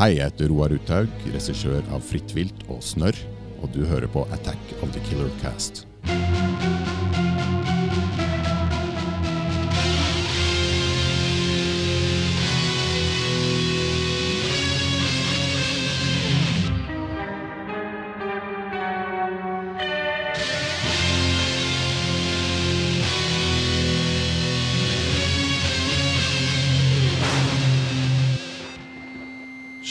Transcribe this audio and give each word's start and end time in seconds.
Hei, 0.00 0.14
jeg 0.16 0.30
heter 0.30 0.48
Roar 0.48 0.72
Uthaug, 0.72 1.10
regissør 1.28 1.82
av 1.92 2.00
Fritt 2.08 2.32
vilt 2.32 2.62
og 2.72 2.78
Snørr, 2.80 3.18
og 3.60 3.68
du 3.74 3.82
hører 3.84 4.08
på 4.08 4.22
Attack 4.32 4.72
of 4.80 4.88
the 4.94 5.02
Killer 5.04 5.28
Cast. 5.42 5.82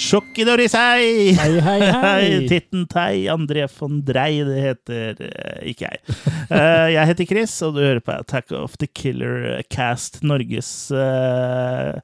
Sjokkidorisei! 0.10 1.36
Hei, 1.38 1.60
hei, 1.62 1.82
hei! 2.04 2.47
Titten 2.50 2.88
Tei, 2.89 3.28
André 3.29 3.68
von 3.70 4.00
Drei, 4.06 4.39
det 4.47 4.61
heter 4.64 5.20
eh, 5.28 5.60
ikke 5.70 5.86
jeg. 5.86 6.16
Eh, 6.50 6.88
jeg 6.96 7.10
heter 7.11 7.29
Chris, 7.29 7.54
og 7.66 7.75
du 7.75 7.83
hører 7.83 8.02
på 8.02 8.16
Attack 8.16 8.50
of 8.57 8.80
the 8.82 8.89
Killer 8.89 9.61
Cast, 9.69 10.24
Norges 10.25 10.71
eh, 10.89 12.00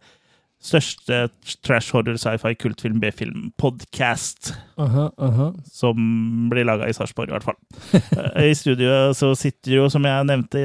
største 0.61 1.23
trash 1.65 1.95
horror 1.95 2.21
sci-fi 2.21 2.53
kultfilm 2.61 3.01
B-film-podkast. 3.01 4.53
uh 4.77 5.09
-huh. 5.09 5.57
Som 5.71 6.49
blir 6.49 6.63
laga 6.63 6.87
i 6.87 6.93
Sarpsborg, 6.93 7.29
i 7.29 7.31
hvert 7.31 7.43
fall. 7.43 8.49
I 8.49 8.53
studio 8.55 9.13
så 9.13 9.35
sitter 9.35 9.71
jo, 9.71 9.89
som 9.89 10.05
jeg 10.05 10.25
nevnte, 10.25 10.59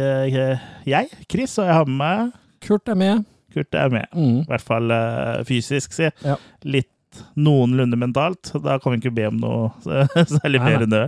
jeg, 0.86 1.08
Chris, 1.30 1.58
og 1.58 1.66
jeg 1.66 1.74
har 1.74 1.84
med 1.84 1.96
meg 1.96 2.32
Kurt 2.60 2.88
er 2.88 2.94
med. 2.94 3.24
Kurt 3.54 3.74
er 3.74 3.88
med. 3.88 4.04
Mm. 4.14 4.40
I 4.40 4.44
hvert 4.46 4.62
fall 4.62 4.90
uh, 4.90 5.44
fysisk, 5.44 5.92
si. 5.92 6.10
Ja. 6.24 6.36
Litt 6.64 6.99
noenlunde 7.36 7.98
mentalt. 8.00 8.52
Da 8.64 8.78
kan 8.82 8.92
vi 8.94 9.00
ikke 9.02 9.14
be 9.16 9.28
om 9.30 9.38
noe 9.42 9.96
særlig 10.36 10.60
mer 10.62 10.84
enn 10.86 10.92
det. 10.94 11.04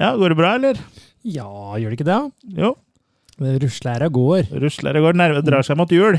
Ja, 0.00 0.12
går 0.16 0.32
det 0.34 0.38
bra, 0.40 0.54
eller? 0.58 0.80
Ja, 1.26 1.46
gjør 1.76 1.92
det 1.92 1.98
ikke 2.00 2.08
det? 2.08 2.20
Jo. 2.56 2.74
Ruslæra 3.40 4.08
går. 4.12 4.48
Ruslæra 4.62 5.00
går, 5.04 5.16
nerve 5.16 5.42
drar 5.46 5.64
seg 5.66 5.78
mot 5.80 5.90
jul. 5.92 6.18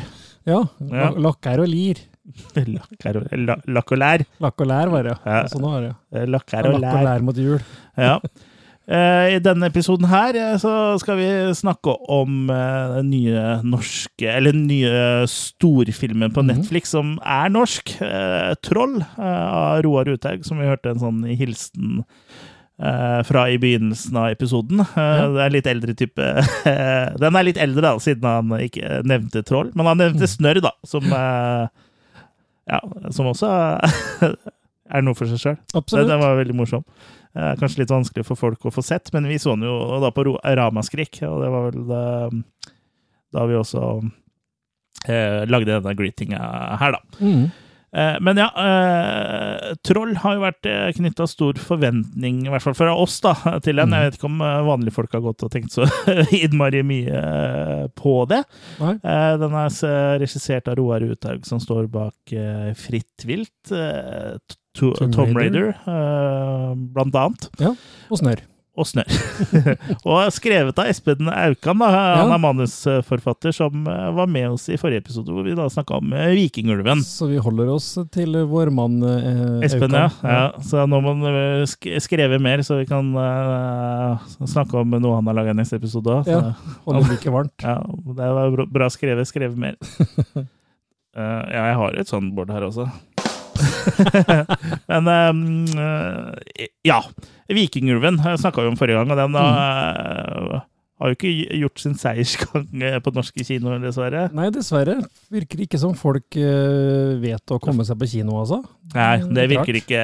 Ja. 0.49 0.63
Ja. 0.89 1.11
Lakker 1.21 1.61
og 1.63 1.69
lir. 1.69 1.99
Lakk 2.55 3.05
og, 3.09 3.27
la- 3.41 3.59
lakk 3.67 3.91
og 3.95 3.99
lær. 4.01 4.23
Lakk 4.45 4.61
og 4.63 4.67
lær 4.69 4.91
var 4.93 5.07
det. 5.09 5.15
Ja. 5.25 5.41
Sånn 5.51 5.65
var 5.65 5.81
det. 5.87 5.93
Lakker 6.29 6.29
Lakk 6.31 6.53
lær. 6.53 6.69
og 6.77 6.81
Lakk 6.85 6.97
og 7.01 7.07
lær 7.09 7.25
mot 7.27 7.41
jul. 7.45 7.59
Ja. 7.97 8.15
Eh, 8.89 9.35
I 9.35 9.39
denne 9.45 9.67
episoden 9.69 10.07
her 10.09 10.35
eh, 10.35 10.55
så 10.59 10.71
skal 10.99 11.19
vi 11.19 11.27
snakke 11.55 11.93
om 12.11 12.49
eh, 12.49 12.95
den 12.97 13.11
nye 13.13 13.43
norske 13.63 14.25
Eller 14.25 14.55
den 14.57 14.65
nye 14.67 15.27
storfilmen 15.29 16.33
på 16.33 16.41
Mhm. 16.41 16.49
Netflix 16.49 16.89
som 16.95 17.13
er 17.23 17.49
norsk. 17.53 17.93
'Troll' 18.01 19.05
av 19.21 19.83
Roar 19.85 20.09
Uthaug, 20.09 20.43
som 20.45 20.57
vi 20.57 20.65
hørte 20.65 20.89
en 20.91 20.99
sånn 20.99 21.21
hilsen 21.37 22.03
fra 22.81 23.43
i 23.53 23.57
begynnelsen 23.61 24.15
av 24.17 24.31
episoden. 24.33 24.79
Ja. 24.97 25.27
Det 25.29 25.41
er 25.45 25.51
litt 25.53 25.67
eldre 25.69 25.93
type 25.93 26.25
Den 27.21 27.35
er 27.37 27.43
litt 27.45 27.59
eldre, 27.61 27.81
da, 27.85 27.91
siden 28.01 28.23
han 28.25 28.49
ikke 28.57 29.03
nevnte 29.05 29.43
troll. 29.45 29.69
Men 29.75 29.85
han 29.85 29.97
nevnte 30.01 30.25
Mhm. 30.25 30.33
snørr, 30.33 30.61
da, 30.65 30.71
som 30.83 31.03
Ja, 32.67 32.79
som 33.11 33.25
også 33.29 33.47
er 34.93 35.01
noe 35.05 35.13
for 35.13 35.25
seg 35.29 35.37
sjøl. 35.37 35.57
Den 36.07 36.19
var 36.19 36.35
veldig 36.41 36.55
morsom. 36.57 36.83
Eh, 37.31 37.51
kanskje 37.59 37.83
litt 37.83 37.93
vanskelig 37.93 38.25
for 38.27 38.39
folk 38.39 38.65
å 38.67 38.73
få 38.75 38.83
sett, 38.83 39.11
men 39.15 39.29
vi 39.29 39.39
så 39.39 39.55
den 39.55 39.67
jo 39.69 39.99
da 40.03 40.11
på 40.11 40.25
Ramaskrik, 40.27 41.21
og 41.27 41.39
det 41.43 41.51
var 41.53 41.67
vel 41.69 41.85
da, 41.87 42.03
da 43.31 43.45
vi 43.47 43.55
også 43.55 43.83
eh, 45.07 45.47
lagde 45.47 45.71
denne 45.71 45.95
greetinga 45.95 46.41
her, 46.81 46.97
da. 46.97 47.21
Mm. 47.23 47.45
Eh, 47.91 48.17
men 48.23 48.39
ja, 48.39 48.47
eh, 48.55 49.73
Troll 49.83 50.13
har 50.23 50.37
jo 50.37 50.43
vært 50.45 50.67
eh, 50.69 50.87
knytta 50.95 51.27
stor 51.27 51.59
forventning, 51.59 52.45
i 52.45 52.51
hvert 52.51 52.63
fall 52.63 52.77
fra 52.77 52.93
oss, 52.95 53.17
da, 53.23 53.33
til 53.65 53.81
den. 53.81 53.91
Mm. 53.91 53.97
Jeg 53.97 54.07
vet 54.07 54.19
ikke 54.19 54.29
om 54.29 54.45
vanlige 54.69 54.95
folk 54.95 55.17
har 55.17 55.25
gått 55.25 55.45
og 55.47 55.51
tenkt 55.53 55.75
så 55.75 55.87
innmari 56.41 56.83
mye 56.87 57.23
på 57.99 58.15
det. 58.31 58.43
Nei. 58.81 58.95
Den 59.41 59.57
er 59.59 60.19
regissert 60.21 60.69
av 60.71 60.77
Roar 60.79 61.03
Uthaug, 61.05 61.43
som 61.47 61.61
står 61.61 61.89
bak 61.91 62.35
Fritt 62.79 63.25
vilt. 63.27 63.73
Tom 64.77 65.35
Raider. 65.35 65.73
Blant 66.95 67.17
annet. 67.17 67.49
Og 68.11 68.21
snørr. 68.21 68.45
Og 68.81 68.87
Snørr. 68.89 69.17
og 70.09 70.31
skrevet 70.33 70.79
av 70.81 70.89
Espen 70.89 71.29
Aukan, 71.29 71.81
da. 71.83 71.89
Han 71.93 72.31
Ja. 72.31 72.35
er 72.35 72.41
manusforfatter 72.41 73.53
som 73.55 73.85
eh, 73.87 74.07
var 74.17 74.29
med 74.31 74.49
oss 74.55 74.65
i 74.73 74.77
forrige 74.81 75.03
episode, 75.05 75.29
hvor 75.33 75.45
vi 75.45 75.53
da 75.57 75.67
snakka 75.69 75.99
om 76.01 76.13
eh, 76.17 76.31
Vikingulven. 76.37 77.03
Så 77.05 77.29
vi 77.29 77.37
holder 77.41 77.69
oss 77.75 77.91
til 78.15 78.33
vår 78.49 78.71
mann 78.73 78.97
eh, 79.05 79.65
Espen, 79.67 79.93
ja. 79.93 80.07
Ja. 80.25 80.41
Så 80.65 80.83
nå 80.89 81.01
må 81.05 81.13
han 81.21 81.67
skrive 82.01 82.39
mer, 82.41 82.63
så 82.65 82.79
vi 82.81 82.87
kan 82.89 83.13
eh, 83.21 84.25
snakke 84.49 84.81
om 84.81 84.97
noe 84.97 85.17
han 85.19 85.29
har 85.29 85.37
laga 85.37 85.53
i 85.53 85.59
neste 85.61 85.77
episode 85.79 86.17
òg. 86.21 86.31
Ja. 86.31 86.41
Holder 86.87 87.11
like 87.13 87.31
varmt. 87.33 87.55
Ja, 87.61 87.77
det 88.17 88.31
var 88.39 88.55
bra- 88.57 88.69
bra 88.79 88.89
skrevet. 88.93 89.29
Skrevet 89.29 89.57
mer. 89.61 89.77
uh, 90.33 90.41
ja, 91.53 91.65
jeg 91.69 91.77
har 91.83 91.99
et 92.01 92.09
sånt 92.09 92.33
bord 92.35 92.49
her 92.53 92.65
også. 92.67 92.87
Men 94.91 95.11
um, 95.11 95.41
ja. 96.87 96.99
Vikingulven 97.51 98.19
snakka 98.39 98.63
vi 98.63 98.71
om 98.71 98.77
forrige 98.79 98.99
gang, 98.99 99.11
og 99.11 99.19
den 99.19 99.39
eh, 99.41 100.61
har 101.01 101.09
jo 101.09 101.17
ikke 101.17 101.31
gjort 101.57 101.81
sin 101.81 101.95
seiersgang 101.97 102.83
eh, 102.85 102.99
på 103.01 103.13
norske 103.15 103.45
kinoer, 103.45 103.79
dessverre. 103.81 104.27
Nei, 104.37 104.49
dessverre. 104.53 104.99
Virker 105.33 105.63
ikke 105.65 105.79
som 105.81 105.95
folk 105.97 106.37
eh, 106.37 107.15
vet 107.21 107.53
å 107.53 107.59
komme 107.63 107.85
seg 107.87 107.97
på 107.99 108.09
kino, 108.11 108.37
altså. 108.43 108.61
Nei, 108.93 109.15
det 109.33 109.47
virker 109.51 109.79
ikke 109.81 110.03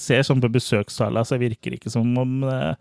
ser 0.00 0.22
sånn 0.26 0.42
på 0.44 0.52
besøkstallene, 0.54 1.26
så 1.26 1.40
virker 1.40 1.74
det 1.74 1.80
ikke 1.82 1.92
som 1.92 2.12
om 2.22 2.36
eh, 2.46 2.74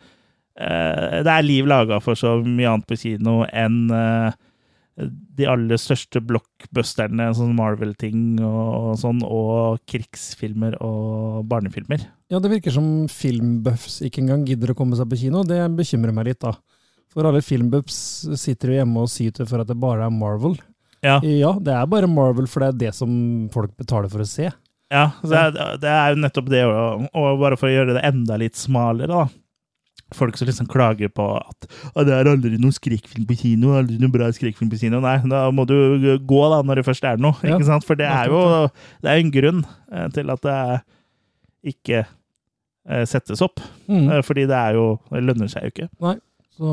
eh, 0.62 1.18
det 1.26 1.34
er 1.34 1.48
liv 1.48 1.70
laga 1.70 2.00
for 2.04 2.20
så 2.20 2.38
mye 2.46 2.76
annet 2.76 2.90
på 2.90 3.00
kino 3.02 3.42
enn 3.50 3.88
eh, 3.90 4.38
de 4.98 5.46
aller 5.46 5.78
største 5.78 6.22
blockbusterne, 6.26 7.30
sånn 7.38 7.54
Marvel-ting 7.58 8.40
og, 8.42 8.96
sånn, 8.98 9.20
og 9.22 9.82
krigsfilmer 9.90 10.80
og 10.82 11.44
barnefilmer. 11.50 12.08
Ja, 12.34 12.42
det 12.42 12.52
virker 12.56 12.74
som 12.74 13.06
filmbuffs 13.12 14.02
ikke 14.08 14.24
engang 14.24 14.48
gidder 14.48 14.74
å 14.74 14.78
komme 14.78 14.98
seg 14.98 15.10
på 15.12 15.20
kino. 15.22 15.46
Det 15.48 15.60
bekymrer 15.78 16.16
meg 16.16 16.32
litt, 16.32 16.42
da. 16.42 16.56
For 17.14 17.30
alle 17.30 17.44
filmbuffs 17.46 18.00
sitter 18.42 18.74
jo 18.74 18.80
hjemme 18.82 19.06
og 19.06 19.12
syter 19.14 19.48
for 19.50 19.64
at 19.64 19.70
det 19.70 19.78
bare 19.80 20.08
er 20.08 20.14
Marvel. 20.14 20.58
Ja, 21.06 21.20
Ja, 21.22 21.54
det 21.62 21.74
er 21.74 21.86
bare 21.90 22.10
Marvel, 22.10 22.50
for 22.50 22.66
det 22.66 22.70
er 22.72 22.80
det 22.88 22.96
som 22.98 23.12
folk 23.54 23.76
betaler 23.78 24.10
for 24.10 24.26
å 24.26 24.28
se. 24.28 24.50
ja 24.90 25.06
det, 25.22 25.38
er, 25.38 25.78
det 25.82 25.92
er 25.94 26.14
jo 26.14 26.22
nettopp 26.24 26.50
det, 26.50 26.64
og, 26.66 27.28
bare 27.42 27.60
for 27.60 27.70
å 27.70 27.76
gjøre 27.76 28.00
det 28.00 28.06
enda 28.08 28.38
litt 28.42 28.58
smalere, 28.58 29.14
da. 29.14 29.28
Folk 30.16 30.38
som 30.40 30.48
liksom 30.48 30.70
klager 30.72 31.10
på 31.12 31.24
at 31.36 31.66
det 32.08 32.14
er 32.16 32.30
aldri 32.32 32.56
noen 32.56 32.72
skrekkfilm 32.76 33.26
på 33.28 33.36
kino. 33.42 33.74
aldri 33.76 33.98
noen 34.00 34.14
bra 34.14 34.30
skrekkfilm 34.32 34.70
på 34.72 34.80
kino. 34.80 35.02
Nei, 35.04 35.18
da 35.28 35.42
må 35.52 35.66
du 35.68 35.76
gå 36.24 36.44
da 36.54 36.62
når 36.64 36.80
det 36.80 36.86
først 36.88 37.04
er 37.10 37.20
noe. 37.20 37.36
Ja, 37.44 37.58
ikke 37.58 37.68
sant? 37.68 37.88
For 37.88 38.00
det 38.00 38.08
er 38.08 38.32
jo 38.32 38.40
det 39.04 39.12
er 39.12 39.20
en 39.20 39.34
grunn 39.34 39.66
eh, 39.92 40.08
til 40.16 40.32
at 40.32 40.46
det 40.48 40.62
ikke 41.74 42.06
eh, 42.06 43.04
settes 43.10 43.44
opp. 43.44 43.60
Mm. 43.92 44.08
Eh, 44.16 44.22
Fordi 44.24 44.48
det 44.48 44.56
er 44.56 44.78
jo 44.80 44.88
Det 45.12 45.24
lønner 45.26 45.52
seg 45.52 45.68
jo 45.68 45.74
ikke. 45.76 45.90
Nei. 46.06 46.16
Så 46.58 46.70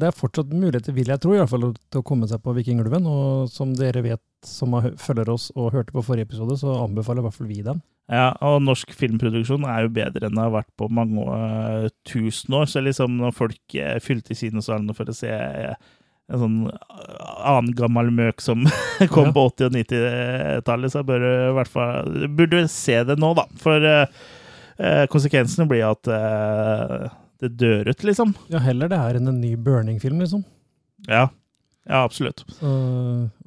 det 0.00 0.08
er 0.08 0.16
fortsatt 0.18 0.50
muligheter, 0.50 0.90
vil 0.96 1.12
jeg 1.12 1.20
tro, 1.22 1.30
i 1.36 1.38
hvert 1.38 1.50
fall, 1.52 1.68
til 1.92 2.00
å 2.00 2.06
komme 2.06 2.26
seg 2.26 2.40
på 2.42 2.56
Vikingulven. 2.56 3.04
Og 3.06 3.52
som 3.52 3.70
dere 3.78 4.02
vet, 4.02 4.24
som 4.42 4.74
følger 4.98 5.30
oss 5.30 5.52
og 5.54 5.76
hørte 5.76 5.94
på 5.94 6.02
forrige 6.02 6.26
episode, 6.26 6.56
så 6.58 6.74
anbefaler 6.82 7.22
i 7.22 7.28
hvert 7.28 7.36
fall 7.36 7.50
vi 7.52 7.60
den. 7.62 7.84
Ja, 8.08 8.30
og 8.40 8.62
norsk 8.64 8.94
filmproduksjon 8.96 9.66
er 9.68 9.82
jo 9.84 9.90
bedre 9.92 10.28
enn 10.30 10.36
det 10.38 10.40
har 10.46 10.54
vært 10.54 10.70
på 10.80 10.86
mange 10.88 11.24
uh, 11.28 11.88
tusen 12.08 12.54
år. 12.56 12.64
Så 12.72 12.80
liksom 12.84 13.18
når 13.20 13.34
folk 13.36 13.76
uh, 13.76 13.98
fylte 14.00 14.36
kinosalene 14.38 14.96
for 14.96 15.10
å 15.12 15.16
se 15.16 15.28
uh, 15.28 15.74
en 16.32 16.40
sånn 16.42 16.56
annen 16.70 17.70
gammel 17.76 18.08
møk 18.12 18.40
som 18.44 18.64
kom 19.14 19.28
Ja. 19.30 19.34
på 19.36 19.44
80- 19.50 19.68
og 19.68 19.76
90-tallet, 19.76 20.92
så 20.92 21.04
bør 21.08 21.24
du 21.24 21.28
i 21.30 21.54
hvert 21.60 21.72
fall 21.72 22.26
burde 22.36 22.64
du 22.64 22.72
se 22.72 22.98
det 23.08 23.16
nå, 23.20 23.30
da. 23.38 23.46
For 23.60 23.84
konsekvensene 25.10 25.64
blir 25.70 25.86
at 25.88 26.04
det 27.42 27.48
dør 27.58 27.88
ut, 27.88 28.04
liksom. 28.04 28.34
Ja, 28.52 28.60
heller 28.62 28.90
det 28.92 28.98
her 29.00 29.16
enn 29.18 29.30
en 29.30 29.40
ny 29.40 29.54
Burning-film, 29.56 30.20
liksom. 30.22 30.44
Ja, 31.08 31.28
ja 31.88 32.02
absolutt. 32.04 32.44
Så, 32.58 32.74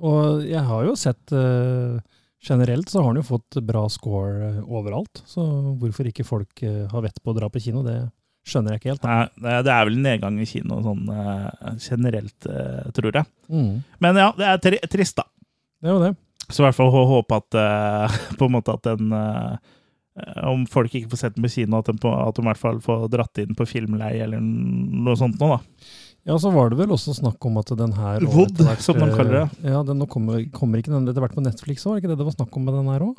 og 0.02 0.42
jeg 0.48 0.64
har 0.68 0.86
jo 0.88 0.96
sett 1.00 1.34
eh, 1.36 2.00
Generelt 2.42 2.90
så 2.90 3.02
har 3.02 3.12
han 3.12 3.20
jo 3.20 3.26
fått 3.28 3.60
bra 3.68 3.84
score 3.94 4.48
eh, 4.48 4.62
overalt, 4.66 5.22
så 5.30 5.44
hvorfor 5.78 6.08
ikke 6.10 6.26
folk 6.26 6.64
eh, 6.66 6.88
har 6.90 7.04
vett 7.06 7.20
på 7.22 7.34
å 7.34 7.38
dra 7.38 7.50
på 7.54 7.62
kino, 7.62 7.84
det 7.86 8.00
skjønner 8.50 8.74
jeg 8.74 8.82
ikke 8.82 8.90
helt. 8.96 9.04
Nei, 9.06 9.52
det 9.62 9.70
er 9.76 9.86
vel 9.86 10.00
nedgang 10.02 10.40
i 10.42 10.48
kino 10.50 10.80
sånn 10.82 11.04
eh, 11.14 11.76
generelt, 11.86 12.48
tror 12.98 13.20
jeg. 13.20 13.30
Mm. 13.54 13.76
Men 14.02 14.18
ja, 14.24 14.32
det 14.40 14.48
er 14.50 14.64
tri 14.66 14.80
trist, 14.90 15.20
da. 15.22 15.28
Det 15.82 15.92
er 15.92 15.94
jo 15.94 16.02
det. 16.08 16.12
Så 16.50 16.64
i 16.64 16.66
hvert 16.66 16.76
fall 16.80 16.90
hå- 16.92 17.06
håpe 17.14 17.38
at 17.38 17.60
på 18.42 18.48
en 18.50 18.56
måte 18.58 18.74
at 18.74 18.84
den 18.90 19.14
Om 20.44 20.66
folk 20.68 20.92
ikke 20.98 21.14
får 21.14 21.20
sett 21.22 21.36
den 21.38 21.46
på 21.46 21.52
kino, 21.54 21.78
at, 21.80 21.88
de, 21.88 21.96
på, 22.02 22.10
at 22.12 22.36
de 22.36 22.44
i 22.44 22.48
hvert 22.50 22.60
fall 22.60 22.82
får 22.84 23.06
dratt 23.14 23.40
inn 23.46 23.54
på 23.56 23.68
filmleie 23.70 24.26
eller 24.26 24.42
noe 24.44 25.16
sånt 25.16 25.38
nå, 25.40 25.54
da. 25.54 25.62
Ja, 26.28 26.36
så 26.38 26.52
var 26.54 26.70
det 26.70 26.78
vel 26.78 26.92
også 26.94 27.16
snakk 27.18 27.42
om 27.50 27.56
at 27.58 27.72
den 27.78 27.94
her 27.98 28.22
Wood, 28.30 28.60
hvert, 28.62 28.82
som 28.86 29.00
de 29.02 29.08
kaller 29.10 29.32
det. 29.40 29.46
eh, 29.66 29.72
Ja, 29.74 29.82
den 29.84 30.04
kommer, 30.06 30.44
kommer 30.54 30.78
ikke 30.82 30.94
den 30.94 31.08
etter 31.10 31.24
hvert 31.24 31.34
på 31.34 31.42
Netflix 31.42 31.86
òg, 31.88 31.96
er 31.98 32.04
ikke 32.04 32.12
det 32.14 32.20
det 32.22 32.28
var 32.30 32.36
snakk 32.38 32.56
om 32.60 32.66
med 32.68 32.78
den 32.78 32.90
her 32.94 33.06
òg? 33.08 33.16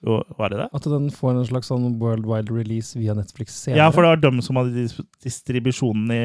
Var 0.00 0.48
det 0.48 0.56
det? 0.62 0.68
At 0.72 0.86
den 0.88 1.10
får 1.12 1.34
en 1.36 1.44
slags 1.44 1.68
sånn 1.68 1.98
worldwide 2.00 2.48
release 2.56 2.96
via 2.96 3.12
Netflix 3.12 3.52
senere. 3.66 3.82
Ja, 3.82 3.90
for 3.92 4.00
det 4.06 4.14
var 4.14 4.22
dem 4.22 4.38
som 4.40 4.56
hadde 4.56 4.86
distribusjonen 5.20 6.08
i 6.14 6.20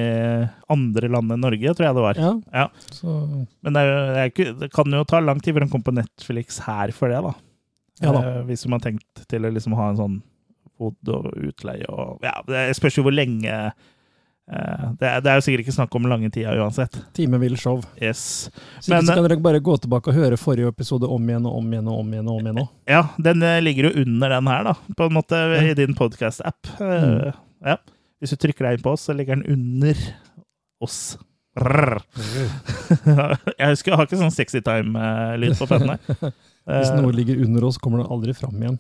andre 0.72 1.10
land 1.12 1.34
enn 1.36 1.44
Norge, 1.44 1.74
tror 1.76 1.90
jeg 1.90 1.98
det 1.98 2.06
var. 2.06 2.22
Ja, 2.24 2.32
Ja. 2.54 2.70
så 2.96 3.18
Men 3.62 3.74
det, 3.76 3.82
er, 3.84 4.32
det, 4.62 4.72
kan 4.72 4.88
jo 4.96 5.04
ta 5.04 5.20
lang 5.20 5.42
tid 5.44 5.54
før 5.58 5.66
den 5.66 5.74
kommer 5.74 5.90
på 5.92 5.96
Netflix 6.00 6.62
her 6.64 6.94
for 6.96 7.12
det, 7.12 7.20
da. 7.26 7.34
Ja 8.00 8.14
da. 8.16 8.22
Eh, 8.24 8.42
hvis 8.48 8.64
man 8.68 8.80
har 8.80 8.92
tenkt 8.92 9.28
til 9.28 9.44
å 9.44 9.52
liksom 9.52 9.76
ha 9.76 9.90
en 9.92 10.00
sånn 10.00 10.16
bod 10.80 11.12
og 11.12 11.28
utleie 11.36 11.86
og 11.92 12.24
Ja, 12.24 12.40
det 12.48 12.64
spørs 12.80 12.96
jo 12.98 13.04
hvor 13.04 13.16
lenge 13.16 13.74
det, 14.46 15.08
er, 15.10 15.22
det 15.26 15.30
er 15.32 15.40
jo 15.40 15.44
sikkert 15.46 15.64
ikke 15.66 15.74
snakk 15.74 15.96
om 15.98 16.04
lange 16.06 16.30
tida 16.30 16.52
uansett. 16.62 17.00
Timevill 17.18 17.56
show. 17.58 17.80
Yes. 17.98 18.52
Men- 18.88 19.06
så 19.08 19.16
kan 19.18 19.26
dere 19.26 19.40
bare 19.42 19.60
gå 19.66 19.74
tilbake 19.82 20.12
og 20.12 20.18
høre 20.20 20.38
forrige 20.38 20.70
episode 20.70 21.10
om 21.10 21.26
igjen 21.30 21.48
og 21.50 21.58
om 21.58 21.72
igjen 21.74 21.90
og 21.90 22.00
om 22.04 22.14
igjen. 22.14 22.30
og 22.30 22.36
om 22.38 22.46
igjen 22.46 22.62
også. 22.62 22.74
Ja, 22.94 23.02
den 23.30 23.42
eh, 23.44 23.58
ligger 23.66 23.90
jo 23.90 24.04
under 24.06 24.30
den 24.36 24.48
her, 24.54 24.64
da, 24.70 24.76
på 25.00 25.08
en 25.10 25.16
måte, 25.18 25.40
i 25.66 25.74
din 25.82 25.96
podkast-app. 25.98 26.70
Mm. 26.80 27.34
Ja. 27.66 27.78
Hvis 28.22 28.36
du 28.36 28.38
trykker 28.46 28.68
deg 28.70 28.78
inn 28.78 28.86
på 28.86 28.94
oss, 28.94 29.08
så 29.10 29.16
ligger 29.18 29.36
den 29.42 29.48
under 29.58 29.98
oss. 30.86 31.00
Jeg 33.56 33.70
husker 33.72 33.92
jeg 33.94 33.98
har 33.98 34.08
ikke 34.08 34.20
sånn 34.20 34.34
sexy 34.36 34.60
time-lyd 34.66 35.56
på 35.60 35.68
føttene. 35.72 35.98
Hvis 36.66 36.90
Eh, 36.90 36.96
noe 36.98 37.14
ligger 37.14 37.38
under 37.46 37.68
oss, 37.68 37.78
kommer 37.78 38.02
det 38.02 38.08
aldri 38.10 38.34
fram 38.34 38.56
igjen. 38.58 38.78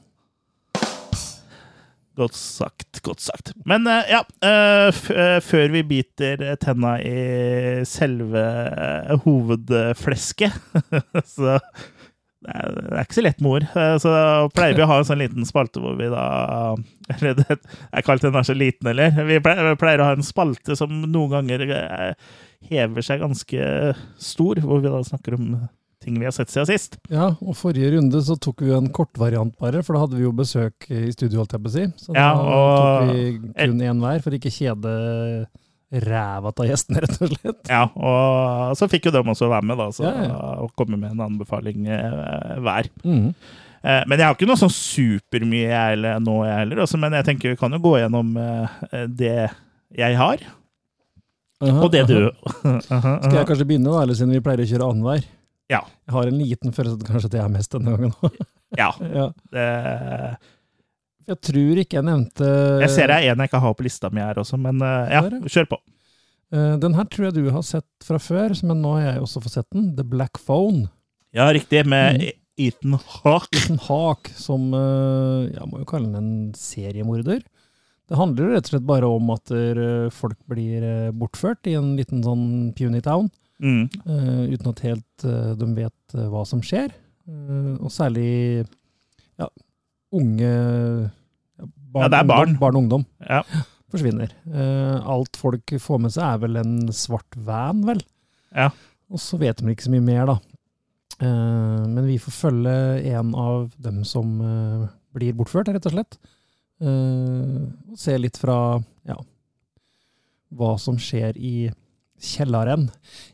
Godt 2.15 2.35
sagt, 2.37 3.01
godt 3.03 3.19
sagt. 3.19 3.51
Men 3.67 3.87
eh, 3.91 4.13
ja, 4.13 4.21
eh, 4.45 5.01
eh, 5.11 5.39
før 5.43 5.73
vi 5.73 5.81
biter 5.83 6.45
tenna 6.61 6.95
i 7.03 7.83
selve 7.87 8.43
hovedflesket 9.25 10.55
Så 11.35 11.57
det 12.45 12.53
er, 12.53 13.01
ikke 13.01 13.17
så 13.17 13.25
lett 13.25 13.39
med 13.41 13.51
ord. 13.57 13.67
Så 13.99 14.09
pleier 14.53 14.77
vi 14.77 14.83
å 14.85 14.89
ha 14.91 14.99
en 15.01 15.07
sånn 15.07 15.19
liten 15.23 15.47
spalte 15.49 15.81
hvor 15.81 15.95
vi 15.97 16.11
da 16.13 16.25
Eller 17.15 17.39
det 17.39 17.47
er 17.55 18.03
ikke 18.03 18.13
alltid 18.13 18.29
den 18.29 18.37
er 18.37 18.47
så 18.47 18.55
liten, 18.55 18.89
eller? 18.91 19.23
Vi 19.25 19.39
pleier, 19.41 20.03
å 20.03 20.11
ha 20.11 20.13
en 20.13 20.27
spalte 20.27 20.77
som 20.77 20.93
noen 20.93 21.33
ganger 21.33 21.65
hever 22.69 23.05
seg 23.05 23.25
ganske 23.25 23.95
stor, 24.21 24.61
hvor 24.61 24.85
vi 24.85 24.93
da 24.93 25.01
snakker 25.09 25.39
om 25.39 25.55
ting 26.03 26.17
vi 26.19 26.25
har 26.27 26.31
sett 26.35 26.49
siden 26.51 26.67
sist. 26.69 26.97
Ja, 27.09 27.31
og 27.41 27.55
forrige 27.57 27.93
runde 27.95 28.21
så 28.25 28.35
tok 28.41 28.61
vi 28.61 28.69
jo 28.71 28.77
en 28.77 28.89
kortvariant 28.93 29.53
bare, 29.61 29.81
for 29.83 29.95
da 29.97 30.03
hadde 30.05 30.17
vi 30.19 30.25
jo 30.27 30.31
besøk 30.35 30.87
i 30.91 31.11
studio, 31.15 31.41
holdt 31.43 31.55
jeg 31.57 31.63
på 31.65 31.71
å 31.71 31.75
si. 31.75 31.85
Så 32.01 32.13
da 32.13 32.19
Ja, 32.19 32.31
og- 32.35 33.07
tok 33.07 33.15
vi 33.15 33.25
kun 33.55 33.79
én 33.81 34.01
hver, 34.03 34.21
for 34.23 34.31
ikke 34.37 34.51
kjede 34.53 34.95
ræva 36.05 36.51
av 36.51 36.65
gjestene, 36.67 37.01
rett 37.05 37.21
og 37.21 37.29
slett. 37.31 37.61
Ja, 37.69 37.83
og 37.95 38.75
så 38.75 38.87
fikk 38.91 39.05
jo 39.07 39.11
de 39.15 39.21
også 39.23 39.47
være 39.49 39.63
med, 39.63 39.77
da, 39.77 39.87
så, 39.95 40.03
Ja, 40.03 40.23
ja. 40.27 40.39
og 40.65 40.73
komme 40.75 40.97
med 40.99 41.11
en 41.11 41.21
anbefaling 41.29 41.87
eh, 41.87 42.57
hver. 42.59 42.89
Mm. 43.05 43.29
Eh, 43.85 44.03
men 44.09 44.17
jeg 44.19 44.25
har 44.27 44.35
ikke 44.35 44.47
noe 44.49 44.57
sånn 44.59 44.73
supermye 44.73 46.19
nå, 46.25 46.35
jeg 46.47 46.57
heller. 46.57 46.81
Også, 46.83 46.97
men 46.99 47.13
jeg 47.13 47.25
tenker 47.29 47.49
vi 47.53 47.55
kan 47.59 47.71
jo 47.71 47.79
gå 47.79 47.95
gjennom 48.01 48.35
eh, 48.41 49.05
det 49.07 49.51
jeg 49.95 50.17
har, 50.17 50.37
Aha, 51.63 51.79
og 51.85 51.91
det 51.93 52.01
du 52.09 52.17
aha. 52.27 52.73
Aha, 52.97 53.11
Skal 53.23 53.37
jeg 53.39 53.47
kanskje 53.47 53.65
begynne, 53.69 53.87
da, 53.93 54.01
eller 54.03 54.17
siden 54.17 54.33
vi 54.35 54.41
pleier 54.43 54.59
å 54.65 54.67
kjøre 54.67 54.89
annenhver? 54.91 55.23
Ja. 55.71 55.81
Jeg 56.05 56.13
har 56.13 56.29
en 56.29 56.37
liten 56.41 56.75
følelse 56.75 56.99
at 56.99 57.07
kanskje 57.07 57.31
det 57.33 57.41
er 57.41 57.51
mest 57.53 57.73
denne 57.75 57.95
gangen. 57.95 58.15
Ja. 58.75 58.89
ja. 58.99 59.29
Det, 59.53 59.65
Jeg 61.29 61.37
tror 61.47 61.77
ikke 61.79 61.95
jeg 61.95 62.03
nevnte 62.03 62.47
jeg 62.81 62.89
ser 62.91 63.07
det 63.07 63.19
er 63.21 63.29
en 63.31 63.43
jeg 63.43 63.47
ikke 63.47 63.61
har 63.63 63.75
på 63.77 63.85
lista 63.85 64.09
mi 64.11 64.19
her 64.19 64.41
også, 64.41 64.57
men 64.59 64.81
eh, 64.83 65.13
ja, 65.13 65.21
kjør 65.53 65.69
på. 65.69 65.77
Eh, 66.51 66.73
Den 66.81 66.97
her 66.97 67.07
tror 67.07 67.27
jeg 67.29 67.37
du 67.37 67.53
har 67.55 67.63
sett 67.63 67.87
fra 68.03 68.19
før, 68.19 68.51
men 68.67 68.81
nå 68.83 68.97
har 68.97 69.05
jeg 69.05 69.21
også 69.23 69.43
fått 69.45 69.55
sett 69.55 69.69
den. 69.71 69.93
The 69.95 70.03
Black 70.03 70.41
Phone. 70.43 70.89
Ja, 71.37 71.47
riktig, 71.55 71.85
med 71.87 72.19
mm. 72.19 72.25
Ethan 72.65 72.97
Hawk. 73.21 73.47
Ethan 73.55 73.79
Hawk, 73.85 74.33
som 74.35 74.67
eh, 74.75 75.53
Jeg 75.53 75.69
må 75.71 75.85
jo 75.85 75.89
kalle 75.93 76.11
han 76.11 76.19
en 76.19 76.51
seriemorder. 76.59 77.45
Det 78.09 78.19
handler 78.19 78.57
rett 78.57 78.67
og 78.67 78.73
slett 78.73 78.89
bare 78.89 79.07
om 79.07 79.31
at 79.33 79.55
folk 80.13 80.37
blir 80.51 80.83
bortført 81.15 81.65
i 81.69 81.77
en 81.79 81.95
liten 81.97 82.25
sånn 82.25 82.73
puny 82.77 82.99
town, 83.05 83.31
Mm. 83.63 83.85
Uh, 84.03 84.51
uten 84.51 84.71
at 84.71 84.81
helt 84.83 85.25
uh, 85.25 85.53
de 85.55 85.67
vet 85.77 86.15
eh, 86.17 86.27
hva 86.31 86.43
som 86.47 86.63
skjer. 86.65 86.93
Og 87.25 87.89
særlig 87.89 88.65
ja, 89.41 89.47
unge 90.13 90.49
barn, 91.57 92.03
Ja, 92.03 92.09
det 92.13 92.19
er 92.19 92.27
barn. 92.29 92.51
Ungdom, 92.51 92.59
barn 92.61 92.75
og 92.75 92.81
ungdom 92.83 93.05
Ja. 93.25 93.39
forsvinner. 93.95 94.35
Alt 95.09 95.39
folk 95.39 95.73
får 95.81 96.03
med 96.03 96.13
seg, 96.13 96.27
er 96.27 96.43
vel 96.43 96.59
en 96.61 96.75
svart 96.93 97.37
van, 97.47 97.81
vel? 97.87 98.03
Ja. 98.53 98.67
Og 99.09 99.21
så 99.23 99.39
vet 99.41 99.57
de 99.57 99.73
ikke 99.73 99.87
så 99.87 99.93
mye 99.95 100.05
mer, 100.05 100.29
da. 100.29 100.37
Men 101.25 102.05
vi 102.05 102.19
får 102.21 102.35
følge 102.35 102.75
en 103.15 103.31
av 103.39 103.71
dem 103.81 104.03
som 104.05 104.35
blir 105.15 105.33
bortført, 105.39 105.71
rett 105.73 105.87
og 105.89 105.95
slett. 105.95 106.19
Og 106.83 107.97
se 107.97 108.19
litt 108.19 108.37
fra 108.37 108.59
ja, 109.07 109.17
hva 110.53 110.75
som 110.81 110.99
skjer 111.01 111.39
i 111.39 111.55
kjelleren. 112.21 112.85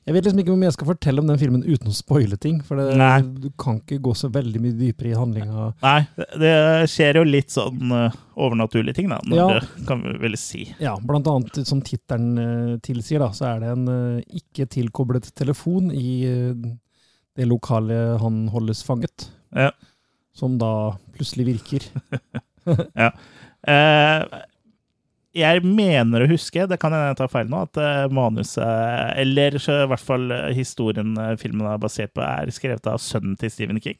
Jeg 0.08 0.16
vet 0.16 0.26
liksom 0.26 0.40
ikke 0.42 0.52
hvor 0.52 0.58
mye 0.60 0.68
jeg 0.72 0.76
skal 0.76 0.88
fortelle 0.90 1.22
om 1.22 1.28
den 1.30 1.38
filmen 1.40 1.62
uten 1.64 1.92
å 1.92 1.96
spoile 1.96 2.38
ting. 2.42 2.58
For 2.66 2.80
det, 2.82 2.96
du 3.44 3.50
kan 3.62 3.78
ikke 3.80 4.00
gå 4.04 4.14
så 4.18 4.30
veldig 4.34 4.62
mye 4.64 4.76
dypere 4.80 5.12
i 5.12 5.18
handlinga. 5.20 5.68
Nei, 5.84 6.00
det- 6.42 6.90
skjer 6.92 7.20
jo 7.22 7.24
litt 7.28 7.54
sånn 7.54 7.92
uh, 7.94 8.18
overnaturlige 8.36 8.96
ting, 8.98 9.10
da, 9.14 9.20
når 9.26 9.38
Ja. 9.38 9.48
det 9.60 9.86
kan 9.88 10.02
vi 10.04 10.16
vel 10.24 10.38
si. 10.38 10.64
Ja, 10.82 10.96
blant 10.98 11.28
annet 11.30 11.62
som 11.68 11.82
tittelen 11.86 12.34
uh, 12.42 12.78
tilsier, 12.84 13.20
da, 13.22 13.30
så 13.38 13.46
er 13.54 13.60
det 13.64 13.70
en 13.76 13.88
uh, 13.88 14.22
ikke 14.42 14.66
tilkoblet 14.68 15.30
telefon 15.38 15.92
i 15.94 16.18
det 17.38 17.48
lokale 17.48 18.18
han 18.20 18.48
holdes 18.52 18.82
fanget. 18.84 19.30
Ja. 19.56 19.70
Som 20.36 20.58
da 20.58 20.98
plutselig 21.16 21.46
virker. 21.54 21.86
Eh, 23.62 24.24
jeg 25.38 25.64
mener 25.64 26.26
å 26.26 26.30
huske, 26.32 26.66
det 26.68 26.78
kan 26.82 26.92
jeg 26.96 27.16
ta 27.20 27.28
feil 27.32 27.48
nå, 27.52 27.62
at 27.70 27.80
eh, 27.80 28.06
manuset, 28.12 29.16
eller 29.22 29.56
i 29.56 29.88
hvert 29.92 30.04
fall 30.04 30.32
eh, 30.36 30.50
historien 30.58 31.14
eh, 31.18 31.36
filmen 31.40 31.68
er 31.72 31.80
basert 31.82 32.14
på, 32.18 32.24
er 32.26 32.52
skrevet 32.52 32.88
av 32.92 33.00
sønnen 33.00 33.38
til 33.40 33.52
Stephen 33.54 33.80
King. 33.84 34.00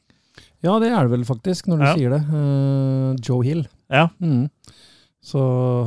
Ja, 0.64 0.78
det 0.80 0.92
er 0.92 1.08
det 1.08 1.12
vel 1.16 1.24
faktisk, 1.28 1.68
når 1.68 1.78
du 1.80 1.84
Ja. 1.88 1.94
sier 1.96 2.10
det. 2.14 2.22
Uh, 2.30 3.16
Joe 3.20 3.42
Hill. 3.44 3.66
Ja, 3.90 4.08
Mm. 4.20 4.48
Så 5.22 5.38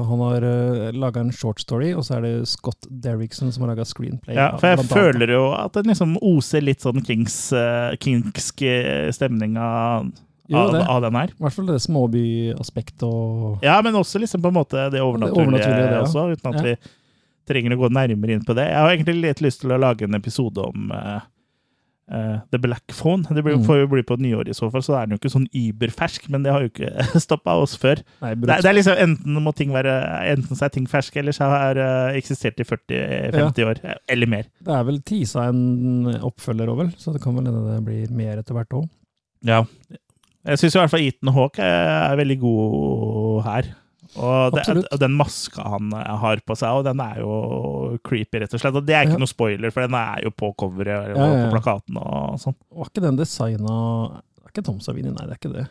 han 0.08 0.22
har 0.24 0.44
uh, 0.48 0.92
laga 0.96 1.20
en 1.20 1.32
short 1.36 1.60
story, 1.60 1.90
og 1.94 2.06
så 2.08 2.16
er 2.16 2.22
det 2.24 2.48
Scott 2.48 2.86
Derrickson 2.88 3.50
som 3.52 3.66
har 3.66 3.74
laga 3.74 3.84
screenplay. 3.84 4.34
ja 4.38 4.54
for 4.56 4.70
jeg 4.72 4.86
føler 4.88 5.34
jo 5.34 5.50
at 5.52 5.74
det 5.76 5.84
liksom 5.90 6.14
oser 6.24 6.64
litt 6.64 6.80
sånn 6.80 7.04
Kings, 7.04 7.52
uh, 7.52 7.92
kingsk 8.00 8.64
stemning 9.12 9.58
av, 9.60 10.08
Jo, 10.48 10.58
av, 10.62 10.76
av 10.98 11.02
den 11.08 11.16
her. 11.18 11.32
I 11.34 11.42
hvert 11.46 11.56
fall 11.56 11.66
det 11.72 11.80
småbyaspektet 11.82 13.04
og 13.08 13.64
Ja, 13.66 13.80
men 13.82 13.94
også 13.98 14.20
liksom 14.22 14.44
på 14.44 14.52
en 14.54 14.60
måte 14.60 14.90
det 14.94 15.02
overnaturlige, 15.02 15.42
overnaturlige, 15.42 15.86
det, 15.90 15.96
ja. 15.98 16.02
også, 16.06 16.28
uten 16.36 16.52
at 16.54 16.60
Ja. 16.60 16.66
vi 16.72 16.76
trenger 17.54 17.76
å 17.76 17.80
gå 17.86 17.90
nærmere 17.94 18.34
inn 18.40 18.44
på 18.46 18.56
det. 18.58 18.68
Jeg 18.70 18.82
har 18.82 18.92
egentlig 18.96 19.22
litt 19.22 19.42
lyst 19.46 19.62
til 19.62 19.72
å 19.74 19.80
lage 19.82 20.06
en 20.06 20.16
episode 20.18 20.58
om 20.66 20.92
uh, 20.94 21.20
uh, 22.12 22.38
The 22.54 22.58
Black 22.62 22.94
Phone. 22.94 23.22
Det 23.30 23.44
blir, 23.46 23.56
Mm. 23.58 23.66
får 23.66 23.80
jo 23.84 23.88
bli 23.92 24.02
på 24.04 24.18
nyår 24.18 24.50
i 24.50 24.54
så 24.58 24.70
fall, 24.74 24.82
så 24.82 24.96
er 24.98 25.06
den 25.06 25.14
jo 25.18 25.20
ikke 25.22 25.34
sånn 25.34 25.46
überfersk, 25.54 26.26
men 26.30 26.42
det 26.46 26.52
har 26.54 26.62
jo 26.66 26.70
ikke 26.70 26.90
stoppa 27.28 27.54
oss 27.62 27.76
før. 27.78 28.02
Nei, 28.22 28.34
Det, 28.36 28.48
det 28.62 28.70
er 28.70 28.78
liksom 28.78 28.98
Enten 28.98 29.42
må 29.46 29.54
ting 29.56 29.70
være 29.74 29.94
Enten 30.34 30.58
så 30.58 30.66
er 30.66 30.74
ting 30.74 30.86
ferske, 30.90 31.18
eller 31.22 31.34
så 31.38 31.50
har 31.50 31.78
uh, 31.78 32.14
eksistert 32.18 32.60
i 32.62 32.66
40-50 32.66 33.66
år. 33.70 33.82
eh, 33.84 33.98
Eller 34.10 34.28
mer. 34.30 34.46
Det 34.62 34.74
er 34.74 34.84
vel 34.90 35.02
tisa 35.02 35.46
en 35.50 36.06
oppfølger 36.22 36.70
vel? 36.78 36.94
Så 36.98 37.14
det 37.14 37.22
kan 37.22 37.34
vel 37.38 37.46
hende 37.46 37.66
det 37.76 37.82
blir 37.86 38.10
mer 38.14 38.38
etter 38.42 38.54
hvert 38.58 38.74
òg. 38.74 38.90
Ja. 39.46 39.64
Jeg 40.46 40.60
syns 40.62 40.76
i 40.76 40.80
hvert 40.80 40.92
fall 40.94 41.06
Ethan 41.08 41.34
Hawke 41.34 41.64
er, 41.66 41.88
er 42.12 42.20
veldig 42.22 42.36
god 42.44 43.40
her. 43.48 43.72
Og, 44.16 44.54
det, 44.56 44.64
og 44.94 45.00
den 45.02 45.16
maska 45.20 45.64
han 45.74 45.90
eh, 45.98 46.12
har 46.22 46.40
på 46.48 46.56
seg, 46.56 46.78
og 46.78 46.86
den 46.88 47.02
er 47.04 47.18
jo 47.20 47.32
creepy, 48.06 48.40
rett 48.44 48.54
og 48.56 48.62
slett. 48.62 48.78
Og 48.80 48.86
det 48.88 48.96
er 48.96 49.08
ikke 49.10 49.18
Ja. 49.18 49.24
noe 49.26 49.32
spoiler, 49.32 49.74
for 49.76 49.84
den 49.84 49.98
er 50.00 50.22
jo 50.24 50.32
på 50.32 50.52
coveret 50.62 51.10
og 51.12 51.18
ja, 51.20 51.26
ja. 51.26 51.42
på 51.50 51.56
plakaten 51.58 51.98
og 52.00 52.38
sånn. 52.40 52.56
Var 52.72 52.92
ikke 52.94 53.04
den 53.04 53.18
designa 53.20 53.80
Er 54.46 54.54
ikke 54.54 54.64
Tom 54.70 54.78
Savini? 54.80 55.10
Nei, 55.12 55.26
det 55.28 55.36
er 55.36 55.42
ikke 55.42 55.52
det. 55.58 55.66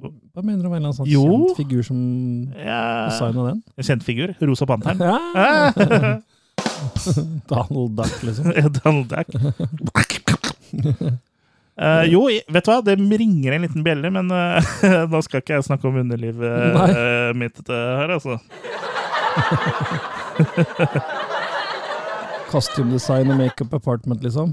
Hva 0.00 0.42
mener 0.44 0.60
du 0.60 0.68
om 0.68 0.74
en 0.74 0.82
eller 0.82 0.90
annen 0.90 0.98
sånn 0.98 1.08
kjent 1.08 1.56
figur 1.56 1.82
som 1.86 2.00
Ja, 2.58 2.82
designa 3.08 3.46
den? 3.52 3.62
en 3.78 3.88
kjent 3.88 4.04
figur. 4.04 4.34
Rosa 4.44 4.68
Panteren. 4.68 5.00
Ja. 5.00 6.20
Donald 7.48 7.96
Duck, 7.96 8.20
liksom. 8.26 8.52
Donald 8.82 9.08
Duck. 9.08 9.28
Eh, 11.80 12.02
jo, 12.12 12.26
vet 12.28 12.66
du 12.66 12.68
hva, 12.68 12.80
det 12.84 12.98
ringer 13.00 13.54
en 13.56 13.62
liten 13.64 13.84
bjelle, 13.84 14.10
men 14.12 14.28
uh, 14.28 14.60
nå 15.12 15.20
skal 15.24 15.40
ikke 15.40 15.56
jeg 15.56 15.64
snakke 15.64 15.88
om 15.88 15.96
underlivet 16.02 16.44
uh, 16.44 16.82
eh, 16.92 17.30
mitt 17.40 17.56
eh, 17.64 17.92
her, 18.02 18.12
altså. 18.18 18.36
Costume 22.50 22.92
design 22.92 23.32
og 23.32 23.40
makeup 23.40 23.72
apartment, 23.78 24.20
liksom. 24.26 24.52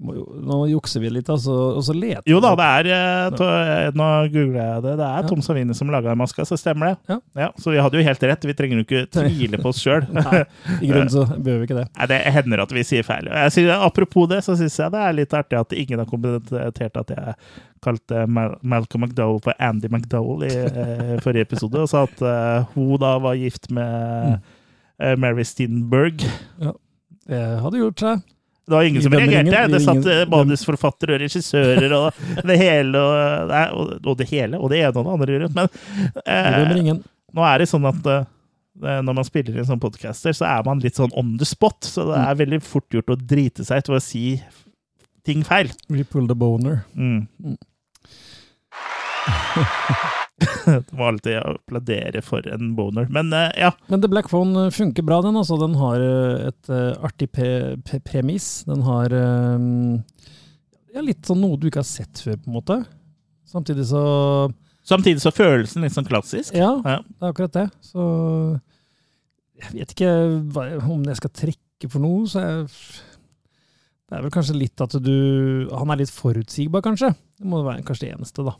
Jo, 0.00 0.24
nå 0.46 0.58
jukser 0.70 1.02
vi 1.04 1.10
litt, 1.12 1.28
altså, 1.32 1.52
og 1.76 1.82
så 1.84 1.92
leter 1.96 2.22
vi. 2.24 2.32
Jo 2.32 2.40
da, 2.40 2.54
det 2.56 2.66
er 2.66 2.88
eh, 2.94 3.36
to, 3.36 3.46
eh, 3.46 3.90
Nå 4.00 4.08
googler 4.32 4.60
jeg 4.60 4.84
det. 4.86 4.94
Det 5.00 5.08
er. 5.08 5.26
Tom 5.28 5.42
Savini 5.44 5.76
som 5.76 5.92
laga 5.92 6.14
maska, 6.18 6.46
så 6.48 6.56
stemmer 6.60 6.92
det. 6.92 6.96
Ja. 7.12 7.18
Ja, 7.44 7.48
så 7.60 7.74
vi 7.74 7.80
hadde 7.82 8.00
jo 8.00 8.06
helt 8.06 8.24
rett. 8.30 8.46
Vi 8.48 8.56
trenger 8.56 8.80
jo 8.80 8.86
ikke 8.86 9.02
tvile 9.18 9.60
på 9.60 9.72
oss 9.72 9.82
sjøl. 9.84 10.06
I 10.82 10.88
grunnen 10.88 11.12
så 11.12 11.26
behøver 11.30 11.64
vi 11.64 11.68
ikke 11.68 11.80
det. 11.82 11.88
Nei, 11.98 12.08
Det 12.14 12.20
hender 12.38 12.64
at 12.64 12.72
vi 12.78 12.86
sier 12.86 13.06
feil. 13.06 13.28
Sier, 13.52 13.74
apropos 13.76 14.30
det, 14.32 14.40
så 14.46 14.56
syns 14.58 14.78
jeg 14.80 14.94
det 14.94 15.02
er 15.04 15.18
litt 15.20 15.36
artig 15.36 15.60
at 15.60 15.76
ingen 15.76 16.00
har 16.02 16.08
kommentert 16.08 17.00
at 17.04 17.12
jeg 17.16 17.36
kalte 17.84 18.26
Mal 18.28 18.56
Malcolm 18.62 19.04
McDowell 19.06 19.40
for 19.44 19.56
Andy 19.62 19.88
McDowell 19.88 20.44
i 20.44 20.50
eh, 20.52 21.14
forrige 21.24 21.46
episode, 21.48 21.80
og 21.80 21.88
sa 21.88 22.04
at 22.08 22.20
eh, 22.24 22.66
hun 22.74 22.96
da 23.00 23.14
var 23.24 23.38
gift 23.40 23.70
med 23.72 24.36
eh, 25.00 25.16
Mary 25.20 25.46
Steenberg. 25.48 26.24
Ja, 26.60 26.74
Det 27.30 27.40
hadde 27.64 27.80
gjort 27.80 28.04
seg. 28.04 28.26
Det 28.70 28.76
var 28.76 28.84
ingen 28.86 29.02
som 29.02 29.12
reagerte. 29.12 29.66
Det 29.66 29.80
satt 29.82 30.06
eh, 30.06 30.20
manusforfattere 30.30 31.16
og 31.16 31.22
regissører 31.24 31.94
og 31.96 32.20
det 32.50 32.58
hele 32.60 33.00
og, 33.02 33.48
nei, 33.50 33.64
og, 33.98 34.12
det 34.20 34.28
hele, 34.30 34.60
og 34.60 34.70
det 34.70 34.78
ene 34.84 34.92
og 34.94 35.06
det 35.08 35.14
andre 35.16 35.38
rundt. 35.40 35.56
Men 35.56 35.66
eh, 36.22 36.92
nå 37.34 37.48
er 37.48 37.58
det 37.58 37.66
sånn 37.70 37.88
at 37.90 38.06
eh, 38.14 38.28
når 38.78 39.10
man 39.18 39.26
spiller 39.26 39.58
inn 39.58 39.66
sånn 39.66 39.82
podcaster, 39.82 40.36
så 40.38 40.46
er 40.52 40.62
man 40.68 40.78
litt 40.84 41.00
sånn 41.00 41.10
on 41.18 41.34
the 41.40 41.48
spot. 41.48 41.82
Så 41.82 42.06
det 42.12 42.22
er 42.22 42.38
veldig 42.44 42.62
fort 42.62 42.94
gjort 42.94 43.10
å 43.10 43.18
drite 43.18 43.66
seg 43.66 43.82
ut 43.82 43.90
ved 43.90 43.98
å 43.98 44.04
si 44.06 44.24
ting 45.26 45.42
feil. 45.46 45.74
We 45.90 46.06
pull 46.06 46.30
the 46.30 46.38
boner. 46.38 46.86
Mm. 46.94 47.26
Du 50.88 50.92
må 50.96 51.08
alltid 51.10 51.36
applaudere 51.40 52.22
for 52.24 52.46
en 52.48 52.72
boner. 52.78 53.08
Men 53.12 53.32
uh, 53.34 53.48
ja. 53.58 53.72
Men 53.92 54.02
The 54.02 54.08
Black 54.12 54.28
Phone 54.30 54.66
eh, 54.66 54.70
funker 54.74 55.04
bra, 55.06 55.20
den. 55.24 55.36
altså. 55.36 55.58
Den 55.60 55.74
har 55.80 56.00
eh, 56.04 56.48
et 56.50 56.70
uh, 56.72 56.94
artig 57.06 57.30
pre 57.34 57.50
pre 57.86 58.00
premiss. 58.06 58.48
Den 58.68 58.82
har 58.86 59.12
um, 59.12 60.00
ja, 60.94 61.02
litt 61.04 61.26
sånn 61.28 61.42
noe 61.42 61.58
du 61.60 61.68
ikke 61.70 61.82
har 61.82 61.88
sett 61.90 62.22
før, 62.24 62.38
på 62.40 62.50
en 62.50 62.56
måte. 62.60 62.80
Samtidig 63.50 63.88
så 63.90 64.02
Samtidig 64.86 65.20
så 65.22 65.30
følelsen 65.34 65.84
litt 65.84 65.92
sånn 65.94 66.08
klassisk. 66.08 66.54
Ja, 66.56 66.72
Ja. 66.86 66.98
det 67.04 67.26
er 67.26 67.32
akkurat 67.34 67.52
det. 67.54 67.66
Så 67.84 68.02
jeg 69.60 69.74
vet 69.76 69.92
ikke 69.94 70.10
hva, 70.54 70.64
om 70.88 71.04
jeg 71.04 71.18
skal 71.20 71.32
trekke 71.36 71.90
for 71.92 72.00
noe, 72.02 72.24
så 72.30 72.40
jeg, 72.46 72.70
Det 74.10 74.16
er 74.18 74.24
vel 74.24 74.32
kanskje 74.34 74.56
litt 74.56 74.80
at 74.82 74.96
du 75.04 75.68
Han 75.76 75.92
er 75.92 76.00
litt 76.00 76.10
forutsigbar, 76.14 76.82
kanskje. 76.86 77.12
Det 77.38 77.46
må 77.46 77.60
være 77.66 77.84
kanskje 77.86 78.08
det 78.08 78.14
eneste, 78.16 78.46
da. 78.48 78.56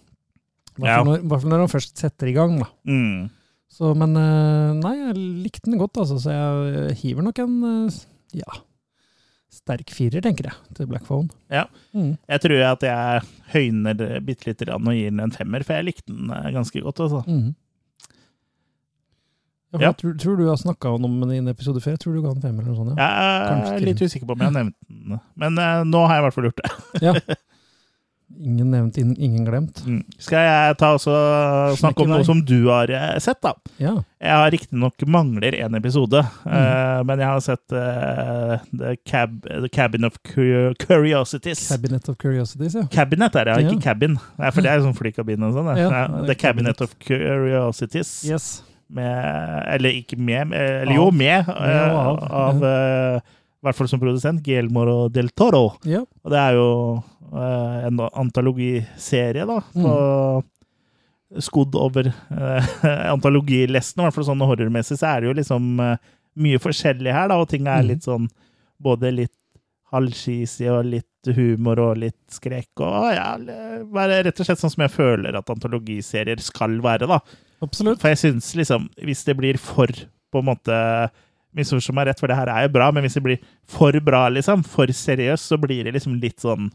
I 0.79 0.83
hvert 0.83 0.97
fall 1.01 1.11
når, 1.11 1.45
når 1.53 1.63
han 1.65 1.71
først 1.73 1.99
setter 2.01 2.31
i 2.31 2.35
gang, 2.37 2.59
da. 2.63 2.69
Mm. 2.89 3.29
Så, 3.71 3.93
men 3.99 4.17
eh, 4.19 4.73
nei, 4.81 4.95
jeg 4.99 5.15
likte 5.47 5.71
den 5.71 5.81
godt, 5.81 5.99
altså. 6.03 6.19
Så 6.23 6.35
jeg 6.35 6.97
hiver 7.03 7.25
nok 7.27 7.39
en 7.43 7.55
eh, 7.69 7.99
ja, 8.41 8.59
sterk 9.51 9.91
firer, 9.95 10.23
tenker 10.25 10.51
jeg, 10.51 10.75
til 10.77 10.89
Black 10.91 11.07
Phone. 11.09 11.31
Ja. 11.53 11.65
Mm. 11.97 12.15
Jeg 12.31 12.43
tror 12.45 12.65
at 12.69 12.87
jeg 12.87 13.25
høyner 13.55 13.97
det 13.99 14.11
bitte 14.27 14.51
lite 14.51 14.69
grann 14.69 14.87
og 14.91 14.97
gir 14.99 15.11
den 15.13 15.23
en 15.25 15.35
femmer, 15.35 15.65
for 15.67 15.79
jeg 15.79 15.89
likte 15.91 16.11
den 16.13 16.31
eh, 16.35 16.51
ganske 16.55 16.83
godt. 16.87 17.03
Altså. 17.07 17.25
Mm. 17.29 17.51
Ja, 19.71 19.79
Ja. 19.79 19.87
Jeg 19.93 20.01
tror, 20.01 20.15
tror 20.19 20.35
du 20.41 20.49
har 20.49 20.57
snakka 20.59 20.91
om 20.97 21.05
den 21.07 21.31
i 21.31 21.37
en 21.39 21.49
episode 21.53 21.79
før. 21.79 21.95
Jeg 21.95 22.01
tror 22.03 22.17
du 22.17 22.25
ga 22.25 22.33
den 22.35 22.43
femmer 22.43 22.65
eller 22.65 22.75
noe 22.75 22.89
sånt. 22.91 22.99
Ja. 22.99 23.11
Jeg 23.71 23.77
er 23.77 23.85
litt 23.87 24.03
usikker 24.03 24.27
på 24.27 24.35
om 24.35 24.43
jeg 24.43 24.51
har 24.51 24.57
nevnt 24.57 24.75
den, 24.89 25.21
men 25.39 25.61
nå 25.87 26.01
har 26.11 26.17
jeg 26.17 26.25
i 26.25 26.27
hvert 26.27 26.37
fall 26.39 26.49
gjort 26.49 26.63
det. 26.65 27.37
Ingen 28.41 28.71
nevnt, 28.73 28.97
ingen, 28.97 29.45
glemt. 29.45 29.81
Mm. 29.85 30.05
Skal 30.23 30.45
jeg 30.47 30.77
ta 30.81 30.93
også 30.97 31.13
snakke 31.77 32.05
om 32.05 32.09
noe 32.13 32.25
som 32.25 32.39
du 32.47 32.69
har 32.71 32.89
eh, 32.89 33.19
sett, 33.21 33.41
da? 33.45 33.51
Ja. 33.83 33.97
Jeg 34.23 34.33
har 34.39 34.53
riktignok 34.55 35.03
mangler 35.11 35.57
en 35.59 35.75
episode, 35.77 36.23
Mm. 36.47 36.55
uh, 36.55 37.03
men 37.05 37.21
jeg 37.21 37.29
har 37.29 37.41
sett 37.45 37.75
uh, 37.77 38.55
The, 38.73 38.95
Cab, 39.05 39.43
The 39.45 39.69
Cabin 39.69 40.05
of 40.09 40.17
Curiosities. 40.25 41.67
Cabinet 41.69 42.09
of 42.09 42.17
Curiosities, 42.23 42.75
ja. 42.79 42.87
Cabinet 42.93 43.37
er 43.37 43.45
det, 43.51 43.59
ja, 43.59 43.69
ikke 43.75 43.83
cabin. 43.91 44.17
Nei, 44.39 44.51
for 44.55 44.65
det 44.65 44.73
er 44.73 44.85
sånn 44.87 44.97
flykabin 44.97 45.45
og 45.49 45.55
sånn. 45.59 45.71
Ja, 45.77 45.91
The 46.25 46.35
Cabinet 46.39 46.79
cabinet. 46.79 46.81
of 46.87 46.97
Curiosities. 47.05 48.15
Yes. 48.31 48.49
Med, 48.91 49.67
eller 49.77 50.01
ikke 50.01 50.17
med, 50.19 50.49
med- 50.51 50.81
eller 50.83 50.97
jo 50.97 51.07
Av. 51.11 51.15
med, 51.15 51.47
Med 51.47 51.55
uh, 51.55 51.99
og 52.09 52.25
av, 52.25 52.65
av 52.65 52.65
I 53.21 53.67
hvert 53.69 53.77
fall 53.77 53.89
som 53.93 54.01
produsent, 54.01 54.41
Guillermo 54.43 55.09
del 55.13 55.29
Toro. 55.37 55.75
Ja. 55.85 56.01
Og 56.25 56.33
det 56.33 56.39
er 56.41 56.57
jo 56.57 56.69
en 57.33 58.01
antologiserie, 58.11 59.45
da. 59.47 59.61
Mm. 59.77 60.43
Skodd 61.41 61.77
over 61.79 62.09
uh, 62.35 62.71
antologilesten, 63.13 64.01
i 64.03 64.07
hvert 64.09 64.17
fall 64.17 64.27
sånn 64.33 64.43
horrormessig, 64.43 64.99
så 64.99 65.13
er 65.13 65.21
det 65.23 65.31
jo 65.31 65.37
liksom 65.39 65.69
eh, 65.85 66.09
mye 66.43 66.59
forskjellig 66.63 67.13
her, 67.15 67.29
da. 67.31 67.37
Og 67.43 67.49
ting 67.53 67.69
er 67.71 67.85
Mm. 67.85 67.91
litt 67.93 68.07
sånn 68.09 68.27
både 68.83 69.13
litt 69.15 69.37
halvskisig 69.93 70.69
og 70.71 70.85
litt 70.87 71.31
humor 71.37 71.79
og 71.83 71.99
litt 72.03 72.19
skrekk. 72.33 72.83
Og 72.87 73.09
ja, 73.15 73.29
være 73.91 74.21
rett 74.27 74.41
og 74.41 74.47
slett 74.47 74.61
sånn 74.63 74.73
som 74.73 74.85
jeg 74.87 74.93
føler 74.95 75.37
at 75.39 75.51
antologiserier 75.51 76.41
skal 76.43 76.79
være, 76.83 77.07
da. 77.11 77.19
Absolutt. 77.63 78.01
For 78.01 78.09
jeg 78.13 78.21
syns 78.23 78.53
liksom, 78.57 78.87
hvis 79.05 79.25
det 79.27 79.35
blir 79.37 79.59
for 79.61 79.91
på 80.31 80.43
en 80.43 80.49
måte 80.53 80.77
Misforstå 81.51 81.91
meg 81.99 82.07
rett, 82.07 82.21
for 82.23 82.31
det 82.31 82.37
her 82.39 82.47
er 82.47 82.63
jo 82.69 82.71
bra, 82.77 82.93
men 82.95 83.03
hvis 83.03 83.17
det 83.19 83.25
blir 83.25 83.41
for 83.67 83.91
bra, 84.07 84.29
liksom, 84.31 84.61
for 84.63 84.87
seriøst, 84.87 85.49
så 85.51 85.57
blir 85.59 85.83
det 85.89 85.97
liksom 85.97 86.13
litt 86.23 86.39
sånn 86.39 86.69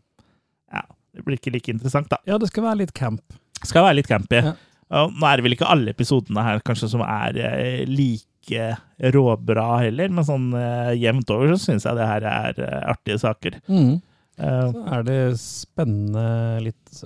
det 1.15 1.25
blir 1.25 1.39
ikke 1.39 1.53
like 1.55 1.72
interessant, 1.74 2.10
da. 2.12 2.17
Ja, 2.27 2.38
det 2.41 2.50
skal 2.51 2.63
være 2.67 2.84
litt 2.84 2.93
camp. 2.98 3.22
Skal 3.63 3.86
være 3.88 3.98
litt 4.01 4.10
campy. 4.12 4.41
Ja. 4.43 4.55
Nå 4.91 5.25
er 5.25 5.39
det 5.39 5.45
vel 5.48 5.55
ikke 5.55 5.69
alle 5.74 5.93
episodene 5.95 6.43
her 6.45 6.60
kanskje 6.67 6.89
som 6.91 7.01
er 7.01 7.38
eh, 7.41 7.86
like 7.89 8.67
råbra 9.15 9.79
heller, 9.81 10.12
men 10.13 10.27
sånn 10.27 10.51
eh, 10.60 10.91
jevnt 11.01 11.31
over 11.34 11.55
så 11.55 11.57
syns 11.72 11.88
jeg 11.88 11.98
det 11.98 12.05
her 12.12 12.27
er 12.29 12.60
eh, 12.62 12.81
artige 12.93 13.17
saker. 13.24 13.57
Mm. 13.72 13.95
Eh, 14.38 14.67
Så 14.75 14.84
er 15.00 15.07
det 15.07 15.17
spennende, 15.41 16.27
litt 16.67 17.01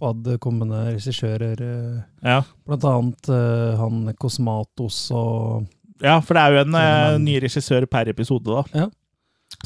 oppadkommende 0.00 0.80
regissører. 0.94 1.60
eh, 1.60 2.00
ja. 2.26 2.40
Blant 2.66 2.84
annet 2.88 3.28
eh, 3.28 3.76
han 3.80 4.08
Kosmatos 4.18 5.10
og 5.14 5.68
ja, 6.00 6.14
for 6.24 6.32
det 6.32 6.40
er 6.42 6.54
jo 6.54 6.60
en 6.64 6.76
en 6.80 7.24
ny 7.26 7.34
regissør 7.44 7.84
per 7.92 8.08
episode, 8.08 8.48
da. 8.48 8.62
Ja. 8.72 8.86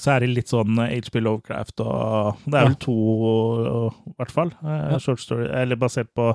Så 0.01 0.11
er 0.17 0.21
det 0.25 0.33
litt 0.35 0.51
sånn 0.51 0.75
HP 0.81 1.21
Lovecraft 1.23 1.81
og 1.85 2.37
Det 2.45 2.55
er 2.55 2.63
Ja. 2.65 2.69
vel 2.69 2.75
to, 2.83 2.95
i 4.11 4.15
hvert 4.19 4.31
fall. 4.35 4.51
eh, 4.65 4.91
Ja. 4.93 4.99
Short 4.99 5.21
story, 5.21 5.47
eller 5.53 5.77
basert 5.77 6.09
på 6.17 6.35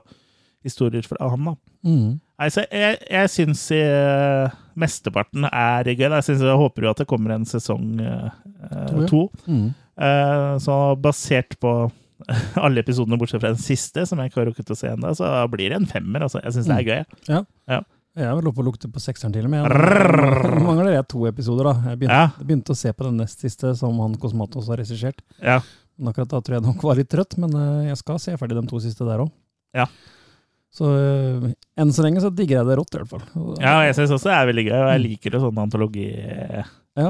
historier 0.64 1.04
fra 1.08 1.30
han, 1.30 1.44
da. 1.46 1.54
mm. 1.86 2.20
Nei, 2.40 2.48
så 2.50 2.64
jeg, 2.72 2.98
jeg 3.10 3.30
syns 3.30 3.66
eh, 3.76 4.50
mesteparten 4.80 5.44
er 5.52 5.84
gøy. 5.84 6.06
Jeg, 6.08 6.24
synes, 6.24 6.42
jeg 6.42 6.56
håper 6.56 6.84
jo 6.84 6.90
at 6.90 6.98
det 7.02 7.08
kommer 7.08 7.32
en 7.36 7.44
sesong 7.46 8.00
eh, 8.00 8.30
To, 8.88 9.06
to. 9.08 9.22
Mm. 9.48 9.74
Eh, 10.00 10.58
så 10.64 10.96
basert 11.00 11.58
på 11.60 11.74
alle 12.64 12.80
episodene 12.84 13.20
bortsett 13.20 13.42
fra 13.44 13.52
den 13.54 13.60
siste, 13.60 14.06
som 14.08 14.20
jeg 14.20 14.32
ikke 14.32 14.42
har 14.44 14.50
rukket 14.54 14.72
å 14.72 14.76
se 14.80 14.88
ennå, 14.92 15.12
så 15.16 15.28
blir 15.52 15.70
det 15.72 15.82
en 15.82 15.86
femmer. 15.88 16.24
Altså. 16.28 16.40
Jeg 16.44 16.54
syns 16.56 16.68
det 16.72 16.78
er 16.80 16.88
gøy. 16.88 17.44
Jeg 18.20 18.28
har 18.28 18.36
vel 18.42 18.52
på 18.52 18.60
å 18.64 18.68
lukte 18.68 18.90
på 18.92 19.00
sekseren 19.00 19.32
til 19.32 19.46
og 19.48 19.52
med. 19.54 19.64
Nå 19.72 20.60
mangler 20.66 20.92
jeg 20.98 21.06
to 21.14 21.22
episoder, 21.30 21.70
da. 21.70 21.92
Jeg 21.94 22.02
begynte, 22.02 22.18
Ja, 22.20 22.44
begynte 22.44 22.74
å 22.76 22.80
se 22.80 22.92
på 22.94 23.06
den 23.08 23.18
nest 23.22 23.40
siste, 23.46 23.72
som 23.80 23.96
han 24.04 24.18
Kosmatos 24.20 24.68
har 24.72 24.82
regissert. 24.82 25.22
ja. 25.42 25.62
Men 26.00 26.14
akkurat 26.14 26.30
da 26.32 26.40
tror 26.40 26.56
jeg 26.56 26.64
nok 26.64 26.84
var 26.88 26.96
litt 26.96 27.10
trøtt, 27.12 27.34
men 27.44 27.52
eh, 27.60 27.88
jeg 27.90 27.98
skal 28.00 28.20
se 28.24 28.32
ferdig 28.40 28.56
de 28.56 28.62
to 28.70 28.78
siste 28.80 29.04
der 29.04 29.20
òg. 29.20 29.32
Ja. 29.76 29.84
Så 30.72 30.88
eh, 30.96 31.48
enn 31.76 31.92
så 31.92 32.06
lenge 32.06 32.22
så 32.24 32.30
digger 32.32 32.62
jeg 32.62 32.70
det 32.70 32.78
rått, 32.80 32.94
i 32.96 33.02
hvert 33.02 33.10
fall. 33.12 33.26
Ja 33.60 33.74
jeg 33.84 33.98
syns 33.98 34.14
også 34.16 34.30
det 34.30 34.36
er 34.38 34.48
veldig 34.48 34.64
gøy, 34.70 34.78
og 34.80 34.92
jeg 34.94 35.02
liker 35.04 35.34
det 35.36 35.42
sånn 35.44 35.60
antologi. 35.60 36.06
Ja. 36.96 37.10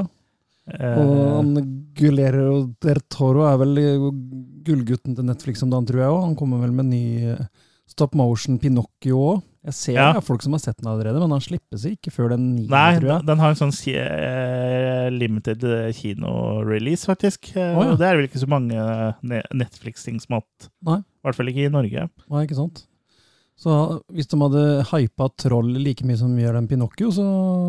eh, 0.74 0.98
Og 0.98 1.12
han 1.36 1.52
Gulero 1.94 2.48
der 2.82 2.98
Toro 3.14 3.46
er 3.46 3.60
vel 3.62 3.78
gullgutten 4.66 5.14
til 5.14 5.28
Netflix 5.28 5.62
om 5.62 5.70
dagen, 5.70 5.86
tror 5.86 6.02
jeg 6.02 6.10
òg. 6.16 6.20
Han 6.26 6.34
kommer 6.42 6.58
vel 6.66 6.74
med 6.74 6.90
ny 6.90 7.04
stop 7.94 8.18
motion 8.18 8.58
Pinocchio 8.58 9.22
òg. 9.36 9.46
Jeg 9.64 9.74
ser 9.76 9.92
Ja. 9.92 10.12
det 10.14 10.22
er 10.22 10.24
folk 10.24 10.40
som 10.42 10.52
har 10.56 10.60
sett 10.62 10.78
den 10.80 10.88
allerede, 10.88 11.20
men 11.20 11.30
han 11.34 11.40
slippes 11.44 11.82
ikke 11.84 12.08
før 12.14 12.30
den 12.32 12.44
9. 12.56 12.68
Nei, 12.72 12.94
tror 12.98 13.10
jeg. 13.12 13.24
den 13.28 13.38
har 13.42 13.50
en 13.52 13.58
sånn 13.60 13.74
eh, 13.92 15.08
limited 15.12 15.60
kino-release, 15.98 17.04
faktisk. 17.10 17.50
Eh, 17.56 17.74
Å, 17.76 17.82
ja. 17.90 17.96
Det 18.00 18.06
er 18.08 18.16
vel 18.16 18.28
ikke 18.30 18.40
så 18.40 18.48
mange 18.48 18.80
Netflix-ting 19.52 20.16
som 20.22 20.38
har 20.38 20.46
hatt. 20.46 20.70
I 20.86 21.02
hvert 21.26 21.36
fall 21.36 21.48
ikke 21.52 21.66
i 21.66 21.72
Norge. 21.74 22.06
Nei, 22.30 22.44
ikke 22.46 22.56
sant? 22.56 22.86
Så 23.60 23.68
hvis 24.08 24.24
de 24.32 24.38
hadde 24.40 24.62
hypa 24.88 25.26
Troll 25.36 25.74
like 25.84 26.00
mye 26.08 26.16
som 26.16 26.32
gjør 26.40 26.56
den 26.56 26.64
Pinocchio, 26.70 27.10
så 27.12 27.26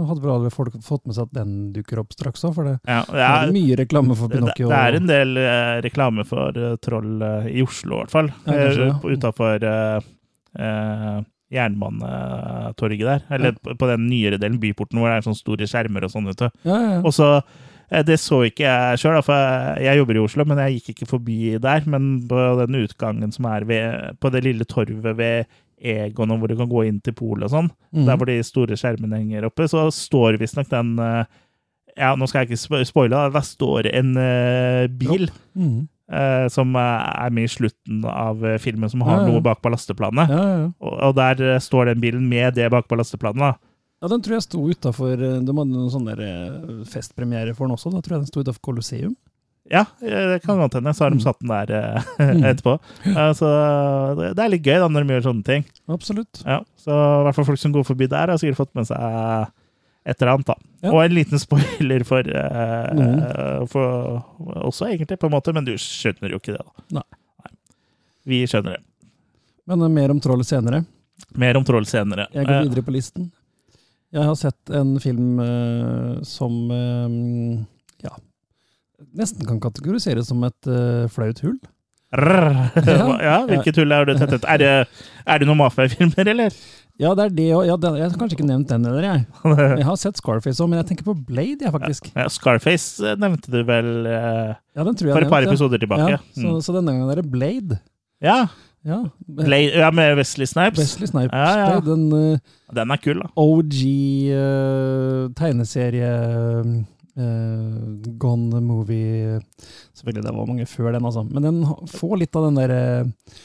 hadde 0.08 0.24
vel 0.24 0.32
alle 0.38 0.48
folk 0.54 0.78
fått 0.80 1.04
med 1.10 1.18
seg 1.18 1.28
at 1.28 1.34
den 1.42 1.58
dukker 1.76 2.00
opp 2.00 2.16
straks 2.16 2.46
òg, 2.48 2.54
for 2.56 2.64
det, 2.70 2.78
Ja, 2.88 3.02
det, 3.04 3.18
det 3.20 3.26
er 3.26 3.50
er, 3.50 3.52
mye 3.58 3.76
reklame 3.82 4.16
for 4.16 4.32
Pinocchio. 4.32 4.70
det 4.72 4.80
er 4.80 4.96
en 5.02 5.12
del 5.12 5.36
eh, 5.42 5.82
reklame 5.84 6.24
for 6.30 6.56
eh, 6.56 6.78
troll 6.80 7.20
eh, 7.28 7.52
i 7.60 7.66
Oslo, 7.68 8.00
i 8.00 8.06
hvert 8.06 8.16
fall. 8.16 8.32
Ja, 8.48 8.56
kanskje, 8.56 8.88
ja. 8.88 8.96
Jernbanetorget 11.52 13.00
der. 13.08 13.22
Eller 13.30 13.52
Ja. 13.52 13.74
på- 13.74 13.88
den 13.88 14.08
nyere 14.08 14.38
delen, 14.40 14.60
byporten, 14.60 14.98
hvor 15.00 15.10
det 15.10 15.18
er 15.18 15.30
sånne 15.30 15.38
store 15.42 15.68
skjermer 15.68 16.04
og 16.04 16.12
sånn. 16.12 16.26
vet 16.28 16.38
du. 16.38 16.50
Ja, 16.66 16.80
ja. 16.80 17.02
Og 17.02 17.12
så 17.12 17.44
eh, 17.92 18.04
Det 18.04 18.18
så 18.20 18.46
ikke 18.48 18.64
jeg 18.64 18.98
sjøl, 19.00 19.22
for 19.24 19.36
jeg, 19.78 19.98
jobber 19.98 20.16
i 20.16 20.24
Oslo, 20.24 20.46
men 20.46 20.58
jeg 20.58 20.80
gikk 20.82 20.96
ikke 20.96 21.08
forbi 21.10 21.60
der. 21.60 21.84
Men 21.86 22.26
på 22.28 22.66
den 22.66 22.88
utgangen 22.88 23.34
som 23.34 23.46
er 23.46 23.66
ved, 23.66 24.20
på 24.20 24.32
det 24.32 24.44
lille 24.46 24.64
torvet 24.64 25.16
ved 25.18 25.46
Egon, 25.84 26.30
hvor 26.30 26.48
du 26.48 26.56
kan 26.56 26.70
gå 26.70 26.88
inn 26.88 27.02
til 27.02 27.12
polet 27.14 27.44
og 27.44 27.50
sånn, 27.50 27.72
mm. 27.94 28.06
der 28.06 28.16
hvor 28.16 28.26
de 28.28 28.42
store 28.44 28.78
skjermene 28.78 29.18
henger 29.18 29.46
oppe, 29.46 29.68
så 29.68 29.88
står 29.92 30.38
visstnok 30.40 30.70
den 30.70 30.98
eh, 31.00 31.26
Ja, 31.98 32.16
nå 32.16 32.26
skal 32.30 32.46
jeg 32.46 32.52
ikke 32.56 32.86
spoile, 32.86 33.32
der 33.34 33.42
står 33.42 33.94
en 33.94 34.16
eh, 34.16 34.88
bil. 34.88 35.30
Mhm. 35.54 35.90
Eh, 36.12 36.46
som 36.52 36.76
er 36.76 37.32
med 37.34 37.48
i 37.48 37.52
slutten 37.56 38.04
av 38.06 38.44
eh, 38.46 38.58
filmen, 38.62 38.90
som 38.92 39.02
har 39.08 39.22
Ja, 39.22 39.26
ja. 39.26 39.32
noe 39.32 39.42
bak 39.42 39.62
ballasteplanet. 39.64 40.30
Ja, 40.30 40.44
ja, 40.44 40.60
ja. 40.66 40.70
Og, 40.84 40.94
og 41.10 41.16
der 41.16 41.42
eh, 41.56 41.60
står 41.64 41.92
den 41.94 42.02
bilen 42.04 42.28
med 42.30 42.54
det 42.60 42.70
bak 42.72 42.88
ballasteplanet. 42.92 43.40
da. 43.40 43.52
ja, 44.02 44.08
den 44.12 44.22
tror 44.22 44.38
jeg 44.38 44.44
sto 44.48 44.62
utafor 44.68 45.16
De 45.18 45.32
hadde 45.40 45.66
noen 45.72 45.92
sånne 45.94 46.16
festpremiere 46.90 47.54
for 47.58 47.68
den 47.68 47.76
også. 47.78 47.92
Da 47.94 48.02
tror 48.02 48.18
jeg 48.18 48.24
den 48.26 48.32
sto 48.32 48.44
utafor 48.44 48.62
Colosseum. 48.72 49.16
Ja, 49.72 49.86
det 50.02 50.42
kan 50.44 50.58
godt 50.60 50.74
hende. 50.76 50.92
Så 50.98 51.06
har 51.06 51.12
de 51.14 51.20
Mm. 51.22 51.24
satt 51.24 51.40
den 51.40 51.48
der 51.54 52.04
Mm. 52.20 52.44
etterpå. 52.50 52.74
Så 53.38 53.48
det, 54.18 54.32
det 54.36 54.44
er 54.44 54.50
litt 54.52 54.66
gøy 54.66 54.80
da, 54.82 54.88
når 54.90 55.06
de 55.06 55.14
gjør 55.14 55.28
sånne 55.30 55.46
ting. 55.48 55.66
Absolutt. 55.88 56.42
Ja, 56.44 56.58
så 56.82 56.92
i 56.92 57.24
hvert 57.28 57.36
fall 57.38 57.46
folk 57.46 57.62
som 57.62 57.72
går 57.72 57.86
forbi 57.88 58.08
der, 58.10 58.28
har 58.34 58.38
sikkert 58.42 58.58
fått 58.66 58.74
med 58.76 58.90
seg 58.90 59.00
et 60.06 60.22
eller 60.22 60.34
annet. 60.34 60.48
da. 60.48 60.56
Ja. 60.82 60.92
Og 60.94 61.04
en 61.04 61.14
liten 61.14 61.40
spoiler 61.42 62.06
for, 62.08 62.26
eh, 62.26 62.94
mm. 62.98 63.68
for 63.70 64.24
også, 64.66 64.88
egentlig, 64.90 65.20
på 65.22 65.30
en 65.30 65.36
måte, 65.36 65.54
men 65.54 65.68
du 65.68 65.76
skjønner 65.78 66.34
jo 66.34 66.40
ikke 66.42 66.56
det. 66.58 66.64
da. 66.66 67.02
Nei. 67.02 67.52
Vi 68.32 68.42
skjønner 68.50 68.78
det. 68.78 68.84
Men 69.70 69.86
eh, 69.86 69.94
mer 69.94 70.14
om 70.14 70.22
troll 70.24 70.44
senere. 70.46 70.84
Mer 71.38 71.60
om 71.60 71.66
troll 71.68 71.86
senere. 71.90 72.28
Jeg 72.34 72.48
går 72.48 72.58
Eh, 72.60 72.66
videre 72.68 72.86
på 72.86 72.96
listen. 72.96 73.30
Jeg 74.12 74.28
har 74.28 74.36
sett 74.36 74.74
en 74.76 74.96
film 75.00 75.40
eh, 75.40 76.18
som 76.28 76.56
eh, 76.76 77.14
ja, 78.04 78.12
nesten 79.16 79.46
kan 79.48 79.62
kategoriseres 79.64 80.28
som 80.28 80.42
et 80.44 80.68
eh, 80.68 81.06
flaut 81.14 81.40
hull. 81.46 81.60
rrr. 82.12 82.58
Ja. 82.76 83.06
ja, 83.30 83.38
hvilket 83.48 83.78
hull 83.80 83.94
er 83.96 84.10
du 84.10 84.16
tettet? 84.20 84.44
Er 84.50 84.60
det, 84.60 84.72
er 85.26 85.40
det 85.40 85.48
noen 85.48 85.62
mafiafilmer, 85.62 86.28
eller? 86.34 86.58
Ja, 87.02 87.12
det 87.18 87.24
er 87.24 87.32
det 87.34 87.48
òg. 87.58 87.64
Ja, 87.66 87.76
jeg 87.98 88.06
har 88.06 88.18
kanskje 88.20 88.38
ikke 88.38 88.48
nevnt 88.48 88.70
den 88.70 88.86
heller, 88.86 89.06
jeg. 89.08 89.24
Jeg 89.82 89.86
har 89.88 89.98
sett 89.98 90.20
Scarface 90.22 90.62
òg, 90.62 90.70
men 90.70 90.82
jeg 90.82 90.92
tenker 90.92 91.08
på 91.08 91.16
Blade, 91.18 91.64
jeg, 91.66 91.72
faktisk. 91.74 92.12
Ja, 92.14 92.28
Scarface 92.30 93.02
eh, 93.02 93.16
nevnte 93.20 93.50
du 93.54 93.62
vel 93.66 93.90
eh, 94.06 94.52
Ja, 94.78 94.86
den 94.86 94.98
tror 94.98 95.10
jeg 95.10 95.16
for 95.18 95.26
et 95.26 95.34
par 95.34 95.48
episoder 95.48 95.82
tilbake. 95.82 96.12
Ja, 96.14 96.20
så, 96.38 96.60
så 96.62 96.76
denne 96.78 96.94
gangen 96.94 97.10
er 97.10 97.24
det 97.24 97.32
Blade. 97.32 97.80
Mm. 97.82 97.88
Ja, 98.28 98.38
Ja, 98.86 99.00
Blade, 99.28 99.74
ja 99.78 99.90
med 99.94 100.16
Wesley 100.18 100.50
Snipes. 100.50 100.80
Wesley 100.80 101.10
Snipes. 101.10 101.34
Ja, 101.34 101.74
ja. 101.76 101.82
Den 101.86 102.08
uh, 102.14 102.56
Den 102.74 102.94
er 102.94 103.02
kul, 103.02 103.20
da. 103.22 103.30
OG 103.38 103.82
uh, 104.34 105.28
tegneserie 105.38 106.10
uh, 107.18 108.12
Gone 108.18 108.62
Movie 108.62 109.40
Selvfølgelig, 109.94 110.24
det 110.26 110.34
var 110.38 110.50
mange 110.50 110.66
før 110.66 110.92
den, 110.96 111.06
altså. 111.06 111.24
Men 111.30 111.46
den 111.46 111.62
får 111.94 112.18
litt 112.24 112.38
av 112.38 112.48
den 112.48 112.58
der 112.58 112.72
eh, 112.74 113.36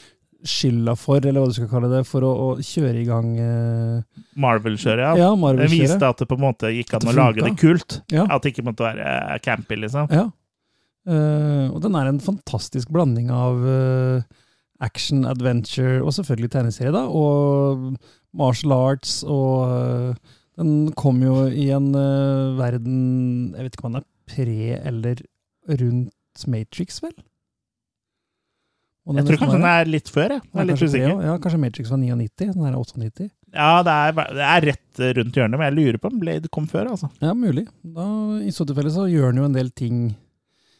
skylda 0.45 0.93
for, 0.99 1.21
eller 1.21 1.41
hva 1.41 1.49
du 1.49 1.55
skal 1.55 1.69
kalle 1.71 1.89
det, 1.91 2.03
for 2.07 2.25
å, 2.27 2.31
å 2.31 2.47
kjøre 2.63 3.01
i 3.01 3.05
gang 3.07 3.29
uh, 3.39 4.23
Marvel-kjøret, 4.39 5.03
ja. 5.03 5.27
ja, 5.27 5.29
Marvel 5.39 5.65
det 5.65 5.71
viste 5.73 6.09
at 6.09 6.21
det 6.21 6.27
på 6.29 6.37
en 6.37 6.43
måte 6.45 6.71
gikk 6.75 6.97
an 6.97 7.09
å 7.09 7.15
lage 7.17 7.45
det 7.45 7.53
kult. 7.59 8.01
Ja. 8.13 8.27
At 8.29 8.45
det 8.45 8.53
ikke 8.53 8.67
måtte 8.69 8.85
være 8.85 9.07
eh, 9.07 9.37
campy, 9.43 9.79
liksom. 9.81 10.11
Ja. 10.13 10.27
Uh, 11.07 11.71
og 11.71 11.79
den 11.85 11.95
er 11.95 12.09
en 12.09 12.19
fantastisk 12.21 12.91
blanding 12.93 13.31
av 13.33 13.63
uh, 13.63 14.25
action, 14.83 15.23
adventure 15.25 16.01
og 16.03 16.11
selvfølgelig 16.17 16.51
tegneserie, 16.53 16.93
da, 16.93 17.05
og 17.07 17.95
martial 18.37 18.75
arts, 18.75 19.21
og 19.23 19.71
uh, 19.71 20.35
den 20.57 20.91
kom 20.97 21.21
jo 21.21 21.45
i 21.47 21.69
en 21.75 21.91
eh, 21.93 22.57
verden 22.57 22.99
Jeg 23.53 23.67
vet 23.67 23.75
ikke 23.75 23.85
om 23.85 23.97
den 23.97 24.01
er 24.01 24.07
pre 24.27 24.69
eller 24.89 25.21
rundt 25.67 26.45
Matrix, 26.49 27.01
vel? 27.03 27.13
Jeg 29.07 29.27
tror 29.27 29.39
kanskje 29.39 29.57
den 29.57 29.69
er 29.71 29.89
litt 29.89 30.09
før, 30.11 30.35
jeg. 30.35 30.43
Jeg 30.51 30.61
er 30.61 30.67
litt 30.67 30.83
usikker. 30.83 31.25
ja, 31.29 31.33
kanskje 31.43 31.59
Matrix 31.63 31.91
var 31.93 31.99
99, 32.01 32.53
den 32.53 32.67
er 32.67 32.75
98. 32.75 33.27
Ja, 33.55 33.71
det 33.87 33.93
er, 33.95 34.15
det 34.35 34.47
er 34.51 34.65
rett 34.73 35.01
rundt 35.17 35.37
hjørnet, 35.39 35.55
men 35.55 35.67
jeg 35.69 35.75
lurer 35.77 35.99
på 36.03 36.11
om 36.11 36.21
Blade 36.21 36.51
kom 36.51 36.67
før, 36.67 36.91
altså. 36.93 37.09
Ja, 37.23 37.31
mulig. 37.37 37.67
Da, 37.81 38.07
I 38.43 38.51
så 38.51 38.67
tilfelle 38.67 38.91
så 38.93 39.07
gjør 39.07 39.31
den 39.31 39.41
jo 39.41 39.47
en 39.47 39.55
del 39.55 39.71
ting 39.71 40.09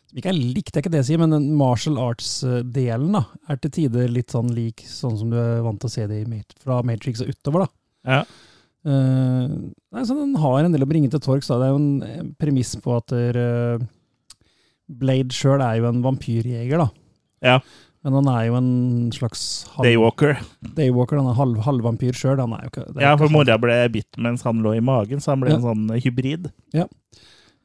som 0.07 0.19
ikke 0.21 0.31
er 0.31 0.39
likt, 0.39 0.71
det 0.71 0.79
er 0.79 0.85
ikke 0.85 0.91
det 0.93 1.01
jeg 1.01 1.09
sier, 1.09 1.19
men 1.19 1.33
den 1.35 1.47
martial 1.59 1.97
arts-delen 1.99 3.15
da, 3.17 3.25
er 3.51 3.57
til 3.59 3.73
tider 3.75 4.11
litt 4.11 4.31
sånn 4.31 4.53
lik 4.55 4.85
sånn 4.87 5.17
som 5.19 5.31
du 5.33 5.35
er 5.39 5.63
vant 5.65 5.81
til 5.83 5.89
å 5.89 5.95
se 5.97 6.05
det 6.07 6.21
i 6.23 6.43
fra 6.63 6.79
Matrix 6.87 7.23
og 7.23 7.33
utover. 7.33 7.65
da. 7.65 7.73
Ja. 8.07 8.21
Uh, 8.87 9.51
nei, 9.91 10.05
så 10.07 10.15
Den 10.15 10.37
har 10.39 10.61
en 10.63 10.71
del 10.71 10.85
å 10.85 10.87
bringe 10.87 11.11
til 11.11 11.19
torgs. 11.19 11.49
Det 11.51 11.59
er 11.59 11.73
jo 11.73 11.81
en 11.81 12.31
premiss 12.39 12.71
på 12.79 12.95
at 12.95 13.11
der, 13.11 13.39
eh, 13.41 13.87
Blade 14.87 15.35
sjøl 15.35 15.59
er 15.59 15.81
jo 15.81 15.89
en 15.89 15.99
vampyrjeger, 16.05 16.79
da. 16.79 16.87
Ja. 17.43 17.57
Men 18.05 18.13
han 18.19 18.27
er 18.31 18.43
jo 18.47 18.55
en 18.59 18.67
slags 19.11 19.41
halv, 19.75 19.87
Daywalker. 19.87 20.37
daywalker. 20.77 21.17
Han 21.19 21.31
er 21.31 21.37
halv, 21.39 21.57
halvvampyr 21.65 22.15
sjøl. 22.15 22.39
Er 22.39 22.69
er 22.69 23.01
Ja, 23.01 23.15
for 23.17 23.27
mora 23.33 23.57
ble 23.59 23.89
bitt 23.91 24.17
mens 24.17 24.43
han 24.47 24.61
lå 24.63 24.75
i 24.77 24.83
magen, 24.83 25.19
så 25.19 25.33
han 25.33 25.41
ble 25.41 25.49
Ja. 25.51 25.55
en 25.57 25.65
sånn 25.65 25.89
hybrid. 26.01 26.51
Ja. 26.73 26.85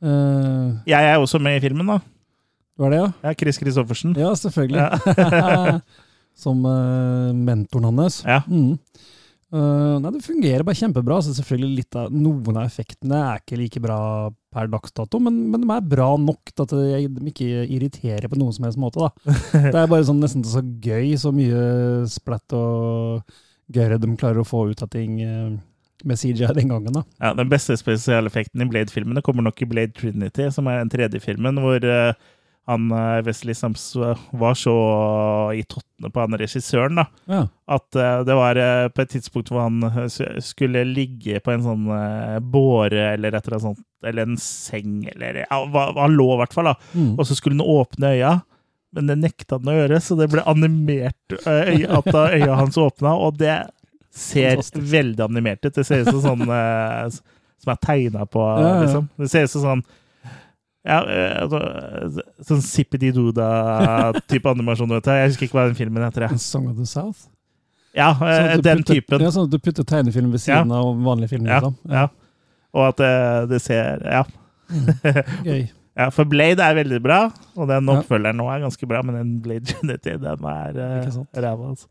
Uh, 0.03 0.81
Jeg 0.87 1.05
er 1.05 1.19
også 1.21 1.39
med 1.41 1.61
i 1.63 1.69
filmen, 1.69 1.87
da. 1.87 2.01
var 2.79 2.91
det, 2.91 2.99
ja? 2.99 3.13
Ja, 3.23 3.35
Chris 3.39 3.59
Christoffersen. 3.61 4.17
Ja, 4.19 4.33
selvfølgelig. 4.35 4.81
Ja. 5.17 5.81
Som 6.43 6.65
uh, 6.65 7.31
mentoren 7.37 7.85
hans. 7.85 8.23
Ja. 8.25 8.41
Mm. 8.49 8.79
Uh, 9.53 9.99
nei, 10.01 10.11
det 10.17 10.25
fungerer 10.25 10.65
bare 10.65 10.81
kjempebra. 10.81 11.21
Så 11.23 11.37
selvfølgelig 11.37 11.77
litt 11.83 11.95
av, 12.01 12.11
Noen 12.11 12.57
av 12.57 12.65
effektene 12.65 13.19
er 13.35 13.43
ikke 13.45 13.59
like 13.61 13.83
bra 13.85 14.31
per 14.53 14.69
dags 14.73 14.93
dato, 14.93 15.21
men, 15.23 15.39
men 15.53 15.65
de 15.65 15.71
er 15.73 15.89
bra 15.95 16.11
nok 16.21 16.53
til 16.53 16.67
at 16.67 16.75
de 16.77 17.31
ikke 17.33 17.65
irriterer 17.65 18.29
på 18.29 18.39
noen 18.41 18.53
som 18.55 18.67
helst 18.69 18.81
måte. 18.81 19.01
da. 19.01 19.37
Det 19.73 19.79
er 19.79 19.91
bare 19.91 20.07
sånn 20.09 20.21
nesten 20.23 20.45
så 20.47 20.63
gøy, 20.63 21.15
så 21.21 21.33
mye 21.35 21.63
splatt 22.13 22.55
og 22.57 23.23
gøyere 23.73 24.01
de 24.03 24.11
klarer 24.21 24.43
å 24.43 24.49
få 24.49 24.67
ut 24.71 24.85
av 24.85 24.91
ting 24.93 25.21
eh, 25.25 25.55
med 26.05 26.21
CGI 26.21 26.51
den 26.59 26.73
gangen. 26.73 26.93
da. 26.99 27.05
Ja, 27.23 27.33
Den 27.39 27.51
beste 27.51 27.77
spesialeffekten 27.79 28.65
i 28.65 28.69
Blade-filmene 28.69 29.25
kommer 29.25 29.47
nok 29.47 29.63
i 29.63 29.69
Blade 29.71 29.97
Trinity, 29.97 30.51
som 30.55 30.69
er 30.69 30.83
den 30.83 30.93
tredje 30.93 31.23
filmen, 31.23 31.61
hvor 31.63 31.81
eh, 31.81 32.13
han 32.71 32.85
eh, 32.95 33.23
Wesley 33.27 33.55
Sams 33.59 33.85
var 34.31 34.55
så 34.55 34.73
i 35.57 35.65
tottene 35.67 36.11
på 36.15 36.21
han 36.23 36.37
regissøren 36.39 37.01
da, 37.01 37.05
Ja. 37.27 37.41
at 37.75 37.97
eh, 37.99 38.21
det 38.29 38.37
var 38.39 38.57
eh, 38.61 38.87
på 38.95 39.03
et 39.03 39.11
tidspunkt 39.17 39.51
hvor 39.51 39.65
han 39.65 39.83
eh, 39.89 40.39
skulle 40.45 40.85
ligge 40.87 41.41
på 41.43 41.53
en 41.57 41.65
sånn 41.67 41.89
eh, 41.97 42.39
båre 42.39 43.09
eller 43.17 43.35
et 43.35 43.43
eller 43.49 43.59
annet 43.59 43.67
sånt, 43.67 43.83
eller 44.07 44.29
en 44.31 44.39
seng, 44.39 45.01
eller 45.15 45.43
ja, 45.45 45.59
Han 45.99 46.15
lå 46.19 46.29
i 46.35 46.39
hvert 46.43 46.55
fall, 46.55 46.71
da. 46.71 46.77
Mm. 46.95 47.13
Og 47.19 47.27
så 47.27 47.35
skulle 47.39 47.59
han 47.59 47.67
åpne 47.83 48.15
øya, 48.17 48.33
men 48.95 49.07
det 49.11 49.19
nekta 49.23 49.59
han 49.59 49.71
å 49.73 49.77
gjøre, 49.81 50.01
så 50.05 50.17
det 50.19 50.31
ble 50.33 50.43
animert 50.51 51.37
eh, 51.47 51.83
at 51.89 52.11
øya 52.15 52.57
hans 52.63 52.79
åpna, 52.79 53.15
og 53.19 53.39
det 53.43 53.59
ser 54.13 54.59
Fantastisk. 54.59 54.83
veldig 54.93 55.23
animert 55.25 55.65
ut. 55.65 55.75
Det 55.75 55.87
ser 55.89 56.03
ut 56.05 56.11
som 56.13 56.21
sånn 56.27 56.43
eh, 56.53 57.07
som 57.63 57.71
er 57.73 57.79
tegna 57.87 58.27
på, 58.27 58.43
liksom. 58.83 59.07
Det 59.23 59.31
ser 59.33 59.47
ut 59.47 59.53
som 59.55 59.63
sånn 59.67 59.85
ja, 60.85 60.99
eh, 61.07 61.35
altså, 61.45 61.61
sånn 62.49 62.63
Zippity 62.67 63.13
Duda-type 63.15 64.51
animasjon. 64.51 64.91
Vet 64.97 65.07
jeg. 65.13 65.21
Jeg 65.23 65.31
husker 65.33 65.47
ikke 65.49 65.59
hva 65.61 65.67
den 65.69 65.79
filmen 65.79 66.03
heter. 66.07 66.27
Jeg. 66.29 66.41
Song 66.43 66.67
of 66.73 66.77
the 66.81 66.87
South. 66.89 67.29
Ja, 67.95 68.15
Sånn 68.17 68.29
eh, 68.33 68.57
du 68.57 68.63
den 68.65 68.81
putter, 68.83 68.95
typen. 69.03 69.23
er 69.27 69.35
sånn 69.35 69.47
at 69.51 69.53
du 69.53 69.59
putter 69.61 69.85
tegnefilm 69.85 70.31
ved 70.33 70.41
siden 70.43 70.73
av 70.73 70.91
vanlig 71.05 71.29
film. 71.31 71.47
Ja, 71.47 71.61
Liksom. 71.61 71.77
ja. 71.93 72.07
Og 72.73 72.87
at 72.89 72.97
det, 73.03 73.13
det 73.53 73.61
ser 73.63 74.01
Ja. 74.09 74.23
Gøy. 75.45 75.67
ja. 76.01 76.07
For 76.17 76.25
Blade 76.25 76.65
er 76.65 76.79
veldig 76.81 77.03
bra, 77.05 77.19
og 77.55 77.69
den 77.69 77.85
Ja. 77.91 77.99
oppfølgeren 78.01 78.39
nå 78.41 78.47
er 78.49 78.63
ganske 78.65 78.89
bra, 78.89 79.03
men 79.05 79.19
den 79.19 79.35
Blade 79.45 79.67
Trinity, 79.69 80.17
den 80.23 80.47
er 80.49 80.79
uh, 80.81 81.21
ræva, 81.37 81.69
altså. 81.75 81.87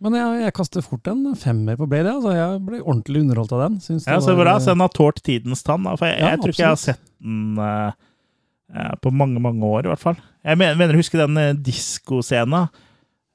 Men 0.00 0.16
jeg, 0.16 0.42
jeg 0.46 0.52
kaster 0.56 0.84
fort 0.84 1.08
en 1.12 1.24
femmer 1.36 1.76
på 1.76 1.86
Blade. 1.90 2.12
Altså. 2.16 2.32
Jeg 2.32 2.60
ble 2.64 2.78
ordentlig 2.80 3.20
underholdt 3.24 3.52
av 3.52 3.64
den. 3.66 3.80
Synes 3.84 4.06
det 4.06 4.14
Ja, 4.14 4.20
så 4.24 4.32
var, 4.34 4.44
bra. 4.46 4.54
eh, 4.56 4.62
Så 4.64 4.72
den 4.72 4.84
har 4.84 4.94
tålt 4.96 5.20
tidens 5.26 5.62
tann. 5.66 5.84
Da. 5.84 5.96
For 6.00 6.08
jeg, 6.08 6.20
Ja, 6.22 6.30
jeg 6.32 6.40
tror 6.40 6.54
ikke 6.54 6.64
jeg 6.64 6.72
har 6.72 6.80
sett 6.80 7.02
den 7.20 7.58
eh, 7.60 8.94
på 9.02 9.12
mange, 9.12 9.42
mange 9.44 9.66
år, 9.66 9.84
i 9.84 9.92
hvert 9.92 10.00
fall. 10.00 10.16
Jeg 10.46 10.56
mener, 10.56 10.78
mener 10.78 10.96
husker 10.96 11.20
huske 11.20 11.26
den 11.26 11.36
uh, 11.36 11.58
diskoscena. 11.66 12.68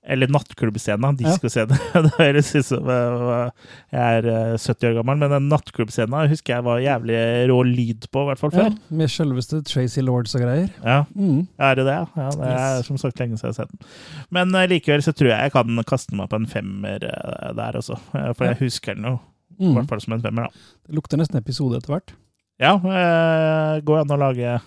Eller 0.08 0.30
nattklubbscena. 0.30 1.10
Diskoscene. 1.18 1.78
det 2.06 2.12
høres 2.20 2.52
ut 2.54 2.66
som 2.68 2.90
eh, 2.94 3.48
jeg 3.96 4.20
er 4.20 4.28
eh, 4.30 4.52
70 4.62 4.90
år 4.92 4.98
gammel, 5.00 5.18
men 5.24 5.32
den 5.34 5.48
nattklubbscena 5.50 6.28
husker 6.30 6.54
jeg 6.60 6.66
var 6.68 6.84
jævlig 6.84 7.18
rå 7.50 7.58
lyd 7.66 8.06
på, 8.14 8.22
i 8.22 8.30
hvert 8.30 8.42
fall 8.44 8.54
ja, 8.54 8.68
før. 8.68 8.76
Med 9.02 9.10
selveste 9.10 9.64
Tracy 9.66 10.04
Lords 10.06 10.36
og 10.38 10.44
greier. 10.46 10.68
Ja. 10.86 11.00
Mm. 11.18 11.48
Er 11.58 11.80
det 11.80 11.88
det? 11.90 11.98
Ja, 12.22 12.28
det 12.38 12.52
er 12.52 12.78
Yes. 12.78 12.86
som 12.92 13.00
sagt 13.02 13.18
lenge 13.24 13.40
siden 13.42 13.50
jeg 13.50 13.56
har 13.56 13.64
sett 13.64 13.74
den. 13.74 13.90
Men 14.38 14.54
eh, 14.62 14.68
likevel 14.76 15.02
så 15.06 15.16
tror 15.18 15.32
jeg 15.34 15.48
jeg 15.50 15.56
kan 15.58 15.82
kaste 15.90 16.14
meg 16.22 16.30
på 16.30 16.38
en 16.44 16.46
femmer 16.54 17.08
eh, 17.10 17.50
der 17.58 17.82
også. 17.82 17.98
Eh, 18.14 18.30
For 18.38 18.46
Ja. 18.46 18.54
jeg 18.54 18.62
husker 18.68 18.94
den 19.00 19.10
jo 19.10 19.18
i 19.56 19.66
Mm. 19.70 19.74
hvert 19.78 19.88
fall 19.88 20.02
som 20.04 20.14
en 20.14 20.22
femmer, 20.22 20.50
da. 20.50 20.66
Det 20.86 20.96
lukter 20.98 21.18
nesten 21.18 21.38
episode 21.40 21.78
etter 21.80 21.94
hvert. 21.96 22.12
Ja, 22.60 22.76
eh, 22.76 23.82
går 23.88 24.02
an 24.02 24.12
å 24.12 24.18
lage 24.20 24.58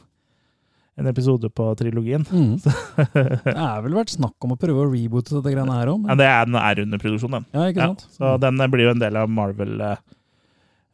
en 0.99 1.07
episode 1.07 1.47
på 1.55 1.65
trilogien. 1.79 2.25
Mm. 2.31 2.57
Det 3.45 3.55
er 3.55 3.83
vel 3.85 3.95
vært 4.01 4.11
snakk 4.17 4.35
om 4.45 4.53
å 4.55 4.59
prøve 4.59 4.83
å 4.83 4.89
reboote 4.91 5.37
dette 5.37 5.53
greiene 5.55 5.77
her 5.79 5.89
òg. 5.93 6.09
Ja, 6.11 6.15
det 6.19 6.27
er, 6.27 6.45
den 6.51 6.59
er 6.59 6.81
under 6.85 6.99
produksjon, 7.05 7.37
den. 7.39 7.47
Ja, 7.55 7.69
ikke 7.71 7.81
Ja, 7.85 7.89
sant? 7.95 8.03
så 8.19 8.33
den 8.43 8.61
eh, 8.61 8.71
blir 8.73 8.85
jo 8.89 8.95
en 8.97 9.03
del 9.05 9.15
av 9.21 9.31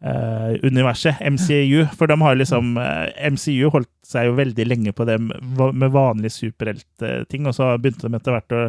Marvel-universet, 0.04 1.20
MCU. 1.32 1.86
For 1.96 2.06
de 2.10 2.16
har 2.20 2.36
liksom 2.36 2.76
uh, 2.76 3.06
MCU 3.30 3.70
holdt 3.72 3.90
seg 4.04 4.26
jo 4.28 4.34
veldig 4.38 4.66
lenge 4.68 4.92
på 4.96 5.06
det 5.08 5.16
med 5.22 5.90
vanlige 5.94 6.30
superheltting, 6.36 7.46
og 7.48 7.54
så 7.56 7.72
begynte 7.80 8.08
de 8.08 8.16
etter 8.18 8.32
hvert 8.36 8.52
å 8.58 8.64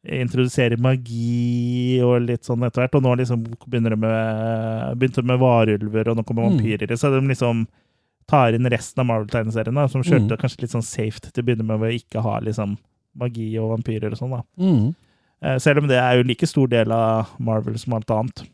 introdusere 0.00 0.78
magi 0.80 1.98
og 2.06 2.22
litt 2.24 2.46
sånn 2.48 2.62
etter 2.64 2.80
hvert, 2.86 2.94
og 2.96 3.02
nå 3.04 3.10
liksom 3.20 3.42
begynner 3.66 3.92
de 3.92 3.98
med, 4.00 4.16
begynte 4.96 5.20
de 5.20 5.28
med 5.28 5.42
varulver, 5.42 6.08
og 6.08 6.16
nå 6.16 6.24
kommer 6.24 6.46
Mm. 6.46 6.54
vampyrer. 6.56 6.94
Så 6.96 7.10
de 7.12 7.20
liksom 7.28 7.66
tar 8.30 8.54
inn 8.56 8.68
resten 8.70 9.02
av 9.02 9.08
Marvel-tegneseriene, 9.10 9.88
som 9.90 10.02
kjørte 10.06 10.30
Mm. 10.36 10.40
kanskje 10.40 10.62
litt 10.62 10.74
sånn 10.76 10.86
safe 10.86 11.20
til 11.20 11.42
å 11.42 11.46
begynne 11.46 11.66
med, 11.66 11.80
ved 11.82 11.90
å 11.92 11.98
ikke 11.98 12.22
ha 12.24 12.38
liksom 12.40 12.76
magi 13.18 13.50
og 13.58 13.72
vampyrer 13.74 14.12
og 14.14 14.18
sånn, 14.20 14.30
da. 14.38 14.42
Mm. 14.62 14.94
Eh, 15.42 15.58
selv 15.58 15.78
om 15.82 15.88
det 15.90 15.96
er 15.98 16.16
jo 16.20 16.26
like 16.28 16.46
stor 16.46 16.68
del 16.70 16.92
av 16.92 17.26
Marvel 17.40 17.78
som 17.80 17.94
alt 17.96 18.10
annet. 18.14 18.44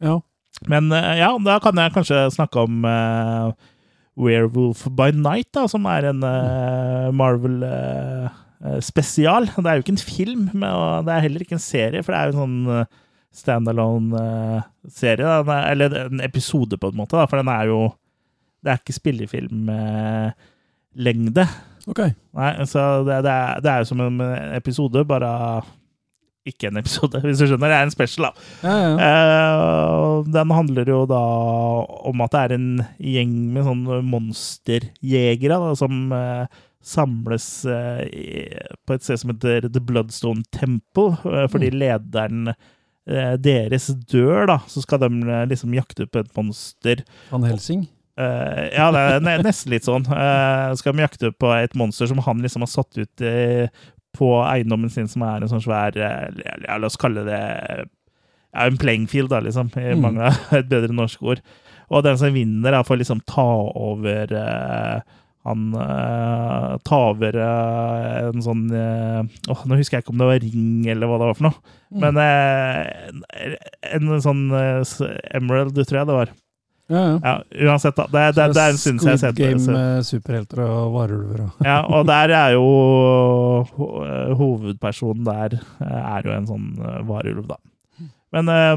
Ja. 0.00 0.20
Men 0.68 0.90
eh, 0.92 1.18
ja, 1.18 1.30
da 1.42 1.58
kan 1.64 1.74
jeg 1.80 1.92
kanskje 1.94 2.30
snakke 2.34 2.62
om 2.66 2.84
eh, 2.84 3.52
Werewolf 4.20 4.84
by 4.94 5.10
Night, 5.16 5.48
da, 5.56 5.66
som 5.66 5.86
er 5.88 6.10
en 6.10 6.22
eh, 6.22 7.10
Marvel 7.16 7.62
eh, 7.64 8.28
eh, 8.64 8.80
spesial. 8.84 9.46
Det 9.56 9.64
er 9.66 9.78
jo 9.80 9.84
ikke 9.86 9.96
en 9.96 10.04
film, 10.06 10.50
men, 10.52 10.68
og 10.70 11.06
det 11.08 11.14
er 11.16 11.24
heller 11.26 11.40
ikke 11.46 11.56
en 11.58 11.64
serie, 11.64 12.02
for 12.04 12.12
det 12.12 12.20
er 12.20 12.30
jo 12.30 12.36
en 12.36 12.42
sånn 12.44 12.86
standalone-serie. 13.40 15.26
er- 15.46 15.70
eller 15.72 15.94
en 16.06 16.20
episode, 16.20 16.76
på 16.78 16.88
en 16.90 16.96
måte, 16.98 17.16
da, 17.16 17.26
for 17.26 17.36
den 17.38 17.48
er 17.48 17.66
jo 17.66 17.92
Det 18.60 18.68
er 18.74 18.78
ikke 18.82 18.98
spillefilmlengde. 18.98 21.44
Ok. 21.88 22.00
Nei, 22.36 22.50
så 22.68 22.80
det, 23.08 23.22
det, 23.24 23.32
er, 23.32 23.60
det 23.64 23.70
er 23.72 23.78
jo 23.82 23.88
som 23.90 24.00
en 24.04 24.18
episode, 24.58 25.00
bare 25.08 25.30
ikke 26.48 26.68
en 26.70 26.80
episode, 26.80 27.20
hvis 27.24 27.40
du 27.40 27.46
skjønner. 27.48 27.68
Det 27.72 27.76
er 27.78 27.84
en 27.88 27.94
special, 27.94 28.22
da. 28.28 28.32
Ja, 28.64 28.74
ja. 28.80 28.90
Eh, 29.06 30.06
den 30.34 30.50
handler 30.56 30.86
jo 30.92 31.00
da 31.08 31.20
om 32.10 32.16
at 32.24 32.32
det 32.34 32.40
er 32.46 32.52
en 32.56 32.68
gjeng 33.12 33.34
med 33.54 33.62
sånne 33.68 33.94
monsterjegere 34.08 35.56
da, 35.62 35.70
som 35.78 35.92
eh, 36.16 36.44
samles 36.84 37.46
eh, 37.68 38.00
i- 38.08 38.64
på 38.88 38.90
et 38.96 39.04
sted 39.04 39.18
som 39.20 39.30
heter 39.34 39.60
The 39.68 39.82
Bloodstone 39.84 40.42
Temple, 40.56 41.10
eh, 41.28 41.46
fordi 41.52 41.68
lederen 41.76 42.40
eh, 42.54 43.34
deres 43.40 43.86
dør, 44.08 44.46
da, 44.52 44.58
så 44.70 44.78
skal 44.84 44.98
de 45.04 45.10
eh, 45.28 45.44
liksom 45.50 45.76
jakte 45.76 46.04
på 46.08 46.18
et 46.24 46.32
monster. 46.36 46.96
Van 47.32 47.44
Helsing. 47.48 47.82
Eh, 48.20 48.64
ja, 48.74 48.88
det 48.92 49.30
er 49.32 49.44
nesten 49.44 49.72
litt 49.72 49.86
sånn. 49.86 50.04
Uh, 50.10 50.74
skal 50.78 50.96
de 50.96 51.04
jakte 51.04 51.30
på 51.32 51.52
et 51.56 51.76
monster 51.78 52.10
som 52.10 52.20
han 52.26 52.42
liksom 52.44 52.66
har 52.66 52.70
satt 52.72 52.98
ut 53.00 53.24
uh, 53.24 53.64
på 54.16 54.28
eiendommen 54.42 54.90
sin, 54.92 55.08
som 55.08 55.22
er 55.24 55.40
en 55.40 55.52
sånn 55.52 55.62
svær 55.62 55.94
ja, 55.94 56.10
La 56.66 56.80
oss 56.88 56.98
kalle 57.00 57.22
det 57.28 57.40
ja, 57.40 58.66
en 58.66 58.78
playing 58.80 59.06
field, 59.10 59.30
da, 59.30 59.38
liksom, 59.44 59.70
i 59.78 59.92
Mm. 59.94 60.02
mangel 60.02 60.26
av 60.32 60.52
et 60.58 60.68
bedre 60.70 60.92
norsk 60.96 61.22
ord. 61.22 61.42
Og 61.90 62.02
den 62.06 62.18
som 62.18 62.34
vinner, 62.34 62.74
da, 62.74 62.82
får 62.86 63.00
liksom 63.00 63.22
ta 63.26 63.46
over 63.78 64.34
Han 65.46 65.70
uh, 65.72 66.76
ta 66.84 66.98
over 67.14 67.38
eh, 67.40 68.16
en 68.28 68.42
sånn 68.44 68.66
uh, 68.74 69.22
oh, 69.48 69.62
Nå 69.64 69.78
husker 69.78 69.96
jeg 69.96 70.04
ikke 70.04 70.12
om 70.12 70.20
det 70.20 70.28
var 70.28 70.42
ring, 70.44 70.84
eller 70.92 71.08
hva 71.08 71.16
det 71.16 71.30
var 71.30 71.38
for 71.38 71.46
noe. 71.48 71.72
Mm. 71.88 72.04
Men 72.04 72.20
en, 73.96 74.10
en 74.12 74.20
sånn 74.26 74.44
Emerald, 75.32 75.80
tror 75.80 76.02
jeg 76.02 76.10
det 76.10 76.18
var. 76.18 76.34
Ja, 76.90 77.02
ja. 77.06 77.18
Ja, 77.22 77.34
uansett, 77.70 77.94
da. 77.96 78.06
Det, 78.10 78.24
det, 78.34 78.46
det 78.56 78.62
er 78.64 78.74
en 78.74 78.80
jeg 78.80 79.20
Squid. 79.22 79.38
Game 79.38 79.76
med 79.78 80.06
superhelter 80.08 80.62
og 80.66 80.92
varulver 80.96 81.44
og 81.46 81.64
Ja, 81.66 81.76
og 81.86 82.06
der 82.10 82.34
er 82.34 82.56
jo 82.56 82.64
eh, 84.04 84.34
Hovedpersonen 84.40 85.24
der 85.28 85.58
eh, 85.60 86.00
er 86.16 86.26
jo 86.26 86.34
en 86.34 86.48
sånn 86.50 86.68
eh, 86.82 87.00
varulv, 87.08 87.46
da. 87.50 87.60
Men 88.34 88.50
eh, 88.54 88.74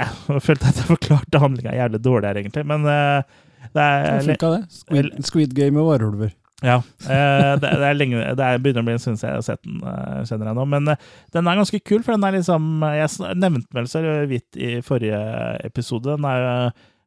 jeg 0.00 0.42
følte 0.44 0.72
at 0.72 0.82
jeg 0.82 0.88
forklarte 0.90 1.40
handlinga 1.40 1.76
jævlig 1.76 2.02
dårlig 2.04 2.30
her, 2.32 2.42
egentlig. 2.42 2.66
Men 2.68 2.84
eh, 2.88 3.38
det 3.76 3.86
er 3.86 4.20
funka, 4.26 4.52
det. 4.56 4.62
Squid, 4.80 5.10
Squid 5.28 5.56
Game 5.56 5.80
og 5.80 5.92
varulver. 5.92 6.32
Ja. 6.60 6.74
eh, 7.08 7.54
det, 7.56 7.70
det 7.80 7.86
er 7.88 7.94
lenge 7.96 8.20
Det 8.36 8.44
er, 8.44 8.58
begynner 8.60 8.82
å 8.82 8.88
bli 8.90 8.92
en 8.92 9.00
stund 9.00 9.16
siden 9.16 9.30
jeg 9.32 9.38
har 9.38 9.46
sett 9.46 9.62
den, 9.64 9.78
eh, 9.80 10.18
kjenner 10.28 10.50
jeg 10.50 10.58
nå. 10.58 10.66
Men 10.68 10.92
eh, 10.92 11.06
den 11.32 11.48
er 11.48 11.60
ganske 11.60 11.80
kul, 11.80 12.02
for 12.04 12.12
den 12.16 12.26
er 12.28 12.36
liksom 12.36 12.66
Jeg 12.84 13.36
nevnte 13.40 13.78
vel 13.78 13.88
så 13.88 14.02
vidt 14.28 14.58
i 14.60 14.72
forrige 14.84 15.20
episode. 15.64 16.16
Den 16.18 16.26
er 16.28 16.42
jo 16.44 16.54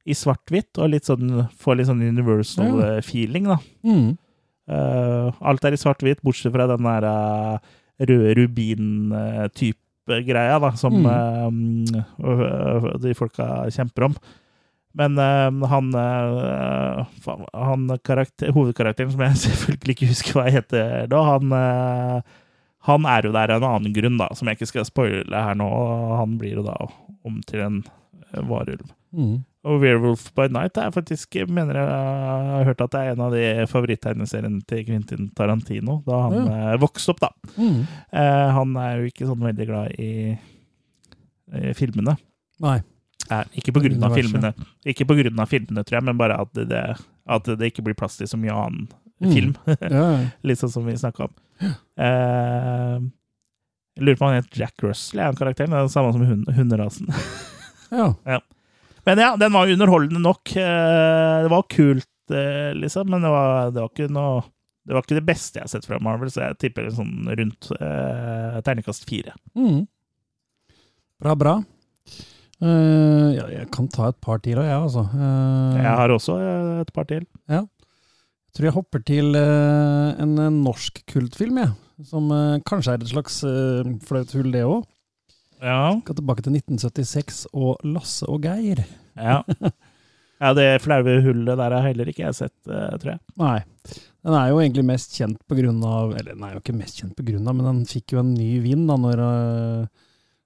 i 0.05 0.15
svart-hvitt 0.17 0.77
og 0.83 0.89
litt 0.91 1.07
sånn 1.07 1.45
får 1.61 1.77
litt 1.79 1.87
sånn 1.87 2.01
universal 2.03 2.73
Ja. 2.81 2.87
eh, 2.97 3.01
feeling, 3.05 3.45
da. 3.47 3.57
Mm. 3.87 4.17
Uh, 4.63 5.31
alt 5.43 5.63
er 5.67 5.75
i 5.75 5.79
svart-hvitt, 5.79 6.21
bortsett 6.23 6.53
fra 6.55 6.67
den 6.71 6.83
der 6.87 7.03
uh, 7.03 7.57
røde 7.99 8.31
rubin-type 8.39 10.19
greia, 10.27 10.59
da, 10.59 10.71
som 10.79 10.93
Mm. 11.03 11.83
uh, 12.23 12.97
de 12.99 13.13
folka 13.15 13.65
kjemper 13.71 14.03
om. 14.09 14.15
Men 14.95 15.17
han, 15.17 15.87
han 17.53 17.99
karakter, 18.05 18.51
hovedkarakteren, 18.53 19.11
som 19.11 19.21
jeg 19.25 19.39
selvfølgelig 19.47 19.95
ikke 19.95 20.09
husker 20.11 20.37
hva 20.37 20.43
heter 20.53 21.07
da, 21.09 21.21
han, 21.31 21.49
han 22.85 23.07
er 23.09 23.25
jo 23.25 23.31
der 23.33 23.55
av 23.55 23.63
en 23.63 23.69
annen 23.71 23.95
grunn, 23.95 24.19
da, 24.21 24.27
som 24.37 24.47
jeg 24.51 24.59
ikke 24.59 24.69
skal 24.69 24.85
spoile 24.85 25.43
her 25.47 25.57
nå. 25.57 25.65
Han 26.19 26.37
blir 26.37 26.59
jo 26.59 26.65
da 26.67 26.75
om 27.25 27.39
til 27.49 27.63
en 27.65 27.81
varulv. 28.49 28.85
Mm. 29.17 29.41
Og 29.63 29.77
Werewolf 29.79 30.25
by 30.35 30.49
Night 30.51 30.75
er 30.81 30.91
faktisk, 30.91 31.37
mener 31.47 31.77
jeg 31.79 31.87
har 31.87 32.65
hørt 32.67 32.81
at 32.83 32.91
det 32.91 33.01
er 33.01 33.11
en 33.13 33.21
av 33.23 33.35
de 33.35 33.43
favoritttegneseriene 33.71 34.59
til 34.67 34.81
Quentin 34.89 35.29
Tarantino, 35.37 36.01
da 36.07 36.17
han 36.25 36.49
ja. 36.51 36.73
vokste 36.81 37.13
opp, 37.13 37.21
da. 37.23 37.29
Mm. 37.55 37.77
Eh, 38.11 38.47
han 38.57 38.73
er 38.83 38.97
jo 38.97 39.11
ikke 39.13 39.29
sånn 39.29 39.45
veldig 39.47 39.67
glad 39.69 39.95
i, 40.03 40.09
i 41.61 41.71
filmene. 41.79 42.17
Nei. 42.65 42.81
Eh, 43.31 43.45
ikke 43.61 43.71
på 43.77 43.85
grunn 43.85 44.03
av 44.03 44.17
filmene, 44.19 44.51
ikke 44.83 45.07
på 45.07 45.15
grunn 45.21 45.39
av 45.39 45.47
filmene, 45.53 45.85
tror 45.87 46.01
jeg, 46.01 46.07
men 46.09 46.19
bare 46.19 46.41
at 46.43 46.51
det, 46.59 46.83
at 47.31 47.47
det 47.55 47.71
ikke 47.71 47.87
blir 47.87 47.95
plass 47.95 48.19
til 48.19 48.27
så 48.27 48.39
mye 48.41 48.51
annen 48.65 48.91
Mm. 49.23 49.33
film. 49.33 49.53
Ja. 49.79 50.05
Litt 50.47 50.59
sånn 50.59 50.71
som 50.73 50.87
vi 50.87 50.95
snakka 50.99 51.27
om. 51.29 51.35
Eh, 51.63 52.95
jeg 53.93 54.07
lurer 54.07 54.17
på 54.19 54.25
om 54.25 54.31
han 54.33 54.41
heter 54.41 54.63
Jack 54.65 54.83
Russell, 54.83 55.21
er 55.21 55.29
han 55.29 55.37
karakteren? 55.37 55.71
Det 55.71 55.79
er 55.79 55.87
det 55.87 55.93
samme 55.93 56.13
som 56.15 56.25
hund, 56.27 56.49
hunderasen. 56.57 57.11
ja. 57.93 58.09
ja. 58.35 58.39
Men 59.07 59.19
ja, 59.19 59.33
den 59.39 59.51
var 59.55 59.67
underholdende 59.71 60.21
nok. 60.23 60.53
Eh, 60.55 61.37
Det 61.43 61.51
var 61.51 61.65
kult, 61.69 62.09
eh, 62.31 62.71
liksom, 62.77 63.09
men 63.11 63.21
det 63.25 63.31
var, 63.33 63.71
det 63.71 63.81
var 63.83 63.89
ikke 63.91 64.11
noe 64.13 64.43
det 64.83 64.91
var 64.97 65.05
ikke 65.05 65.15
det 65.15 65.27
beste 65.27 65.59
jeg 65.59 65.63
har 65.63 65.71
sett 65.71 65.85
fra 65.87 65.95
Marvel, 66.03 66.27
så 66.31 66.41
jeg 66.43 66.57
tipper 66.59 66.89
en 66.89 66.95
sånn 66.97 67.29
rundt 67.39 67.69
eh, 67.77 68.57
terningkast 68.67 69.05
fire. 69.07 69.31
Mm. 69.55 69.85
Bra, 71.23 71.35
bra. 71.39 71.53
Uh, 72.63 73.31
ja, 73.35 73.45
jeg 73.51 73.69
kan 73.75 73.87
ta 73.91 74.09
et 74.11 74.19
par 74.23 74.41
til 74.43 74.59
òg, 74.59 74.67
jeg, 74.67 74.75
altså. 74.75 75.05
Uh, 75.11 75.79
Jeg 75.79 75.95
har 75.99 76.11
også 76.11 76.35
et 76.81 76.91
par 76.95 77.07
til. 77.07 77.23
Jeg 77.51 77.63
tror 78.55 78.67
jeg 78.67 78.75
hopper 78.75 79.03
til 79.07 79.31
uh, 79.39 80.11
en 80.23 80.35
norsk 80.63 80.99
kultfilm, 81.11 81.59
jeg. 81.63 81.73
Som 82.07 82.27
kanskje 82.67 82.97
er 82.97 83.03
et 83.03 83.11
slags 83.11 83.39
uh, 83.47 83.87
flaut 84.03 84.31
hull, 84.35 84.51
det 84.51 84.63
òg. 84.67 84.83
Ja. 85.63 85.93
Skal 86.03 86.17
tilbake 86.19 86.43
til 86.43 86.57
1976 86.59 87.45
og 87.55 87.77
Lasse 87.87 88.27
og 88.27 88.43
Geir. 88.43 88.83
ja. 89.15 89.41
ja 90.43 90.49
det 90.57 90.65
flaue 90.83 91.21
hullet 91.23 91.55
der 91.59 91.71
har 91.77 91.85
heller 91.87 92.09
ikke 92.11 92.25
jeg 92.25 92.35
sett, 92.35 92.55
eh, 92.67 92.97
tror 92.99 93.13
jeg. 93.13 93.21
Nei. 93.39 93.59
Den 94.23 94.35
er 94.39 94.49
jo 94.51 94.59
egentlig 94.59 94.83
mest 94.87 95.15
kjent 95.17 95.39
på 95.51 95.55
grunn 95.57 95.81
av 95.83 96.13
Eller 96.15 96.33
den 96.35 96.43
er 96.47 96.53
jo 96.55 96.61
ikke 96.61 96.75
mest 96.77 96.99
kjent 97.01 97.15
på 97.17 97.25
grunn 97.27 97.47
av, 97.47 97.55
men 97.57 97.65
den 97.67 97.81
fikk 97.89 98.13
jo 98.15 98.21
en 98.21 98.33
ny 98.35 98.53
vind 98.63 98.87
da 98.87 98.95
når 98.99 99.19
uh, 99.23 99.85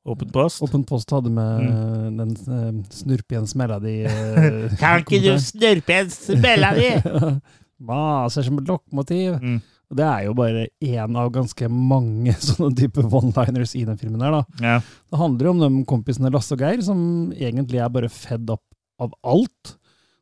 Open 0.10 0.30
Post. 0.34 0.62
Åpen 0.66 0.86
Post 0.88 1.12
hadde 1.14 1.30
med 1.34 1.66
Mm. 1.68 2.18
den 2.18 2.32
uh, 2.48 2.84
snurpe 2.94 3.36
igjen 3.36 3.50
smella 3.50 3.78
di. 3.84 3.96
eh, 4.08 4.76
Kan 4.80 5.02
ikke 5.04 5.20
du 5.26 5.34
snurpe 5.44 5.98
en 6.00 6.10
smella 6.14 6.72
di? 6.78 6.90
Maser 7.90 8.46
som 8.48 8.58
et 8.62 8.70
lokomotiv. 8.72 9.36
Mm. 9.42 9.60
Og 9.88 10.00
Det 10.00 10.04
er 10.04 10.24
jo 10.26 10.36
bare 10.36 10.68
én 10.84 11.20
av 11.20 11.32
ganske 11.36 11.70
mange 11.72 12.34
sånne 12.50 12.76
type 12.76 13.06
one-liners 13.08 13.76
i 13.80 13.86
den 13.88 14.00
filmen. 14.00 14.24
her 14.24 14.40
da. 14.40 14.44
Ja. 14.62 14.78
Det 14.84 15.20
handler 15.22 15.48
jo 15.50 15.54
om 15.56 15.62
de 15.64 15.84
kompisene 15.90 16.32
Lasse 16.34 16.56
og 16.58 16.64
Geir, 16.64 16.84
som 16.84 17.00
egentlig 17.36 17.80
er 17.84 17.94
bare 17.94 18.12
fedd 18.12 18.50
opp 18.52 18.66
av 19.04 19.14
alt. 19.24 19.78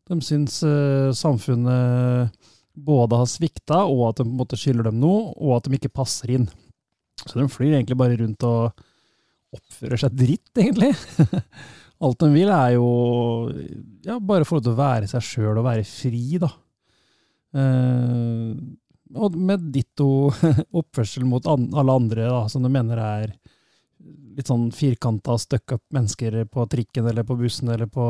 De 0.05 0.19
syns 0.21 0.59
uh, 0.67 1.09
samfunnet 1.15 2.35
både 2.75 3.17
har 3.21 3.29
svikta, 3.31 3.85
og 3.87 4.09
at 4.09 4.19
de 4.19 4.27
på 4.27 4.33
en 4.33 4.41
måte 4.41 4.59
skylder 4.59 4.89
dem 4.89 4.99
noe, 5.01 5.31
og 5.39 5.57
at 5.57 5.69
de 5.69 5.79
ikke 5.79 5.93
passer 5.95 6.35
inn. 6.35 6.49
Så 7.23 7.39
de 7.39 7.47
flyr 7.49 7.77
egentlig 7.77 7.97
bare 7.97 8.19
rundt 8.19 8.43
og 8.45 8.85
oppfører 9.55 10.01
seg 10.03 10.17
dritt, 10.19 10.51
egentlig. 10.59 10.91
Alt 12.03 12.19
de 12.21 12.29
vil, 12.33 12.51
er 12.51 12.75
jo 12.75 12.87
ja, 14.03 14.19
bare 14.19 14.45
få 14.45 14.59
lov 14.59 14.65
til 14.65 14.75
å 14.75 14.79
være 14.81 15.09
seg 15.09 15.23
sjøl 15.23 15.61
og 15.61 15.65
være 15.65 15.85
fri, 15.87 16.25
da. 16.43 16.51
Eh, 17.55 18.49
og 19.13 19.35
med 19.37 19.67
ditto 19.73 20.31
oppførsel 20.79 21.27
mot 21.29 21.45
an 21.49 21.69
alle 21.77 21.99
andre, 22.01 22.25
da, 22.31 22.41
som 22.49 22.65
du 22.65 22.71
mener 22.73 23.01
er 23.01 23.35
litt 24.35 24.49
sånn 24.49 24.67
firkanta, 24.75 25.37
stuck 25.39 25.75
up 25.77 25.83
mennesker 25.95 26.41
på 26.51 26.65
trikken 26.71 27.07
eller 27.07 27.23
på 27.27 27.37
bussen 27.39 27.71
eller 27.71 27.87
på 27.87 28.05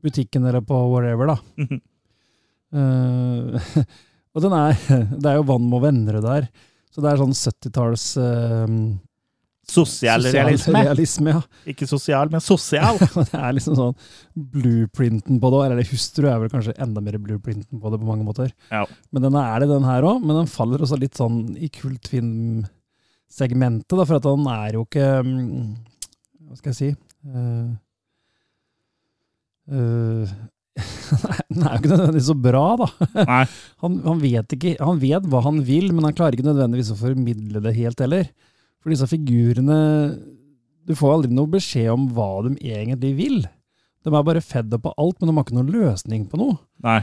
butikken 0.00 0.46
eller 0.48 0.64
på 0.64 0.78
whatever, 0.88 1.34
da. 1.34 1.36
uh, 2.76 3.84
og 4.34 4.44
den 4.46 4.56
er 4.56 4.78
Det 5.20 5.26
er 5.28 5.38
jo 5.40 5.48
vann 5.50 5.68
med 5.68 5.84
venner 5.84 6.20
der. 6.24 6.48
Så 6.90 7.02
det 7.04 7.12
er 7.12 7.20
sånn 7.20 7.36
70-talls 7.36 8.06
uh, 8.18 8.66
Sosial 9.70 10.26
realisme. 10.26 10.82
realisme. 10.84 11.30
Ja. 11.36 11.42
Ikke 11.72 11.86
sosial, 11.88 12.26
men 12.32 12.40
sosial. 12.44 12.96
Det 13.30 13.38
er 13.38 13.52
liksom 13.56 13.74
sånn 13.78 13.96
blueprinten 14.34 15.40
på 15.42 15.48
det, 15.54 15.60
eller 15.66 15.90
hustru 15.92 16.24
er 16.30 16.38
vel 16.42 16.52
kanskje 16.52 16.78
enda 16.82 17.00
mer 17.04 17.16
blueprinten 17.22 17.76
på 17.80 17.86
det 17.92 17.98
på 18.02 18.08
mange 18.08 18.26
måter. 18.26 18.48
Ja. 18.72 18.82
Men 19.14 19.20
den 19.28 19.36
er 19.40 19.56
det, 19.62 19.68
den 19.70 19.88
her 19.88 20.02
òg. 20.08 20.16
Men 20.24 20.34
den 20.42 20.50
faller 20.50 20.78
også 20.84 20.98
litt 21.00 21.16
sånn 21.20 21.36
i 21.56 21.68
kultfilmsegmentet, 21.74 23.94
da, 23.94 24.04
for 24.04 24.16
at 24.18 24.26
den 24.26 24.44
er 24.50 24.70
jo 24.78 24.82
ikke 24.88 25.08
mm, 25.26 25.68
Hva 26.50 26.54
skal 26.58 26.70
jeg 26.72 26.80
si? 26.80 26.90
Eh, 27.30 27.68
uh, 29.70 30.26
Den 31.50 31.64
er 31.64 31.74
jo 31.74 31.80
ikke 31.80 31.90
nødvendigvis 31.90 32.28
så 32.30 32.36
bra, 32.38 32.66
da. 32.80 32.86
Han, 33.82 33.98
han, 34.04 34.20
vet 34.22 34.54
ikke, 34.56 34.74
han 34.80 35.00
vet 35.02 35.26
hva 35.30 35.42
han 35.44 35.60
vil, 35.66 35.90
men 35.94 36.06
han 36.06 36.16
klarer 36.16 36.36
ikke 36.36 36.46
nødvendigvis 36.46 36.92
å 36.94 37.00
formidle 37.00 37.62
det 37.64 37.74
helt 37.78 38.02
heller. 38.02 38.30
For 38.80 38.92
disse 38.92 39.08
figurene 39.10 39.80
Du 40.88 40.94
får 40.96 41.14
aldri 41.14 41.34
noe 41.36 41.50
beskjed 41.52 41.90
om 41.92 42.08
hva 42.16 42.30
de 42.46 42.54
egentlig 42.64 43.12
vil. 43.18 43.42
De 44.00 44.08
er 44.08 44.24
bare 44.24 44.40
fedd 44.40 44.72
opp 44.72 44.86
på 44.86 44.94
alt, 44.96 45.18
men 45.20 45.28
de 45.28 45.36
har 45.36 45.44
ikke 45.44 45.58
noen 45.58 45.74
løsning 45.74 46.24
på 46.30 46.40
noe. 46.40 46.56
Nei. 46.84 47.02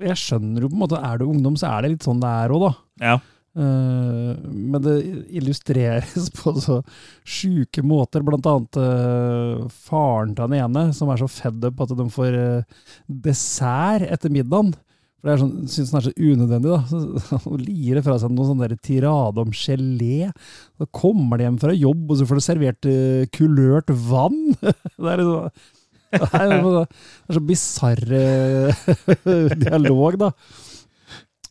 Jeg 0.00 0.16
skjønner 0.20 0.62
jo 0.62 0.70
på 0.70 0.78
en 0.78 0.84
måte, 0.84 1.00
Er 1.02 1.18
du 1.18 1.26
ungdom, 1.26 1.58
så 1.58 1.72
er 1.74 1.82
det 1.82 1.96
litt 1.96 2.06
sånn 2.06 2.22
det 2.22 2.30
er 2.30 2.54
òg, 2.54 2.68
da. 2.68 2.72
Ja. 3.02 3.16
Eh, 3.58 4.36
men 4.46 4.78
det 4.84 4.94
illustreres 5.40 6.30
på 6.38 6.54
så 6.62 6.78
sjuke 7.26 7.82
måter. 7.82 8.22
Blant 8.26 8.46
annet 8.46 8.78
eh, 8.78 9.64
faren 9.88 10.36
til 10.36 10.46
den 10.46 10.62
ene, 10.62 10.86
som 10.96 11.10
er 11.10 11.20
så 11.20 11.30
fedd 11.30 11.66
up 11.66 11.82
at 11.82 11.96
de 11.98 12.06
får 12.14 12.38
eh, 12.38 12.78
dessert 13.26 14.06
etter 14.06 14.32
middagen. 14.32 14.72
For 15.20 15.28
det 15.28 15.32
er 15.34 15.40
sånn, 15.42 15.56
Syns 15.68 15.90
den 15.92 15.98
er 15.98 16.06
så 16.06 16.12
unødvendig. 16.16 16.70
da. 16.72 17.40
Å 17.50 17.58
lire 17.60 18.02
fra 18.04 18.16
seg 18.22 18.32
noen 18.32 18.54
sånn 18.54 18.78
tirade 18.80 19.42
om 19.42 19.52
gelé. 19.52 20.30
Så 20.80 20.88
kommer 20.96 21.36
de 21.36 21.44
hjem 21.44 21.58
fra 21.60 21.74
jobb, 21.76 22.06
og 22.08 22.16
så 22.16 22.28
får 22.28 22.40
du 22.40 22.44
servert 22.46 22.88
uh, 22.88 23.28
kulørt 23.36 23.92
vann! 24.08 24.40
det 24.60 25.12
er 25.12 25.20
liksom 25.22 25.68
det 26.10 26.26
er 26.34 26.48
det 26.50 26.80
er 27.30 27.36
så 27.36 27.40
bisarr 27.46 28.00
eh, 28.18 28.80
dialog, 29.60 30.16
da. 30.18 30.32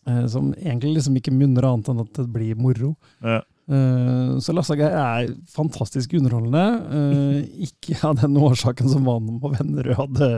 Eh, 0.03 0.25
Som 0.27 0.49
egentlig 0.58 0.97
liksom 0.97 1.15
ikke 1.15 1.32
munner 1.32 1.69
annet 1.69 1.88
enn 1.93 2.01
at 2.03 2.12
det 2.17 2.25
blir 2.34 2.60
moro. 2.60 2.91
Ja. 3.23 3.39
Så 3.69 4.51
Lasse 4.51 4.73
og 4.73 4.82
Geir 4.82 4.95
er 4.97 5.29
fantastisk 5.53 6.15
underholdende. 6.17 7.45
Ikke 7.62 7.99
av 8.10 8.17
den 8.17 8.36
årsaken 8.41 8.89
som 8.89 9.05
Mannen 9.05 9.38
på 9.39 9.53
Vennerød 9.53 9.93
hadde 10.01 10.29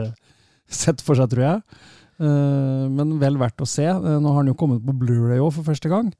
sett 0.68 1.00
for 1.02 1.18
seg, 1.18 1.32
tror 1.32 1.46
jeg. 1.46 1.80
Eh, 2.22 2.84
Men 2.94 3.16
vel 3.20 3.36
verdt 3.40 3.64
å 3.64 3.68
se. 3.68 3.88
Eh, 3.90 4.18
Nå 4.22 4.32
har 4.36 4.44
den 4.44 4.52
jo 4.54 4.58
kommet 4.60 4.84
på 4.86 4.94
Blu-ray 4.94 5.40
òg 5.42 5.50
for 5.56 5.66
første 5.66 5.90
gang. 5.90 6.12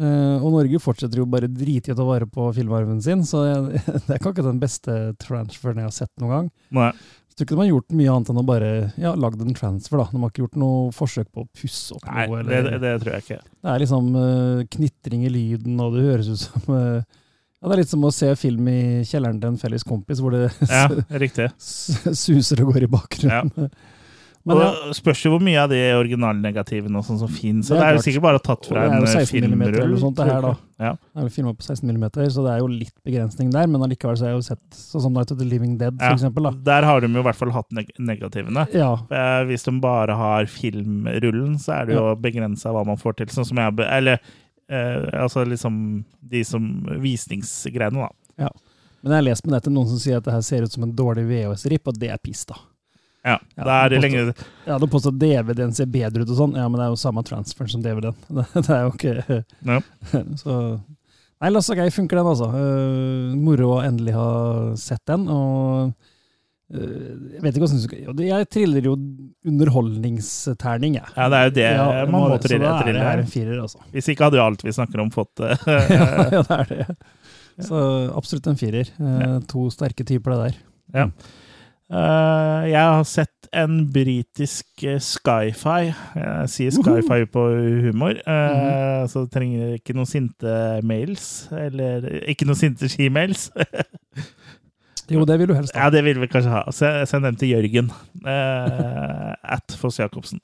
Eh, 0.00 0.38
Og 0.42 0.48
Norge 0.56 0.80
fortsetter 0.82 1.20
jo 1.20 1.26
bare 1.30 1.46
driti 1.52 1.92
å 1.92 1.98
ta 1.98 2.06
vare 2.08 2.26
på 2.26 2.48
filmarven 2.56 3.02
sin, 3.04 3.20
så 3.28 3.44
det 4.08 4.16
er 4.16 4.18
ikke 4.22 4.42
den 4.42 4.58
beste 4.62 5.12
transferen 5.22 5.82
jeg 5.84 5.90
har 5.90 5.94
sett 6.02 6.10
noen 6.18 6.32
gang. 6.34 6.48
Nei. 6.74 6.88
Jeg 7.34 7.38
tror 7.40 7.46
ikke 7.48 7.54
de 7.56 7.62
har 7.64 7.70
gjort 7.72 7.94
mye 7.98 8.10
annet 8.14 8.28
enn 8.30 8.38
å 8.38 8.46
bare 8.46 8.66
ja, 9.02 9.10
lagd 9.18 9.40
en 9.42 9.56
transfer. 9.58 9.98
da. 9.98 10.04
De 10.12 10.20
har 10.22 10.30
ikke 10.30 10.42
gjort 10.44 10.58
noe 10.62 10.92
forsøk 10.94 11.32
på 11.34 11.42
å 11.42 11.48
pusse 11.50 11.96
opp 11.96 12.04
Nei, 12.06 12.26
noe. 12.30 12.42
Nei, 12.46 12.58
Eller, 12.60 12.68
det, 12.70 12.80
det 12.84 12.92
tror 13.02 13.16
jeg 13.16 13.24
ikke. 13.24 13.38
det 13.64 13.72
er 13.72 13.82
liksom 13.82 14.10
uh, 14.14 14.60
knitring 14.76 15.24
i 15.26 15.32
lyden, 15.34 15.80
og 15.82 15.96
det 15.96 16.04
høres 16.06 16.28
ut 16.30 16.38
som 16.44 16.68
uh, 16.70 17.00
ja, 17.02 17.64
Det 17.66 17.72
er 17.74 17.80
litt 17.82 17.90
som 17.90 18.06
å 18.06 18.12
se 18.14 18.28
film 18.38 18.68
i 18.70 18.78
kjelleren 19.08 19.40
til 19.42 19.50
en 19.50 19.58
felles 19.58 19.82
kompis, 19.88 20.22
hvor 20.22 20.30
det 20.36 20.44
Ja, 20.70 20.86
suser 21.58 22.62
og 22.62 22.70
går 22.74 22.86
i 22.86 22.90
bakgrunnen. 22.94 23.70
Men 24.44 24.58
og 24.58 24.60
ja, 24.60 24.70
det 24.90 24.96
spørs 24.98 25.22
jo 25.24 25.30
hvor 25.32 25.40
mye 25.40 25.56
av 25.56 25.70
de 25.72 25.78
originalnegativene 25.96 26.98
og 27.00 27.04
sånn 27.06 27.16
som 27.22 27.30
finnes. 27.32 27.64
Så 27.64 27.74
Det 27.74 27.80
det 27.80 27.86
er 27.86 27.94
jo 27.96 28.02
sikkert 28.04 28.24
bare 28.26 28.40
tatt 28.44 28.66
fra 28.68 28.82
en 28.90 28.96
eh, 28.98 29.06
16 29.08 29.40
millimeter 29.40 29.72
filmrull. 29.72 29.86
eller 29.86 30.02
sånt, 30.02 30.16
det 30.18 30.26
her, 30.28 30.42
da. 30.44 30.50
Ja. 30.84 30.90
det 31.00 31.22
er 31.22 31.28
jo 31.28 31.32
filma 31.32 31.54
på 31.56 31.64
16 31.64 31.88
mm, 31.88 32.04
så 32.34 32.44
det 32.44 32.52
er 32.52 32.58
jo 32.60 32.66
litt 32.68 32.94
begrensning 33.08 33.50
der. 33.54 33.66
Men 33.72 33.86
allikevel 33.86 34.18
så 34.20 34.26
har 34.26 34.34
jeg 34.34 34.42
jo 34.42 34.46
sett 34.50 34.76
sånn 34.76 35.04
som 35.06 35.14
Night 35.16 35.32
of 35.32 35.38
the 35.40 35.46
Living 35.48 35.78
Dead, 35.80 35.96
for 35.96 36.04
Ja. 36.10 36.12
eksempel. 36.18 36.42
Da. 36.50 36.50
Der 36.68 36.82
har 36.90 37.00
de 37.00 37.08
jo 37.08 37.20
i 37.20 37.24
hvert 37.24 37.40
fall 37.40 37.54
hatt 37.56 37.72
neg 37.72 37.88
negativene. 37.98 38.66
Ja, 38.74 38.90
Hvis 39.48 39.64
de 39.64 39.80
bare 39.80 40.12
har 40.14 40.44
filmrullen, 40.44 41.56
så 41.58 41.80
er 41.80 41.86
det 41.86 41.94
jo 41.96 42.14
begrensa 42.16 42.68
hva 42.74 42.84
man 42.84 43.00
får 43.00 43.16
til. 43.22 43.26
Sånn 43.32 43.46
som 43.48 43.56
jeg 43.56 43.80
Eller 43.88 44.20
eh, 44.68 45.08
altså 45.24 45.46
liksom 45.48 46.04
de 46.20 46.44
som 46.44 46.68
visningsgreiene, 47.00 47.96
da. 47.96 48.10
Ja. 48.44 48.48
Men 49.02 49.12
jeg 49.12 49.16
har 49.22 49.26
lest 49.30 49.46
med 49.46 49.56
dette 49.56 49.72
noen 49.72 49.88
som 49.88 49.98
sier 50.00 50.16
at 50.20 50.24
det 50.24 50.32
her 50.32 50.40
ser 50.44 50.62
ut 50.64 50.72
som 50.72 50.82
en 50.86 50.92
dårlig 50.92 51.26
VHS-ripp, 51.28 51.88
og 51.88 51.98
det 51.98 52.08
er 52.10 52.20
piss, 52.22 52.44
da. 52.48 52.56
Ja, 53.24 53.38
det 53.56 53.64
er 53.74 53.88
det 53.88 53.98
påstå- 53.98 54.02
lenge 54.04 54.34
Ja, 54.68 54.78
de 54.78 54.88
påstår 54.92 55.14
at 55.14 55.20
DVD-en 55.22 55.72
ser 55.72 55.86
bedre 55.88 56.22
ut 56.26 56.30
og 56.34 56.36
sånn. 56.42 56.56
Ja, 56.60 56.66
men 56.68 56.76
det 56.80 56.84
er 56.86 56.92
jo 56.92 57.00
samme 57.00 57.22
transferen 57.24 57.70
som 57.72 57.82
DVD-en. 57.84 58.16
Det, 58.28 58.44
det 58.66 58.68
er 58.68 58.82
jo 58.84 58.92
ikke 58.92 59.44
Ja. 59.64 59.78
Så 60.42 60.58
Nei, 61.42 61.50
Lasse 61.50 61.72
og 61.74 61.76
Geir 61.80 61.90
funker 61.92 62.16
den, 62.20 62.28
altså. 62.30 62.46
Uh, 62.54 63.32
moro 63.36 63.72
å 63.74 63.80
endelig 63.84 64.14
ha 64.16 64.28
sett 64.80 65.02
den. 65.10 65.26
Og 65.28 65.90
uh, 65.90 66.78
jeg 67.34 67.42
vet 67.42 67.56
ikke 67.58 67.66
hvordan 67.66 68.16
du 68.16 68.22
Jeg 68.24 68.48
triller 68.54 68.86
jo 68.86 68.94
underholdningsterning, 69.44 70.96
jeg. 71.00 71.10
Ja, 71.16 71.28
det 71.32 71.36
er 71.40 71.44
jo 71.48 71.54
det 71.58 71.66
Ja, 71.68 71.86
man 72.06 72.20
må 72.22 72.28
så 72.38 72.42
trille. 72.48 72.64
er 72.64 72.78
det 72.78 72.86
trille. 72.94 73.12
en 73.18 73.30
firer, 73.34 73.60
altså. 73.62 73.78
Hvis 73.92 74.08
ikke 74.12 74.24
hadde 74.28 74.38
jo 74.40 74.44
alt 74.46 74.64
vi 74.64 74.72
snakker 74.72 75.00
om, 75.04 75.10
fått 75.14 75.40
uh, 75.44 75.54
ja, 75.68 76.14
ja, 76.38 76.42
det 76.42 76.58
er 76.60 76.70
det. 76.70 76.96
Så 77.68 77.80
absolutt 78.16 78.48
en 78.50 78.56
firer. 78.58 78.88
Eh, 78.98 79.34
To 79.52 79.68
sterke 79.70 80.02
typer, 80.06 80.32
det 80.34 80.40
der. 80.40 80.56
Eh, 81.04 81.10
jeg 81.90 82.80
har 82.80 83.02
sett 83.04 83.48
en 83.54 83.84
britisk 83.92 84.82
eh, 84.88 84.96
sci-fi. 84.98 85.92
Jeg 86.16 86.48
sier 86.50 86.70
sci-fi 86.74 87.24
på 87.30 87.42
humor, 87.84 88.16
eh, 88.26 88.54
Mhm. 88.54 89.08
så 89.12 89.20
det 89.26 89.30
trenger 89.36 89.74
ikke 89.78 89.94
noen 89.94 90.06
sinte 90.08 90.80
mails. 90.82 91.48
Eller 91.52 92.08
ikke 92.28 92.46
noen 92.48 92.56
sinte 92.58 92.88
skimails. 92.88 93.50
Jo, 95.12 95.20
det 95.28 95.34
vil 95.38 95.48
du 95.50 95.52
helst 95.52 95.74
ha. 95.76 95.82
ja, 95.84 95.90
det 95.92 96.00
vil 96.06 96.16
vi 96.22 96.26
kanskje 96.32 96.48
ha. 96.48 96.62
Se- 96.72 97.04
Send 97.06 97.24
dem 97.26 97.36
til 97.36 97.50
Jørgen. 97.50 97.90
At 98.24 99.74
Foss 99.76 99.98
Jacobsen. 100.00 100.40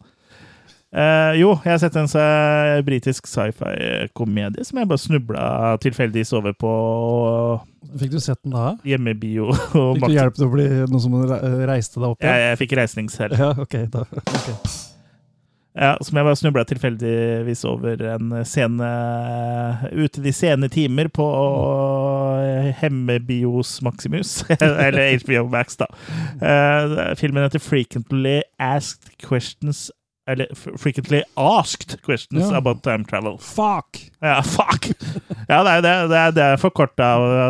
Eh, 0.90 1.32
jo, 1.38 1.52
jeg 1.62 1.70
har 1.70 1.78
sett 1.78 1.96
en 2.00 2.08
uh, 2.18 2.80
britisk 2.82 3.28
sci-fi-komedie 3.30 4.64
som 4.66 4.80
jeg 4.80 4.90
bare 4.90 4.98
snubla 4.98 5.44
tilfeldigvis 5.84 6.32
over 6.34 6.56
på 6.58 6.72
Fikk 8.00 8.16
du 8.16 8.18
sett 8.18 8.40
den 8.42 8.56
da? 8.56 8.72
hjemmebio. 8.86 9.52
Fikk 9.70 10.08
du 10.08 10.16
hjelp 10.16 10.38
til 10.38 10.48
å 10.48 10.52
bli 10.56 10.66
noen 10.82 11.02
som 11.02 11.14
reiste 11.70 12.02
deg 12.02 12.08
opp 12.10 12.18
igjen? 12.18 12.34
Ja, 12.34 12.50
jeg 12.50 12.62
fikk 12.64 12.74
reisningshell. 12.80 13.36
Ja, 13.38 13.52
ok. 13.62 13.76
Da. 13.92 14.02
okay. 14.18 14.56
Ja, 15.78 15.92
som 16.02 16.18
jeg 16.18 16.26
bare 16.26 16.38
snubla 16.40 16.64
tilfeldigvis 16.66 17.62
over 17.70 18.02
en 18.10 18.32
scene 18.42 18.88
ute 19.94 20.22
de 20.24 20.32
sene 20.34 20.66
timer 20.68 21.06
på 21.14 21.26
Hemmebios 22.82 23.76
Maximus. 23.86 24.40
Eller 24.58 25.14
HBO 25.22 25.46
Max, 25.54 25.78
da. 25.78 25.86
Eh, 26.42 27.14
filmen 27.22 27.46
heter 27.46 27.62
Frequently 27.62 28.40
Asked 28.58 29.14
Questions 29.22 29.86
Eller 30.30 30.46
Frequently 30.54 31.22
Asked 31.34 32.02
Questions 32.02 32.50
Ja. 32.50 32.56
About 32.56 32.82
Time 32.82 33.04
Travel. 33.04 33.38
Fuck! 33.38 34.10
Ja, 34.20 34.42
fuck! 34.56 34.90
Ja, 35.48 35.62
det 35.64 35.70
er 35.70 35.82
det. 35.82 35.94
Det 36.10 36.18
er, 36.18 36.34
det 36.36 36.44
er 36.44 36.60
forkorta 36.60 37.08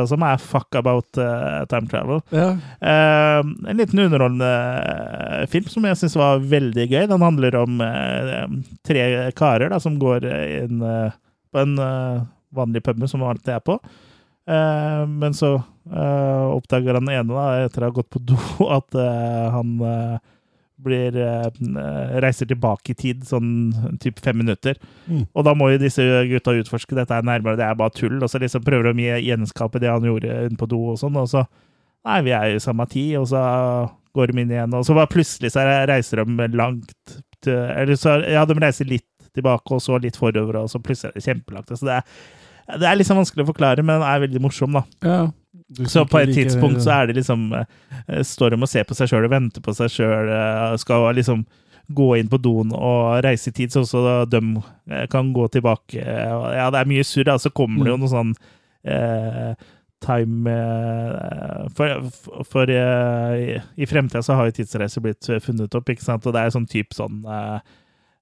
som 0.09 0.25
er 0.25 0.41
fuck 0.41 0.79
about 0.79 1.21
uh, 1.21 1.67
time 1.69 1.91
travel. 1.91 2.23
Ja. 2.33 2.55
Uh, 2.81 3.43
en 3.69 3.81
liten 3.81 4.01
underholdende 4.01 4.51
eh, 4.51 5.47
film 5.53 5.69
som 5.69 5.85
jeg 5.85 5.99
syns 6.01 6.17
var 6.17 6.41
veldig 6.41 6.87
gøy. 6.89 7.05
Den 7.11 7.25
handler 7.25 7.59
om 7.61 7.83
uh, 7.85 8.47
tre 8.87 9.05
karer 9.37 9.73
da, 9.73 9.81
som 9.83 9.99
går 10.01 10.25
inn 10.31 10.81
på 11.51 11.61
en 11.61 11.77
vanlig 12.55 12.83
pub 12.87 13.03
som 13.11 13.23
alltid 13.27 13.57
er 13.59 13.65
på. 13.67 13.77
Men 15.21 15.35
så 15.37 15.53
oppdager 15.91 16.97
han 16.97 17.11
ene, 17.11 17.35
da, 17.35 17.67
etter 17.67 17.85
å 17.85 17.91
ha 17.91 17.95
gått 17.95 18.09
på 18.15 18.23
do, 18.23 18.39
at 18.79 18.97
han 19.55 19.75
blir 20.85 21.17
eh, 21.21 21.47
reiser 22.23 22.49
tilbake 22.51 22.95
i 22.95 22.99
tid, 22.99 23.25
sånn 23.29 23.97
typ 24.03 24.21
fem 24.25 24.39
minutter. 24.41 24.79
Mm. 25.07 25.25
Og 25.35 25.47
da 25.47 25.55
må 25.57 25.71
jo 25.73 25.81
disse 25.83 26.05
gutta 26.31 26.57
utforske 26.59 26.99
dette 26.99 27.17
er 27.17 27.27
nærmere, 27.27 27.59
det 27.61 27.67
er 27.67 27.79
bare 27.79 27.95
tull. 27.97 28.19
Og 28.21 28.31
så 28.31 28.41
liksom 28.43 28.65
prøver 28.67 28.93
de 28.97 29.11
å 29.15 29.21
gjenskape 29.23 29.83
det 29.83 29.93
han 29.93 30.07
gjorde 30.07 30.45
inne 30.49 30.61
på 30.61 30.69
do 30.71 30.83
og 30.95 31.01
sånn. 31.03 31.19
Og 31.21 31.31
så 31.33 31.47
Nei, 32.01 32.23
vi 32.25 32.31
er 32.33 32.55
jo 32.55 32.61
samme 32.65 32.87
tid, 32.89 33.19
og 33.21 33.27
så 33.29 33.41
går 34.17 34.31
de 34.31 34.41
inn 34.41 34.53
igjen. 34.55 34.73
Og 34.73 34.87
så 34.89 34.95
bare 34.97 35.11
plutselig 35.13 35.51
så 35.53 35.67
reiser 35.91 36.23
de 36.25 36.47
langt 36.57 37.17
til, 37.45 37.59
Eller 37.77 37.99
så 38.01 38.23
Ja, 38.25 38.47
de 38.49 38.57
reiser 38.57 38.89
litt 38.89 39.05
tilbake, 39.37 39.77
og 39.77 39.83
så 39.85 39.99
litt 40.01 40.17
forover, 40.17 40.63
og 40.63 40.71
så 40.73 40.81
plutselig 40.83 41.13
er 41.13 41.19
det 41.19 41.27
kjempelangt. 41.27 41.75
Så 41.77 41.87
det 41.87 41.99
er, 41.99 42.23
det 42.81 42.89
er 42.89 42.97
liksom 42.99 43.21
vanskelig 43.21 43.45
å 43.45 43.51
forklare, 43.53 43.85
men 43.85 44.01
den 44.01 44.09
er 44.09 44.25
veldig 44.25 44.43
morsom, 44.43 44.81
da. 44.81 44.85
ja. 45.05 45.21
Så 45.87 46.03
på 46.11 46.19
et 46.19 46.29
like 46.33 46.49
tidspunkt 46.49 46.83
så 46.83 46.91
er 46.97 47.07
det 47.07 47.17
liksom 47.21 47.53
eh, 47.55 48.23
Står 48.27 48.51
de 48.51 48.59
og 48.63 48.69
ser 48.69 48.85
på 48.89 48.95
seg 48.99 49.09
sjøl 49.13 49.25
og 49.29 49.31
venter 49.31 49.63
på 49.63 49.75
seg 49.77 49.91
sjøl, 49.95 50.31
skal 50.83 51.11
liksom 51.15 51.45
gå 51.91 52.09
inn 52.21 52.29
på 52.31 52.39
doen 52.43 52.71
og 52.75 53.19
reise 53.25 53.51
i 53.51 53.53
tid, 53.53 53.73
så 53.75 53.81
også 53.83 54.25
de 54.31 54.41
eh, 54.91 55.07
kan 55.11 55.33
gå 55.35 55.49
tilbake. 55.51 55.99
Ja, 55.99 56.69
det 56.71 56.79
er 56.85 56.91
mye 56.91 57.03
surr, 57.07 57.25
da. 57.27 57.35
Så 57.39 57.51
kommer 57.51 57.85
det 57.85 57.91
jo 57.91 57.97
Mm. 57.99 58.05
noe 58.05 58.13
sånn 58.15 58.35
eh, 58.85 59.55
time 60.01 60.51
eh, 60.51 61.69
For, 61.77 62.11
for 62.51 62.71
eh, 62.71 63.35
i, 63.43 63.59
i 63.83 63.87
fremtida 63.91 64.23
så 64.23 64.35
har 64.39 64.49
jo 64.51 64.57
tidsreiser 64.61 65.03
blitt 65.05 65.29
funnet 65.45 65.75
opp, 65.77 65.91
ikke 65.93 66.03
sant, 66.07 66.27
og 66.27 66.35
det 66.37 66.45
er 66.47 66.55
sånn 66.55 66.69
type 66.71 66.95
sånn 66.97 67.23
eh, 67.27 67.59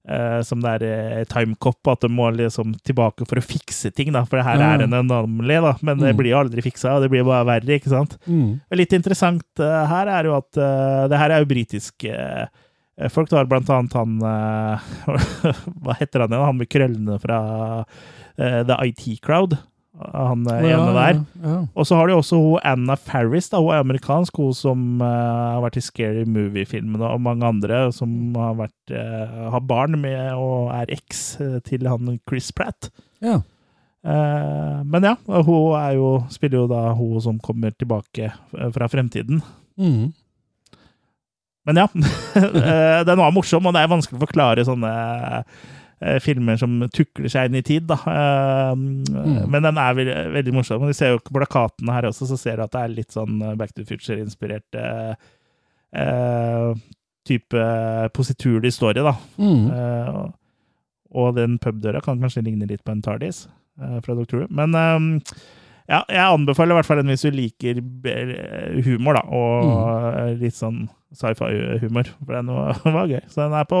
eh, 0.09 0.39
som 0.47 0.59
det 0.63 0.71
er 0.81 0.85
eh, 0.89 1.23
timecop, 1.29 1.77
at 1.91 2.01
de 2.01 2.09
må 2.09 2.31
liksom 2.33 2.71
tilbake 2.87 3.27
for 3.29 3.37
å 3.39 3.45
fikse 3.45 3.91
ting, 3.93 4.09
da. 4.15 4.23
For 4.25 4.39
det 4.41 4.45
her 4.47 4.57
Ja. 4.63 4.71
er 4.75 4.83
en 4.87 4.93
anomaly, 4.97 5.59
da. 5.61 5.75
Men 5.85 5.99
det 6.01 6.15
Mm. 6.15 6.17
blir 6.17 6.31
jo 6.33 6.39
aldri 6.41 6.63
fiksa, 6.65 6.95
og 6.95 7.03
det 7.05 7.11
blir 7.13 7.23
bare 7.27 7.45
verre, 7.45 7.77
ikke 7.79 7.89
sant. 7.93 8.17
Mm. 8.27 8.59
Litt 8.73 8.93
interessant 8.97 9.43
uh, 9.59 9.85
her 9.87 10.07
er 10.07 10.23
jo 10.25 10.35
at 10.37 10.57
uh, 10.57 11.07
det 11.07 11.17
her 11.21 11.31
er 11.31 11.39
jo 11.45 11.51
britiske 11.53 12.49
folk. 13.13 13.29
Det 13.29 13.37
var 13.37 13.45
blant 13.47 13.69
annet 13.69 13.93
han 13.93 14.19
Hva 15.83 15.95
heter 15.99 16.19
han 16.25 16.33
igjen? 16.33 16.45
Han 16.49 16.57
med 16.59 16.69
krøllene 16.69 17.19
fra 17.21 17.85
The 18.37 18.75
IT 18.87 19.21
Crowd. 19.21 19.57
Han 19.99 20.47
eh, 20.47 20.69
Ja, 20.69 20.79
ene 20.79 20.95
der. 20.95 21.19
Ja, 21.43 21.55
Og 21.75 21.87
så 21.87 21.97
har 21.99 22.07
de 22.07 22.15
også 22.15 22.39
hun 22.39 22.63
Anna 22.63 22.95
Farris, 22.95 23.49
da, 23.51 23.59
hun 23.59 23.73
er 23.75 23.83
amerikansk, 23.83 24.37
hun 24.39 24.55
som 24.55 25.03
uh, 25.03 25.55
har 25.55 25.63
vært 25.65 25.79
i 25.81 25.83
Scary 25.83 26.25
Movie-filmene, 26.29 27.03
og 27.03 27.23
mange 27.25 27.47
andre 27.47 27.81
som 27.95 28.11
har, 28.37 28.55
vært, 28.61 28.93
uh, 28.95 29.49
har 29.55 29.65
barn 29.67 29.99
med 29.99 30.31
og 30.39 30.71
er 30.75 30.93
eks 30.95 31.23
eh, 31.43 31.57
til 31.67 31.87
han 31.89 32.17
Chris 32.27 32.51
Pratt. 32.55 32.91
ja. 33.23 33.41
Uh, 33.99 34.79
men 34.87 35.03
ja, 35.03 35.17
hun 35.27 35.73
er 35.75 35.97
jo, 35.97 36.09
spiller 36.31 36.61
jo 36.61 36.67
da 36.71 36.93
hun 36.95 37.17
som 37.19 37.41
kommer 37.43 37.73
tilbake 37.75 38.29
fra 38.71 38.87
fremtiden. 38.87 39.41
Mm. 39.75 40.13
Men 41.67 41.81
ja, 41.81 41.89
den 43.09 43.19
var 43.19 43.35
morsom, 43.35 43.67
og 43.67 43.75
det 43.75 43.83
er 43.83 43.91
vanskelig 43.91 44.21
å 44.21 44.23
forklare 44.23 44.63
sånne 44.63 44.93
filmer 46.23 46.55
som 46.61 46.77
tukler 46.95 47.27
seg 47.31 47.49
inn 47.49 47.59
i 47.59 47.63
tid, 47.65 47.87
da. 47.89 47.97
Eh, 48.07 48.75
Men 48.75 49.65
den 49.65 49.77
er 49.81 49.97
veldig, 49.97 50.17
veldig 50.37 50.53
morsom. 50.55 50.85
Vi 50.87 50.95
ser 50.95 51.15
jo 51.15 51.19
plakatene 51.27 51.91
her 51.97 52.07
også, 52.11 52.27
så 52.29 52.37
ser 52.39 52.55
du 52.59 52.63
at 52.63 52.71
det 52.75 52.83
er 52.85 52.93
litt 52.95 53.11
sånn 53.15 53.39
Back 53.59 53.73
to 53.75 53.83
Future-inspirert 53.87 54.79
eh, 54.79 55.13
eh, 55.99 56.73
type 57.29 57.63
positurlig 58.15 58.71
story, 58.73 59.03
da. 59.05 59.15
Mm. 59.37 59.63
Eh, 59.71 60.19
og- 61.11 61.35
den 61.35 61.57
pubdøra 61.59 62.01
kan 62.01 62.19
kanskje 62.21 62.43
ligne 62.45 62.67
litt 62.69 62.83
på 62.85 62.91
en 62.91 63.01
Tardis 63.01 63.47
eh, 63.81 63.99
fra 64.05 64.13
Who. 64.15 64.45
Men 64.49 64.75
eh, 64.75 65.33
ja, 65.89 66.03
jeg 66.07 66.21
anbefaler 66.21 66.75
i 66.75 66.77
hvert 66.77 66.85
fall 66.85 67.01
den 67.01 67.09
hvis 67.09 67.25
du 67.25 67.31
liker 67.33 67.81
humor, 68.85 69.17
da, 69.17 69.23
og 69.25 69.65
mm. 69.65 70.39
litt 70.39 70.53
sånn 70.55 70.83
sci-fi-humor. 71.17 72.11
For 72.25 72.35
den 72.37 72.51
var, 72.53 72.77
var 72.85 73.07
gøy. 73.09 73.21
Så 73.27 73.41
den 73.41 73.55
er 73.57 73.65
på 73.65 73.79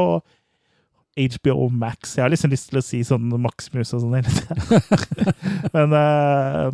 HBO 1.19 1.69
Max. 1.69 2.15
Jeg 2.17 2.23
har 2.25 2.31
liksom 2.33 2.51
lyst 2.53 2.69
til 2.71 2.79
å 2.79 2.81
si 2.85 2.99
sånn 3.07 3.27
Maximus 3.43 3.93
og 3.97 4.01
sånn 4.05 4.15
hele 4.17 4.31
tida. 4.31 4.53
Men 5.75 5.87
uh, 5.95 6.69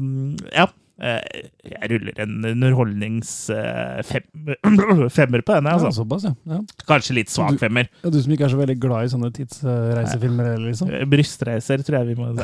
ja. 0.56 0.66
Eh, 0.96 1.20
Jeg 1.68 1.90
ruller 1.92 2.16
en 2.24 2.36
underholdningsfemmer 2.54 5.42
på 5.48 5.52
den, 5.58 5.68
Altså. 5.68 5.88
Ja, 5.90 5.94
såpass, 5.98 6.24
ja. 6.24 6.32
ja. 6.48 6.60
Kanskje 6.88 7.18
litt 7.18 7.28
svak 7.34 7.60
femmer. 7.60 7.86
Ja, 8.00 8.08
Du 8.14 8.18
som 8.24 8.32
ikke 8.32 8.46
er 8.48 8.54
så 8.54 8.62
veldig 8.62 8.78
glad 8.80 9.04
i 9.04 9.12
sånne 9.12 9.28
tidsreisefilmer, 9.36 10.56
liksom? 10.70 10.88
Eh, 10.96 11.04
Brystreiser, 11.12 11.84
tror 11.84 12.00
jeg 12.00 12.08
vi 12.14 12.20
må 12.22 12.26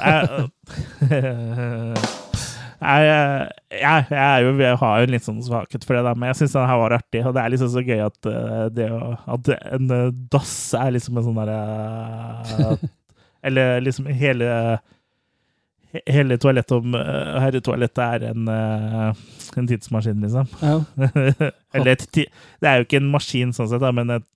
Jeg, 2.82 3.50
jeg, 3.78 4.06
jeg, 4.10 4.44
jo, 4.46 4.52
jeg 4.58 4.78
har 4.82 4.94
jo 5.02 5.06
en 5.08 5.12
litt 5.14 5.26
sånn 5.28 5.42
svakhet 5.46 5.84
for 5.86 5.94
det, 5.98 6.02
der, 6.08 6.16
men 6.18 6.32
jeg 6.32 6.40
syns 6.40 6.56
den 6.58 6.66
her 6.72 6.80
var 6.82 6.96
artig. 6.98 7.22
Og 7.30 7.36
det 7.38 7.44
er 7.44 7.54
liksom 7.54 7.70
så 7.76 7.84
gøy 7.86 8.00
at, 8.08 8.30
eh, 8.32 8.64
det, 8.74 8.88
at 9.36 9.52
en 9.78 9.94
eh, 9.98 10.08
dass 10.34 10.54
er 10.80 10.96
liksom 10.96 11.20
en 11.22 11.28
sånn 11.28 11.38
derre 11.42 12.80
Eller 13.48 13.82
liksom 13.82 14.06
hele 14.14 14.50
he- 15.94 16.04
Hele 16.18 16.38
toalettet 16.42 16.90
eh, 16.98 17.40
herretoalettet 17.46 18.04
er 18.06 18.26
en, 18.32 18.50
eh, 18.50 19.24
en 19.62 19.70
tidsmaskin, 19.70 20.22
liksom. 20.26 20.50
Ja. 20.62 20.76
eller 21.76 21.94
et, 21.96 22.06
det 22.16 22.70
er 22.70 22.80
jo 22.82 22.86
ikke 22.90 23.02
en 23.02 23.10
maskin 23.14 23.54
sånn 23.58 23.70
sett, 23.72 23.82
da, 23.84 23.92
men 23.94 24.14
et 24.18 24.28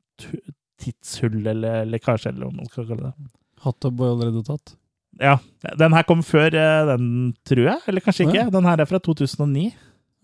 tidshull 0.84 1.42
eller 1.48 1.86
lekkasje, 1.90 2.34
eller 2.34 2.50
hva 2.50 2.58
man 2.62 2.68
skal 2.70 2.90
kalle 2.90 3.10
det. 3.10 3.30
Hatt 3.66 3.88
og 3.88 4.02
allerede 4.06 4.44
tatt. 4.46 4.76
Ja, 5.22 5.38
den 5.80 5.96
her 5.96 6.04
kom 6.08 6.22
før 6.28 6.56
eh, 6.60 6.82
den, 6.92 7.08
tror 7.48 7.70
jeg. 7.70 7.82
Eller 7.88 8.04
kanskje 8.04 8.28
ikke. 8.28 8.48
Den 8.52 8.68
her 8.68 8.82
er 8.84 8.90
fra 8.90 9.00
2009. 9.00 9.70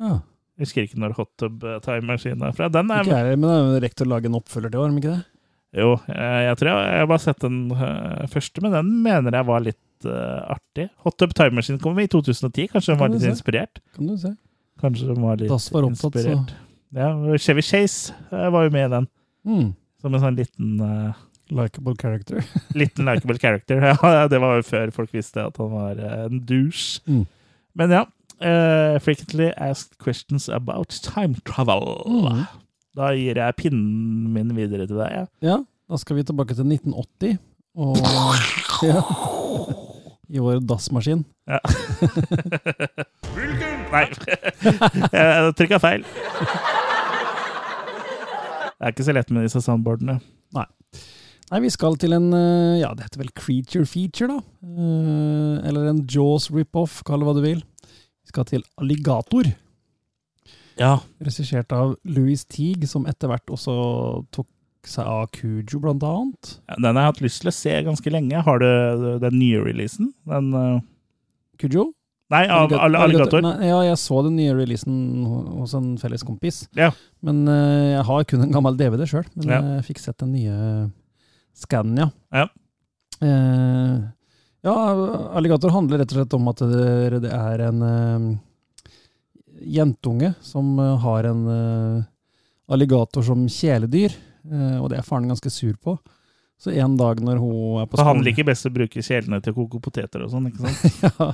Ja. 0.01 0.17
Jeg 0.59 0.67
husker 0.67 0.85
ikke 0.85 0.99
når 1.01 1.13
Hot 1.17 1.29
Tub 1.39 1.63
eh, 1.63 1.77
Time 1.85 2.09
Machine 2.11 2.49
er 2.49 2.55
fra. 2.57 2.67
Den 2.71 2.91
er, 2.91 3.05
Ikke 3.07 3.21
jeg, 3.23 3.37
men 3.39 3.47
det 3.47 3.53
er 3.55 3.61
jo 3.69 3.83
rekt 3.85 4.03
å 4.03 4.09
lage 4.11 4.27
en 4.29 4.35
oppfølger 4.41 4.73
til, 4.73 4.81
var 4.81 4.91
de 4.91 5.01
ikke 5.03 5.13
det? 5.13 5.21
jo, 5.79 5.93
eh, 6.11 6.39
jeg 6.49 6.57
tror 6.59 6.67
jeg, 6.67 6.87
jeg 6.91 6.99
har 6.99 7.07
bare 7.07 7.23
sett 7.23 7.43
den 7.45 7.59
første, 8.33 8.61
men 8.65 8.73
den 8.75 8.89
mener 9.05 9.37
jeg 9.39 9.47
var 9.47 9.61
litt 9.63 10.07
uh, 10.09 10.41
artig. 10.51 10.89
Hot 11.05 11.15
Tub 11.21 11.31
Time 11.37 11.55
Machine 11.61 11.79
kom 11.79 11.99
i 12.03 12.09
2010. 12.11 12.67
Kanskje 12.73 12.91
den 12.91 12.99
Kan 12.99 13.05
var 13.05 13.13
litt 13.13 13.23
se. 13.23 13.31
inspirert? 13.31 13.79
Kan 13.95 14.11
du 14.11 14.17
se. 14.19 14.33
Kanskje 14.83 15.07
den 15.13 15.23
var 15.23 15.39
litt 15.39 15.53
var 15.71 15.87
opptatt, 15.87 16.19
så. 16.25 16.35
Ja, 16.91 17.13
Chevy 17.39 17.63
Chase 17.63 18.11
var 18.27 18.65
jo 18.67 18.73
med 18.73 18.89
i 18.89 18.91
den. 18.97 19.07
mm. 19.47 19.69
Som 20.01 20.17
en 20.17 20.23
sånn 20.25 20.39
liten 20.41 20.79
uh, 20.81 21.15
Likeable 21.51 21.95
character. 21.99 22.43
Liten 22.79 23.05
likeable 23.05 23.37
character. 23.37 23.81
Ja, 24.03 24.27
det 24.27 24.39
var 24.41 24.55
jo 24.59 24.65
før 24.65 24.91
folk 24.95 25.13
visste 25.13 25.43
at 25.43 25.59
han 25.59 25.71
var 25.73 25.99
eh, 25.99 26.25
en 26.25 26.41
douche. 26.47 27.01
Mm. 27.05 27.25
Men 27.75 27.95
ja. 27.97 28.05
Uh, 28.41 28.97
frequently 28.97 29.51
asked 29.57 29.99
questions 29.99 30.49
about 30.49 30.89
time 31.03 31.35
travel. 31.45 32.01
Mm. 32.07 32.45
Da 32.97 33.11
gir 33.13 33.37
jeg 33.37 33.57
pinnen 33.59 34.31
min 34.33 34.55
videre 34.57 34.87
til 34.89 34.97
deg. 34.97 35.11
Ja. 35.13 35.25
Ja, 35.45 35.57
da 35.91 35.99
skal 36.01 36.17
vi 36.17 36.25
tilbake 36.25 36.57
til 36.57 36.65
1980, 36.65 37.37
og 37.77 38.01
ja. 38.89 39.03
I 40.31 40.41
vår 40.41 40.63
dassmaskin. 40.65 41.21
Ja. 41.51 41.59
Nei, 43.91 44.05
jeg 45.11 45.55
trykka 45.59 45.79
feil. 45.83 46.05
Det 48.81 48.87
er 48.87 48.93
ikke 48.95 49.05
så 49.05 49.13
lett 49.13 49.29
med 49.29 49.45
disse 49.45 49.61
soundboardene. 49.61 50.17
Nei, 51.51 51.59
vi 51.65 51.71
skal 51.73 51.97
til 51.99 52.15
en 52.15 52.29
eh, 52.35 52.79
Ja, 52.79 52.93
det 52.95 53.09
heter 53.09 53.25
vel 53.25 53.33
Creature 53.35 53.87
Feature, 53.89 54.37
da. 54.37 54.69
Eh, 54.71 55.67
Eller 55.67 55.89
en 55.91 56.05
Jaws 56.07 56.47
rip-off, 56.53 57.01
kall 57.07 57.19
det 57.23 57.27
hva 57.27 57.35
du 57.35 57.43
vil. 57.43 57.59
Vi 58.23 58.31
skal 58.31 58.47
til 58.47 58.63
Alligator. 58.79 59.49
Ja. 60.79 60.95
Regissert 61.21 61.73
av 61.75 61.97
Louis 62.07 62.45
Teague, 62.47 62.87
som 62.87 63.03
etter 63.09 63.27
hvert 63.31 63.51
også 63.51 63.73
tok 64.31 64.47
seg 64.87 65.05
av 65.05 65.27
Kujo, 65.35 65.81
blant 65.83 66.01
annet. 66.07 66.53
Den 66.79 66.95
har 66.95 67.03
jeg 67.03 67.11
hatt 67.11 67.25
lyst 67.25 67.43
til 67.43 67.51
å 67.51 67.53
se 67.53 67.73
ganske 67.85 68.13
lenge. 68.13 68.39
Har 68.47 68.61
du 68.63 69.19
den 69.21 69.35
nye 69.37 69.59
releasen? 69.61 70.13
Den 70.29 70.53
uh... 70.55 70.79
Kujo? 71.61 71.91
Nei, 72.31 72.45
av 72.47 72.71
Alligator. 72.71 73.03
Alligator. 73.03 73.43
Nei, 73.43 73.67
ja, 73.67 73.81
jeg 73.89 73.99
så 73.99 74.21
den 74.23 74.37
nye 74.39 74.55
releasen 74.55 74.95
hos 75.59 75.75
en 75.77 75.91
felles 76.01 76.23
kompis. 76.25 76.63
Ja. 76.79 76.93
Men 77.27 77.43
uh, 77.51 77.91
jeg 77.91 78.07
har 78.07 78.25
kun 78.31 78.47
en 78.47 78.55
gammel 78.55 78.79
DVD 78.79 79.03
sjøl. 79.11 79.27
Men 79.35 79.51
Ja. 79.51 79.59
jeg 79.75 79.89
fikk 79.91 79.99
sett 80.01 80.17
den 80.23 80.31
nye 80.39 80.55
scannen, 81.57 82.11
ja. 82.31 82.47
Eh, 83.21 83.97
ja, 84.61 84.75
Alligator 85.37 85.69
handler 85.73 86.01
rett 86.01 86.11
og 86.13 86.19
slett 86.21 86.33
om 86.37 86.47
at 86.51 86.61
det, 86.69 87.19
det 87.25 87.31
er 87.33 87.63
en 87.67 87.81
eh, 87.85 88.25
jentunge 89.61 90.33
som 90.41 90.79
eh, 90.79 90.97
har 91.03 91.23
en 91.29 91.43
eh, 91.47 92.03
alligator 92.71 93.25
som 93.25 93.47
kjæledyr. 93.49 94.15
eh, 94.51 94.77
og 94.81 94.89
det 94.89 94.99
er 95.01 95.07
faren 95.07 95.29
ganske 95.29 95.49
sur 95.53 95.73
på. 95.81 95.97
Så 96.61 96.71
en 96.77 96.93
dag 96.97 97.19
når 97.25 97.39
hun 97.41 97.81
er 97.81 97.87
på 97.89 97.97
For 97.97 98.05
han 98.05 98.19
skolen 98.19 98.27
liker 98.29 98.45
best 98.45 98.67
å 98.69 98.73
bruke 98.73 99.01
kjelene 99.01 99.41
til 99.41 99.53
å 99.53 99.57
koke 99.63 99.81
poteter 99.81 100.21
og 100.21 100.29
sånn, 100.33 100.49
ikke 100.51 100.61
sant? 100.69 101.01
ja. 101.05 101.31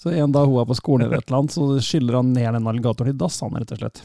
Så 0.00 0.12
en 0.16 0.32
dag 0.32 0.48
hun 0.48 0.60
er 0.60 0.68
på 0.68 0.76
skolen, 0.76 1.06
eller 1.06 1.20
et 1.20 1.28
eller 1.28 1.38
annet, 1.42 1.52
så 1.52 1.64
skyller 1.84 2.20
han 2.20 2.32
ned 2.32 2.54
den 2.56 2.68
alligatoren 2.70 3.12
i 3.12 3.16
dass, 3.20 3.40
han 3.44 3.56
rett 3.56 3.72
og 3.76 3.80
slett. 3.82 4.02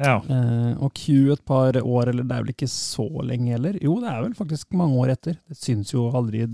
Ja. 0.00 0.16
Eh, 0.24 0.72
og 0.80 0.94
Q 0.96 1.32
et 1.34 1.42
par 1.44 1.76
år, 1.76 2.10
eller 2.10 2.24
det 2.24 2.36
er 2.36 2.44
vel 2.44 2.52
ikke 2.54 2.70
så 2.72 3.06
lenge 3.26 3.52
heller. 3.52 3.76
Jo, 3.84 3.98
det 4.00 4.08
er 4.10 4.22
vel 4.24 4.36
faktisk 4.38 4.72
mange 4.78 4.96
år 5.02 5.12
etter. 5.14 5.36
Det 5.48 5.58
syns 5.60 5.92
jo 5.94 6.08
aldri 6.16 6.46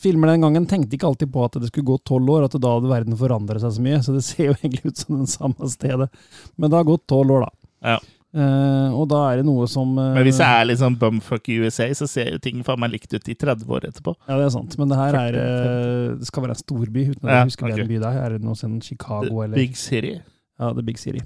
Filmer 0.00 0.30
den 0.30 0.44
gangen 0.44 0.68
tenkte 0.70 0.94
ikke 0.96 1.08
alltid 1.08 1.32
på 1.34 1.42
at 1.44 1.56
det 1.58 1.68
skulle 1.68 1.88
gå 1.88 1.96
tolv 2.06 2.30
år, 2.30 2.44
at 2.46 2.54
da 2.62 2.76
hadde 2.76 2.92
verden 2.92 3.16
forandret 3.18 3.62
seg 3.62 3.74
så 3.74 3.82
mye. 3.84 3.98
Så 4.04 4.14
det 4.14 4.22
ser 4.24 4.50
jo 4.50 4.54
egentlig 4.60 4.92
ut 4.92 5.02
som 5.02 5.18
den 5.18 5.28
samme 5.30 5.68
stedet. 5.72 6.08
Men 6.56 6.70
det 6.70 6.78
har 6.78 6.88
gått 6.88 7.08
tolv 7.10 7.36
år, 7.36 7.46
da. 7.48 7.70
Ja. 7.90 7.98
Eh, 8.30 8.90
og 8.94 9.08
da 9.10 9.24
er 9.32 9.40
det 9.40 9.46
noe 9.48 9.64
som 9.66 9.96
eh, 9.98 10.12
Men 10.14 10.22
hvis 10.22 10.38
jeg 10.38 10.46
er 10.46 10.68
litt 10.68 10.78
sånn 10.78 10.94
bumfuck 11.00 11.48
USA, 11.50 11.88
så 11.98 12.06
ser 12.06 12.28
jo 12.36 12.38
ting 12.42 12.60
faen 12.62 12.78
meg 12.78 12.92
likt 12.92 13.10
ut 13.10 13.26
i 13.26 13.34
30 13.34 13.66
år 13.66 13.88
etterpå. 13.88 14.14
Ja, 14.28 14.36
det 14.38 14.46
er 14.46 14.54
sant. 14.54 14.76
Men 14.78 14.92
det 14.92 15.00
her 15.00 15.18
er 15.18 15.40
eh, 15.40 16.14
Det 16.20 16.30
skal 16.30 16.46
være 16.46 16.54
en 16.54 16.62
storby, 16.62 17.08
uten 17.10 17.24
at 17.26 17.32
Ja, 17.32 17.40
jeg 17.40 17.50
husker 17.50 17.66
okay. 17.66 17.74
hvilken 17.74 17.90
by 17.90 17.98
det 18.04 18.12
er. 18.12 18.22
Er 18.22 18.36
det 18.36 18.46
noe 18.46 18.60
sånn 18.60 18.78
Chicago, 18.86 19.42
eller 19.42 19.58
Big 19.58 19.74
City. 19.80 20.14
Ja, 20.60 20.70
The 20.76 20.86
Big 20.86 21.02
City. 21.02 21.24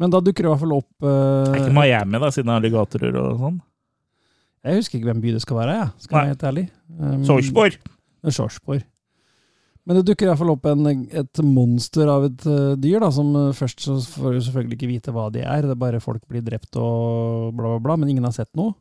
Men 0.00 0.12
da 0.12 0.22
dukker 0.24 0.46
det 0.46 0.48
i 0.48 0.52
hvert 0.54 0.62
fall 0.62 0.78
opp 0.78 1.04
Det 1.04 1.10
er 1.52 1.58
ikke 1.60 1.76
Miami, 1.76 2.20
da, 2.22 2.30
siden 2.32 2.54
alligatorer 2.54 3.18
og 3.20 3.42
sånn. 3.42 3.58
Jeg 4.60 4.76
husker 4.76 4.98
ikke 4.98 5.08
hvem 5.08 5.20
by 5.24 5.32
det 5.32 5.40
skal 5.40 5.56
være, 5.62 5.76
jeg. 5.78 5.90
Skal 6.04 6.16
jeg 6.16 6.20
være 6.20 6.34
helt 6.34 6.48
ærlig. 6.50 6.64
Um, 6.98 7.20
Sorsborg. 7.24 7.76
Er 8.20 8.82
Men 9.88 9.96
det 9.96 10.04
dukker 10.10 10.26
i 10.26 10.28
hvert 10.28 10.40
fall 10.42 10.52
opp 10.52 10.66
en, 10.68 10.90
et 11.08 11.40
monster 11.46 12.10
av 12.12 12.26
et 12.28 12.44
uh, 12.44 12.76
dyr, 12.76 12.98
da, 13.00 13.08
som 13.14 13.32
uh, 13.32 13.56
først 13.56 13.86
så 13.86 13.96
får 14.04 14.36
du 14.36 14.42
selvfølgelig 14.44 14.76
ikke 14.76 14.90
vite 14.90 15.14
hva 15.16 15.30
de 15.32 15.40
er. 15.40 15.64
Det 15.64 15.72
er 15.72 15.80
bare 15.80 16.02
folk 16.04 16.26
blir 16.28 16.44
drept 16.44 16.76
og 16.76 17.56
bla, 17.56 17.72
bla, 17.72 17.80
bla, 17.86 17.96
men 18.02 18.12
ingen 18.12 18.28
har 18.28 18.36
sett 18.36 18.52
noe. 18.60 18.76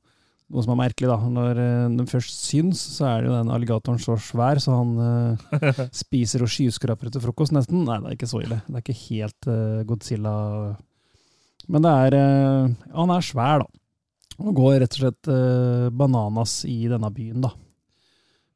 Noe 0.49 0.65
som 0.65 0.73
er 0.73 0.82
merkelig, 0.82 1.08
da. 1.08 1.32
Når 1.39 1.63
uh, 1.63 1.88
den 1.95 2.12
først 2.12 2.43
syns, 2.43 2.84
så 2.97 3.08
er 3.13 3.23
det 3.23 3.32
jo 3.32 3.38
den 3.38 3.55
alligatoren 3.55 4.03
så 4.03 4.19
svær, 4.19 4.60
så 4.60 4.82
han 4.82 5.39
spiser 6.03 6.43
og 6.43 6.51
skyskrapere 6.51 7.15
til 7.15 7.23
frokost, 7.23 7.55
nesten. 7.55 7.88
Nei, 7.88 8.01
det 8.03 8.12
er 8.12 8.19
ikke 8.19 8.32
så 8.36 8.43
ille. 8.43 8.60
Det 8.67 8.75
er 8.75 8.84
ikke 8.84 8.99
helt 9.05 9.51
Godzilla. 9.88 10.36
Men 11.69 11.86
det 11.86 11.93
er 12.05 12.17
eh, 12.17 12.91
Han 12.97 13.13
er 13.13 13.25
svær, 13.25 13.63
da. 13.63 13.69
Og 14.39 14.53
går 14.55 14.77
rett 14.84 14.95
og 14.95 15.03
slett 15.03 15.32
eh, 15.32 15.88
bananas 15.91 16.62
i 16.69 16.82
denne 16.89 17.10
byen, 17.13 17.43
da. 17.45 17.53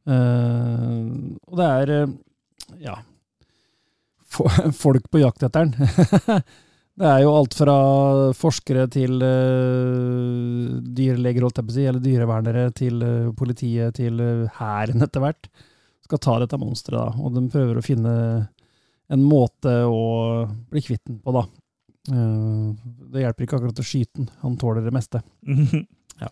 Eh, 0.04 1.02
og 1.48 1.60
det 1.60 1.72
er 1.80 1.96
ja 2.84 2.98
folk 4.84 5.10
på 5.12 5.22
jakt 5.22 5.44
etter 5.46 5.68
den. 5.68 5.90
det 7.00 7.10
er 7.10 7.24
jo 7.24 7.34
alt 7.38 7.56
fra 7.58 7.76
forskere 8.38 8.88
til 8.94 9.22
uh, 9.22 10.80
dyreleger, 10.84 11.46
holdt 11.46 11.62
jeg 11.62 11.68
på 11.68 11.74
å 11.74 11.78
si, 11.78 11.86
eller 11.90 12.04
dyrevernere, 12.04 12.66
til 12.78 13.04
uh, 13.04 13.34
politiet, 13.38 13.96
til 14.00 14.22
hæren 14.58 15.02
uh, 15.02 15.08
etter 15.08 15.24
hvert. 15.24 15.50
skal 16.08 16.22
ta 16.24 16.40
dette 16.42 16.60
monsteret, 16.62 17.00
da. 17.00 17.24
Og 17.24 17.36
de 17.36 17.46
prøver 17.54 17.80
å 17.80 17.86
finne 17.86 18.16
en 19.14 19.26
måte 19.28 19.74
å 19.86 20.04
bli 20.72 20.82
kvitt 20.82 21.04
den 21.10 21.20
på, 21.22 21.36
da. 21.36 21.46
Eh, 22.12 22.70
det 23.14 23.24
hjelper 23.24 23.46
ikke 23.46 23.60
akkurat 23.60 23.82
å 23.82 23.86
skyte 23.88 24.20
den. 24.20 24.30
Han 24.44 24.58
tåler 24.60 24.86
det 24.86 24.94
meste. 24.96 25.22
ja. 26.24 26.30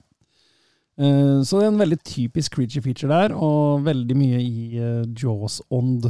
så 0.97 1.59
det 1.59 1.65
er 1.65 1.69
en 1.71 1.81
veldig 1.81 1.99
typisk 2.05 2.57
creature 2.57 2.83
feature 2.85 3.11
der, 3.11 3.35
og 3.35 3.85
veldig 3.87 4.17
mye 4.19 4.41
i 4.43 4.65
uh, 4.81 5.05
Jaws-ånd. 5.17 6.09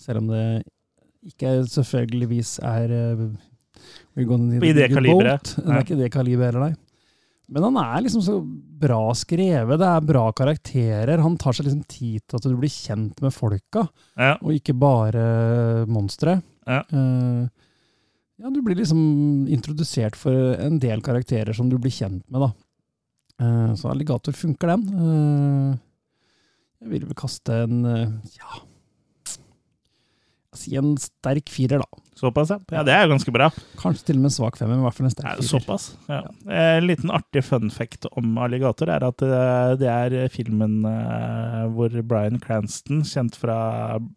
Selv 0.00 0.22
om 0.24 0.30
det 0.32 0.46
ikke 1.28 1.60
selvfølgeligvis 1.70 2.56
er 2.66 2.90
I 4.16 4.72
det 4.74 4.88
kaliberet. 4.90 5.52
Det 5.54 5.68
er 5.68 5.84
ikke 5.84 6.00
det 6.00 6.10
kaliberet, 6.14 6.58
nei. 6.58 6.72
Men 7.52 7.66
han 7.68 7.78
er 7.82 8.04
liksom 8.04 8.22
så 8.24 8.38
bra 8.82 9.10
skrevet, 9.18 9.76
det 9.80 9.88
er 9.88 10.06
bra 10.08 10.24
karakterer. 10.36 11.20
Han 11.20 11.36
tar 11.40 11.56
seg 11.56 11.66
liksom 11.66 11.82
tid 11.90 12.22
til 12.24 12.38
at 12.38 12.46
du 12.48 12.54
blir 12.56 12.72
kjent 12.72 13.20
med 13.22 13.34
folka, 13.34 13.84
Ja. 14.16 14.36
og 14.40 14.54
ikke 14.56 14.74
bare 14.78 15.84
monstre. 15.90 16.40
Ja. 16.66 16.80
Eh, 16.88 17.48
ja, 18.40 18.50
du 18.50 18.62
blir 18.64 18.78
liksom 18.78 19.46
introdusert 19.52 20.16
for 20.18 20.54
en 20.56 20.78
del 20.82 21.02
karakterer 21.04 21.52
som 21.56 21.68
du 21.70 21.78
blir 21.78 21.92
kjent 21.94 22.24
med, 22.32 22.46
da. 22.46 22.52
Eh, 23.42 23.74
så 23.78 23.90
alligator 23.92 24.36
funker, 24.36 24.72
den. 24.72 24.86
Eh, 25.06 25.80
jeg 26.82 26.94
vil 26.94 27.08
vel 27.08 27.18
kaste 27.18 27.62
en 27.64 27.84
eh, 27.86 28.36
ja 28.38 28.62
Si 30.52 30.74
en 30.76 30.90
sterk 31.00 31.48
firer, 31.48 31.80
da. 31.80 32.01
Såpass, 32.18 32.50
ja. 32.52 32.58
ja. 32.70 32.82
Det 32.84 32.92
er 32.92 33.06
jo 33.06 33.12
ganske 33.14 33.32
bra. 33.34 33.48
Kanskje 33.80 34.10
til 34.10 34.18
og 34.18 34.24
med 34.24 34.30
en 34.30 34.34
svak 34.34 34.58
femmer, 34.60 34.76
men 34.76 34.82
i 34.82 34.86
hvert 34.86 34.98
fall 34.98 35.08
en 35.08 35.14
sterk 35.14 35.30
firer. 35.38 35.48
såpass. 35.48 35.86
Ja. 36.12 36.20
En 36.76 36.86
liten 36.86 37.12
artig 37.14 37.42
fun 37.46 37.72
fact 37.72 38.06
om 38.12 38.36
alligator 38.42 38.92
er 38.92 39.06
at 39.06 39.24
eh, 39.26 39.72
det 39.80 39.88
er 39.88 40.16
filmen 40.32 40.82
eh, 40.88 41.62
hvor 41.72 41.96
Bryan 42.04 42.40
Cranston, 42.42 43.00
kjent 43.08 43.38
fra 43.40 43.56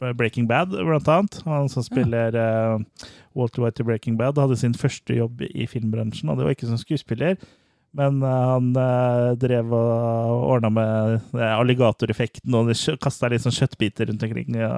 Breaking 0.05 0.49
Bad 0.51 0.75
blant 0.75 1.11
annet, 1.11 1.39
han 1.47 1.71
som 1.71 1.85
spiller 1.87 2.35
ja. 2.35 2.79
Walter 3.35 3.63
White 3.63 3.83
i 3.83 3.87
Breaking 3.87 4.19
Bad, 4.19 4.39
hadde 4.43 4.59
sin 4.59 4.75
første 4.75 5.15
jobb 5.15 5.45
i 5.47 5.67
filmbransjen, 5.67 6.29
og 6.29 6.39
det 6.39 6.47
var 6.47 6.57
ikke 6.57 6.69
som 6.71 6.81
skuespiller. 6.81 7.39
Men 7.95 8.17
eh, 8.23 8.39
han 8.51 8.71
eh, 8.75 9.29
drev 9.39 9.69
og 9.71 10.41
ordna 10.55 10.71
med 10.75 11.13
eh, 11.39 11.53
alligatoreffekten 11.55 12.57
og 12.59 12.73
kasta 12.99 13.29
litt 13.31 13.45
sånn 13.45 13.55
kjøttbiter 13.55 14.09
rundt 14.11 14.25
omkring. 14.27 14.57
Ja, 14.59 14.73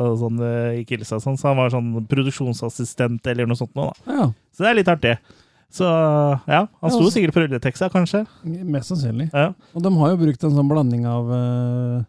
og 0.00 0.16
sånn, 0.18 0.40
i 0.80 0.82
Kilsa, 0.88 1.20
sånn. 1.22 1.38
Så 1.38 1.52
han 1.52 1.60
var 1.60 1.70
sånn 1.70 1.92
produksjonsassistent 2.10 3.30
eller 3.30 3.46
noe 3.46 3.58
sånt. 3.60 3.74
Nå. 3.78 3.90
Ja, 4.10 4.32
Så 4.50 4.64
det 4.66 4.72
er 4.72 4.80
litt 4.80 4.90
artig. 4.90 5.14
Så 5.70 5.86
ja, 5.86 6.64
han 6.66 6.90
sto 6.90 6.98
Ja, 6.98 7.06
altså- 7.06 7.12
sikkert 7.14 7.34
på 7.36 7.44
rulleteksta, 7.44 7.88
kanskje. 7.94 8.26
mest 8.44 8.90
sannsynlig. 8.90 9.30
Ja. 9.32 9.52
Og 9.74 9.82
de 9.82 9.92
har 9.94 10.10
jo 10.10 10.16
brukt 10.24 10.42
en 10.44 10.50
sånn 10.50 10.68
blanding 10.68 11.06
av 11.06 11.30
eh, 11.30 12.02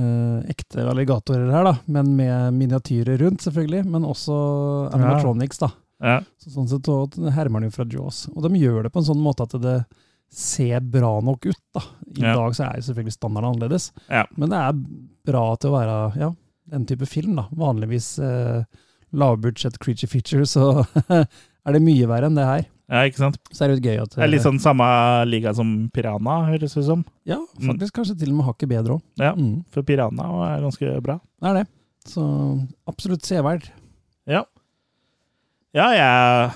eh, 0.00 0.38
ekte 0.48 0.80
alligatorer 0.88 1.50
her, 1.52 1.64
da, 1.68 1.74
men 1.86 2.16
med 2.16 2.54
miniatyrer 2.56 3.18
rundt, 3.20 3.44
selvfølgelig. 3.44 3.84
Men 3.84 4.08
også 4.08 4.88
animatronics, 4.94 5.58
da. 5.60 5.68
Ja. 6.02 6.18
Så 6.42 6.50
sånn 6.50 6.68
sett 6.68 6.82
så 6.88 7.30
hermer 7.32 7.60
de 7.60 7.70
jo 7.70 7.76
fra 7.76 7.84
Jaws. 7.88 8.24
Og 8.34 8.42
de 8.42 8.58
gjør 8.58 8.82
det 8.84 8.92
på 8.92 8.98
en 9.02 9.06
sånn 9.08 9.22
måte 9.22 9.46
at 9.46 9.54
det 9.62 9.84
ser 10.32 10.80
bra 10.80 11.20
nok 11.20 11.44
ut. 11.46 11.58
da. 11.74 11.80
I 12.16 12.20
Ja. 12.22 12.34
dag 12.34 12.52
så 12.56 12.64
er 12.70 12.76
jo 12.80 12.86
selvfølgelig 12.92 13.12
standarden 13.18 13.50
annerledes, 13.54 13.90
Ja. 14.10 14.24
men 14.36 14.48
det 14.50 14.58
er 14.58 14.72
bra 15.24 15.56
til 15.56 15.70
å 15.70 15.76
være 15.78 16.16
ja, 16.18 16.30
den 16.70 16.86
type 16.86 17.06
film. 17.06 17.36
da. 17.36 17.46
Vanligvis 17.52 18.18
eh, 18.18 18.64
lavbudsjett 19.12 19.78
creature 19.78 20.08
feature, 20.08 20.44
så 20.46 20.86
er 21.66 21.72
det 21.72 21.82
mye 21.82 22.06
verre 22.08 22.26
enn 22.30 22.34
det 22.38 22.44
her. 22.48 22.64
ja, 22.92 23.02
ikke 23.08 23.18
sant? 23.22 23.36
Så 23.52 23.64
er 23.64 23.68
det 23.72 23.80
jo 23.82 23.90
gøy 23.90 24.02
at 24.02 24.10
Det 24.16 24.24
er 24.24 24.28
litt 24.32 24.42
sånn 24.44 24.58
samme 24.60 24.86
liga 25.28 25.54
som 25.54 25.88
Piranha, 25.92 26.46
høres 26.50 26.74
det 26.74 26.82
ut 26.82 26.86
som. 26.88 27.04
Ja, 27.28 27.38
faktisk 27.60 27.92
kanskje 28.00 28.18
til 28.18 28.30
og 28.32 28.36
med 28.40 28.46
hakket 28.46 28.68
bedre 28.72 28.96
òg. 28.98 29.02
Ja, 29.20 29.34
Mm, 29.34 29.64
for 29.70 29.82
Piranha 29.82 30.56
er 30.56 30.62
ganske 30.64 31.02
bra. 31.02 31.20
det 31.40 31.48
er 31.50 31.54
det. 31.62 31.66
Så 32.04 32.68
absolutt 32.88 33.22
severd. 33.22 33.68
Ja. 34.26 34.44
Ja, 35.72 35.88
jeg 35.96 36.52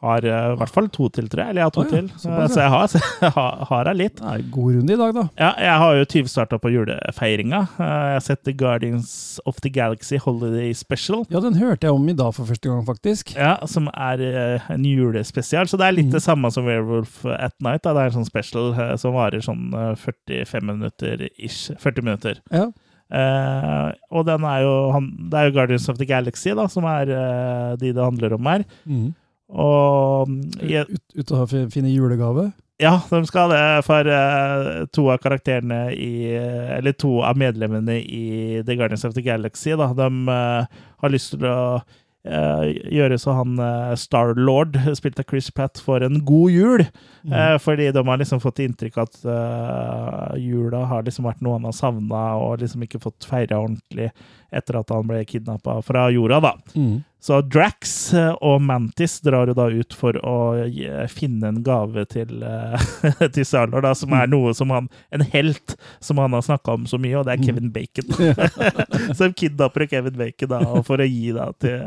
har 0.00 0.24
eh, 0.24 0.44
i 0.54 0.56
hvert 0.56 0.72
fall 0.72 0.86
to 0.94 1.08
til, 1.12 1.26
tror 1.28 1.42
jeg. 1.42 1.52
Eller 1.52 1.60
jeg 1.60 1.66
har 1.68 1.72
to 1.74 1.82
Å 1.82 1.84
ja, 1.84 1.90
til. 1.92 2.06
såpass, 2.22 2.52
Så 2.54 2.60
jeg 2.62 2.72
har, 2.72 2.86
så 2.92 3.00
jeg 3.20 3.32
har, 3.34 3.64
har 3.68 3.90
jeg 3.90 3.98
litt. 3.98 4.14
Det 4.20 4.28
er 4.30 4.44
en 4.44 4.50
god 4.54 4.76
runde 4.76 4.94
i 4.94 4.98
dag, 5.00 5.14
da. 5.18 5.24
Ja, 5.42 5.50
jeg 5.66 5.82
har 5.82 5.96
jo 5.98 6.06
tyvstarta 6.14 6.58
på 6.62 6.72
julefeiringa. 6.72 7.60
Eh, 7.76 7.90
Jeg 7.90 8.14
har 8.16 8.24
sett 8.24 8.42
The 8.48 8.54
Guardians 8.56 9.12
of 9.44 9.60
the 9.64 9.72
Galaxy 9.74 10.20
Holiday 10.22 10.72
Special. 10.78 11.26
Ja, 11.32 11.42
den 11.44 11.58
hørte 11.60 11.88
jeg 11.90 11.98
om 11.98 12.08
i 12.08 12.16
dag 12.16 12.32
for 12.38 12.48
første 12.48 12.70
gang, 12.70 12.84
faktisk. 12.88 13.34
Ja, 13.36 13.56
Som 13.68 13.90
er 13.92 14.22
eh, 14.30 14.70
en 14.72 14.86
julespesial. 14.88 15.68
Så 15.68 15.76
det 15.80 15.88
er 15.90 15.98
litt 15.98 16.08
mm. 16.08 16.14
det 16.16 16.22
samme 16.24 16.52
som 16.54 16.64
Werewolf 16.70 17.24
at 17.26 17.56
Night. 17.60 17.82
Da. 17.84 17.92
Det 17.98 18.06
er 18.06 18.14
en 18.14 18.20
sånn 18.22 18.30
special 18.30 18.72
eh, 18.72 18.94
som 19.02 19.18
varer 19.18 19.44
sånn 19.44 19.68
eh, 19.74 19.92
45 19.98 20.70
minutter 20.70 21.26
ish. 21.36 21.74
40 21.82 22.06
minutter. 22.06 22.40
Ja. 22.54 22.70
Eh, 23.10 23.90
og 24.14 24.26
den 24.28 24.44
er 24.46 24.62
jo 24.62 24.74
han, 24.94 25.08
Det 25.30 25.38
er 25.38 25.48
jo 25.48 25.54
Guardians 25.56 25.88
of 25.90 25.98
the 25.98 26.06
Galaxy 26.06 26.52
da, 26.54 26.68
som 26.70 26.86
er 26.86 27.10
uh, 27.10 27.76
de 27.80 27.92
det 27.92 28.04
handler 28.04 28.36
om 28.36 28.46
her. 28.46 28.64
Mm. 28.86 29.08
Og 29.50 30.28
jeg, 30.62 30.86
Ut, 30.86 31.16
ut 31.18 31.32
og 31.34 31.54
finne 31.74 31.90
julegave. 31.90 32.52
ja, 32.80 32.94
de 33.10 33.26
skal 33.26 33.50
det 33.50 33.84
for 33.84 34.06
uh, 34.06 34.86
to 34.94 35.08
av 35.10 35.18
karakterene 35.18 35.90
i 35.92 36.30
Eller 36.78 36.92
to 36.92 37.18
av 37.26 37.36
medlemmene 37.36 37.98
i 37.98 38.62
The 38.62 38.76
Guardians 38.76 39.04
of 39.04 39.14
the 39.14 39.22
Galaxy. 39.26 39.74
Da. 39.74 39.90
De 39.92 40.10
har 41.02 41.10
lyst 41.10 41.34
til 41.34 41.44
å 41.50 41.80
eh, 42.28 42.64
gjøre 42.96 43.18
så 43.20 43.34
han 43.38 43.58
uh, 43.60 43.92
Star-Lord, 43.98 44.78
spilt 44.98 45.20
av 45.20 45.28
Chris 45.30 45.50
Pat, 45.54 45.80
for 45.82 46.04
en 46.04 46.20
god 46.26 46.54
jul. 46.54 46.84
Mm. 47.24 47.32
Eh, 47.32 47.56
fordi 47.62 47.90
de 47.92 48.04
har 48.06 48.20
liksom 48.20 48.42
fått 48.42 48.62
inntrykk 48.64 48.98
av 48.98 49.10
at 49.10 50.38
jula 50.40 50.84
har 50.88 51.04
liksom 51.06 51.28
vært 51.28 51.42
noe 51.44 51.58
han 51.58 51.68
har 51.68 51.76
savna, 51.76 52.24
og 52.40 52.60
liksom 52.62 52.86
ikke 52.86 53.02
fått 53.02 53.28
feira 53.28 53.60
ordentlig 53.60 54.10
etter 54.50 54.80
at 54.80 54.90
han 54.90 55.06
ble 55.06 55.22
kidnappa 55.28 55.78
fra 55.86 56.08
jorda, 56.10 56.40
da. 56.42 56.54
Mm. 56.74 57.00
Så 57.20 57.40
Drax 57.52 58.14
eh, 58.16 58.30
og 58.40 58.62
Mantis 58.64 59.18
drar 59.20 59.50
jo 59.50 59.54
da 59.58 59.66
ut 59.68 59.92
for 59.96 60.16
å 60.24 60.36
gi- 60.72 60.88
finne 61.12 61.50
en 61.52 61.58
gave 61.66 62.06
til, 62.08 62.40
uh, 62.40 62.80
til 63.34 63.44
Salor, 63.44 63.84
da, 63.84 63.92
som 63.98 64.14
er 64.16 64.30
noe 64.32 64.54
som 64.56 64.72
han 64.72 64.88
En 65.12 65.24
helt 65.34 65.74
som 66.00 66.16
han 66.22 66.32
har 66.32 66.46
snakka 66.46 66.78
om 66.78 66.86
så 66.88 66.96
mye, 67.00 67.18
og 67.20 67.28
det 67.28 67.36
er 67.36 67.44
Kevin 67.44 67.68
Bacon. 67.74 68.08
så 69.16 69.26
de 69.28 69.32
kidnapper 69.36 69.84
Kevin 69.90 70.16
Bacon 70.16 70.54
da, 70.54 70.62
for 70.86 71.02
å 71.04 71.08
gi 71.08 71.34
da 71.36 71.50
til, 71.60 71.84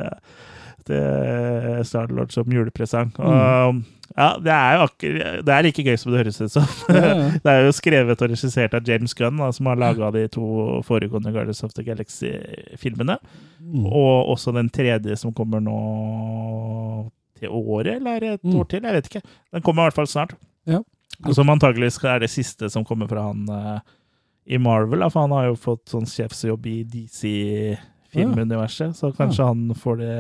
til 0.88 1.84
Starlord 1.88 2.32
som 2.36 2.50
julepresang. 2.52 3.12
Og, 3.20 3.82
ja, 4.14 4.28
det 4.44 4.52
er 4.54 4.76
jo 4.78 4.82
akkurat, 4.88 5.40
Det 5.48 5.54
er 5.56 5.64
like 5.66 5.84
gøy 5.88 5.96
som 5.98 6.12
det 6.14 6.20
høres 6.24 6.42
ut 6.42 6.52
som. 6.54 6.68
Ja, 6.94 7.04
ja. 7.08 7.30
Det 7.44 7.52
er 7.54 7.66
jo 7.66 7.72
skrevet 7.74 8.22
og 8.22 8.30
regissert 8.34 8.74
av 8.78 8.86
James 8.88 9.14
Gunn, 9.18 9.38
da, 9.42 9.50
som 9.56 9.66
har 9.72 9.80
laga 9.82 10.12
de 10.14 10.28
to 10.32 10.46
foregående 10.86 11.32
Guardians 11.34 11.64
of 11.66 11.74
the 11.74 11.84
Galaxy-filmene. 11.88 13.18
Mm. 13.64 13.86
Og 13.90 14.30
også 14.36 14.54
den 14.54 14.70
tredje 14.70 15.16
som 15.18 15.34
kommer 15.34 15.64
nå 15.64 15.80
til 17.40 17.50
året, 17.50 17.96
eller 17.98 18.24
et 18.36 18.44
Mm. 18.44 18.60
år 18.60 18.70
til? 18.70 18.84
Jeg 18.84 18.94
vet 19.00 19.10
ikke. 19.10 19.24
Den 19.54 19.62
kommer 19.66 19.84
i 19.84 19.86
hvert 19.90 20.00
fall 20.02 20.08
snart. 20.08 20.36
Ja. 20.70 20.80
Og 21.26 21.34
som 21.36 21.50
antageligvis 21.50 21.98
er 22.04 22.20
det 22.20 22.30
siste 22.30 22.70
som 22.70 22.84
kommer 22.86 23.08
fra 23.08 23.28
han 23.32 23.48
uh, 23.50 23.80
i 24.46 24.58
Marvel, 24.58 25.00
da, 25.00 25.10
for 25.10 25.22
han 25.28 25.32
har 25.32 25.46
jo 25.50 25.56
fått 25.56 25.86
sånn 25.92 26.06
sjefsjobb 26.10 26.66
i 26.68 26.84
DC-filmuniverset, 28.14 28.96
så 28.98 29.12
kanskje 29.16 29.46
han 29.48 29.70
får 29.78 29.98
det 30.02 30.16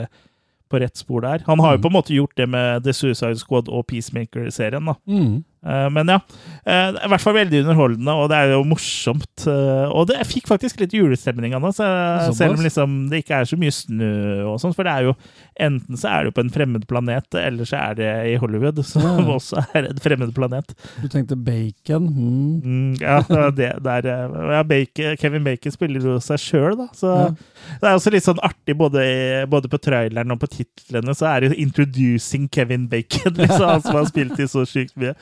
på 0.73 0.81
rett 0.81 0.97
spor 0.97 1.21
der. 1.21 1.45
Han 1.47 1.59
har 1.61 1.75
jo 1.75 1.77
Mm. 1.77 1.81
på 1.85 1.91
en 1.93 1.97
måte 1.99 2.13
gjort 2.17 2.35
det 2.41 2.49
med 2.49 2.83
The 2.83 2.93
Suicide 2.97 3.37
Squad 3.37 3.69
og 3.69 3.85
Peacemaker-serien, 3.87 4.85
da. 4.89 4.95
Mm. 5.07 5.43
Eh, 5.65 5.89
Men 5.89 6.07
ja, 6.11 6.19
eh, 6.65 6.89
i 7.05 7.07
hvert 7.07 7.21
fall 7.23 7.37
veldig 7.37 7.61
underholdende, 7.63 8.11
og 8.19 8.29
det 8.29 8.37
er 8.37 8.51
jo 8.51 8.63
morsomt. 8.67 9.47
eh, 9.47 9.85
Og 9.93 10.07
det 10.09 10.17
jeg 10.17 10.27
fikk 10.33 10.47
faktisk 10.51 10.79
litt 10.81 10.91
julestemning 10.93 11.53
av 11.55 11.61
det, 11.63 11.75
selv 11.77 12.57
om 12.57 12.63
liksom 12.63 13.09
det 13.09 13.23
ikke 13.23 13.39
er 13.41 13.45
så 13.45 13.57
mye 13.57 13.71
snø 13.71 14.11
og 14.51 14.59
sånn. 14.59 14.75
For 14.75 14.83
det 14.83 14.91
er 14.93 15.03
jo 15.07 15.15
enten 15.59 15.95
så 15.99 16.09
er 16.09 16.23
det 16.23 16.31
jo 16.33 16.35
på 16.41 16.43
en 16.45 16.49
fremmed 16.53 16.87
planet, 16.87 17.27
eller 17.35 17.63
så 17.69 17.77
er 17.91 17.95
det 17.95 18.11
i 18.33 18.35
Hollywood, 18.41 18.83
som 18.85 19.01
Ja. 19.03 19.15
også 19.37 19.63
er 19.75 19.87
en 19.89 19.97
fremmed 20.03 20.33
planet. 20.35 20.73
Du 21.01 21.07
tenkte 21.07 21.35
bacon? 21.39 22.09
Mm. 22.13 22.61
Mm, 22.63 23.01
ja, 23.01 23.21
det 23.51 23.69
er 23.71 23.79
der, 24.03 24.29
ja, 24.53 24.63
Bacon, 24.63 25.15
Kevin 25.17 25.43
Bacon 25.43 25.71
spiller 25.71 26.01
jo 26.01 26.17
seg 26.19 26.37
sjøl, 26.39 26.75
da. 26.77 26.87
Så 26.93 27.07
Ja. 27.13 27.29
det 27.29 27.87
er 27.89 27.95
også 27.95 28.11
litt 28.11 28.23
sånn 28.27 28.39
artig, 28.43 28.75
både, 28.77 29.47
både 29.49 29.69
på 29.71 29.79
traileren 29.79 30.31
og 30.31 30.39
på 30.39 30.47
titlene, 30.49 31.15
så 31.15 31.27
er 31.31 31.39
det 31.41 31.51
jo 31.51 31.61
'Introducing 31.63 32.49
Kevin 32.51 32.87
Bacon', 32.89 33.37
liksom, 33.41 33.67
han 33.69 33.81
som 33.81 33.95
har 33.95 34.05
spilt 34.05 34.39
i 34.39 34.47
så 34.47 34.65
sykt 34.67 34.95
mye. 34.97 35.13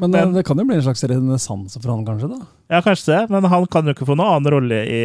Men, 0.00 0.10
Men- 0.10 0.20
eh, 0.20 0.34
det 0.38 0.44
kan 0.46 0.58
jo 0.60 0.64
bli 0.68 0.76
en 0.78 0.82
slags 0.86 1.02
renessanse 1.10 1.80
for 1.82 1.90
han, 1.94 2.04
kanskje? 2.06 2.28
da? 2.30 2.38
Ja, 2.68 2.80
kanskje 2.84 3.06
det, 3.14 3.30
men 3.32 3.44
han 3.48 3.66
kan 3.72 3.86
jo 3.88 3.94
ikke 3.94 4.06
få 4.06 4.14
noen 4.18 4.28
annen 4.36 4.52
rolle 4.52 4.78
i 4.84 5.00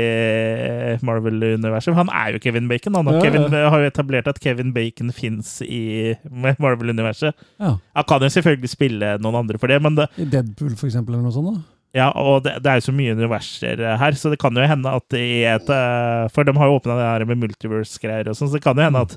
Marvel-universet. 1.07 1.95
Han 1.95 2.09
er 2.11 2.33
jo 2.35 2.41
Kevin 2.43 2.67
Bacon. 2.67 2.95
Han 2.99 3.07
har, 3.07 3.19
Ja, 3.23 3.31
ja. 3.47 3.69
Har 3.71 3.79
jo 3.83 3.89
etablert 3.91 4.27
at 4.27 4.39
Kevin 4.43 4.73
Bacon 4.75 5.11
fins 5.15 5.61
i 5.63 6.15
Marvel-universet. 6.59 7.33
Ja. 7.59 7.77
Han 7.95 8.07
kan 8.09 8.25
jo 8.25 8.31
selvfølgelig 8.33 8.69
spille 8.73 9.13
noen 9.23 9.39
andre 9.43 9.57
for 9.61 9.71
det, 9.71 9.79
men 9.81 9.95
det, 9.95 10.09
I 10.19 10.25
Deadpool, 10.25 10.75
for 10.75 10.89
eksempel, 10.89 11.15
eller 11.15 11.29
noe 11.29 11.35
sånt? 11.35 11.53
da? 11.55 11.63
ja, 11.93 12.07
og 12.17 12.41
det, 12.41 12.55
det 12.65 12.71
er 12.71 12.79
jo 12.79 12.87
så 12.87 12.93
mye 12.97 13.13
universer 13.13 13.81
her, 14.01 14.15
så 14.17 14.31
det 14.33 14.39
kan 14.41 14.55
jo 14.57 14.63
hende 14.65 14.89
at 14.97 15.13
i 15.13 15.43
et 15.45 15.67
eh, 15.69 16.23
For 16.33 16.41
de 16.47 16.55
har 16.57 16.65
jo 16.71 16.79
åpna 16.79 16.95
det 16.97 17.05
her 17.05 17.25
med 17.29 17.37
multiverse-greier 17.43 18.31
og 18.31 18.37
sånn, 18.39 18.49
så 18.49 18.57
det 18.57 18.63
kan 18.65 18.79
jo 18.79 18.87
hende 18.87 19.03
at 19.05 19.13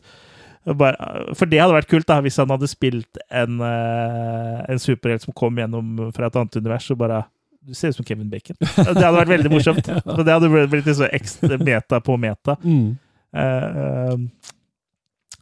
For 0.67 1.47
det 1.47 1.61
hadde 1.63 1.77
vært 1.77 1.91
kult 1.91 2.09
da, 2.11 2.19
hvis 2.25 2.37
han 2.43 2.51
hadde 2.51 2.67
spilt 2.71 3.21
en, 3.31 3.61
eh, 3.63 4.65
en 4.73 4.81
superhelt 4.83 5.23
som 5.23 5.35
kom 5.37 5.59
gjennom 5.61 6.09
fra 6.17 6.27
et 6.27 6.39
annet 6.41 6.59
univers, 6.59 6.89
og 6.91 6.99
bare 7.05 7.23
Du 7.67 7.75
ser 7.75 7.91
ut 7.91 7.97
som 7.99 8.07
Kevin 8.07 8.29
Bacon. 8.31 8.57
Det 8.61 9.03
hadde 9.03 9.17
vært 9.19 9.33
veldig 9.33 9.51
morsomt. 9.51 9.89
For 10.05 10.23
det 10.23 10.35
hadde 10.37 10.67
blitt- 10.71 10.91
så 10.95 11.09
ekstra 11.11 11.59
meta 11.59 11.99
på 12.01 12.15
meta. 12.23 12.55
Mm. 12.63 12.93
Uh, 13.35 14.15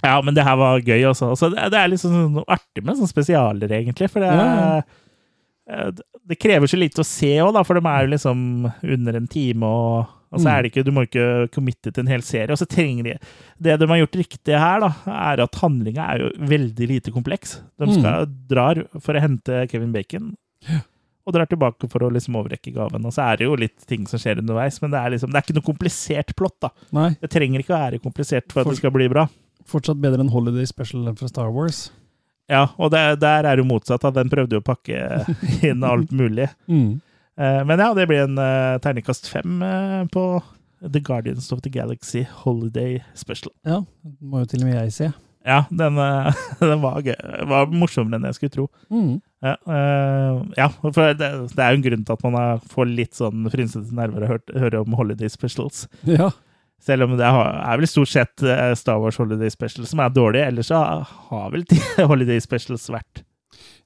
ja, 0.04 0.14
men 0.24 0.34
det 0.36 0.44
her 0.44 0.56
var 0.56 0.80
gøy, 0.80 1.02
også. 1.10 1.30
Altså, 1.34 1.50
det, 1.52 1.66
det 1.72 1.78
er 1.82 1.90
litt 1.92 2.00
sånn 2.00 2.40
artig 2.48 2.80
med 2.84 2.96
sånne 2.96 3.12
spesialer, 3.12 3.74
egentlig. 3.76 4.08
For 4.12 4.24
det, 4.24 4.32
er, 5.68 5.92
det 6.32 6.38
krever 6.40 6.68
så 6.68 6.80
lite 6.80 7.04
å 7.04 7.08
se 7.08 7.30
òg, 7.44 7.56
for 7.68 7.76
de 7.76 7.92
er 7.92 8.04
jo 8.06 8.12
liksom 8.14 8.40
under 8.96 9.20
en 9.20 9.28
time. 9.28 9.68
og 9.68 10.23
og 10.35 10.41
så 10.43 10.49
Mm. 10.49 10.53
er 10.53 10.62
det 10.62 10.72
ikke, 10.72 10.85
Du 10.85 10.91
må 10.93 11.05
ikke 11.07 11.49
committe 11.55 11.93
til 11.95 12.03
en 12.05 12.11
hel 12.11 12.20
serie. 12.26 12.51
og 12.51 12.59
så 12.59 12.66
trenger 12.68 13.05
de, 13.05 13.18
Det 13.61 13.78
de 13.80 13.87
har 13.87 13.97
gjort 14.03 14.18
riktig 14.20 14.59
her, 14.59 14.80
da, 14.80 14.91
er 15.07 15.41
at 15.47 15.55
handlinga 15.62 16.03
er 16.14 16.18
jo 16.18 16.30
veldig 16.51 16.89
lite 16.89 17.11
kompleks. 17.14 17.61
De 17.78 17.87
skal 17.95 18.26
drar 18.49 18.85
for 19.01 19.14
å 19.14 19.20
hente 19.22 19.68
Kevin 19.70 19.93
Bacon, 19.93 20.37
og 21.26 21.32
drar 21.32 21.47
tilbake 21.49 21.89
for 21.89 22.01
å 22.05 22.11
liksom 22.12 22.37
overrekke 22.37 22.74
gaven. 22.74 23.05
Og 23.07 23.12
så 23.12 23.22
er 23.32 23.37
det 23.39 23.47
jo 23.47 23.55
litt 23.57 23.87
ting 23.87 24.07
som 24.07 24.18
skjer 24.18 24.39
underveis, 24.43 24.82
men 24.82 24.91
det 24.91 25.01
er, 25.01 25.11
liksom, 25.14 25.30
det 25.32 25.37
er 25.41 25.47
ikke 25.47 25.55
noe 25.57 25.72
komplisert 25.72 26.35
plott. 26.37 26.59
da. 26.61 26.68
Nei, 26.93 27.16
Det 27.20 27.30
trenger 27.30 27.61
ikke 27.64 27.72
å 27.72 27.80
være 27.91 28.03
komplisert 28.03 28.53
for 28.53 28.61
at 28.61 28.64
For- 28.66 28.72
det 28.72 28.78
skal 28.78 28.91
bli 28.91 29.09
bra. 29.09 29.28
fortsatt 29.66 29.99
bedre 30.01 30.20
enn 30.20 30.28
Holiday 30.30 30.66
Special 30.66 31.14
fra 31.14 31.26
Star 31.28 31.51
Wars. 31.51 31.91
Ja, 32.51 32.66
og 32.78 32.91
det, 32.91 33.20
der 33.20 33.45
er 33.47 33.57
det 33.57 33.64
jo 33.64 33.70
motsatt. 33.72 34.05
at 34.05 34.12
Den 34.12 34.28
prøvde 34.28 34.51
jo 34.53 34.61
å 34.61 34.64
pakke 34.64 35.24
inn 35.64 35.82
alt 35.82 36.11
mulig. 36.12 36.51
Mm. 36.68 37.01
Eh, 37.39 37.64
Men 37.66 37.82
ja, 37.82 37.91
det 37.95 38.07
blir 38.11 38.24
en 38.24 38.39
uh, 38.39 38.78
terningkast 38.82 39.28
fem 39.28 39.62
eh, 39.62 40.05
på 40.12 40.43
The 40.85 41.01
Guardians 41.01 41.53
of 41.53 41.62
the 41.64 41.70
Galaxy 41.70 42.26
Holiday 42.45 43.03
Special. 43.14 43.53
Ja, 43.64 43.82
det 44.03 44.16
må 44.20 44.43
jo 44.43 44.51
til 44.53 44.62
og 44.64 44.68
med 44.68 44.76
jeg 44.82 44.93
se. 44.93 45.12
Ja, 45.45 45.64
den, 45.70 45.99
eh, 45.99 46.45
den 46.61 46.80
var, 46.80 47.01
gøy. 47.05 47.16
var 47.51 47.72
morsommere 47.72 48.20
enn 48.20 48.28
jeg 48.30 48.39
skulle 48.39 48.55
tro. 48.55 48.66
Mm. 48.93 49.18
Ja, 49.45 49.55
eh, 49.76 50.39
ja 50.57 50.70
for 50.80 51.12
det, 51.20 51.30
det 51.53 51.61
er 51.61 51.74
jo 51.74 51.80
en 51.80 51.87
grunn 51.89 52.07
til 52.09 52.16
at 52.16 52.24
man 52.24 52.64
får 52.72 52.89
litt 52.89 53.18
sånn 53.18 53.45
frynsete 53.53 53.93
nerver 53.97 54.24
av 54.24 54.39
å 54.39 54.64
høre, 54.64 54.80
om 54.85 54.97
Holiday 54.97 55.32
Specials. 55.32 55.85
Ja. 56.09 56.30
Selv 56.85 57.07
om 57.07 57.14
det 57.16 57.28
har, 57.28 57.53
er 57.64 57.80
vel 57.80 57.89
stort 57.89 58.12
sett 58.12 58.45
eh, 58.45 58.72
Star 58.76 59.01
Wars 59.01 59.20
Holiday 59.20 59.53
Specials 59.53 59.93
som 59.93 60.01
er 60.05 60.12
dårlige. 60.16 60.49
Ellers 60.53 60.72
så 60.72 60.80
har 60.80 61.53
vel 61.53 61.64
Holiday 62.11 62.41
Specials 62.45 62.89
vært 62.93 63.24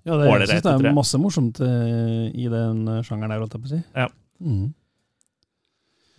ja 0.08 0.16
det, 0.16 0.28
jeg 0.28 0.48
synes 0.48 0.64
det 0.64 0.90
er 0.90 0.96
masse 0.96 1.18
morsomt 1.20 1.60
eh, 1.64 2.28
i 2.32 2.46
den 2.50 2.84
eh, 2.88 3.02
sjangeren 3.06 3.34
der, 3.34 3.42
holdt 3.42 3.56
jeg 3.56 3.64
på 3.64 3.68
å 3.68 3.72
si. 3.74 3.80
Ja. 3.92 4.06
Mm. 4.40 4.68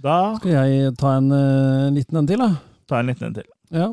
Da 0.04 0.18
Skal 0.40 0.54
jeg 0.54 0.92
ta 1.00 1.16
en 1.20 1.32
uh, 1.34 1.90
liten 1.92 2.22
en 2.22 2.28
til, 2.30 2.40
da? 2.40 2.54
Ta 2.88 3.02
en 3.02 3.10
liten 3.12 3.28
en 3.28 3.34
til. 3.36 3.48
Ja. 3.76 3.90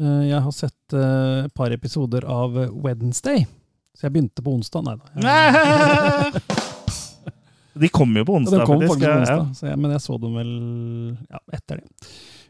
Uh, 0.00 0.22
jeg 0.26 0.40
har 0.42 0.54
sett 0.56 0.96
uh, 0.96 1.44
et 1.44 1.54
par 1.54 1.74
episoder 1.74 2.26
av 2.26 2.56
Wednesday. 2.82 3.44
Så 3.94 4.08
jeg 4.08 4.16
begynte 4.16 4.42
på 4.42 4.56
onsdag. 4.56 4.82
Nei 4.88 4.96
da. 4.98 6.30
De 7.74 7.88
kommer 7.90 8.22
jo 8.22 8.26
på 8.28 8.34
Ja, 8.34 8.38
onsdag, 8.38 8.58
Den 8.58 8.66
kom 8.66 8.82
faktisk. 8.82 9.00
på 9.00 9.06
ja, 9.06 9.14
onsdag, 9.18 9.46
så 9.58 9.66
jeg, 9.66 9.78
men 9.82 9.94
jeg 9.94 10.02
så 10.04 10.18
dem 10.22 10.34
vel 10.38 10.50
ja, 11.26 11.40
etter 11.58 11.80
det. 11.80 11.86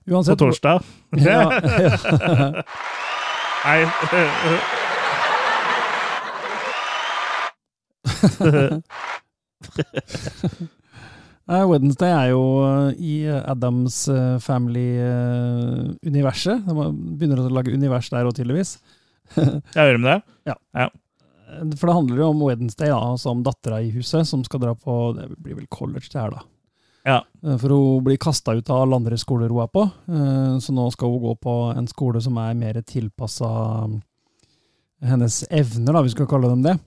På 0.05 0.37
torsdag. 0.37 0.89
Ja, 1.16 1.49
ja. 1.49 2.64
Nei. 3.64 3.78
Nei, 4.12 4.24
Wednesday 11.70 12.11
er 12.11 12.29
jo 12.33 12.43
eh, 12.64 12.95
i 13.05 13.27
Adams 13.29 14.09
eh, 14.09 14.39
Family-universet. 14.41 16.64
De 16.64 16.72
begynner 17.18 17.39
å 17.43 17.49
lage 17.53 17.75
univers 17.75 18.09
der 18.12 18.25
òg, 18.29 18.35
tydeligvis. 18.39 18.70
Jeg 19.37 19.61
gjør 19.75 19.99
med 20.01 20.11
det. 20.11 20.20
Ja 21.55 21.61
For 21.79 21.87
det 21.87 21.95
handler 21.95 22.16
jo 22.18 22.29
om 22.33 22.43
Wednesday, 22.45 22.89
da, 22.91 22.99
altså 23.14 23.29
om 23.31 23.43
dattera 23.47 23.79
i 23.85 23.91
huset, 23.95 24.27
som 24.29 24.41
skal 24.45 24.61
dra 24.64 24.72
på 24.75 24.93
Det 25.16 25.27
blir 25.39 25.55
vel 25.61 25.68
college, 25.72 26.09
det 26.12 26.20
her, 26.20 26.31
da. 26.35 26.41
Ja. 27.05 27.18
Eh, 27.45 27.57
For 27.61 27.68
hun 27.72 28.05
blir 28.07 28.16
kasta 28.20 28.55
ut 28.57 28.70
av 28.72 28.83
alle 28.85 28.97
andre 29.03 29.16
skoler 29.20 29.53
hun 29.53 29.62
er 29.64 29.70
på, 29.72 29.83
eh, 30.09 30.55
så 30.64 30.70
nå 30.75 30.85
skal 30.95 31.09
hun 31.12 31.25
gå 31.29 31.33
på 31.45 31.55
en 31.77 31.89
skole 31.91 32.18
som 32.25 32.35
er 32.41 32.55
mer 32.59 32.77
tilpassa 32.83 33.51
hennes 35.05 35.35
evner, 35.53 35.93
da, 35.93 36.03
vi 36.03 36.12
skal 36.14 36.29
kalle 36.31 36.49
dem 36.49 36.62
det. 36.64 36.79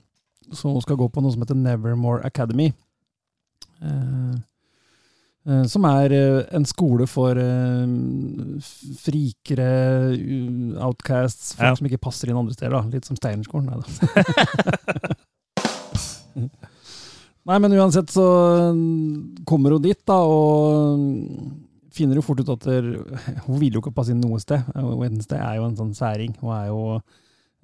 Så 0.53 0.71
hun 0.71 0.81
skal 0.81 0.95
gå 0.99 1.07
på 1.11 1.21
noe 1.23 1.31
som 1.33 1.41
heter 1.43 1.57
Nevermore 1.59 2.23
Academy. 2.27 2.69
Eh, 3.83 4.35
eh, 5.47 5.63
Som 5.69 5.85
er 5.89 6.11
eh, 6.15 6.45
en 6.55 6.65
skole 6.65 7.07
for 7.07 7.35
frikere, 9.03 9.69
outcasts, 10.81 11.53
folk 11.57 11.67
Ja. 11.67 11.75
som 11.75 11.87
ikke 11.89 12.01
passer 12.01 12.29
inn 12.31 12.37
andre 12.39 12.53
steder. 12.55 12.71
da. 12.77 12.81
Litt 12.93 13.05
som 13.05 13.15
Steinerskolen. 13.19 13.65
Nei, 13.67 13.77
da. 13.81 13.85
Nei, 17.47 17.59
men 17.63 17.71
uansett 17.79 18.09
så 18.11 18.25
mm, 18.75 19.45
kommer 19.47 19.71
hun 19.77 19.81
dit, 19.85 19.99
da, 20.07 20.17
og 20.19 20.99
finner 21.95 22.19
jo 22.19 22.25
fort 22.25 22.41
ut 22.43 22.49
at 22.53 22.65
der, 22.67 22.89
hun 23.47 23.59
vil 23.61 23.77
jo 23.77 23.81
ikke 23.81 23.93
passe 23.95 24.11
inn 24.13 24.19
noe 24.21 24.39
sted. 24.43 24.67
Wednesday 24.75 25.39
er 25.39 25.55
jo 25.61 25.69
en 25.69 25.77
sånn 25.79 25.95
særing. 25.97 26.35
Hun 26.41 26.51
er 26.53 26.67
jo 26.69 26.81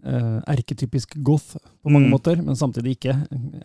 erketypisk 0.03 1.15
goth 1.23 1.55
på 1.83 1.89
mange 1.91 2.07
Mm. 2.09 2.11
måter, 2.11 2.35
men 2.43 2.55
samtidig 2.55 2.97
ikke. 2.97 3.13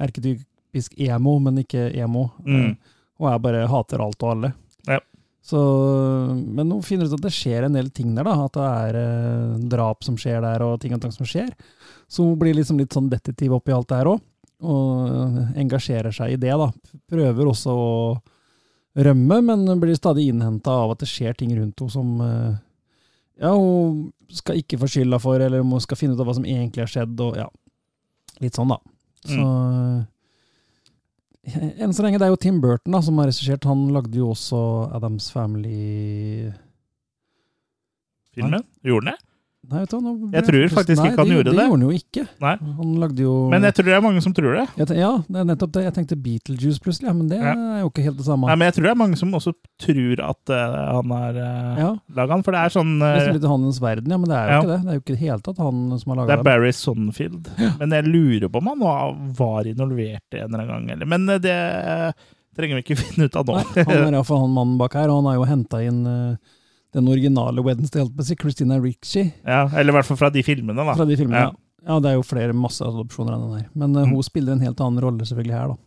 Erketypisk 0.00 0.94
emo, 1.00 1.38
men 1.42 1.58
ikke 1.64 1.88
emo. 1.98 2.30
Mm. 2.46 2.70
Eh, 2.70 2.74
Hun 3.18 3.32
er 3.32 3.38
bare 3.42 3.66
hater 3.66 3.98
alt 4.00 4.22
og 4.22 4.30
alle. 4.30 4.52
Ja. 4.86 5.00
Så, 5.42 5.58
men 6.46 6.70
hun 6.70 6.82
finner 6.82 7.06
ut 7.08 7.14
at 7.16 7.24
det 7.24 7.32
skjer 7.34 7.64
en 7.66 7.72
del 7.74 7.88
ting 7.90 8.14
der, 8.14 8.22
da. 8.28 8.34
At 8.44 8.52
det 8.54 8.66
er 8.68 8.98
eh, 9.00 9.58
drap 9.72 10.04
som 10.04 10.14
skjer 10.16 10.40
der, 10.44 10.62
og 10.62 10.78
ting 10.80 10.94
og 10.94 11.00
ting 11.02 11.10
som 11.10 11.26
skjer. 11.26 11.50
Så 12.08 12.22
hun 12.22 12.38
blir 12.38 12.54
liksom 12.54 12.78
litt 12.78 12.94
sånn 12.94 13.10
detektiv 13.10 13.52
oppi 13.56 13.72
alt 13.74 13.88
det 13.90 13.98
her 13.98 14.12
òg, 14.12 14.20
og 14.62 15.56
engasjerer 15.58 16.14
seg 16.14 16.32
i 16.36 16.36
det. 16.36 16.54
da. 16.54 16.70
Prøver 17.10 17.50
også 17.50 17.74
å 17.74 18.20
rømme, 18.98 19.40
men 19.44 19.80
blir 19.80 19.94
stadig 19.98 20.28
innhenta 20.30 20.70
av 20.84 20.92
at 20.94 21.02
det 21.02 21.08
skjer 21.10 21.36
ting 21.38 21.52
rundt 21.58 21.78
henne 21.80 21.90
som 21.90 22.20
eh, 22.22 22.54
ja, 23.38 23.54
hun 23.54 24.08
skal 24.34 24.60
ikke 24.60 24.78
få 24.80 24.90
skylda 24.90 25.18
for, 25.22 25.40
eller 25.40 25.64
hun 25.64 25.82
skal 25.82 25.98
finne 26.00 26.16
ut 26.16 26.22
av 26.22 26.28
hva 26.28 26.36
som 26.38 26.46
egentlig 26.46 26.84
har 26.84 26.92
skjedd, 26.92 27.20
og 27.24 27.38
ja, 27.38 27.48
litt 28.42 28.58
sånn, 28.58 28.72
da. 28.72 28.78
Så 29.28 29.38
mm. 29.38 30.00
enn 31.84 31.94
så 31.94 32.04
lenge, 32.04 32.20
det 32.20 32.28
er 32.28 32.34
jo 32.34 32.42
Tim 32.42 32.60
Burton 32.62 32.94
da, 32.94 33.02
som 33.04 33.18
har 33.20 33.30
regissert. 33.30 33.66
Han 33.68 33.88
lagde 33.94 34.20
jo 34.20 34.32
også 34.34 34.60
Adams 34.96 35.30
Family 35.34 36.50
Filmen? 38.34 38.62
Gjorde 38.86 39.08
den 39.08 39.14
det? 39.16 39.27
Nei, 39.68 39.80
vet 39.84 39.90
du, 39.92 39.96
nå, 40.00 40.12
Jeg 40.32 40.44
tror 40.46 40.62
faktisk 40.72 41.02
Nei, 41.02 41.08
ikke 41.12 41.20
han 41.20 41.28
gjorde 41.34 41.50
det. 41.50 41.52
det. 41.58 41.64
gjorde 41.68 41.76
han 41.76 41.82
jo 41.84 41.90
ikke. 41.98 42.22
Nei. 42.40 42.52
Han 42.78 42.92
lagde 43.02 43.20
jo 43.26 43.32
Men 43.52 43.66
jeg 43.68 43.74
tror 43.76 43.84
det 43.84 43.94
er 43.98 44.04
mange 44.06 44.22
som 44.24 44.32
tror 44.32 44.54
det. 44.56 44.62
Jeg 44.80 44.96
Ja, 44.96 45.10
det 45.28 45.36
er 45.42 45.44
nettopp 45.50 45.72
det. 45.76 45.82
Jeg 45.84 45.94
tenkte 45.98 46.16
Beetlejuice 46.24 46.80
plutselig, 46.80 47.08
ja, 47.10 47.12
men 47.12 47.28
det 47.28 47.36
Ja. 47.42 47.52
er 47.52 47.80
jo 47.82 47.90
ikke 47.90 48.04
helt 48.06 48.16
det 48.16 48.24
samme. 48.24 48.46
Nei, 48.48 48.56
men 48.56 48.64
jeg 48.70 48.74
tror 48.78 48.86
det 48.88 48.92
er 48.94 49.00
mange 49.02 49.18
som 49.20 49.34
også 49.36 49.52
tror 49.84 50.22
at 50.30 50.54
uh, 50.56 50.94
han 50.96 51.10
har 51.18 51.34
uh, 51.36 51.82
ja, 51.82 51.90
laga 52.16 52.32
den. 52.34 52.44
For 52.48 52.52
det 52.56 52.62
er 52.64 52.74
sånn 52.78 52.94
eh, 53.02 53.20
som 53.26 53.36
litt 53.36 53.44
Hans 53.52 53.80
verden, 53.84 54.08
ja, 54.10 54.16
men 54.16 54.28
det 54.32 54.36
er 54.40 54.46
jo 54.48 54.54
Ja. 54.54 54.60
ikke 54.62 54.72
det. 54.72 54.80
Det 54.80 54.88
er 54.88 54.94
jo 54.96 55.04
ikke 55.04 55.12
i 55.12 55.18
det 55.18 55.24
hele 55.26 55.40
tatt 55.50 55.58
han 55.58 55.98
som 55.98 56.08
har 56.12 56.16
Det 56.24 56.26
Det 56.32 56.38
er. 56.38 56.42
Barry 56.48 56.72
Sonfield. 56.72 57.48
Men 57.78 57.90
jeg 57.90 58.04
lurer 58.08 58.48
på 58.48 58.56
om 58.64 58.66
han 58.72 58.80
var- 58.80 59.64
involvert 59.68 60.32
en 60.32 60.48
eller 60.48 60.58
annen 60.64 60.68
gang. 60.68 60.90
Eller. 60.96 61.06
Men 61.06 61.28
eh, 61.28 61.38
det 61.38 61.52
eh, 61.52 62.12
trenger 62.56 62.80
vi 62.80 62.82
ikke 62.88 62.96
finne 63.04 63.28
ut 63.28 63.36
av 63.36 63.44
nå. 63.46 63.58
Nei, 63.60 63.84
han 63.84 64.14
er 64.14 64.16
iallfall 64.18 64.40
han 64.46 64.54
mannen 64.56 64.78
bak 64.80 64.94
her, 64.94 65.08
og 65.12 65.20
han 65.22 65.28
har 65.30 65.36
jo 65.42 65.44
henta 65.52 65.82
inn 65.84 66.00
eh, 66.06 66.36
den 66.98 67.08
originale 67.12 67.62
Wednesday, 67.64 68.02
holdt 68.04 68.16
på 68.18 68.24
å 68.26 68.28
si, 68.28 68.36
Christina 68.42 68.78
Ricci, 68.82 69.24
ja, 69.46 69.62
eller 69.72 69.94
i 69.94 69.96
hvert 69.98 70.08
fall 70.10 70.20
fra 70.20 70.30
de 70.34 70.42
filmene, 70.46 70.76
da. 70.84 70.94
fra 70.98 71.06
de 71.08 71.16
filmene. 71.20 71.46
Ja. 71.46 71.52
Ja. 71.54 71.94
ja, 71.94 72.00
det 72.04 72.10
er 72.12 72.18
jo 72.18 72.26
flere 72.26 72.52
masse 72.58 72.82
adopsjoner 72.84 73.36
enn 73.36 73.46
den 73.46 73.60
her. 73.62 73.68
Men 73.78 73.94
uh, 73.96 74.02
Mm. 74.04 74.14
hun 74.18 74.26
spiller 74.26 74.52
en 74.58 74.64
helt 74.66 74.80
annen 74.84 75.00
rolle 75.06 75.24
selvfølgelig 75.30 75.56
her, 75.58 75.72
da. 75.72 75.78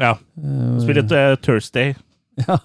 Ja. 0.00 0.14
hun 0.40 0.80
spiller 0.86 1.04
uh, 1.10 1.36
Thursday. 1.42 1.94
Ja. 2.40 2.56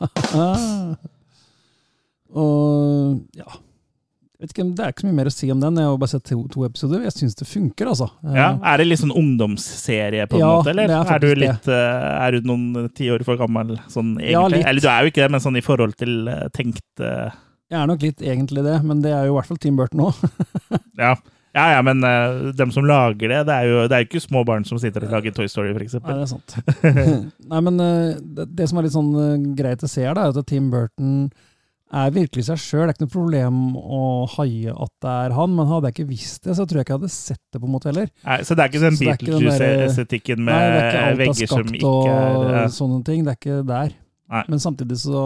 Og 2.35 3.21
ja 3.37 3.47
vet 4.41 4.51
ikke, 4.51 4.65
Det 4.75 4.83
er 4.83 4.91
ikke 4.91 5.03
så 5.05 5.07
mye 5.07 5.15
mer 5.17 5.29
å 5.29 5.33
si 5.33 5.47
om 5.53 5.61
den. 5.63 5.77
Jeg 5.79 5.87
har 5.87 5.99
bare 6.01 6.11
sett 6.11 6.25
to, 6.27 6.37
to 6.51 6.65
episoder. 6.67 7.05
Jeg 7.07 7.13
syns 7.15 7.37
det 7.39 7.45
funker, 7.47 7.87
altså. 7.93 8.09
Eh, 8.27 8.35
Ja. 8.35 8.49
Er 8.67 8.81
det 8.81 8.87
litt 8.89 8.99
sånn 9.01 9.13
ungdomsserie, 9.15 10.25
på 10.29 10.35
en 10.37 10.43
Ja, 10.43 10.49
måte? 10.59 10.73
Eller 10.73 10.91
det 10.91 10.97
er 10.99 11.13
er, 11.15 11.23
du 11.23 11.29
litt, 11.39 11.63
det. 11.69 11.77
eh, 11.79 12.25
Er 12.27 12.35
du 12.35 12.49
noen 12.51 12.89
tiår 12.93 13.23
for 13.25 13.39
gammel 13.39 13.77
sånn 13.89 14.11
egentlig? 14.19 14.33
Ja, 14.35 14.43
litt. 14.51 14.65
Eller 14.67 14.81
du 14.83 14.89
er 14.91 14.99
jo 15.07 15.13
ikke 15.13 15.23
det, 15.23 15.31
men 15.31 15.41
sånn 15.47 15.57
i 15.57 15.63
forhold 15.65 15.95
til 15.97 16.27
eh, 16.27 16.43
tenkt 16.53 16.83
eh, 17.01 17.31
Jeg 17.75 17.81
er 17.83 17.89
nok 17.91 18.03
litt 18.05 18.21
egentlig 18.23 18.63
det, 18.65 18.75
men 18.87 19.01
det 19.03 19.11
er 19.11 19.27
jo 19.27 19.33
i 19.33 19.37
hvert 19.37 19.49
fall 19.51 19.59
Tim 19.61 19.79
Burton 19.79 20.07
òg. 20.09 20.27
Ja. 21.05 21.15
Ja, 21.55 21.69
ja, 21.71 21.79
men 21.87 22.03
uh, 22.03 22.51
dem 22.51 22.71
som 22.75 22.83
lager 22.83 23.31
det, 23.31 23.37
det 23.47 23.55
er 23.55 23.69
jo 23.69 23.83
det 23.87 23.95
er 23.95 24.01
jo 24.03 24.07
ikke 24.09 24.21
små 24.25 24.41
barn 24.47 24.65
som 24.67 24.79
sitter 24.79 25.05
og 25.07 25.13
lager 25.15 25.31
Toy 25.35 25.47
Story, 25.47 25.71
for 25.71 25.83
Nei, 26.03 26.15
det 26.17 26.25
er 26.25 26.27
sant. 26.27 26.55
Nei, 27.51 27.61
men 27.63 27.79
uh, 27.79 28.15
det, 28.19 28.49
det 28.59 28.67
som 28.67 28.79
er 28.79 28.87
litt 28.87 28.95
sånn 28.95 29.11
uh, 29.15 29.45
greit 29.55 29.83
å 29.83 29.87
se 29.87 30.03
her, 30.03 30.17
da, 30.17 30.25
er 30.27 30.35
at 30.35 30.49
Tim 30.51 30.67
Burton 30.73 31.29
er 31.95 32.11
virkelig 32.11 32.47
seg 32.49 32.59
sjøl. 32.59 32.83
Det 32.83 32.89
er 32.89 32.97
ikke 32.97 33.05
noe 33.05 33.13
problem 33.13 33.59
å 33.79 34.01
haie 34.35 34.73
at 34.73 34.93
det 35.05 35.15
er 35.25 35.35
han, 35.37 35.53
men 35.55 35.69
hadde 35.69 35.91
jeg 35.91 35.95
ikke 35.95 36.09
visst 36.11 36.47
det, 36.47 36.57
så 36.57 36.65
tror 36.67 36.81
jeg 36.81 36.87
ikke 36.87 36.95
jeg 36.95 37.01
hadde 37.03 37.15
sett 37.15 37.43
det 37.53 37.61
på 37.61 37.69
en 37.69 37.75
måte 37.77 37.91
heller. 37.91 38.09
Nei, 38.25 38.39
så 38.43 38.57
det 38.57 38.65
er 38.65 38.73
ikke 38.73 38.83
den 38.83 38.97
Beetlejuice-estetikken 38.99 40.41
med 40.41 40.51
Nei, 40.51 40.63
det 40.65 40.81
er 40.81 40.89
ikke 40.89 41.03
alt 41.03 41.13
av 41.13 41.21
vegger 41.23 41.51
som 41.53 41.61
skapt 41.61 41.77
ikke 41.79 42.17
og 42.25 42.73
sånne 42.75 42.99
ting. 43.07 43.23
Det 43.23 43.35
er 43.35 43.39
ikke 43.39 43.61
der. 43.69 43.95
Nei. 44.35 44.43
Men 44.51 44.63
samtidig 44.63 44.99
så 45.05 45.23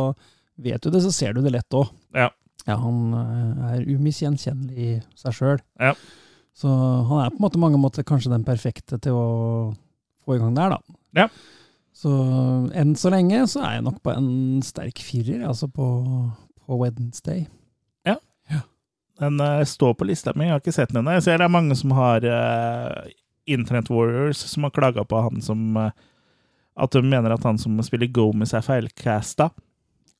vet 0.60 0.84
du 0.84 0.92
det, 0.94 1.02
så 1.08 1.14
ser 1.16 1.34
du 1.34 1.42
det 1.42 1.56
lett 1.56 1.80
òg. 1.80 1.90
Ja. 2.14 2.30
Han 2.78 3.14
eh, 3.18 3.70
er 3.74 3.88
umisgjenkjennelig 3.90 4.90
i 4.90 4.96
seg 5.18 5.38
sjøl. 5.38 5.62
Ja. 5.82 5.96
Så 6.54 6.70
han 6.70 7.24
er 7.24 7.34
på 7.34 7.44
måte 7.46 7.62
mange 7.62 7.80
måter 7.82 8.06
kanskje 8.06 8.34
den 8.34 8.46
perfekte 8.48 9.00
til 9.02 9.16
å 9.16 9.30
få 10.26 10.36
i 10.36 10.42
gang 10.42 10.54
der, 10.58 10.76
da. 10.76 11.00
Ja. 11.24 11.30
Så 11.96 12.12
enn 12.78 12.94
så 13.00 13.12
lenge 13.12 13.42
så 13.50 13.64
er 13.66 13.78
jeg 13.78 13.88
nok 13.88 14.02
på 14.06 14.14
en 14.14 14.60
sterk 14.64 15.02
firer, 15.04 15.42
altså 15.48 15.68
på, 15.72 15.88
på 16.64 16.80
Wednesday. 16.80 17.48
Den 19.20 19.40
uh, 19.40 19.64
står 19.64 19.94
på 19.94 20.08
lista 20.08 20.34
mi, 20.36 20.48
jeg 20.48 20.56
har 20.56 20.62
ikke 20.64 20.76
sett 20.76 20.94
den 20.94 21.02
ennå. 21.02 21.18
Jeg 21.18 21.26
ser 21.28 21.42
det 21.42 21.48
er 21.50 21.52
mange 21.52 21.76
som 21.76 21.92
har 21.98 22.24
uh, 22.24 23.10
Internet 23.50 23.90
Warriors 23.92 24.44
som 24.48 24.68
har 24.68 24.76
klaga 24.76 25.04
på 25.04 25.20
han 25.26 25.44
som 25.44 25.76
uh, 25.78 25.90
At 26.80 26.96
de 26.96 27.02
mener 27.04 27.34
at 27.36 27.44
han 27.44 27.58
som 27.60 27.76
spiller 27.84 28.08
Gomez, 28.16 28.54
er 28.56 28.64
feilcasta. 28.64 29.50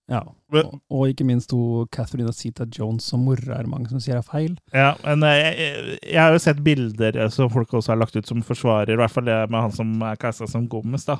Ja. 0.10 0.24
Og, 0.50 0.80
og 0.90 1.12
ikke 1.12 1.28
minst 1.28 1.52
hun 1.54 1.88
Catherine 1.94 2.34
Zeta 2.34 2.66
Jones 2.74 3.06
som 3.12 3.22
mora 3.28 3.60
er 3.60 3.70
mange 3.70 3.92
som 3.92 4.02
sier 4.02 4.18
er 4.18 4.26
feil. 4.26 4.56
Ja, 4.74 4.96
men 5.06 5.26
jeg, 5.30 5.52
jeg, 5.60 6.00
jeg 6.02 6.22
har 6.22 6.34
jo 6.34 6.42
sett 6.42 6.64
bilder 6.66 7.20
eh, 7.20 7.30
som 7.34 7.52
folk 7.54 7.74
også 7.78 7.94
har 7.94 8.02
lagt 8.02 8.18
ut 8.18 8.30
som 8.30 8.42
forsvarer, 8.46 8.96
i 8.96 9.00
hvert 9.00 9.14
fall 9.14 9.30
det 9.30 9.44
med 9.52 9.68
han 9.68 9.76
som 9.76 9.94
er 10.10 10.20
casta 10.22 10.50
som 10.50 10.66
Gomez, 10.72 11.06
da. 11.10 11.20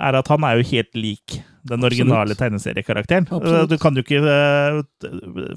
Er 0.00 0.16
at 0.16 0.28
han 0.32 0.40
er 0.48 0.56
jo 0.56 0.64
helt 0.70 0.94
lik 0.96 1.34
den 1.36 1.76
Absolutt. 1.76 1.84
originale 1.90 2.34
tegneseriekarakteren. 2.38 3.26
Absolutt. 3.28 3.70
Du 3.70 3.76
kan 3.78 3.94
jo 3.98 4.02
ikke 4.02 4.22
eh, 4.24 4.78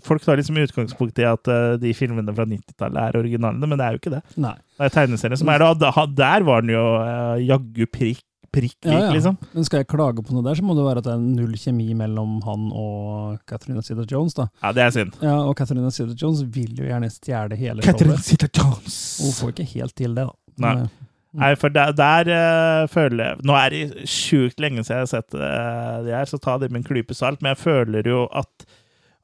Folk 0.03 0.25
tar 0.25 0.37
liksom 0.37 0.59
utgangspunkt 0.59 1.21
i 1.23 1.27
at 1.29 1.47
eh, 1.49 1.77
de 1.81 1.93
filmene 1.95 2.35
fra 2.35 2.43
90-tallet 2.49 2.99
er 2.99 3.19
originalene, 3.21 3.69
men 3.71 3.79
det 3.79 3.85
er 3.87 3.95
jo 3.95 4.01
ikke 4.01 4.13
det. 4.17 4.21
Nei. 4.43 4.53
Det 4.75 4.89
er 4.89 4.95
tegneserien 4.97 5.39
som 5.39 5.53
er 5.53 5.63
det, 5.63 5.87
og 5.87 6.17
der 6.17 6.45
var 6.49 6.65
den 6.65 6.75
jo 6.75 6.83
eh, 6.99 7.45
jaggu 7.47 7.87
prikk, 7.87 8.25
prikk 8.55 8.77
lik, 8.87 8.91
Ja, 8.91 8.99
ja. 9.05 9.13
liksom. 9.13 9.35
Men 9.53 9.67
skal 9.67 9.83
jeg 9.83 9.89
klage 9.91 10.23
på 10.25 10.33
noe 10.35 10.45
der, 10.47 10.55
så 10.57 10.63
må 10.65 10.73
det 10.77 10.85
være 10.87 11.03
at 11.03 11.09
det 11.09 11.13
er 11.13 11.23
null 11.23 11.55
kjemi 11.59 11.89
mellom 11.99 12.37
han 12.47 12.69
og 12.71 13.39
Catherine 13.49 13.83
Zeta 13.85 14.07
Jones. 14.09 14.33
da. 14.39 14.47
Ja, 14.63 14.71
det 14.77 14.85
er 14.87 14.93
synd. 14.95 15.17
Ja, 15.21 15.35
Og 15.43 15.55
Catherine 15.59 15.91
Zeta 15.91 16.15
Jones 16.21 16.45
vil 16.55 16.71
jo 16.79 16.87
gjerne 16.87 17.11
stjele 17.13 17.59
hele 17.59 17.83
showet. 17.85 18.23
Zeta-Jones. 18.31 18.99
Hun 19.25 19.35
får 19.41 19.53
ikke 19.55 19.67
helt 19.75 19.95
til 19.99 20.15
det, 20.17 20.25
da. 20.31 20.39
Nei. 20.65 20.75
Men, 20.79 20.89
Nei, 21.35 21.49
for 21.59 21.67
der, 21.75 21.91
der 21.91 22.29
uh, 22.31 22.85
føler 22.87 23.25
jeg 23.25 23.43
Nå 23.43 23.55
er 23.59 23.73
det 23.73 24.05
sjukt 24.07 24.61
lenge 24.63 24.85
siden 24.87 25.01
jeg 25.01 25.03
har 25.03 25.09
sett 25.11 25.33
uh, 25.35 25.97
de 26.05 26.13
her, 26.15 26.29
så 26.31 26.37
ta 26.39 26.53
det 26.61 26.69
med 26.71 26.79
en 26.79 26.85
klype 26.87 27.11
salt, 27.17 27.41
men 27.43 27.49
jeg 27.51 27.59
føler 27.59 28.07
jo 28.07 28.21
at, 28.31 28.63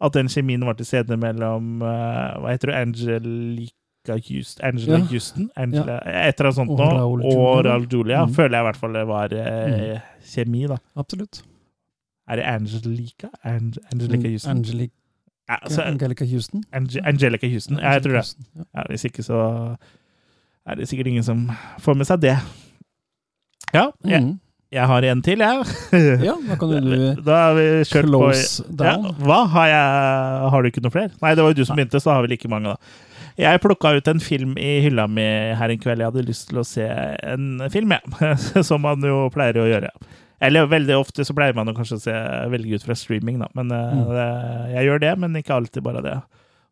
at 0.03 0.17
den 0.17 0.27
kjemien 0.27 0.65
var 0.67 0.75
til 0.75 0.89
stede 0.89 1.15
mellom 1.21 1.79
uh, 1.79 2.35
Hva 2.43 2.51
heter 2.51 2.73
du? 2.73 2.75
Angelica 2.81 3.77
Houston? 4.09 4.65
Angela 4.65 4.97
Ja. 4.97 5.05
Houston? 5.05 5.49
Angela, 5.55 5.99
Et 6.05 6.39
eller 6.39 6.45
annet 6.49 6.55
sånt 6.55 6.69
Og 6.69 6.77
nå. 6.77 6.85
Og 6.85 7.21
Julia. 7.21 7.69
Raoul 7.71 7.87
Julia. 7.93 8.25
Mm. 8.25 8.33
Føler 8.33 8.57
jeg 8.57 8.61
i 8.61 8.67
hvert 8.69 8.77
fall 8.77 8.93
det 8.93 9.07
var 9.07 9.33
eh, 9.33 9.99
kjemi, 10.25 10.67
da. 10.67 10.77
absolutt. 10.95 11.43
Er 12.27 12.35
det 12.35 12.43
Angelica? 12.43 13.27
Ange 13.43 13.77
Angelica 13.93 14.27
Houston? 14.29 14.51
Angelica, 14.57 14.93
Ja, 15.49 15.55
altså, 15.61 15.81
Angelica 15.81 16.25
Houston? 16.25 16.63
Ange 16.73 17.01
Angelica 17.05 17.47
Houston. 17.47 17.77
Ja, 17.79 17.89
jeg 17.91 18.03
tror 18.03 18.11
det. 18.11 18.35
Ja. 18.55 18.61
Ja, 18.75 18.83
hvis 18.89 19.03
ikke 19.05 19.23
så 19.23 19.75
er 20.65 20.75
det 20.75 20.87
sikkert 20.87 21.07
ingen 21.07 21.23
som 21.23 21.49
får 21.79 21.93
med 21.93 22.05
seg 22.05 22.21
det. 22.21 22.37
Ja, 23.73 23.87
Mhm. 24.05 24.39
Jeg 24.71 24.87
har 24.87 25.05
en 25.11 25.21
til, 25.25 25.41
jeg. 25.43 25.65
Ja, 26.27 26.35
da 26.47 26.55
kan 26.59 26.71
du 26.71 26.91
Da 27.25 27.37
har 27.47 27.55
vi 27.57 27.65
kjørt 27.89 28.07
close 28.07 28.63
på 28.63 28.85
ja, 28.87 28.95
down. 28.95 29.15
Hva? 29.25 29.39
Har, 29.51 29.67
jeg, 29.71 30.49
har 30.53 30.63
du 30.63 30.69
ikke 30.71 30.83
noe 30.85 30.93
flere? 30.93 31.11
Nei, 31.21 31.33
det 31.35 31.43
var 31.45 31.51
jo 31.53 31.59
du 31.59 31.65
som 31.67 31.75
begynte, 31.79 31.99
så 32.03 32.13
har 32.15 32.23
vi 32.25 32.31
like 32.35 32.51
mange, 32.51 32.71
da. 32.75 33.07
Jeg 33.39 33.61
plukka 33.63 33.93
ut 33.95 34.07
en 34.11 34.19
film 34.21 34.57
i 34.59 34.73
hylla 34.83 35.05
mi 35.09 35.23
her 35.57 35.71
en 35.71 35.79
kveld. 35.81 36.01
Jeg 36.03 36.11
hadde 36.11 36.25
lyst 36.27 36.49
til 36.49 36.59
å 36.61 36.65
se 36.67 36.83
en 36.85 37.61
film, 37.73 37.93
jeg. 37.95 38.35
Som 38.67 38.83
man 38.83 39.01
jo 39.07 39.23
pleier 39.33 39.59
å 39.63 39.67
gjøre. 39.69 39.91
Eller 40.41 40.65
veldig 40.69 40.95
ofte 40.97 41.23
så 41.25 41.35
pleier 41.37 41.55
man 41.57 41.69
å 41.71 41.75
kanskje 41.77 41.99
se, 42.01 42.13
velge 42.51 42.79
ut 42.79 42.85
fra 42.87 42.95
streaming, 42.97 43.39
da. 43.43 43.47
Men 43.57 43.71
eh, 43.75 43.91
Mm. 43.95 44.03
det, 44.11 44.27
jeg 44.75 44.87
gjør 44.89 45.03
det, 45.05 45.11
men 45.23 45.39
ikke 45.39 45.55
alltid 45.57 45.85
bare 45.85 46.01
det. 46.05 46.15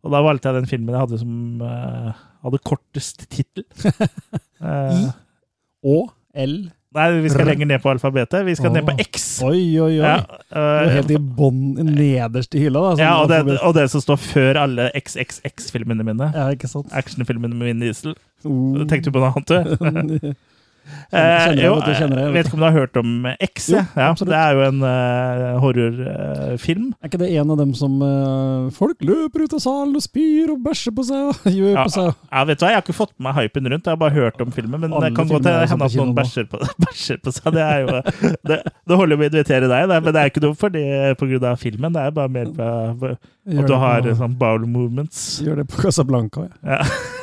Og 0.04 0.14
da 0.16 0.22
valgte 0.26 0.50
jeg 0.52 0.60
den 0.62 0.70
filmen 0.72 0.96
jeg 0.96 1.04
hadde 1.06 1.20
som 1.22 1.64
eh, 1.68 2.12
hadde 2.48 2.62
kortest 2.72 3.28
tittel. 3.32 3.68
Eh, 4.60 4.92
I? 4.92 5.04
Og 5.88 6.10
L. 6.36 6.58
nei, 6.98 7.08
vi 7.24 7.32
skal 7.32 7.48
lenger 7.50 7.70
ned 7.70 7.82
på 7.84 7.92
alfabetet. 7.92 8.46
Vi 8.48 8.56
skal 8.58 8.74
ned 8.74 8.88
på 8.88 8.96
X. 9.06 9.28
Oi, 9.46 9.62
oi, 9.80 10.00
oi. 10.00 10.04
Ja, 10.04 10.18
uh, 10.56 10.90
helt 10.96 11.12
i 11.14 11.20
bånn, 11.20 11.78
nederst 11.86 12.56
i 12.58 12.66
hylla. 12.66 12.92
da. 12.92 13.04
ja, 13.04 13.12
og, 13.22 13.30
det, 13.32 13.60
og 13.62 13.76
det 13.78 13.88
som 13.94 14.04
står 14.04 14.22
før 14.24 14.62
alle 14.66 14.90
XXX-filmene 14.98 16.06
mine. 16.08 16.32
Ja, 16.36 16.50
ikke 16.56 16.72
sant? 16.72 16.92
Actionfilmene 16.96 17.56
med 17.56 17.72
Vin 17.72 17.84
Diesel. 17.86 18.18
Uh. 18.46 18.86
Tenkte 18.90 19.10
du 19.10 19.18
på 19.18 19.24
noe 19.24 19.34
annet, 19.36 19.50
du? 19.54 20.32
Kjenner 21.10 21.62
jeg, 21.64 21.72
vet 21.74 21.88
jeg, 21.90 22.10
jeg 22.10 22.34
vet 22.34 22.34
vet 22.36 22.48
ikke 22.50 22.58
om 22.58 22.62
du 22.62 22.66
har 22.68 22.76
hørt 22.76 22.98
om 23.00 23.14
X? 23.46 23.70
Jo, 23.74 23.82
ja. 23.98 24.10
det 24.30 24.36
er 24.40 24.58
jo 24.58 24.64
en 24.68 24.84
uh, 24.84 25.60
horrorfilm. 25.64 26.90
Er 27.00 27.10
ikke 27.12 27.22
det 27.22 27.30
en 27.42 27.54
av 27.54 27.60
dem 27.62 27.74
som 27.78 27.96
uh, 28.04 28.70
Folk 28.76 29.02
løper 29.06 29.46
ut 29.46 29.56
av 29.58 29.64
salen 29.64 29.96
og 29.98 30.04
spyr 30.04 30.54
og 30.54 30.62
bæsjer 30.66 30.96
på 30.96 31.06
seg 31.08 31.32
og 31.32 31.50
gjør 31.60 31.74
Ja, 31.74 31.86
på 31.88 31.94
seg. 31.96 32.12
ja, 32.30 32.44
vet 32.50 32.62
du 32.62 32.66
hva, 32.66 32.72
Jeg 32.74 32.80
har 32.80 32.86
ikke 32.86 32.98
fått 33.00 33.14
med 33.18 33.28
meg 33.30 33.40
hypen 33.40 33.72
rundt, 33.74 33.90
jeg 33.90 33.96
har 33.96 34.02
bare 34.02 34.16
hørt 34.18 34.44
om 34.46 34.54
filmen. 34.56 34.84
Men 34.86 34.96
Alle 34.96 35.10
det 35.10 35.18
kan 35.20 35.30
godt 35.32 35.50
er 35.50 35.66
sånn 35.70 35.76
hende 35.76 35.90
at 35.90 36.00
noen 36.02 36.16
bæsjer 36.18 36.50
på, 36.52 36.62
bæsjer 36.86 37.22
på 37.26 37.36
seg. 37.36 37.52
Det 37.56 37.66
er 37.66 37.86
jo 37.86 38.00
det, 38.50 38.60
det 38.66 39.00
holder 39.04 39.20
med 39.20 39.30
å 39.30 39.34
invitere 39.34 39.70
deg, 39.72 39.88
det, 39.92 40.02
men 40.06 40.16
det 40.16 40.24
er 40.24 40.34
ikke 40.34 40.46
noe 40.46 40.58
fordi 40.60 40.86
på 41.20 41.30
grunn 41.32 41.48
av 41.52 41.62
filmen. 41.62 41.96
Det 41.96 42.06
er 42.06 42.18
bare 42.20 42.34
mer 42.34 42.52
på, 42.56 42.70
på 43.04 43.14
at 43.60 43.70
du 43.70 43.78
har 43.82 44.12
sånn 44.20 44.36
bowel 44.40 44.68
movements. 44.70 45.24
Gjør 45.46 45.64
det 45.64 45.70
på 45.72 45.86
Casablanca, 45.88 46.50
ja. 46.50 46.80
Ja. 46.80 47.18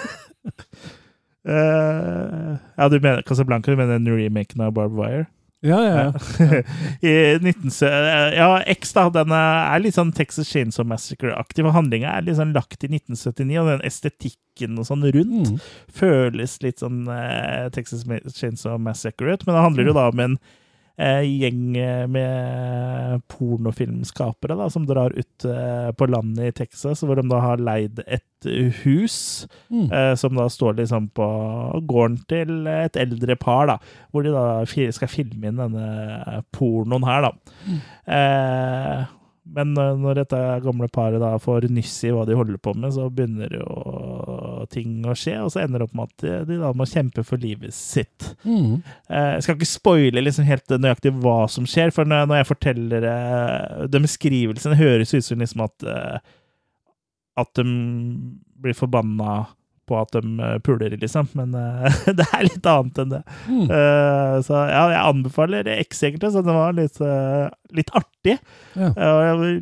Eh, 1.46 2.56
ja, 2.76 2.88
du 2.90 2.98
mener 3.00 3.22
Casablanca, 3.22 3.70
du 3.70 3.76
mener 3.78 3.98
den 3.98 4.10
remaken 4.18 4.60
av 4.66 4.72
Barbed 4.76 4.98
Wire? 4.98 5.26
Ja, 5.64 5.78
ja, 5.82 5.94
ja. 6.12 6.62
I 7.08 7.38
19, 7.42 7.70
ja, 8.36 8.48
X 8.76 8.92
da, 8.92 9.06
den 9.10 9.32
er 9.34 9.80
litt 9.82 9.96
sånn 9.96 10.12
Texas 10.14 10.50
Chainsaw 10.52 10.84
Massacre-aktig. 10.86 11.64
og 11.64 11.72
Handlinga 11.74 12.12
er 12.12 12.26
litt 12.26 12.36
sånn 12.38 12.52
lagt 12.54 12.84
i 12.84 12.90
1979, 12.92 13.56
og 13.62 13.70
den 13.72 13.86
estetikken 13.88 14.76
og 14.78 14.86
sånn 14.90 15.06
rundt 15.16 15.50
Mm. 15.56 15.56
føles 15.96 16.58
litt 16.62 16.84
sånn 16.84 17.08
eh, 17.10 17.66
Texas 17.74 18.04
Chainsaw 18.36 18.78
Massacre 18.78 19.32
ut. 19.34 19.46
Men 19.46 19.56
det 19.56 19.64
handler 19.64 19.90
jo 19.90 19.96
da 19.96 20.06
om 20.12 20.22
en 20.26 20.36
eh, 20.36 20.52
gjeng 20.96 21.76
eh, 21.76 22.06
med 22.08 23.20
pornofilmskapere 23.28 24.56
da, 24.56 24.68
som 24.72 24.86
drar 24.88 25.12
ut 25.12 25.44
eh, 25.44 25.90
på 25.92 26.08
landet 26.08 26.48
i 26.48 26.54
Texas, 26.62 27.04
hvor 27.04 27.18
de 27.18 27.26
da 27.28 27.42
har 27.44 27.60
leid 27.60 28.00
et 28.06 28.48
hus. 28.82 29.18
Mm. 29.68 29.90
Eh, 29.90 30.14
som 30.16 30.38
da 30.38 30.48
står 30.52 30.78
liksom 30.80 31.10
på 31.16 31.26
gården 31.88 32.16
til 32.30 32.70
et 32.70 32.96
eldre 32.96 33.36
par, 33.36 33.68
da. 33.68 33.76
Hvor 34.12 34.24
de 34.24 34.32
da 34.32 34.64
skal 34.66 35.12
filme 35.12 35.50
inn 35.50 35.60
denne 35.60 36.40
pornoen 36.56 37.04
her, 37.06 37.28
da. 37.28 37.54
Mm. 37.66 37.80
Eh, 38.16 39.15
men 39.54 39.76
eh, 39.78 39.92
når 40.02 40.20
dette 40.22 40.38
gamle 40.64 40.88
paret 40.92 41.22
da 41.22 41.34
får 41.42 41.68
nyss 41.72 41.94
i 42.08 42.12
hva 42.14 42.24
de 42.28 42.36
holder 42.38 42.58
på 42.62 42.74
med, 42.74 42.94
så 42.96 43.06
begynner 43.12 43.52
jo 43.54 44.66
ting 44.72 45.04
å 45.06 45.14
skje, 45.16 45.36
og 45.44 45.52
så 45.54 45.62
ender 45.62 45.82
det 45.82 45.86
opp 45.86 45.94
med 45.98 46.08
at 46.10 46.48
de, 46.48 46.58
da 46.62 46.72
må 46.74 46.86
kjempe 46.90 47.22
for 47.26 47.38
livet 47.42 47.74
sitt. 47.76 48.32
Mm. 48.42 48.80
Eh, 49.08 49.28
Jeg 49.36 49.44
skal 49.46 49.58
ikke 49.58 49.70
spoile 49.70 50.24
liksom 50.24 50.48
helt 50.48 50.76
nøyaktig 50.82 51.14
hva 51.22 51.38
som 51.52 51.68
skjer, 51.70 51.94
for 51.94 52.08
når 52.08 52.34
jeg 52.40 52.50
forteller 52.50 53.06
eh, 53.12 53.84
Den 53.92 54.06
beskrivelsen 54.08 54.74
høres 54.78 55.14
ut 55.14 55.26
som 55.26 55.42
liksom 55.42 55.62
at 55.66 55.86
At 57.36 57.50
de 57.58 57.64
blir 58.62 58.74
forbanna 58.76 59.44
på 59.86 59.96
at 60.00 60.10
de 60.16 60.20
eh, 60.42 60.56
puler, 60.66 60.96
liksom. 61.00 61.28
Men 61.38 61.54
uh, 61.54 61.86
det 62.18 62.26
er 62.34 62.44
litt 62.48 62.66
annet 62.66 62.98
enn 63.02 63.12
det. 63.14 63.20
Mm. 63.46 63.62
Uh, 63.70 64.36
Så 64.46 64.58
ja, 64.70 64.82
jeg 64.92 65.02
anbefaler 65.12 65.70
X, 65.78 66.02
egentlig. 66.08 66.32
Så 66.34 66.42
den 66.46 66.58
var 66.58 66.74
litt, 66.76 66.98
uh, 67.00 67.46
litt 67.76 67.92
artig. 67.96 68.36
Ja. 68.74 68.90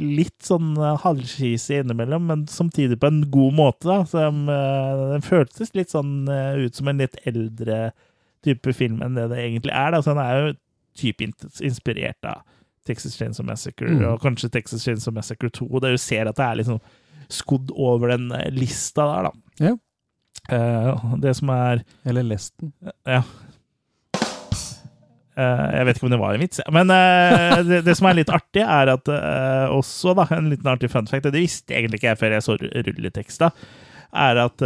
Litt 0.01 0.41
sånn 0.47 0.73
halvskisig 1.03 1.83
innimellom, 1.85 2.27
men 2.31 2.47
samtidig 2.51 2.99
på 3.03 3.11
en 3.13 3.23
god 3.31 3.55
måte. 3.61 3.87
da. 3.91 4.01
Så 4.09 4.25
eh, 4.25 5.05
Den 5.15 5.23
føltes 5.27 5.75
litt 5.77 5.93
sånn 5.93 6.25
ut 6.29 6.75
som 6.75 6.89
en 6.91 6.99
litt 7.05 7.17
eldre 7.29 7.93
type 8.45 8.73
film 8.77 9.01
enn 9.05 9.15
det 9.17 9.29
det 9.33 9.39
egentlig 9.45 9.73
er. 9.73 9.93
da. 9.95 10.03
Så 10.03 10.13
den 10.17 10.25
er 10.25 10.41
jo 10.41 10.53
type 10.99 11.29
inspirert 11.65 12.27
av 12.29 12.43
Texas 12.87 13.15
Chainsaw 13.17 13.47
Massacre, 13.49 13.89
Mm. 13.89 14.03
og 14.13 14.21
kanskje 14.21 14.51
Texas 14.53 14.83
Chainsaw 14.85 15.15
Massacre 15.17 15.49
2. 15.51 15.69
der 15.81 15.95
du 15.97 15.99
ser 15.99 16.29
at 16.29 16.37
det 16.37 16.45
er 16.45 16.59
liksom 16.61 16.81
skodd 17.33 17.71
over 17.73 18.11
den 18.13 18.27
lista 18.53 19.07
der, 19.09 19.31
da. 19.31 19.33
Ja. 19.71 19.75
Eh, 20.53 21.05
det 21.23 21.35
som 21.39 21.51
er 21.55 21.83
Eller 22.05 22.23
Lesten. 22.23 22.73
ja. 23.09 23.23
Eh, 25.35 25.63
jeg 25.75 25.87
vet 25.87 25.97
ikke 25.97 26.07
om 26.07 26.13
det 26.13 26.19
var 26.21 26.37
en 26.37 26.43
vits, 26.45 26.61
men 26.71 26.91
eh, 26.95 27.63
det, 27.67 27.81
det 27.89 27.95
som 27.99 28.07
er 28.07 28.21
litt 28.21 28.29
artig, 28.31 28.63
er 28.63 28.93
at 28.93 29.09
også 29.75 30.13
da, 30.15 30.29
en 30.37 30.53
liten 30.53 30.69
artig 30.71 30.93
fun 30.93 31.09
fact, 31.11 31.27
det 31.27 31.41
visste 31.43 31.75
egentlig 31.75 31.99
ikke 31.99 32.13
jeg 32.13 32.21
før 32.21 32.37
jeg 32.37 32.45
så 32.47 32.55
rulleteksta, 32.61 33.49
er 34.15 34.41
at 34.45 34.63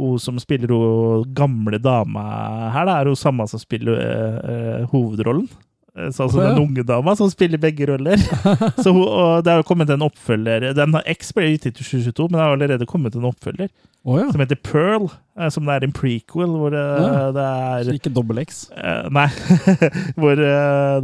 hun 0.00 0.16
som 0.16 0.40
spiller 0.40 0.72
hun 0.72 1.34
gamle 1.36 1.76
dama 1.84 2.24
her, 2.72 2.88
da, 2.88 2.96
er 2.96 3.12
hun 3.12 3.20
samme 3.20 3.44
som 3.50 3.60
spiller 3.60 4.88
hovedrollen. 4.94 5.50
Så 5.92 6.24
altså 6.24 6.40
den 6.40 6.62
unge 6.62 6.88
dama 6.88 7.12
som 7.12 7.28
spiller 7.28 7.60
begge 7.60 7.84
roller. 7.90 8.16
Så 8.82 8.88
hun, 8.88 9.04
og 9.04 9.44
det 9.44 9.52
har 9.52 9.60
jo 9.60 9.66
kommet 9.68 9.90
en 9.92 10.06
oppfølger 10.06 10.70
Den 10.72 10.96
X 11.12 11.34
ble 11.36 11.50
gitt 11.50 11.68
i 11.68 11.74
2022, 11.76 12.30
men 12.30 12.38
det 12.38 12.40
har 12.40 12.54
allerede 12.56 12.88
kommet 12.88 13.18
en 13.20 13.28
oppfølger 13.28 13.68
Å 14.02 14.16
ja. 14.18 14.30
som 14.34 14.40
heter 14.42 14.58
Pearl, 14.66 15.04
eh, 15.38 15.48
som 15.54 15.64
det 15.68 15.74
er 15.76 15.84
en 15.86 15.92
prequel, 15.94 16.50
hvor 16.58 16.74
eh, 16.74 17.02
Ja. 17.04 17.26
det 17.36 17.86
Så 17.86 17.92
er 17.92 17.98
ikke 18.00 18.12
dobbel 18.16 18.40
X. 18.42 18.64
eh, 18.74 19.08
Nei. 19.14 19.28
hvor 20.18 20.34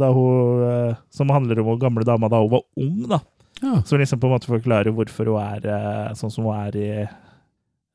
da 0.01 0.09
hun 0.11 0.95
Som 1.09 1.29
handler 1.31 1.61
om 1.61 1.69
hun 1.71 1.79
gamle 1.79 2.03
dama 2.03 2.27
da 2.27 2.41
hun 2.43 2.51
var 2.57 2.65
ung, 2.77 3.07
da. 3.07 3.21
Ja. 3.63 3.81
Som 3.87 3.99
liksom 3.99 4.19
på 4.19 4.27
en 4.27 4.35
måte 4.35 4.51
forklarer 4.51 4.91
hvorfor 4.95 5.31
hun 5.31 5.39
er 5.43 6.13
sånn 6.19 6.31
som 6.31 6.43
hun 6.49 6.55
er 6.59 6.75
i 6.79 6.89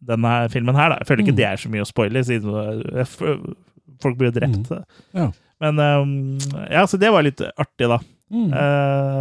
denne 0.04 0.32
filmen 0.52 0.76
her, 0.76 0.90
da. 0.92 0.98
Jeg 1.00 1.06
føler 1.08 1.22
ikke 1.24 1.32
Mm. 1.32 1.40
det 1.42 1.46
er 1.48 1.56
så 1.56 1.70
mye 1.72 1.84
å 1.84 1.88
spoile, 1.88 2.24
siden 2.24 3.54
folk 4.02 4.18
blir 4.20 4.32
drept. 4.34 4.72
Ja. 5.16 5.30
Men 5.62 5.78
um, 5.80 6.38
ja, 6.70 6.82
så 6.88 6.98
det 7.00 7.12
var 7.12 7.22
litt 7.24 7.40
artig, 7.40 7.88
da. 7.88 7.98
Mm. 8.34 8.50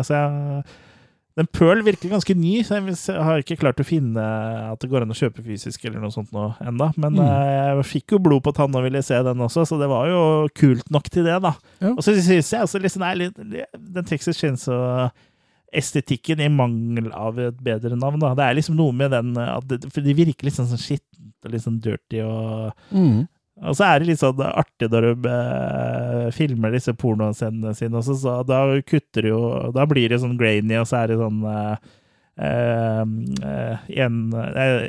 Så 0.03 0.15
jeg 0.17 0.63
Den 1.36 1.47
Pearl 1.49 1.79
virker 1.81 2.09
ganske 2.11 2.36
ny, 2.38 2.59
så 2.61 2.75
jeg 2.77 3.23
har 3.25 3.39
ikke 3.41 3.55
klart 3.57 3.79
å 3.81 3.86
finne 3.88 4.21
at 4.71 4.77
det 4.84 4.89
går 4.91 5.01
an 5.01 5.09
å 5.09 5.15
kjøpe 5.17 5.41
fysisk 5.41 5.81
eller 5.89 5.97
noe 6.03 6.11
sånt 6.13 6.29
nå 6.31 6.43
enda. 6.61 6.91
Men 6.95 7.13
Mm. 7.17 7.25
eh, 7.25 7.73
jeg 7.81 7.86
fikk 7.89 8.11
jo 8.13 8.19
blod 8.19 8.43
på 8.45 8.53
tanna 8.53 8.77
og 8.77 8.84
ville 8.86 9.01
se 9.01 9.17
den 9.25 9.41
også, 9.41 9.65
så 9.65 9.79
det 9.81 9.89
var 9.89 10.05
jo 10.11 10.45
kult 10.53 10.91
nok 10.93 11.09
til 11.09 11.23
det, 11.25 11.39
da. 11.41 11.55
Ja. 11.81 11.89
Og 11.95 12.03
så 12.05 12.13
syns 12.13 12.51
jeg 12.53 12.61
også 12.61 12.77
liksom, 12.84 13.01
nei, 13.01 13.31
den 13.73 14.05
Texas 14.05 14.38
Chainsaw-estetikken 14.38 16.39
i 16.43 16.49
mangel 16.53 17.09
av 17.17 17.39
et 17.41 17.57
bedre 17.65 17.97
navn, 17.97 18.19
da. 18.21 18.34
Det 18.38 18.43
er 18.45 18.53
liksom 18.59 18.75
noe 18.77 18.93
med 18.93 19.09
den 19.13 19.34
at 19.41 19.65
det, 19.67 19.81
For 19.91 20.01
det 20.05 20.13
virker 20.15 20.45
litt 20.45 20.53
sånn 20.59 20.69
skittent 20.77 21.34
og 21.45 21.49
litt 21.51 21.63
sånn 21.65 21.79
dirty 21.81 22.21
og 22.21 22.73
Mm. 22.93 23.25
Og 23.61 23.75
så 23.77 23.85
er 23.85 24.01
det 24.01 24.07
litt 24.09 24.21
sånn 24.21 24.39
artig 24.43 24.89
når 24.89 25.05
de 25.13 25.29
eh, 25.29 26.29
filmer 26.33 26.73
disse 26.73 26.93
pornoscenene 26.97 27.73
sine 27.77 27.99
også, 27.99 28.15
så 28.17 28.31
da 28.47 28.63
kutter 28.81 29.27
jo 29.29 29.39
Da 29.75 29.85
blir 29.89 30.09
det 30.09 30.19
sånn 30.23 30.39
grainy, 30.39 30.73
og 30.81 30.87
så 30.89 30.95
er 31.03 31.07
det 31.13 31.17
sånn 31.21 31.39
eh, 31.51 31.75
eh, 32.49 33.03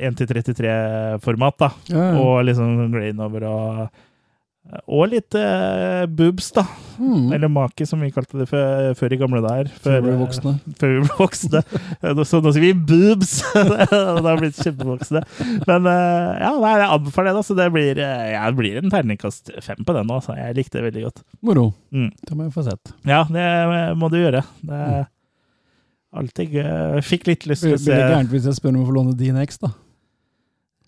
1-33-format, 0.09 1.57
da. 1.61 1.71
Ja, 1.93 2.03
ja. 2.09 2.17
Og 2.23 2.35
liksom 2.49 2.93
grain 2.95 3.21
over 3.21 3.43
og 3.51 4.03
Og 4.89 5.11
litt 5.13 5.37
eh, 5.37 6.05
boobs, 6.09 6.49
da. 6.57 6.65
Mm. 6.97 7.35
Eller 7.37 7.51
make, 7.53 7.85
som 7.87 8.01
vi 8.01 8.09
kalte 8.15 8.39
det 8.41 8.47
før, 8.49 8.95
før 8.97 9.13
i 9.13 9.19
gamle 9.21 9.43
dager. 9.45 9.69
Før 9.85 9.99
vi 9.99 10.07
ble 10.07 10.15
voksne. 10.23 10.55
Før 10.81 10.93
vi 10.95 11.03
ble 11.05 11.19
voksne. 11.19 11.63
Så 12.25 12.41
nå 12.41 12.53
sier 12.55 12.65
vi 12.65 12.73
boobs! 12.73 13.35
det 13.55 14.25
har 14.25 14.41
blitt 14.41 14.59
kjempevoksne. 14.65 15.23
Men 15.69 15.91
eh, 15.91 16.31
ja, 16.41 16.55
nei, 16.65 16.75
jeg 16.81 16.91
anbefaler 16.97 17.31
det. 17.31 17.37
da, 17.37 17.45
Så 17.47 17.59
det 17.59 17.69
blir, 17.77 18.01
eh, 18.01 18.27
ja, 18.33 18.45
det 18.49 18.59
blir 18.63 18.81
en 18.81 18.95
terningkast 18.95 19.53
fem 19.65 19.85
på 19.85 19.97
den 19.99 20.09
nå. 20.11 20.19
Så 20.25 20.39
jeg 20.41 20.57
likte 20.59 20.81
det 20.81 20.89
veldig 20.89 21.07
godt. 21.11 21.25
Moro. 21.45 21.69
Mm. 21.95 22.11
Det 22.25 22.39
må 22.39 22.49
jeg 22.49 22.57
få 22.57 22.67
sett. 22.71 22.95
Ja, 23.05 23.25
det 23.29 23.49
må 24.01 24.11
du 24.11 24.19
gjøre. 24.23 24.47
Det 24.65 24.83
er 24.89 25.09
alltid 26.15 26.57
gøy. 26.57 27.01
Fikk 27.05 27.29
litt 27.31 27.49
lyst 27.51 27.69
til 27.69 27.77
Blir 27.77 28.01
det 28.01 28.13
gærent 28.17 28.33
hvis 28.33 28.49
jeg 28.49 28.63
spør 28.63 28.79
om 28.79 28.85
å 28.87 28.89
få 28.89 28.97
låne 29.03 29.19
din 29.19 29.39
eks, 29.45 29.61
da? 29.61 29.75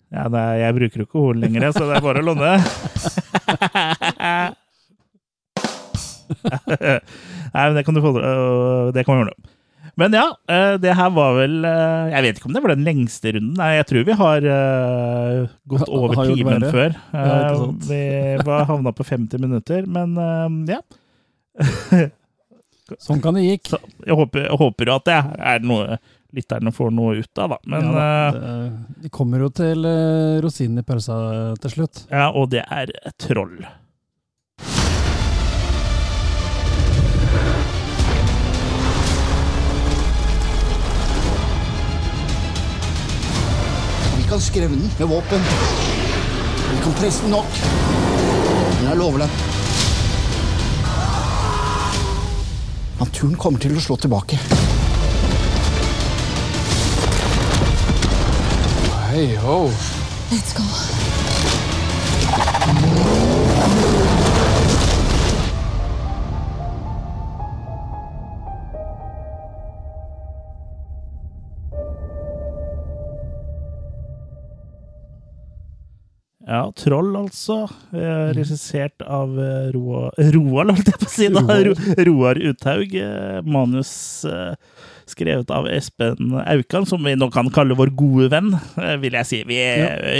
Ja, 0.07 0.29
nei, 0.31 0.61
jeg 0.61 0.75
bruker 0.77 1.01
jo 1.01 1.05
ikke 1.05 1.19
horn 1.19 1.41
lenger, 1.43 1.65
så 1.75 1.83
det 1.83 1.97
er 1.97 2.03
bare 2.05 2.21
å 2.23 2.27
låne. 2.29 2.53
Nei, 7.53 7.63
men 7.67 7.77
det 7.77 7.83
kan 7.87 7.95
du 7.95 8.01
få 8.03 8.11
Det 8.95 9.05
kan 9.07 9.15
vi 9.15 9.21
ordne. 9.25 9.53
Men 9.97 10.13
ja, 10.13 10.25
øh, 10.51 10.75
det 10.77 10.91
her 10.93 11.09
var 11.15 11.31
vel 11.39 11.55
øh, 11.65 12.11
Jeg 12.11 12.21
vet 12.25 12.37
ikke 12.37 12.49
om 12.51 12.53
det 12.53 12.61
var 12.61 12.73
den 12.75 12.83
lengste 12.85 13.31
runden. 13.33 13.55
Nei, 13.57 13.69
jeg 13.79 13.87
tror 13.89 14.03
vi 14.05 14.17
har 14.19 14.45
gått 15.71 15.89
over 15.89 16.13
har 16.19 16.29
timen 16.35 16.65
før. 16.73 16.97
Ja, 17.15 17.37
Eh. 17.47 17.63
Vi 17.87 18.01
var 18.45 18.67
havna 18.69 18.91
på 18.93 19.03
50 19.07 19.41
minutter, 19.41 19.87
men 19.89 20.13
ja. 20.69 20.81
Sånn 23.03 23.19
kan 23.23 23.35
det 23.35 23.43
gikk. 23.47 23.71
Så 23.73 23.79
jeg 24.05 24.15
håper, 24.15 24.45
jeg 24.45 24.59
håper 24.61 24.87
jo 24.91 24.93
at 24.99 25.07
det 25.09 25.17
er 25.49 25.65
noe 25.65 25.97
lytterne 26.37 26.71
får 26.75 26.91
noe 26.93 27.17
ut 27.23 27.41
av, 27.41 27.55
da. 27.55 27.57
Men 27.73 27.87
ja, 27.87 27.91
da, 27.97 28.05
det- 28.37 29.01
vi 29.07 29.09
kommer 29.17 29.41
jo 29.43 29.49
til 29.49 29.81
rosinen 30.45 30.83
i 30.83 30.85
pølsa 30.87 31.17
til 31.63 31.73
slutt. 31.73 32.05
ja, 32.11 32.29
og 32.29 32.51
det 32.53 32.61
er 32.69 32.93
troll. 33.17 33.57
Vi 44.27 44.31
kan 44.31 44.41
skremme 44.41 44.75
den 44.75 44.91
med 44.99 45.07
våpen. 45.07 45.39
Vi 46.71 46.83
kan 46.83 46.93
presse 46.93 47.21
den 47.21 47.31
nok. 47.31 47.45
Men 48.79 48.89
jeg 48.89 48.97
lover 48.99 49.19
deg 49.23 49.29
Naturen 52.99 53.37
kommer 53.39 53.63
til 53.63 53.77
å 53.79 53.79
slå 53.85 53.95
tilbake. 54.03 54.35
Hey 59.07 59.39
ho. 59.39 59.71
Let's 60.27 60.51
go. 60.59 60.67
Ja, 76.47 76.61
Troll, 76.79 77.09
altså. 77.19 77.65
Eh, 77.91 78.29
regissert 78.37 79.01
av 79.03 79.33
eh, 79.43 79.65
Roa, 79.75 80.05
Roald, 80.35 80.71
holdt 80.77 80.91
jeg 80.93 81.01
på 81.01 81.09
å 81.09 81.11
si. 81.11 81.27
da. 81.35 81.41
Ro, 81.67 81.73
Roar 82.07 82.39
Uthaug. 82.39 82.93
Eh, 82.95 83.41
manus 83.43 83.91
eh, 84.29 84.53
skrevet 85.07 85.51
av 85.55 85.67
Espen 85.71 86.31
Aukan, 86.39 86.87
som 86.87 87.03
vi 87.03 87.13
nå 87.19 87.27
kan 87.35 87.47
kalle 87.55 87.75
vår 87.79 87.91
gode 87.99 88.29
venn, 88.31 88.53
eh, 88.79 88.95
vil 89.03 89.19
jeg 89.19 89.27
si. 89.27 89.41
Vi, 89.47 89.59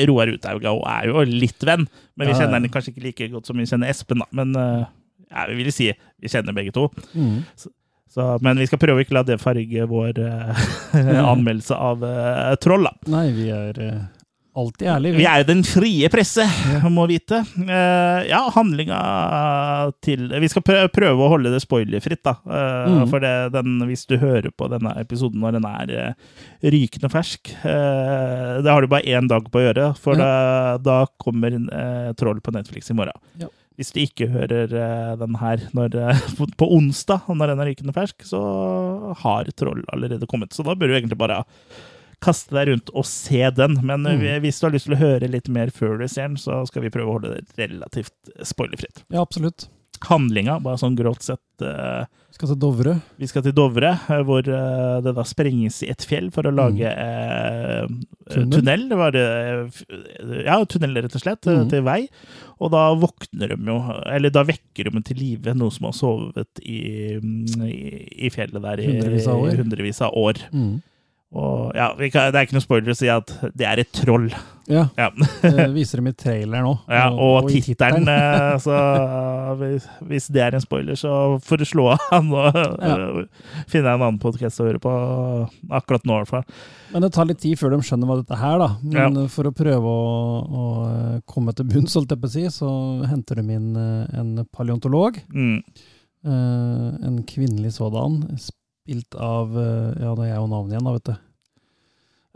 Roar 0.10 0.34
Uthaug 0.36 0.68
er 0.68 1.08
jo 1.14 1.24
litt 1.32 1.64
venn, 1.68 1.88
men 2.16 2.28
vi 2.28 2.34
Ja, 2.34 2.36
ja. 2.36 2.42
kjenner 2.44 2.60
han 2.60 2.76
kanskje 2.76 2.92
ikke 2.94 3.06
like 3.08 3.30
godt 3.38 3.48
som 3.48 3.60
vi 3.60 3.68
kjenner 3.72 3.92
Espen. 3.96 4.20
da. 4.24 4.28
Men 4.36 4.52
eh, 4.60 4.86
ja, 5.32 5.48
vi 5.52 5.62
vil 5.64 5.72
si 5.76 5.90
vi 5.96 6.32
kjenner 6.32 6.56
begge 6.56 6.76
to. 6.76 6.90
Mm. 7.16 7.40
Så, 7.60 7.72
men 8.42 8.58
vi 8.60 8.66
skal 8.68 8.80
prøve 8.82 9.00
å 9.00 9.04
ikke 9.04 9.16
la 9.18 9.24
det 9.28 9.36
farge 9.44 9.88
vår 9.92 10.20
eh, 10.24 10.68
anmeldelse 11.32 11.76
av 11.76 12.04
eh, 12.08 12.54
Troll. 12.64 12.88
da. 12.88 12.94
Nei, 13.16 13.26
vi 13.36 13.50
er 13.56 13.82
eh, 13.88 13.98
alltid 14.58 14.88
ærlig. 14.92 15.12
Vi 15.18 15.26
er 15.30 15.42
jo 15.42 15.48
den 15.50 15.64
frie 15.68 16.10
presse, 16.12 16.46
må 16.94 17.06
vite. 17.10 17.40
Uh, 17.58 18.22
ja, 18.28 18.40
handlinga 18.56 18.98
til 20.04 20.28
Vi 20.42 20.50
skal 20.52 20.66
prøve 20.94 21.24
å 21.26 21.30
holde 21.32 21.52
det 21.54 21.62
spoilerfritt, 21.64 22.24
da. 22.28 22.38
Uh, 22.46 22.66
Mm. 22.88 23.04
For 23.12 23.22
det, 23.22 23.32
den, 23.54 23.78
hvis 23.90 24.06
du 24.10 24.16
hører 24.22 24.50
på 24.56 24.68
denne 24.72 24.94
episoden 25.02 25.42
når 25.44 25.58
den 25.58 25.66
er 25.68 25.92
uh, 25.94 26.38
rykende 26.64 27.10
fersk 27.12 27.50
Det 27.64 28.72
har 28.72 28.82
du 28.82 28.90
bare 28.90 29.06
én 29.06 29.28
dag 29.30 29.48
på 29.52 29.60
å 29.60 29.64
gjøre, 29.66 29.88
for 30.02 30.18
da, 30.20 30.78
da 30.82 30.98
kommer 31.22 31.56
Troll 32.18 32.40
på 32.44 32.54
Netflix 32.56 32.90
i 32.92 32.96
morgen. 32.98 33.18
Ja. 33.42 33.50
Hvis 33.78 33.92
du 33.94 34.00
ikke 34.02 34.30
hører 34.32 34.72
den 35.20 35.38
her 35.42 35.68
når, 35.78 35.98
på, 36.38 36.48
på 36.58 36.70
onsdag, 36.78 37.28
når 37.30 37.54
den 37.54 37.62
er 37.62 37.70
rykende 37.72 37.96
fersk, 37.96 38.26
så 38.26 38.42
har 39.22 39.52
Troll 39.60 39.84
allerede 39.94 40.30
kommet. 40.30 40.56
Så 40.56 40.66
da 40.66 40.76
bør 40.78 40.90
du 40.90 40.98
egentlig 40.98 41.20
bare 41.20 41.44
kaste 42.22 42.50
deg 42.58 42.68
rundt 42.72 42.90
og 42.94 43.06
se 43.06 43.50
den. 43.52 43.80
Men 43.86 44.02
Mm. 44.04 44.22
eh, 44.26 44.40
hvis 44.40 44.60
du 44.60 44.66
har 44.68 44.72
lyst 44.74 44.86
til 44.90 44.96
å 44.96 45.02
høre 45.04 45.30
litt 45.30 45.48
mer 45.50 45.68
før 45.70 46.00
du 46.00 46.08
ser 46.08 46.28
den, 46.28 46.38
så 46.38 46.66
skal 46.68 46.82
vi 46.82 46.90
prøve 46.90 47.10
å 47.10 47.20
holde 47.20 47.36
det 47.36 47.46
relativt 47.70 48.14
spoilerfritt. 48.44 49.04
Ja, 49.14 49.22
absolutt. 49.22 49.68
Handlinga, 50.06 50.60
bare 50.62 50.78
sånn 50.78 50.94
grovt 50.96 51.24
sett 51.26 51.40
uh, 51.66 52.06
Vi 52.30 52.36
skal 52.38 52.50
til 52.50 52.60
Dovre. 52.62 52.92
Vi 53.18 53.26
skal 53.26 53.42
til 53.42 53.52
Dovre, 53.58 53.96
eh, 54.14 54.22
hvor 54.28 54.46
uh, 54.46 55.02
det 55.02 55.16
da 55.18 55.24
sprenges 55.26 55.80
i 55.82 55.90
et 55.90 56.06
fjell 56.06 56.28
for 56.30 56.44
å 56.46 56.52
lage 56.54 56.86
uh, 56.86 57.88
Tunnel? 58.30 58.52
tunnel. 58.60 58.84
Det 58.92 58.98
var, 59.00 59.16
eh, 59.18 60.44
ja, 60.46 60.60
tunnel, 60.70 60.94
rett 61.02 61.16
og 61.18 61.24
slett, 61.24 61.48
eh, 61.50 61.58
Mhm. 61.64 61.70
til 61.72 61.82
vei. 61.82 62.08
Og 62.62 62.70
da 62.72 62.94
våkner 62.94 63.50
de 63.50 63.58
jo 63.58 63.80
Eller 64.06 64.30
da 64.30 64.44
vekker 64.44 64.92
de 64.92 65.02
til 65.02 65.18
live 65.18 65.56
noe 65.56 65.72
som 65.72 65.86
har 65.90 65.94
sovet 65.98 66.62
i, 66.62 67.18
mm, 67.18 67.66
i, 67.66 68.28
i 68.28 68.30
fjellet 68.30 68.62
der 68.62 68.78
i 68.82 68.88
Hundrevis 68.92 69.28
av 69.28 69.42
år. 69.42 69.58
hundrevis 69.64 70.02
av 70.02 70.14
år. 70.14 70.38
Mm. 70.54 70.82
Og 71.36 71.74
ja, 71.76 71.90
kan, 72.14 72.30
Det 72.32 72.40
er 72.40 72.46
ikke 72.48 72.56
noe 72.56 72.64
spoiler 72.64 72.94
å 72.94 72.96
si 72.96 73.10
at 73.12 73.32
det 73.52 73.66
er 73.68 73.82
et 73.84 73.90
troll. 73.92 74.30
Ja, 74.68 74.86
Ja, 75.00 75.10
det 75.44 75.66
viser 75.72 76.00
dem 76.02 76.10
i 76.10 76.14
traileren 76.16 76.66
nå. 76.68 76.74
ja 76.92 77.06
Og 77.12 77.46
i 77.56 77.62
tittelen 77.64 78.04
eh, 78.12 78.56
Så 78.60 78.76
hvis, 79.62 79.86
hvis 80.08 80.28
det 80.36 80.42
er 80.44 80.58
en 80.58 80.64
spoiler, 80.64 80.98
så 81.00 81.12
får 81.44 81.62
du 81.62 81.66
slå 81.68 81.86
av 81.96 82.32
og 82.42 82.58
ja. 82.84 82.98
finne 83.72 83.94
en 83.94 84.04
annen 84.08 84.20
podkast 84.24 84.60
å 84.60 84.68
høre 84.68 84.82
på 84.84 84.92
akkurat 85.72 86.04
nå, 86.08 86.18
i 86.18 86.24
hvert 86.26 86.34
fall. 86.34 86.58
Men 86.92 87.04
det 87.06 87.12
tar 87.16 87.28
litt 87.30 87.40
tid 87.44 87.60
før 87.60 87.76
de 87.76 87.80
skjønner 87.88 88.08
hva 88.12 88.20
dette 88.20 88.40
er, 88.40 88.60
da. 88.64 88.70
Men 88.96 89.20
for 89.32 89.48
å 89.48 89.56
prøve 89.56 89.94
å, 89.94 90.12
å 90.48 90.66
eh, 90.90 91.18
komme 91.28 91.56
til 91.56 91.68
bunns, 91.72 91.96
holdt 92.00 92.12
jeg 92.16 92.24
på 92.24 92.28
å 92.32 92.36
si, 92.36 92.46
så 92.56 92.72
henter 93.08 93.40
de 93.40 93.56
inn 93.56 93.72
eh, 93.80 94.20
en 94.20 94.34
paleontolog. 94.56 95.20
Mm. 95.32 95.58
eh, 96.28 96.88
En 97.08 97.20
kvinnelig 97.28 97.78
sådan, 97.80 98.22
spilt 98.88 99.16
av 99.20 99.52
eh, 99.60 100.04
Ja, 100.04 100.14
det 100.16 100.30
er 100.32 100.40
og 100.40 100.50
navnet 100.52 100.78
igjen, 100.78 100.88
da, 100.88 100.94
vet 100.96 101.10
du. 101.12 101.16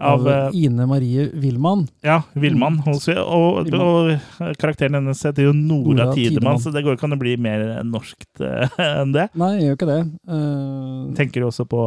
Av 0.02 0.26
av 0.26 0.56
Ine 0.58 0.88
Marie 0.90 1.28
Wilman. 1.38 1.84
Ja, 2.02 2.24
Villmann. 2.34 2.80
Og, 2.90 3.04
og, 3.22 3.68
og 3.70 4.56
karakteren 4.58 4.98
hennes 4.98 5.22
heter 5.28 5.46
jo 5.46 5.52
Nora 5.54 6.08
Nora 6.08 6.16
Tidemann, 6.18 6.58
så 6.58 6.74
det 6.74 6.82
går 6.86 6.98
ikke 6.98 7.06
an 7.06 7.14
å 7.14 7.20
bli 7.22 7.36
mer 7.38 7.62
norskt 7.86 8.42
eh, 8.42 8.74
enn 9.02 9.14
det. 9.14 9.28
Nei, 9.38 9.52
jeg 9.60 9.68
gjør 9.70 9.78
ikke 9.78 9.90
det. 9.92 10.00
Uh, 10.26 11.12
Tenker 11.20 11.46
jo 11.46 11.52
også 11.52 11.68
på 11.70 11.84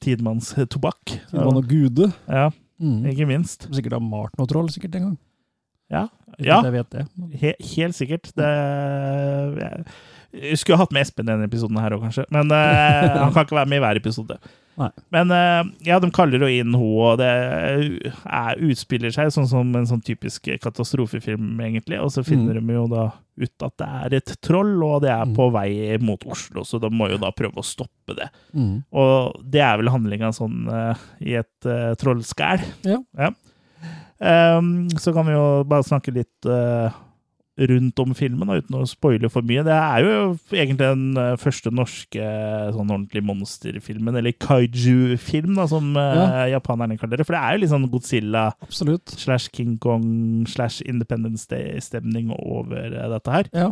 Tidemanns 0.00 0.54
tobakk. 0.72 1.18
Tidemann 1.28 1.60
og 1.60 1.68
Gude. 1.70 2.10
Ja, 2.26 2.48
Mm. 2.82 3.04
ikke 3.12 3.28
minst. 3.28 3.68
Sikkert 3.70 3.92
har 3.94 4.00
malt 4.02 4.32
noe 4.34 4.48
troll, 4.50 4.66
sikkert 4.74 4.96
en 4.98 5.04
gang. 5.04 5.18
Ja, 5.92 6.08
Ja. 6.42 6.56
helt 6.64 7.94
sikkert. 7.94 8.32
Det 8.34 8.48
jeg 9.60 9.84
skulle 10.56 10.80
hatt 10.80 10.92
med 10.94 11.04
Espen 11.04 11.26
i 11.28 11.32
denne 11.32 11.46
episoden 11.50 11.78
her 11.82 11.94
òg, 11.96 12.02
kanskje. 12.06 12.26
Men 12.32 12.50
uh, 12.52 13.20
han 13.20 13.32
kan 13.34 13.44
ikke 13.46 13.58
være 13.58 13.68
med 13.68 13.80
i 13.80 13.84
hver 13.84 14.00
episode. 14.00 14.38
Nei. 14.80 14.88
Men 15.12 15.28
uh, 15.28 15.66
ja, 15.84 15.98
de 16.00 16.08
kaller 16.16 16.40
jo 16.40 16.48
inn 16.48 16.70
henne, 16.72 16.92
og 17.04 17.18
det 17.20 17.28
er, 17.28 18.62
utspiller 18.64 19.12
seg 19.12 19.28
sånn 19.34 19.50
som 19.50 19.74
en 19.76 19.88
sånn 19.90 20.00
typisk 20.04 20.48
katastrofefilm, 20.64 21.60
egentlig. 21.60 22.00
Og 22.00 22.08
så 22.14 22.24
finner 22.24 22.56
de 22.56 22.78
jo 22.78 22.86
da 22.88 23.10
ut 23.42 23.64
at 23.66 23.76
det 23.80 23.90
er 24.00 24.16
et 24.22 24.32
troll, 24.44 24.72
og 24.84 25.02
det 25.04 25.12
er 25.12 25.28
Mm. 25.28 25.36
på 25.36 25.50
vei 25.52 25.70
mot 26.00 26.24
Oslo, 26.28 26.64
så 26.68 26.80
de 26.80 26.88
må 26.92 27.10
jo 27.12 27.20
da 27.20 27.30
prøve 27.36 27.60
å 27.60 27.64
stoppe 27.64 28.16
det. 28.16 28.30
Mm. 28.56 28.82
Og 28.96 29.38
det 29.52 29.60
er 29.64 29.76
vel 29.80 29.92
handlinga 29.92 30.32
sånn 30.36 30.64
uh, 30.72 30.96
i 31.20 31.36
et 31.40 31.68
uh, 31.68 31.92
trollskæl. 32.00 32.64
Ja. 32.88 33.30
Ehm, 34.22 34.88
så 34.96 35.12
kan 35.12 35.26
vi 35.26 35.32
jo 35.34 35.46
bare 35.68 35.82
snakke 35.86 36.12
litt 36.14 36.46
rundt 37.70 38.00
om 38.02 38.14
filmen, 38.16 38.48
da, 38.48 38.58
uten 38.62 38.78
å 38.80 38.86
spoile 38.88 39.30
for 39.32 39.46
mye. 39.46 39.64
Det 39.66 39.76
er 39.76 40.06
jo 40.06 40.16
egentlig 40.54 40.80
den 40.80 41.20
eh, 41.20 41.34
første 41.40 41.72
norske 41.74 42.22
eh, 42.22 42.70
sånn 42.74 42.90
ordentlig 42.90 43.24
monsterfilmen, 43.28 44.18
eller 44.18 44.36
kaiju-film, 44.42 45.54
da, 45.58 45.68
som 45.70 45.92
ja. 45.96 46.48
japanerne 46.54 46.98
kaller 47.00 47.20
det. 47.20 47.28
For 47.28 47.36
det 47.36 47.44
er 47.44 47.56
jo 47.56 47.62
litt 47.62 47.74
sånn 47.74 47.88
Godzilla 47.92 48.48
Absolutt. 48.64 49.14
slash 49.20 49.52
King 49.54 49.78
Kong 49.82 50.48
slash 50.50 50.82
Independence 50.88 51.48
Day-stemning 51.50 52.32
over 52.38 52.90
eh, 52.90 53.08
dette 53.16 53.38
her. 53.38 53.50
Ja. 53.54 53.70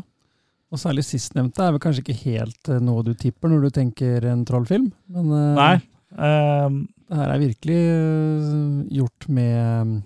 Og 0.71 0.79
særlig 0.79 1.03
sistnevnte 1.07 1.65
er 1.65 1.75
vel 1.75 1.83
kanskje 1.83 2.05
ikke 2.05 2.21
helt 2.31 2.71
eh, 2.71 2.83
noe 2.83 3.03
du 3.07 3.13
tipper 3.19 3.51
når 3.51 3.67
du 3.67 3.77
tenker 3.81 4.27
en 4.31 4.45
trollfilm, 4.47 4.91
men 5.11 5.33
eh, 5.35 5.57
Nei. 5.59 5.73
ehm, 6.15 6.85
det 7.11 7.19
her 7.19 7.33
er 7.35 7.43
virkelig 7.43 7.81
eh, 7.81 8.61
gjort 9.01 9.27
med 9.35 9.97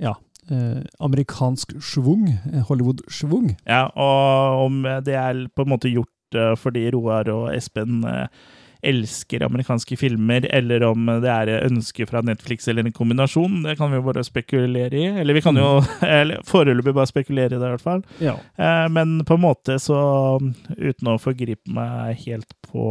ja, 0.00 0.14
eh, 0.50 0.82
amerikansk 1.00 1.76
schwung, 1.82 2.28
eh, 2.52 2.62
Hollywood-schwung. 2.68 3.54
Ja, 3.66 3.86
og 3.96 4.66
om 4.66 4.82
det 5.04 5.14
er 5.16 5.46
på 5.54 5.66
en 5.66 5.72
måte 5.74 5.90
gjort 5.92 6.34
eh, 6.38 6.54
fordi 6.60 6.88
Roar 6.94 7.28
og 7.32 7.50
Espen 7.54 8.04
eh, 8.06 8.28
elsker 8.86 9.42
amerikanske 9.42 9.96
filmer, 9.98 10.44
eller 10.54 10.84
om 10.86 11.08
det 11.24 11.30
er 11.32 11.64
ønske 11.66 12.04
fra 12.06 12.20
Netflix 12.22 12.68
eller 12.68 12.86
en 12.86 12.94
kombinasjon, 12.94 13.62
det 13.64 13.74
kan 13.80 13.90
vi 13.90 13.98
jo 13.98 14.04
bare 14.06 14.22
spekulere 14.22 14.94
i. 14.94 15.06
Eller 15.22 15.34
vi 15.34 15.42
kan 15.42 15.56
jo 15.58 15.80
eller 16.06 16.44
foreløpig 16.46 16.94
bare 16.94 17.10
spekulere 17.10 17.56
i 17.56 17.58
det, 17.58 17.64
i 17.64 17.72
hvert 17.74 17.82
fall. 17.86 18.04
Ja. 18.22 18.36
Eh, 18.60 18.86
Men 18.92 19.18
på 19.26 19.34
en 19.34 19.42
måte 19.48 19.80
så, 19.82 19.98
uten 20.76 21.10
å 21.10 21.18
forgripe 21.18 21.72
meg 21.72 22.22
helt 22.26 22.54
på 22.68 22.86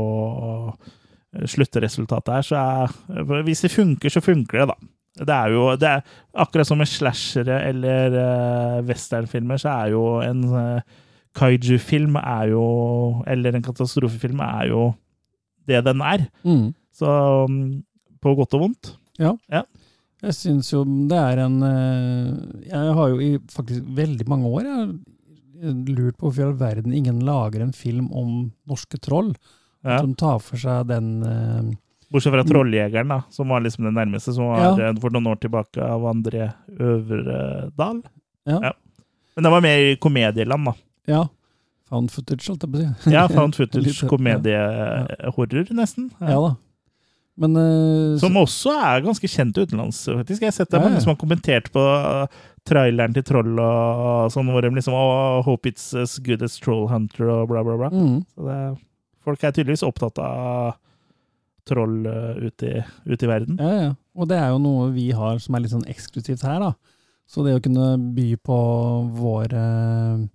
sluttresultatet 1.51 2.31
her, 2.33 2.45
så 2.47 2.59
er 2.59 3.41
Hvis 3.43 3.61
det 3.65 3.71
funker, 3.73 4.09
så 4.09 4.21
funker 4.23 4.61
det, 4.61 4.67
da. 4.71 4.77
Det 5.15 5.31
er 5.31 5.53
jo 5.53 5.69
det 5.79 5.87
er, 5.87 6.01
Akkurat 6.43 6.67
som 6.67 6.81
med 6.81 6.89
slashere 6.91 7.61
eller 7.69 8.15
uh, 8.19 8.83
westernfilmer, 8.87 9.61
så 9.61 9.71
er 9.71 9.93
jo 9.93 10.03
en 10.19 10.43
uh, 10.51 10.95
kaiju-film 11.35 12.17
er 12.19 12.51
jo 12.51 12.65
Eller 13.27 13.55
en 13.55 13.63
katastrofefilm 13.63 14.43
er 14.43 14.71
jo 14.73 14.93
det 15.65 15.79
den 15.81 16.01
er. 16.05 16.27
Mm. 16.45 16.75
Så 16.93 17.09
um, 17.49 17.81
på 18.21 18.35
godt 18.37 18.53
og 18.53 18.67
vondt. 18.67 18.91
Ja, 19.17 19.31
Jeg 20.21 20.35
syns 20.37 20.71
jo 20.73 20.83
det 20.85 21.17
er 21.17 21.41
en 21.45 21.55
eh, 21.65 22.29
Jeg 22.69 22.93
har 22.97 23.09
jo 23.11 23.19
i 23.21 23.31
faktisk 23.51 23.83
veldig 23.97 24.27
mange 24.29 24.49
år 24.49 24.67
jeg 24.67 25.75
lurt 25.89 26.17
på 26.19 26.27
hvorfor 26.27 26.41
i 26.41 26.45
all 26.45 26.57
verden 26.59 26.93
ingen 26.93 27.21
lager 27.25 27.63
en 27.63 27.73
film 27.73 28.11
om 28.11 28.51
norske 28.67 28.99
troll. 29.01 29.31
Ja. 29.85 29.99
Som 30.01 30.15
tar 30.17 30.41
for 30.43 30.59
seg 30.59 30.89
den 30.89 31.23
Bortsett 32.15 32.33
fra 32.33 32.45
Trolljegeren, 32.47 33.11
da, 33.11 33.21
som 33.35 33.51
var 33.51 33.61
liksom 33.65 33.85
den 33.89 33.97
nærmeste, 33.99 34.33
som 34.35 34.47
var 34.53 34.63
Ja. 34.63 34.89
eh, 34.89 34.97
for 35.03 35.11
noen 35.13 35.27
år 35.33 35.39
tilbake 35.43 35.83
av 35.83 36.07
André 36.09 36.49
Øvredal. 36.79 38.01
Ja. 38.47 38.59
Ja. 38.69 38.73
Men 39.35 39.43
det 39.43 39.51
var 39.51 39.61
mer 39.65 39.77
i 39.91 39.95
komedieland, 39.99 40.65
da. 40.71 40.73
Ja. 41.11 41.23
Found 41.91 42.09
footage, 42.09 42.47
holdt 42.49 42.63
jeg 42.65 42.71
på 42.71 42.79
å 42.81 42.85
si. 43.03 43.11
Ja, 43.13 43.27
found 43.29 43.55
footage, 43.59 43.97
ja. 44.01 44.07
komediehorror, 44.09 45.67
nesten. 45.75 46.09
Ja 46.21 46.39
da. 46.39 46.55
Men 47.37 47.51
uh, 47.59 48.15
Som 48.21 48.37
også 48.39 48.71
er 48.79 49.01
ganske 49.03 49.27
kjent 49.27 49.57
utenlands, 49.59 50.05
faktisk. 50.07 50.39
Jeg 50.45 50.47
har 50.53 50.55
sett 50.55 50.69
det 50.71 50.79
Ja, 50.79 50.85
mange 50.87 51.01
som 51.03 51.11
har 51.11 51.17
kommentert 51.19 51.67
på 51.75 51.81
uh, 51.83 52.29
traileren 52.63 53.11
til 53.17 53.25
Troll 53.27 53.59
og 53.59 54.31
sånn, 54.31 54.47
hvor 54.53 54.63
de 54.63 54.71
liksom 54.71 54.95
oh, 54.95 55.41
Hope 55.43 55.67
it's 55.67 55.89
as 55.99 56.15
good 56.23 56.41
as 56.47 56.55
Troll 56.63 56.87
Hunter 56.87 57.27
og 57.33 57.49
bla, 57.51 57.59
bla, 57.67 57.75
bla. 57.81 57.89
mm, 57.91 58.21
Så 58.31 58.47
det, 58.47 58.59
folk 59.27 59.43
er 59.43 59.51
tydeligvis 59.51 59.83
opptatt 59.83 60.21
av 60.23 60.77
troll 61.67 62.05
uh, 62.07 62.35
ute 62.41 62.69
i, 62.69 62.81
ut 63.09 63.23
i 63.23 63.29
verden. 63.29 63.61
ja, 63.61 63.77
ja. 63.83 63.93
Og 64.15 64.29
det 64.29 64.37
er 64.39 64.53
jo 64.53 64.59
noe 64.63 64.91
vi 64.95 65.09
har 65.11 65.41
som 65.43 65.57
er 65.57 65.65
litt 65.65 65.73
sånn 65.73 65.89
eksklusivt 65.91 66.45
her, 66.47 66.61
da. 66.63 66.71
Så 67.27 67.43
det 67.45 67.55
å 67.57 67.63
kunne 67.63 67.95
by 68.15 68.27
på 68.45 68.57
vår 69.17 69.55
eh, 69.57 70.25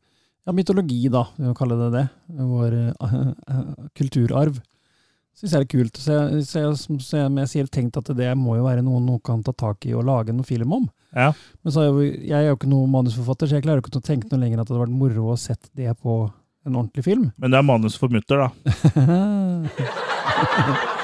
ja, 0.44 0.54
mytologi, 0.56 1.04
da, 1.12 1.22
vi 1.36 1.46
må 1.46 1.54
kalle 1.56 1.78
det 1.78 1.90
det, 1.94 2.06
vår 2.34 2.76
eh, 2.80 3.20
kulturarv, 3.98 4.58
syns 5.38 5.54
jeg 5.54 5.64
er 5.64 5.70
kult. 5.70 6.00
Så 6.02 6.16
jeg, 6.16 6.42
så 6.48 6.64
jeg, 6.64 6.74
så 7.06 7.22
jeg, 7.22 7.30
jeg 7.44 7.52
sier 7.54 7.70
tenkt 7.72 8.00
at 8.00 8.10
det 8.18 8.32
må 8.38 8.58
jo 8.58 8.66
være 8.66 8.84
noe 8.84 9.02
noen 9.04 9.22
kan 9.24 9.44
ta 9.46 9.54
tak 9.54 9.86
i 9.88 9.94
og 9.94 10.06
lage 10.08 10.34
noe 10.34 10.46
film 10.46 10.76
om. 10.80 10.90
Ja. 11.14 11.30
Men 11.62 11.74
så 11.74 11.86
er 11.86 11.88
jo, 11.88 12.04
jeg 12.04 12.36
er 12.36 12.50
jo 12.50 12.58
ikke 12.58 12.70
noen 12.74 12.92
manusforfatter, 12.92 13.48
så 13.48 13.58
jeg 13.58 13.66
klarer 13.66 13.82
ikke 13.82 13.96
å 13.96 14.04
tenke 14.10 14.30
noe 14.30 14.42
lenger 14.42 14.60
at 14.60 14.68
det 14.68 14.74
hadde 14.74 14.84
vært 14.84 15.00
moro 15.00 15.32
å 15.32 15.40
sett 15.40 15.70
det 15.78 15.94
på 16.02 16.22
en 16.66 16.76
ordentlig 16.76 17.06
film. 17.06 17.30
Men 17.40 17.54
det 17.54 17.62
er 17.62 17.70
manus 17.70 17.96
for 17.98 18.12
mutter, 18.12 18.44
da. 18.44 18.48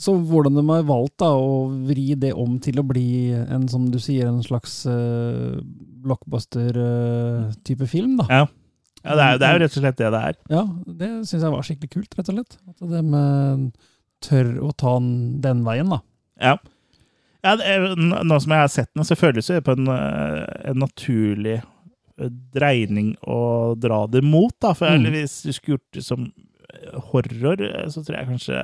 Så 0.00 0.16
hvordan 0.26 0.56
de 0.58 0.64
har 0.66 0.86
valgt 0.88 1.20
da, 1.22 1.30
å 1.38 1.68
vri 1.86 2.16
det 2.18 2.32
om 2.34 2.56
til 2.62 2.80
å 2.82 2.86
bli 2.86 3.30
en, 3.30 3.68
som 3.70 3.86
du 3.92 4.00
sier, 4.02 4.26
en 4.26 4.42
slags 4.42 4.80
uh, 4.90 5.60
blockbuster-type 6.04 7.86
film, 7.90 8.16
da. 8.18 8.26
Ja. 8.30 8.44
Ja, 9.04 9.16
det 9.18 9.24
er, 9.24 9.38
det 9.38 9.46
er 9.46 9.52
jo 9.52 9.60
rett 9.60 9.74
og 9.76 9.82
slett 9.82 9.98
det 10.00 10.10
det 10.14 10.20
er. 10.30 10.36
Ja, 10.48 10.62
det 11.00 11.08
syns 11.28 11.42
jeg 11.44 11.52
var 11.52 11.66
skikkelig 11.66 11.90
kult, 11.92 12.14
rett 12.16 12.30
og 12.32 12.38
slett. 12.38 12.54
At 12.72 12.86
de 12.88 13.02
eh, 13.18 13.90
tør 14.24 14.48
å 14.64 14.70
ta 14.72 14.94
den, 14.96 15.10
den 15.44 15.60
veien, 15.66 15.92
da. 15.92 15.98
Ja. 16.40 16.54
ja 17.44 17.52
er, 17.60 17.84
nå 18.00 18.38
som 18.40 18.54
jeg 18.56 18.62
har 18.62 18.72
sett 18.72 18.88
den, 18.94 19.04
så 19.04 19.18
føles 19.20 19.52
det 19.52 19.60
på 19.66 19.76
en, 19.76 19.90
eh, 19.92 20.40
en 20.72 20.80
naturlig 20.80 21.58
eh, 21.60 22.32
dreining 22.56 23.12
å 23.28 23.74
dra 23.76 24.06
det 24.08 24.24
mot, 24.24 24.56
da. 24.64 24.72
For 24.72 24.96
Mm. 24.96 25.12
hvis 25.12 25.42
du 25.44 25.52
skulle 25.52 25.76
gjort 25.76 26.00
det 26.00 26.06
som 26.08 26.24
eh, 26.24 26.43
horror, 27.10 27.60
eh, 27.62 27.88
så 27.92 28.02
tror 28.04 28.18
jeg 28.18 28.30
kanskje 28.34 28.54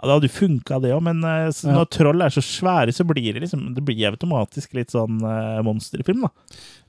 ja, 0.00 0.06
Det 0.06 0.14
hadde 0.14 0.28
jo 0.30 0.32
funka, 0.32 0.78
det 0.80 0.94
òg, 0.96 1.02
men 1.04 1.18
så, 1.52 1.66
Ja. 1.68 1.74
når 1.76 1.88
troll 1.92 2.22
er 2.24 2.32
så 2.32 2.40
svære, 2.40 2.92
så 2.96 3.04
blir 3.04 3.34
det 3.36 3.42
liksom 3.42 3.74
Det 3.76 3.82
blir 3.84 4.08
automatisk 4.08 4.72
litt 4.78 4.94
sånn 4.94 5.18
uh, 5.20 5.60
monsterfilm, 5.66 6.22
da. 6.24 6.30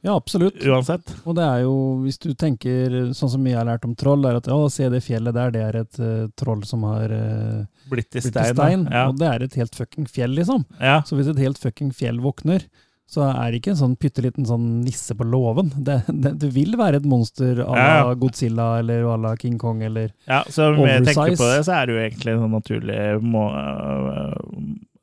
Ja, 0.02 0.16
absolutt. 0.16 0.56
Uansett. 0.64 1.12
Og 1.28 1.36
det 1.36 1.43
er 1.43 1.60
jo, 1.66 1.74
hvis 2.06 2.18
du 2.24 2.32
tenker 2.34 3.12
sånn 3.14 3.30
som 3.34 3.43
jeg 3.45 3.58
har 3.60 3.68
lært 3.68 3.84
om 3.86 3.93
troll, 3.99 4.24
er 4.26 4.39
at 4.39 4.47
å, 4.47 4.64
se 4.72 4.88
det 4.89 5.04
fjellet 5.04 5.36
der, 5.36 5.52
det 5.52 5.62
er 5.66 5.76
et 5.82 5.99
uh, 5.99 6.30
troll 6.39 6.64
som 6.66 6.88
har 6.88 7.12
uh, 7.12 7.66
Blitt 7.91 8.10
blitt 8.16 8.24
stein. 8.24 8.32
til 8.32 8.56
stein. 8.56 8.88
ja. 8.89 9.04
Og 9.12 9.20
det 9.20 9.28
er 9.28 9.43
et 9.43 9.60
helt 9.60 9.76
fucking 9.76 10.08
fjell, 10.08 10.32
liksom. 10.39 10.64
Ja. 10.80 11.02
Så 11.04 11.20
hvis 11.20 11.28
et 11.30 11.43
helt 11.43 11.60
fucking 11.60 11.91
fjell 11.93 12.24
våkner, 12.24 12.64
så 13.12 13.26
er 13.28 13.51
det 13.51 13.57
ikke 13.59 13.74
en 13.74 13.80
sånn 13.82 13.95
pytteliten 13.99 14.45
sånn 14.47 14.68
nisse 14.86 15.12
på 15.20 15.26
låven. 15.28 15.68
Det, 15.76 15.97
det, 16.07 16.32
det 16.39 16.47
vil 16.55 16.78
være 16.80 17.01
et 17.01 17.05
monster 17.12 17.59
à 17.66 17.74
la 17.76 17.88
Ja. 18.07 18.14
Godzilla 18.16 18.70
eller 18.80 19.03
à 19.12 19.18
la 19.20 19.34
King 19.36 19.57
Kong 19.59 19.82
eller 19.84 20.14
Ja, 20.30 20.45
så 20.47 20.70
om 20.72 20.80
jeg 20.88 21.03
tenker 21.09 21.36
på 21.36 21.49
det, 21.51 21.66
så 21.68 21.76
er 21.76 21.86
det 21.89 21.93
jo 21.97 22.03
egentlig 22.05 22.32
en 22.38 22.43
sånn 22.45 22.55
naturlig 22.55 23.01
må, 23.22 23.43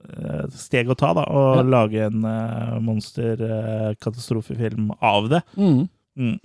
øh, 0.09 0.49
steg 0.57 0.89
å 0.89 0.97
ta, 0.97 1.13
da. 1.21 1.27
Å 1.29 1.45
Ja. 1.59 1.63
lage 1.69 2.07
en 2.09 2.25
uh, 2.25 2.81
monsterkatastrofefilm 2.81 4.91
av 5.01 5.29
det. 5.29 5.43
mm. 5.57 5.89
Mm. 6.19 6.39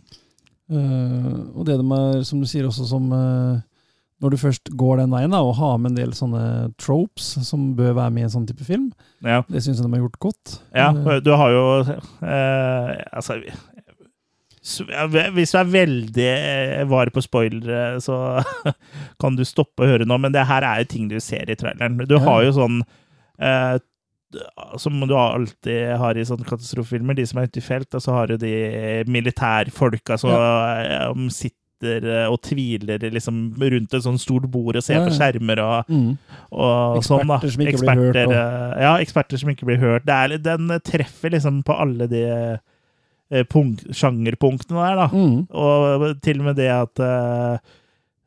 Uh, 0.71 1.49
Og 1.57 1.65
det 1.65 1.77
de 1.79 1.85
er, 1.95 2.23
som 2.27 2.39
du 2.39 2.45
sier 2.47 2.65
også, 2.67 2.85
som 2.87 3.09
eh, 3.13 3.57
når 4.23 4.31
du 4.33 4.37
først 4.39 4.71
går 4.79 5.01
den 5.03 5.11
veien, 5.11 5.33
da, 5.35 5.41
og 5.43 5.57
har 5.59 5.77
med 5.83 5.91
en 5.91 5.97
del 5.99 6.13
sånne 6.15 6.43
tropes 6.79 7.33
som 7.43 7.73
bør 7.75 7.93
være 7.97 8.13
med 8.15 8.23
i 8.23 8.27
en 8.29 8.33
sånn 8.37 8.47
type 8.47 8.63
film, 8.63 8.87
Ja. 9.21 9.41
det 9.51 9.61
syns 9.65 9.81
jeg 9.81 9.85
de 9.85 9.91
har 9.97 10.05
gjort 10.07 10.19
godt. 10.23 10.55
ja, 10.73 10.89
Eh, 10.95 11.19
du 11.19 11.31
har 11.35 11.51
jo 11.51 11.65
eh, 12.23 13.03
Altså 13.11 13.41
hvis 14.63 15.51
du 15.51 15.57
er 15.59 15.67
veldig 15.67 16.27
eh, 16.31 16.83
var 16.87 17.09
på 17.11 17.19
spoilere, 17.25 17.97
så 17.99 18.15
kan 19.21 19.35
du 19.35 19.43
stoppe 19.43 19.83
å 19.83 19.89
høre 19.89 20.05
nå, 20.07 20.15
men 20.23 20.31
det 20.31 20.45
her 20.47 20.63
er 20.63 20.83
jo 20.83 20.91
ting 20.93 21.09
du 21.11 21.17
ser 21.19 21.49
i 21.51 21.57
traileren. 21.59 21.97
Du 22.07 22.15
har 22.23 22.45
jo 22.45 22.53
sånn 22.55 22.77
eh, 23.43 23.75
som 24.81 24.95
du 25.05 25.11
alltid 25.19 25.91
har 25.99 26.17
i 26.17 26.23
sånne 26.25 26.47
katastrofefilmer, 26.47 27.13
de 27.19 27.25
som 27.27 27.41
er 27.43 27.51
ute 27.51 27.59
i 27.59 27.65
felt, 27.65 27.91
og 27.93 28.01
så 28.01 28.15
har 28.15 28.31
du 28.31 28.37
de 28.41 28.53
militærfolka 29.11 30.15
som 30.17 30.31
eh, 30.31 31.11
sitter 31.29 31.59
eh, 31.81 32.27
og 32.29 32.41
tviler 32.45 33.01
liksom 33.11 33.53
rundt 33.59 33.93
et 33.93 34.03
sånt 34.05 34.21
stort 34.21 34.45
bord 34.51 34.75
og 34.75 34.83
ser 34.83 34.99
Ja, 35.01 35.05
på 35.07 35.15
skjermer 35.15 35.59
og, 35.63 35.89
mm. 35.89 36.11
og 36.51 36.97
og 36.99 37.03
sånn, 37.03 37.27
da. 37.27 37.39
blir 37.39 37.73
hørt, 37.73 38.15
og- 38.27 38.33
eh, 38.33 38.81
Ja, 38.83 38.97
eksperter 38.99 39.37
som 39.39 39.49
ikke 39.49 39.65
blir 39.65 39.81
hørt. 39.81 40.05
Det 40.05 40.13
er, 40.13 40.37
den 40.37 40.69
treffer 40.83 41.31
liksom 41.31 41.63
på 41.63 41.79
alle 41.79 42.07
de 42.07 42.23
eh, 43.31 43.43
punkt, 43.49 43.87
sjangerpunktene 43.91 44.77
der, 44.77 44.95
da. 44.95 45.07
Mm. 45.11 45.47
Og 45.51 46.21
til 46.21 46.39
og 46.39 46.45
med 46.45 46.55
det 46.55 46.69
at 46.69 46.99
uh, 46.99 47.57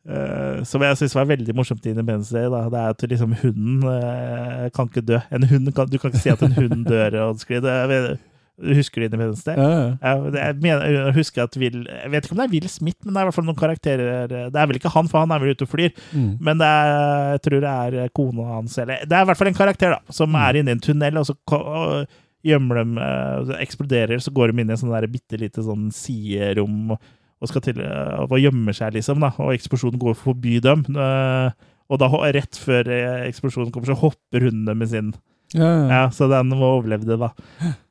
Uh, 0.07 0.63
Som 0.63 0.85
jeg 0.87 0.95
syns 1.01 1.17
var 1.17 1.27
veldig 1.27 1.51
morsomt 1.57 1.83
i 1.83 1.91
Independence 1.91 2.31
Day, 2.31 2.47
da, 2.47 2.61
det 2.71 2.79
er 2.79 2.93
at 2.95 3.01
liksom 3.11 3.33
hunden 3.41 3.83
uh, 3.83 4.69
kan 4.71 4.87
ikke 4.87 5.03
dø. 5.03 5.19
En 5.35 5.43
hund 5.51 5.73
kan, 5.75 5.89
du 5.91 5.99
kan 5.99 6.13
ikke 6.13 6.23
si 6.23 6.31
at 6.31 6.43
en 6.47 6.55
hund 6.55 6.85
dør. 6.87 7.11
Det 7.11 8.19
Husker 8.57 9.03
du 9.03 9.05
Independence 9.05 9.45
Day? 9.45 9.57
Ja, 9.61 10.15
jeg, 10.33 10.57
mener, 10.65 10.85
jeg 10.89 11.15
husker 11.19 11.43
at 11.45 11.57
Will 11.61 11.83
Jeg 11.91 12.11
vet 12.15 12.25
ikke 12.25 12.33
om 12.33 12.39
det 12.41 12.47
er 12.47 12.53
Will 12.55 12.69
Smith, 12.73 12.99
men 13.05 13.13
det 13.13 13.21
er 13.21 13.27
i 13.27 13.29
hvert 13.29 13.37
fall 13.37 13.45
noen 13.45 13.59
karakterer 13.61 14.31
Det 14.33 14.57
er 14.57 14.71
vel 14.71 14.79
ikke 14.81 14.93
han, 14.95 15.11
for 15.13 15.21
han 15.21 15.35
er 15.37 15.43
vel 15.43 15.53
ute 15.53 15.67
og 15.67 15.73
flyr. 15.75 15.93
Mm. 16.17 16.31
Men 16.41 16.63
det 16.63 16.69
er, 16.71 16.95
jeg 17.37 17.43
tror 17.47 17.61
det 17.67 17.75
er 18.05 18.15
kona 18.17 18.47
hans, 18.55 18.79
eller 18.81 19.03
Det 19.05 19.13
er 19.19 19.27
i 19.27 19.29
hvert 19.29 19.41
fall 19.43 19.51
en 19.53 19.59
karakter 19.61 19.93
da, 19.97 20.01
som 20.09 20.33
Mm. 20.33 20.41
er 20.47 20.61
inne 20.63 20.73
i 20.73 20.77
en 20.79 20.81
tunnel, 20.89 21.19
og 21.21 21.27
så 21.29 21.37
og 21.53 22.17
gjemmer 22.47 22.81
dem 22.81 22.97
eh, 23.03 23.45
det 23.51 23.61
eksploderer, 23.67 24.21
så 24.23 24.31
går 24.33 24.53
de 24.53 24.61
inn 24.63 24.69
i 24.71 24.75
en 24.77 24.81
sånn 24.81 25.11
bitte 25.11 25.39
lite 25.41 25.63
sånn 25.67 25.89
siderom 25.93 26.93
og, 26.95 27.01
og 27.43 27.49
skal 27.51 27.61
til 27.65 27.81
eh, 27.85 28.19
og 28.25 28.37
gjemmer 28.41 28.73
seg, 28.77 28.95
liksom, 28.97 29.21
da, 29.21 29.33
og 29.43 29.53
eksplosjonen 29.57 29.99
går 30.01 30.15
forbi 30.21 30.61
dem. 30.65 30.85
eh, 30.97 31.51
og 31.91 31.99
da, 32.03 32.09
rett 32.35 32.57
før 32.59 32.89
eh, 32.89 33.27
eksplosjonen 33.29 33.73
kommer, 33.75 33.93
så 33.93 33.99
hopper 34.01 34.49
hundene 34.49 34.75
med 34.79 34.89
sin 34.89 35.13
Ja, 35.55 35.67
ja. 35.67 35.89
ja, 35.93 36.05
så 36.11 36.27
den 36.31 36.53
overlevde, 36.57 37.19
da. 37.21 37.33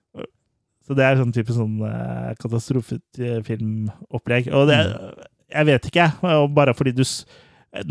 Så 0.85 0.93
det 0.97 1.05
er 1.05 1.17
sånn 1.17 1.33
type 1.33 1.53
sånn 1.53 1.81
uh, 1.81 2.33
katastrofefilmopplegg. 2.41 4.49
Og 4.53 4.67
det 4.69 4.79
Jeg 5.55 5.65
vet 5.69 5.85
ikke. 5.89 6.07
Bare 6.53 6.73
fordi 6.77 6.91
du 6.97 7.03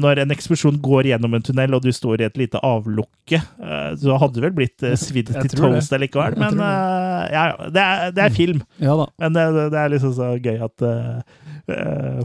Når 0.01 0.15
en 0.23 0.33
eksplosjon 0.33 0.79
går 0.81 1.05
gjennom 1.11 1.35
en 1.37 1.45
tunnel, 1.45 1.75
og 1.77 1.83
du 1.85 1.93
står 1.93 2.21
i 2.23 2.25
et 2.25 2.39
lite 2.41 2.57
avlukke, 2.65 3.37
eh, 3.37 3.93
så 4.01 4.17
hadde 4.17 4.39
du 4.39 4.41
vel 4.41 4.55
blitt 4.57 4.81
uh, 4.81 4.97
svidd 4.97 5.29
til 5.29 5.45
toast 5.53 5.93
det. 5.93 6.01
likevel. 6.01 6.33
Men 6.41 6.57
uh, 6.57 6.65
eh, 6.65 7.29
ja, 7.35 7.43
det 7.69 7.83
er, 7.83 8.09
det 8.17 8.23
er 8.25 8.33
film. 8.33 8.63
ja 8.81 8.97
da. 8.97 9.05
Men 9.21 9.37
det, 9.37 9.45
det 9.75 9.79
er 9.83 9.93
liksom 9.93 10.15
så 10.17 10.41
gøy 10.41 10.57
at 10.65 10.81
uh, 10.89 11.21
eh, 11.69 12.25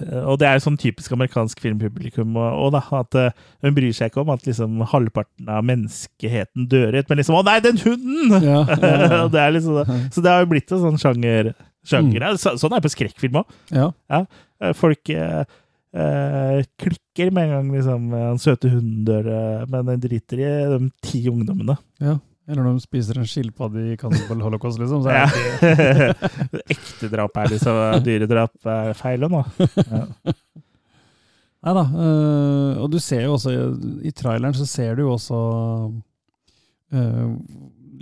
og 0.00 0.38
det 0.40 0.46
er 0.48 0.56
jo 0.56 0.64
sånn 0.64 0.78
typisk 0.80 1.12
amerikansk 1.12 1.60
filmpublikum 1.60 2.36
da, 2.72 2.80
at 2.98 3.18
eh, 3.18 3.34
hun 3.64 3.74
bryr 3.76 3.92
seg 3.96 4.08
ikke 4.10 4.22
om 4.22 4.32
at 4.32 4.46
liksom 4.48 4.80
halvparten 4.92 5.50
av 5.52 5.66
menneskeheten 5.68 6.68
dør 6.72 6.96
ut, 6.96 7.10
men 7.10 7.20
liksom 7.20 7.36
'Å 7.36 7.42
nei, 7.44 7.58
den 7.64 7.80
hunden!' 7.82 8.46
Ja, 8.46 8.62
ja, 8.64 8.92
ja. 9.04 9.20
det 9.34 9.42
er 9.42 9.54
liksom, 9.58 9.82
så 10.08 10.24
det 10.24 10.32
har 10.32 10.44
jo 10.44 10.52
blitt 10.54 10.72
en 10.72 10.84
sånn 10.86 11.00
sjanger. 11.02 11.52
sjanger. 11.84 12.24
Mm. 12.24 12.40
Så, 12.40 12.56
sånn 12.56 12.72
er 12.72 12.80
det 12.80 12.88
på 12.88 12.96
skrekkfilm 12.96 13.42
òg. 13.42 13.58
ja. 13.76 14.24
Folk 14.78 15.10
eh, 15.10 15.44
eh, 15.92 16.58
klikker 16.80 17.32
med 17.34 17.48
en 17.48 17.54
gang 17.56 17.72
liksom, 17.76 18.10
den 18.14 18.42
søte 18.42 18.70
hunden 18.72 19.04
dør, 19.04 19.28
eh, 19.28 19.64
men 19.68 19.88
den 19.90 20.04
driter 20.04 20.40
i 20.40 20.52
de 20.72 20.90
ti 21.04 21.26
ungdommene. 21.28 21.76
ja. 22.00 22.18
Eller 22.52 22.66
når 22.66 22.76
de 22.76 22.84
spiser 22.84 23.16
en 23.16 23.28
skilpadde 23.28 23.82
i 23.88 23.96
Cannibal 23.96 24.42
Holocaust, 24.44 24.76
liksom. 24.82 25.02
Så 25.06 25.08
er 25.08 25.22
Ja. 25.22 25.26
det 26.52 26.62
Ekte 26.76 27.08
drap 27.12 27.38
er 27.40 27.52
liksom 27.54 27.78
dyredrap 28.04 28.68
er 28.68 28.92
feil 28.98 29.24
nå. 29.32 29.40
Ja. 29.88 30.04
Nei 31.62 31.72
da. 31.78 31.82
øh, 31.86 32.80
og 32.82 32.88
du 32.92 32.98
ser 33.00 33.22
jo 33.24 33.36
også 33.36 33.52
i, 34.02 34.10
traileren 34.18 34.54
så 34.58 34.66
ser 34.66 34.96
du 34.98 35.04
jo 35.04 35.12
også 35.14 35.36
øh, 36.92 37.28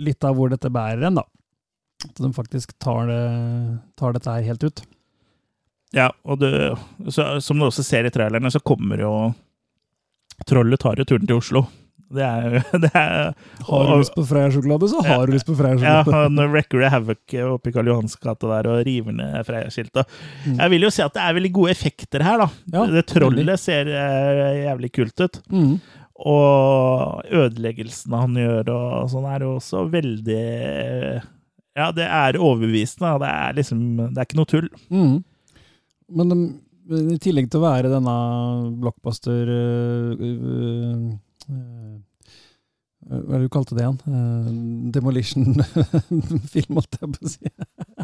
litt 0.01 0.25
av 0.25 0.33
hvor 0.37 0.49
dette 0.51 0.71
bærer 0.73 1.05
en, 1.07 1.19
da. 1.21 1.25
At 2.07 2.17
de 2.23 2.31
faktisk 2.33 2.73
tar, 2.81 3.05
det, 3.11 3.21
tar 4.01 4.15
dette 4.17 4.33
her 4.33 4.47
helt 4.49 4.65
ut. 4.65 4.81
Ja, 5.93 6.07
og 6.25 6.39
du, 6.41 6.47
så, 7.11 7.35
som 7.43 7.59
du 7.61 7.67
også 7.67 7.83
ser 7.85 8.07
i 8.07 8.13
trailerne, 8.13 8.49
så 8.51 8.61
kommer 8.63 9.01
jo 9.03 9.13
Trollet 10.49 10.79
tar 10.81 10.97
jo 10.97 11.05
turen 11.05 11.27
til 11.29 11.37
Oslo. 11.37 11.61
Det 12.11 12.23
er 12.27 12.57
det 12.83 12.89
er, 12.97 13.31
Har 13.67 13.85
du 13.87 13.91
og- 13.95 14.01
lyst 14.01 14.15
på 14.17 14.25
Freia-sjokolade, 14.27 14.89
så 14.91 15.01
har 15.05 15.25
du 15.27 15.33
lyst 15.35 15.47
på 15.47 15.55
Ja, 15.55 15.59
Freia-sjokolade. 15.61 16.23
han 16.27 16.51
wrecker 16.51 16.81
du 16.83 16.87
havoc 16.91 17.35
oppe 17.53 17.71
i 17.71 17.75
Karl 17.75 17.87
Johans 17.91 18.15
gate 18.19 18.49
der 18.51 18.69
og 18.73 18.81
river 18.87 19.15
ned 19.15 19.45
Freia-skiltet. 19.47 20.05
Mm. 20.45 20.57
Jeg 20.59 20.73
vil 20.75 20.87
jo 20.87 20.91
si 20.93 21.01
at 21.05 21.13
det 21.15 21.23
er 21.23 21.37
veldig 21.39 21.53
gode 21.55 21.71
effekter 21.75 22.23
her, 22.27 22.43
da. 22.43 22.49
Ja, 22.75 22.85
det 22.91 23.05
trollet 23.11 23.59
ser 23.63 23.89
eh, 23.89 24.61
jævlig 24.65 24.91
kult 24.99 25.23
ut. 25.25 25.41
Mm. 25.51 25.75
Og 26.21 27.23
ødeleggelsene 27.33 28.19
han 28.21 28.35
gjør 28.37 28.67
og 28.75 29.07
sånn, 29.09 29.25
er 29.31 29.45
jo 29.47 29.55
også 29.57 29.85
veldig 29.89 30.41
Ja, 31.79 31.87
det 31.95 32.05
er 32.05 32.37
overbevisende. 32.37 33.15
Det 33.23 33.29
er 33.31 33.55
liksom 33.57 33.79
Det 34.11 34.19
er 34.19 34.27
ikke 34.27 34.37
noe 34.41 34.51
tull. 34.51 34.67
Mm. 34.91 35.15
Men 36.11 36.35
i 36.91 37.15
tillegg 37.23 37.47
til 37.49 37.61
å 37.61 37.63
være 37.69 37.89
denne 37.93 38.13
blockbuster 38.81 39.47
øh, 39.47 40.23
øh, 40.27 41.03
Hva 43.11 43.35
er 43.35 43.41
det 43.41 43.47
du 43.49 43.51
kalte 43.51 43.75
det 43.75 43.83
igjen? 43.83 43.97
Uh, 44.07 44.91
Demolition-film, 44.95 46.75
holdt 46.79 46.97
jeg 47.01 47.09
på 47.11 47.25
å 47.27 47.31
si. 47.31 47.51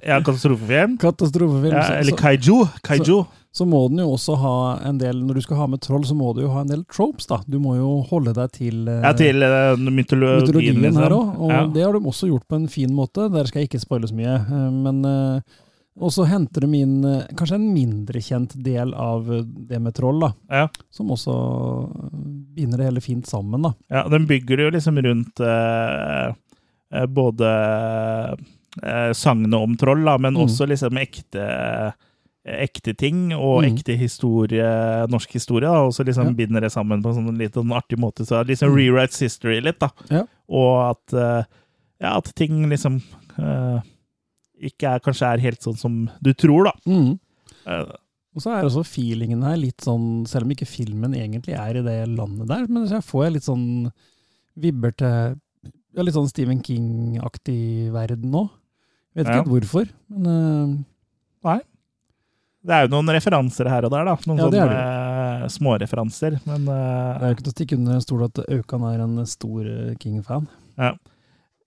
Ja, 0.03 0.18
katastrofefilm. 0.20 0.97
Katastrofefilm. 1.01 1.76
Ja, 1.78 1.86
eller 2.01 2.12
så- 2.14 2.20
kaiju. 2.22 2.58
Kaiju. 2.84 3.20
så 3.58 3.66
må 3.66 3.80
den 3.89 4.03
jo 4.03 4.10
også 4.14 4.36
ha 4.38 4.51
en 4.86 4.99
del 5.01 5.16
Når 5.26 5.34
du 5.39 5.41
skal 5.41 5.58
ha 5.58 5.66
med 5.72 5.80
troll, 5.82 6.03
så 6.05 6.14
må 6.14 6.34
du 6.36 6.43
jo 6.43 6.49
ha 6.53 6.60
en 6.62 6.68
del 6.70 6.84
tropes, 6.93 7.26
da. 7.26 7.39
Du 7.49 7.58
må 7.64 7.76
jo 7.80 8.01
holde 8.10 8.34
deg 8.38 8.51
til, 8.53 8.84
uh, 8.89 8.99
Ja, 9.08 9.14
til 9.18 9.41
uh, 9.41 9.74
mytologien, 9.80 10.43
mytologien 10.43 10.82
liksom. 10.84 11.01
her 11.03 11.16
òg. 11.16 11.32
Og 11.39 11.49
Ja. 11.55 11.62
det 11.74 11.84
har 11.88 11.93
de 11.97 12.03
også 12.12 12.28
gjort 12.30 12.45
på 12.47 12.55
en 12.60 12.68
fin 12.68 12.91
måte. 12.93 13.32
Der 13.34 13.45
skal 13.49 13.62
jeg 13.64 13.70
ikke 13.72 13.82
spoile 13.82 14.08
så 14.12 14.14
mye. 14.20 14.36
eh, 14.43 14.70
Men 14.84 15.01
eh, 15.05 15.41
Og 16.00 16.12
så 16.14 16.28
henter 16.30 16.62
de 16.62 16.80
inn 16.84 17.04
eh, 17.06 17.24
kanskje 17.36 17.56
en 17.58 17.74
mindre 17.74 18.20
kjent 18.22 18.54
del 18.64 18.93
av 18.93 19.32
eh, 19.34 19.41
det 19.41 19.80
med 19.82 19.95
troll, 19.98 20.20
da. 20.22 20.34
Ja. 20.50 20.68
Som 20.93 21.10
også 21.16 21.34
eh, 21.34 22.12
binder 22.58 22.78
det 22.78 22.86
hele 22.91 23.02
fint 23.02 23.26
sammen, 23.26 23.62
da. 23.66 23.74
Ja, 23.89 24.04
den 24.08 24.28
bygger 24.30 24.58
jo 24.66 24.70
liksom 24.76 25.00
rundt 25.02 25.39
eh, 25.41 26.34
både 27.10 27.50
eh, 28.84 29.12
sagnet 29.18 29.54
om 29.58 29.74
troll, 29.78 30.06
da, 30.06 30.18
men 30.18 30.34
Mm. 30.38 30.43
også 30.45 30.68
liksom 30.70 30.98
ekte 31.02 31.93
ekte 32.48 32.93
ting 32.95 33.34
og 33.36 33.64
Mm. 33.64 33.74
ekte 33.76 33.98
historie, 34.00 34.64
norsk 35.12 35.34
historie, 35.36 35.68
da, 35.68 35.82
og 35.84 35.91
så 35.91 36.06
liksom 36.06 36.28
Ja. 36.28 36.32
binder 36.34 36.62
det 36.62 36.72
sammen 36.72 37.02
på 37.04 37.10
en 37.10 37.16
sånn 37.26 37.38
litt 37.38 37.54
sånn 37.54 37.74
artig 37.76 37.98
måte. 38.00 38.24
Så 38.26 38.45
liksom 38.48 38.70
Mm. 38.72 38.76
rewrites 38.78 39.20
history 39.20 39.60
litt, 39.60 39.80
da. 39.80 39.89
Ja. 40.10 40.24
Og 40.48 40.91
at, 40.91 41.14
eh, 41.14 41.43
ja, 42.00 42.18
at 42.18 42.32
ting 42.36 42.70
liksom 42.70 43.02
eh, 43.38 43.82
ikke 44.60 44.89
er, 44.95 44.99
kanskje 45.05 45.30
er 45.34 45.43
helt 45.43 45.62
sånn 45.64 45.78
som 45.78 45.95
du 46.24 46.32
tror, 46.34 46.70
da. 46.70 46.74
Mm. 46.89 47.16
Uh, 47.68 47.95
Og 48.38 48.43
så 48.43 48.53
er 48.53 48.68
også 48.68 48.84
feelingen 48.86 49.41
her 49.45 49.58
litt 49.60 49.82
sånn, 49.86 50.26
selv 50.30 50.45
om 50.47 50.53
ikke 50.53 50.68
filmen 50.70 51.14
egentlig 51.18 51.55
er 51.58 51.80
i 51.80 51.86
det 51.86 51.97
landet 52.12 52.47
der, 52.49 52.68
men 52.70 52.86
så 52.89 53.01
får 53.05 53.26
jeg 53.28 53.36
litt 53.38 53.47
sånn 53.47 53.68
vibber 54.58 54.93
til 54.97 55.38
ja, 55.97 56.03
litt 56.05 56.14
sånn 56.18 56.30
Stephen 56.30 56.60
King-aktig 56.62 57.89
verden 57.95 58.30
nå. 58.34 58.43
Vet 59.18 59.26
ikke 59.26 59.34
Ja. 59.34 59.41
helt 59.41 59.49
hvorfor, 59.49 59.89
men 60.14 60.86
Nei. 61.47 61.58
det 62.64 62.74
er 62.76 62.86
jo 62.86 62.91
noen 62.93 63.10
referanser 63.16 63.70
her 63.72 63.86
og 63.88 63.91
der, 63.95 64.05
da. 64.05 64.16
Noen 64.30 64.38
Ja, 64.38 64.49
det 64.53 64.62
sånne 64.62 64.86
uh, 64.86 65.47
småreferanser. 65.58 66.39
Men 66.45 66.66
det 66.70 66.78
eh, 66.78 67.18
er 67.24 67.28
jo 67.32 67.36
ikke 67.38 67.45
til 67.47 67.53
å 67.53 67.58
stikke 67.58 67.78
under 67.80 67.97
en 67.97 68.05
stol 68.05 68.24
at 68.28 68.41
Aukan 68.45 68.86
er 68.93 69.01
en 69.05 69.26
stor 69.26 69.70
King-fan. 70.01 70.45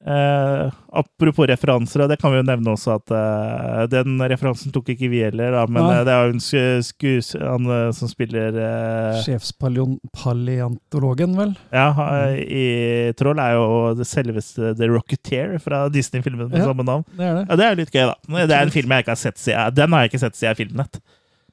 Eh, 0.00 0.70
apropos 0.96 1.44
referanser, 1.50 2.00
og 2.00 2.08
det 2.08 2.16
kan 2.22 2.32
vi 2.32 2.38
jo 2.38 2.44
nevne 2.48 2.72
også 2.72 2.94
at 2.96 3.12
eh, 3.12 3.82
den 3.92 4.14
referansen 4.32 4.72
tok 4.72 4.88
ikke 4.94 5.10
vi 5.12 5.18
heller, 5.26 5.52
da, 5.52 5.66
men 5.68 5.84
eh, 5.90 5.98
det 6.08 6.14
er 6.14 6.30
jo 6.30 6.38
en 6.38 6.44
skues... 6.86 7.34
Han 7.36 7.68
eh, 7.68 7.90
som 7.92 8.08
spiller 8.08 8.56
eh, 8.56 9.20
Sjefspaleontologen, 9.26 11.36
vel? 11.36 11.52
Ja, 11.74 11.90
i 12.40 12.64
Troll 13.20 13.42
er 13.44 13.58
jo 13.58 13.66
det 13.98 14.06
selveste 14.08 14.72
The 14.78 14.88
Rocketeer 14.90 15.58
fra 15.62 15.84
Disney-filmen 15.92 16.48
med 16.50 16.58
Ja. 16.60 16.64
samme 16.70 16.84
navn. 16.86 17.04
Det 17.16 17.26
er 17.26 17.34
det. 17.42 17.46
Ja, 17.50 17.56
Det 17.60 17.66
er 17.68 17.76
litt 17.82 17.92
gøy, 17.94 18.06
da. 18.08 18.46
Det 18.46 18.56
er 18.56 18.64
en 18.66 18.72
film 18.74 18.92
jeg 18.96 19.04
ikke 19.04 19.12
har 19.14 19.20
sett 19.20 19.38
siden 19.38 19.74
Den 19.76 19.92
har 19.92 20.02
jeg 20.06 20.12
ikke 20.14 20.22
sett 20.24 20.36
siden 20.40 20.56
Filmnett. 20.56 21.00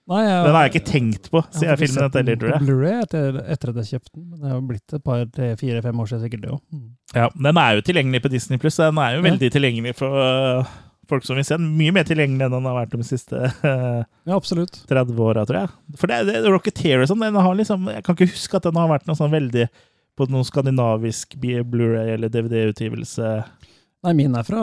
Nei, 0.07 0.21
jeg, 0.23 0.43
Den 0.45 0.55
har 0.55 0.63
jeg 0.65 0.71
ikke 0.71 0.87
tenkt 0.87 1.25
på 1.33 1.41
siden 1.51 1.67
jeg 1.67 1.79
filmet 1.81 2.13
den 2.15 2.21
heller, 2.21 2.37
tror 2.39 2.51
jeg. 2.53 2.63
Blu-ray 2.63 2.97
etter, 3.03 3.39
etter 3.55 3.71
at 3.73 3.79
jeg 3.81 3.89
kjøpte 3.97 4.13
den, 4.15 4.25
men 4.31 4.39
det 4.39 4.51
har 4.53 4.61
blitt 4.69 4.93
et 4.95 5.03
par, 5.03 5.23
tre, 5.35 5.49
fire, 5.59 5.81
fem 5.83 5.99
år 6.03 6.11
siden 6.11 6.23
sikkert 6.23 6.43
det 6.45 6.51
òg. 6.55 6.61
Ja, 7.17 7.25
den 7.47 7.59
er 7.63 7.73
jo 7.75 7.83
tilgjengelig 7.89 8.21
på 8.23 8.31
Disney 8.31 8.61
Pluss. 8.61 8.79
Den 8.79 9.01
er 9.03 9.17
jo 9.17 9.19
Ja. 9.23 9.25
veldig 9.27 9.49
tilgjengelig 9.57 9.95
for 9.99 10.15
uh, 10.15 10.71
folk 11.11 11.27
som 11.27 11.35
vil 11.35 11.43
se 11.47 11.57
den. 11.59 11.67
Mye 11.75 11.91
mer 11.95 12.07
tilgjengelig 12.07 12.47
enn 12.47 12.55
den 12.55 12.69
har 12.71 12.79
vært 12.79 12.95
de 12.95 13.03
siste 13.07 13.35
uh, 13.51 14.01
Ja, 14.27 14.39
30 14.39 15.19
åra, 15.27 15.43
tror 15.49 15.59
jeg. 15.65 15.75
For 15.99 16.07
det, 16.07 16.21
det 16.31 16.45
Rocketeer 16.47 17.03
og 17.03 17.11
sånn, 17.11 17.27
den 17.27 17.35
har 17.43 17.59
liksom 17.59 17.91
Jeg 17.91 18.03
kan 18.07 18.15
ikke 18.15 18.31
huske 18.31 18.59
at 18.61 18.67
den 18.69 18.79
har 18.79 18.87
vært 18.91 19.07
noe 19.11 19.19
sånn 19.19 19.35
veldig 19.35 19.67
på 20.17 20.25
noen 20.31 20.47
skandinavisk 20.47 21.35
Blu-ray 21.37 22.15
eller 22.15 22.31
DVD-utgivelse. 22.33 23.35
Nei, 24.07 24.13
min 24.15 24.35
er 24.39 24.45
fra 24.47 24.61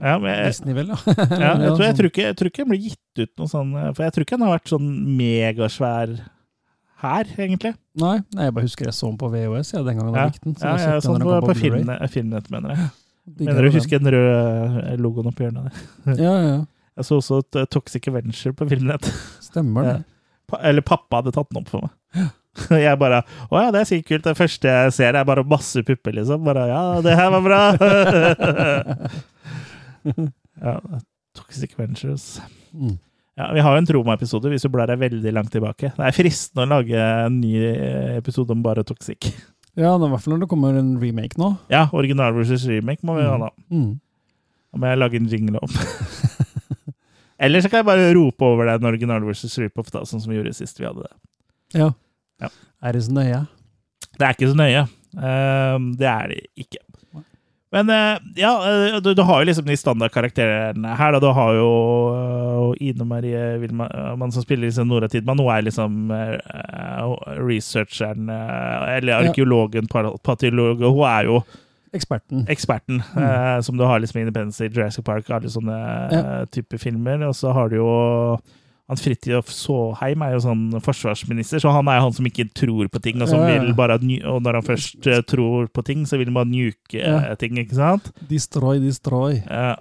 Ja, 0.00 0.14
jeg, 0.16 0.48
Disney, 0.48 0.72
ja. 0.72 0.84
ja, 0.88 1.52
jeg, 1.60 1.74
tror, 1.76 1.84
jeg, 1.84 1.92
sånn. 1.92 1.98
tror 1.98 2.08
ikke, 2.08 2.24
jeg 2.24 2.38
tror 2.40 2.50
ikke 2.50 2.64
den 2.64 2.72
blir 2.72 2.84
gitt 2.86 3.20
ut 3.20 3.32
noe 3.42 3.50
sånn 3.52 3.74
For 3.92 4.04
jeg 4.06 4.14
tror 4.16 4.24
ikke 4.24 4.38
den 4.38 4.46
har 4.46 4.54
vært 4.54 4.72
sånn 4.72 4.90
megasvær 5.18 6.14
her, 6.98 7.28
egentlig. 7.38 7.70
Nei, 8.02 8.16
jeg 8.34 8.54
bare 8.56 8.66
husker 8.66 8.88
jeg 8.88 8.96
så 8.96 9.06
den 9.06 9.18
på 9.20 9.28
VHS 9.30 9.68
ja, 9.76 9.82
den 9.86 10.00
gangen 10.00 10.16
Ja, 10.16 10.24
jeg 10.24 10.32
likte 10.32 10.48
den. 10.48 10.56
Så 10.58 10.64
ja, 10.64 10.72
jeg 10.72 10.88
ja, 10.88 10.94
den 10.96 11.04
sånn 11.04 11.20
på, 11.22 11.28
den 11.30 11.44
på 11.44 11.46
på 11.46 11.54
Blu-ray. 11.54 11.60
Filmnet, 11.60 12.10
Filmnet, 12.10 12.48
mener 12.50 12.72
jeg. 12.74 12.88
Mener 13.38 13.68
du 13.68 13.70
husker 13.76 14.02
den 14.02 14.10
røde 14.16 14.96
logoen 14.98 15.30
oppi 15.30 15.46
hjørnet 15.46 15.68
der? 15.68 15.84
Ja, 16.08 16.16
ja, 16.26 16.32
ja. 16.48 16.58
Jeg 16.98 17.06
så 17.06 17.20
også 17.20 17.38
et 17.44 17.60
uh, 17.60 17.68
Toxic 17.70 18.08
Avenger 18.10 18.56
på 18.58 18.66
Filmnett. 18.72 19.06
Stemmer 19.44 19.86
det. 19.86 19.96
Eller 20.58 20.82
pappa 20.82 21.20
hadde 21.20 21.36
tatt 21.36 21.52
den 21.52 21.62
opp 21.62 21.70
for 21.70 21.86
meg. 21.86 21.94
Jeg 22.86 23.00
bare 23.00 23.22
Å 23.48 23.62
ja, 23.62 23.72
det 23.74 23.82
er 23.82 23.90
sikkert 23.90 24.10
kult. 24.10 24.28
Det 24.28 24.38
første 24.38 24.70
jeg 24.70 24.94
ser, 24.96 25.18
er 25.18 25.28
bare 25.28 25.46
masse 25.48 25.82
pupper, 25.86 26.12
liksom. 26.20 26.44
Bare 26.46 26.64
Ja, 26.70 26.82
det 27.04 27.18
her 27.18 27.28
var 27.34 27.42
bra! 27.44 27.62
ja, 30.64 30.74
Toxic 31.38 31.76
Ventures. 31.78 32.24
Mm. 32.72 32.96
Ja, 33.38 33.52
Vi 33.54 33.62
har 33.62 33.76
jo 33.76 33.82
en 33.82 33.86
Troma-episode 33.86 34.50
hvis 34.50 34.64
du 34.66 34.72
blar 34.74 34.90
deg 34.90 34.98
veldig 34.98 35.32
langt 35.34 35.52
tilbake. 35.54 35.92
Det 35.94 36.06
er 36.08 36.16
fristende 36.16 36.64
å 36.66 36.72
lage 36.72 36.98
en 36.98 37.38
ny 37.38 37.52
episode 38.18 38.50
om 38.54 38.64
bare 38.64 38.82
Toxic. 38.86 39.30
Ja, 39.78 39.92
i 39.94 40.08
hvert 40.10 40.24
fall 40.24 40.34
når 40.34 40.42
det 40.42 40.48
kommer 40.50 40.74
en 40.74 40.96
remake 40.98 41.38
nå. 41.38 41.52
Ja, 41.70 41.84
original 41.94 42.34
versus 42.34 42.64
remake 42.66 43.06
må 43.06 43.14
vi 43.20 43.28
ha, 43.28 43.36
da. 43.38 43.52
Mm. 43.70 43.92
Da 44.72 44.80
må 44.82 44.90
jeg 44.90 44.98
lage 44.98 45.20
en 45.20 45.28
jingle 45.30 45.62
om. 45.62 45.76
Eller 47.46 47.62
så 47.62 47.70
kan 47.70 47.84
jeg 47.84 47.86
bare 47.86 48.10
rope 48.16 48.42
over 48.42 48.66
deg 48.66 48.82
den 48.82 48.90
original 48.90 49.22
versus 49.22 49.54
rip-off, 49.62 49.92
sånn 49.94 50.18
som 50.18 50.32
vi 50.32 50.40
gjorde 50.40 50.56
sist 50.58 50.80
vi 50.80 50.88
hadde 50.88 51.06
det. 51.06 51.14
Ja. 51.78 51.92
Ja. 52.40 52.48
Er 52.82 52.92
det 52.92 53.04
så 53.08 53.12
nøye? 53.16 53.40
Det 54.18 54.26
er 54.26 54.34
ikke 54.36 54.50
så 54.52 54.58
nøye. 54.58 54.84
Ehm, 55.18 55.92
det 55.98 56.06
er 56.10 56.28
det 56.34 56.42
ikke. 56.56 56.82
Men 57.74 57.90
eh, 57.92 58.18
ja, 58.40 58.50
eh, 58.64 58.94
du, 59.04 59.10
du 59.12 59.20
har 59.28 59.42
jo 59.42 59.48
liksom 59.50 59.66
de 59.68 59.76
standardkarakterene 59.76 60.94
her. 60.96 61.12
Da. 61.12 61.18
Du 61.20 61.26
har 61.36 61.52
jo 61.58 61.66
uh, 62.16 62.74
Ine 62.80 63.04
Marie 63.04 63.42
Wilman 63.60 64.32
som 64.32 64.40
spiller 64.44 64.70
liksom 64.70 64.88
Nora 64.88 65.08
Tidman. 65.12 65.38
Hun 65.42 65.50
er 65.52 65.66
liksom 65.66 65.98
eh, 66.16 66.38
researcheren, 67.44 68.28
eh, 68.32 68.96
eller 68.96 69.18
arkeologen, 69.28 69.86
pa- 69.90 70.14
patologen. 70.24 70.88
Hun 70.88 71.04
er 71.08 71.28
jo 71.28 71.42
Eksperten. 71.96 72.42
eksperten, 72.52 72.98
eh, 73.16 73.60
som 73.64 73.76
du 73.78 73.84
har 73.84 74.00
liksom 74.00 74.18
i 74.20 74.24
Independence 74.26 74.60
i 74.64 74.68
Jurassic 74.68 75.04
Park, 75.04 75.28
alle 75.32 75.48
sånne 75.52 75.76
Ja. 76.12 76.18
eh, 76.40 76.44
typer 76.52 76.78
filmer. 76.78 77.22
Og 77.28 77.34
så 77.36 77.52
har 77.52 77.68
du 77.68 77.76
jo 77.76 78.38
han 78.88 78.96
Fridtjof 78.96 79.50
Saaheim 79.52 80.22
er 80.24 80.32
jo 80.32 80.38
sånn 80.46 80.62
forsvarsminister, 80.80 81.60
så 81.60 81.72
han 81.74 81.88
er 81.88 81.98
jo 81.98 82.06
han 82.06 82.12
som 82.16 82.24
ikke 82.30 82.46
tror 82.56 82.88
på 82.88 83.02
ting, 83.04 83.20
og 83.20 83.76
bare 83.76 83.98
Og 84.00 84.42
når 84.42 84.54
han 84.54 84.62
først 84.62 85.06
eh, 85.06 85.20
tror 85.28 85.68
på 85.68 85.84
ting, 85.84 86.06
så 86.06 86.16
vil 86.16 86.26
han 86.30 86.34
bare 86.34 86.48
nuke 86.48 86.94
Ja. 86.98 87.18
eh, 87.30 87.34
ting, 87.36 87.54
ikke 87.58 87.74
sant? 87.76 88.10
Destroy, 88.28 88.78
destroy. 88.80 89.42
Ja. 89.46 89.76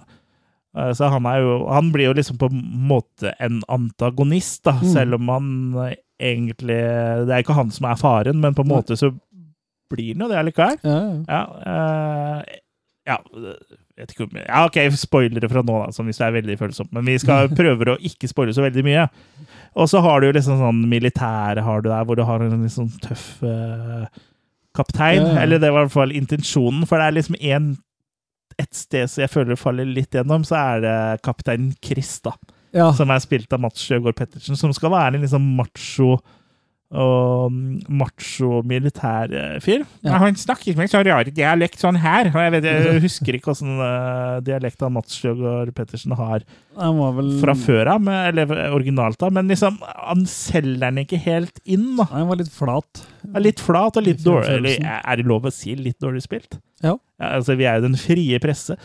Eh, 0.76 0.92
Så 0.94 1.10
han 1.10 1.26
er 1.26 1.40
jo 1.40 1.68
Han 1.70 1.92
blir 1.92 2.08
jo 2.12 2.14
liksom 2.14 2.38
på 2.38 2.50
en 2.52 2.62
måte 2.88 3.34
en 3.40 3.62
antagonist, 3.70 4.64
da, 4.64 4.74
Mm. 4.74 4.94
selv 4.94 5.14
om 5.16 5.28
han 5.30 5.74
egentlig 6.20 7.26
Det 7.28 7.32
er 7.32 7.44
ikke 7.44 7.56
han 7.56 7.72
som 7.72 7.86
er 7.90 7.96
faren, 7.96 8.40
men 8.42 8.54
på 8.54 8.62
en 8.66 8.68
måte 8.70 8.98
så 8.98 9.12
blir 9.90 10.14
han 10.18 10.28
jo 10.28 10.28
det 10.28 10.38
allikevel. 10.38 10.78
Ja, 10.84 11.46
ja. 11.66 12.44
Ja, 13.08 13.18
ikke 14.06 14.28
om, 14.28 14.38
ja, 14.40 14.62
OK, 14.68 14.78
spoilere 15.00 15.50
fra 15.50 15.64
nå, 15.66 15.80
da, 15.82 15.90
som 15.96 16.08
hvis 16.08 16.20
det 16.22 16.28
er 16.28 16.36
veldig 16.38 16.58
følsomt. 16.60 16.92
Men 16.94 17.08
vi 17.08 17.18
skal 17.22 17.50
prøve 17.60 17.96
å 17.96 18.00
ikke 18.10 18.30
spoile 18.30 18.54
så 18.54 18.66
veldig 18.66 18.84
mye. 18.86 19.08
Og 19.78 19.90
så 19.90 20.02
har 20.06 20.22
du 20.22 20.30
jo 20.30 20.36
liksom 20.38 20.62
sånn 20.62 20.84
militære 20.92 21.66
har 21.66 21.84
du 21.84 21.90
der, 21.90 22.06
hvor 22.06 22.20
du 22.20 22.24
har 22.28 22.44
en 22.44 22.64
litt 22.64 22.76
sånn 22.76 22.92
tøff 23.04 23.26
uh, 23.46 24.06
kaptein. 24.78 25.24
Ja, 25.24 25.34
ja. 25.34 25.42
Eller 25.44 25.62
det 25.62 25.72
var 25.74 25.86
i 25.86 25.88
hvert 25.88 25.98
fall 25.98 26.16
intensjonen, 26.18 26.86
for 26.90 27.02
det 27.02 27.10
er 27.10 27.18
liksom 27.18 27.40
en, 27.40 27.72
et 28.62 28.74
sted 28.78 29.10
som 29.10 29.26
jeg 29.26 29.34
føler 29.34 29.60
faller 29.60 29.90
litt 29.90 30.14
gjennom, 30.18 30.46
så 30.48 30.60
er 30.62 30.86
det 30.86 30.98
kaptein 31.26 31.72
Chris, 31.84 32.18
da. 32.26 32.36
ja. 32.78 32.92
Som 32.98 33.14
er 33.14 33.24
spilt 33.24 33.54
av 33.54 33.64
Mats 33.66 33.82
Sjøgaard 33.86 34.18
Pettersen, 34.20 34.60
som 34.60 34.74
skal 34.76 34.94
være 34.94 35.18
en 35.18 35.26
liksom 35.26 35.54
macho 35.58 36.18
og 36.96 37.52
macho 37.92 38.62
militærfyr. 38.64 39.82
Ja. 40.08 40.20
Han 40.22 40.38
snakker 40.40 40.78
med 40.80 40.88
så 40.92 41.02
rar 41.04 41.28
dialekt 41.28 41.82
sånn 41.84 42.00
her. 42.00 42.30
Jeg, 42.32 42.54
vet, 42.56 42.68
jeg 42.70 43.02
husker 43.08 43.36
ikke 43.36 43.52
åssen 43.52 43.74
uh, 43.82 44.38
dialekt 44.46 44.86
av 44.86 44.94
Mats 44.96 45.18
Sjøgaard 45.20 45.74
Pettersen 45.76 46.16
har 46.16 46.46
vel 47.18 47.34
fra 47.42 47.58
før 47.60 47.92
av, 47.98 48.08
eller 48.30 48.54
originalt 48.72 49.24
av, 49.26 49.34
men 49.36 49.52
liksom, 49.52 49.82
han 49.84 50.24
selger 50.32 50.86
den 50.86 51.04
ikke 51.04 51.20
helt 51.26 51.60
inn. 51.66 51.96
da. 52.00 52.08
Han 52.14 52.30
var 52.32 52.40
litt 52.40 52.54
flat. 52.54 53.04
Er 53.34 53.44
Litt 53.44 53.60
flat 53.64 54.00
og 54.00 54.08
litt 54.08 54.24
dårlig. 54.24 54.78
Eller 54.78 54.88
er 55.02 55.20
det 55.20 55.28
lov 55.28 55.50
å 55.50 55.54
si 55.54 55.76
litt 55.76 56.00
dårlig 56.04 56.24
spilt? 56.24 56.60
Ja. 56.86 56.96
altså, 57.20 57.58
vi 57.58 57.66
er 57.68 57.82
jo 57.82 57.90
den 57.90 58.00
frie 58.00 58.40
presse. 58.40 58.78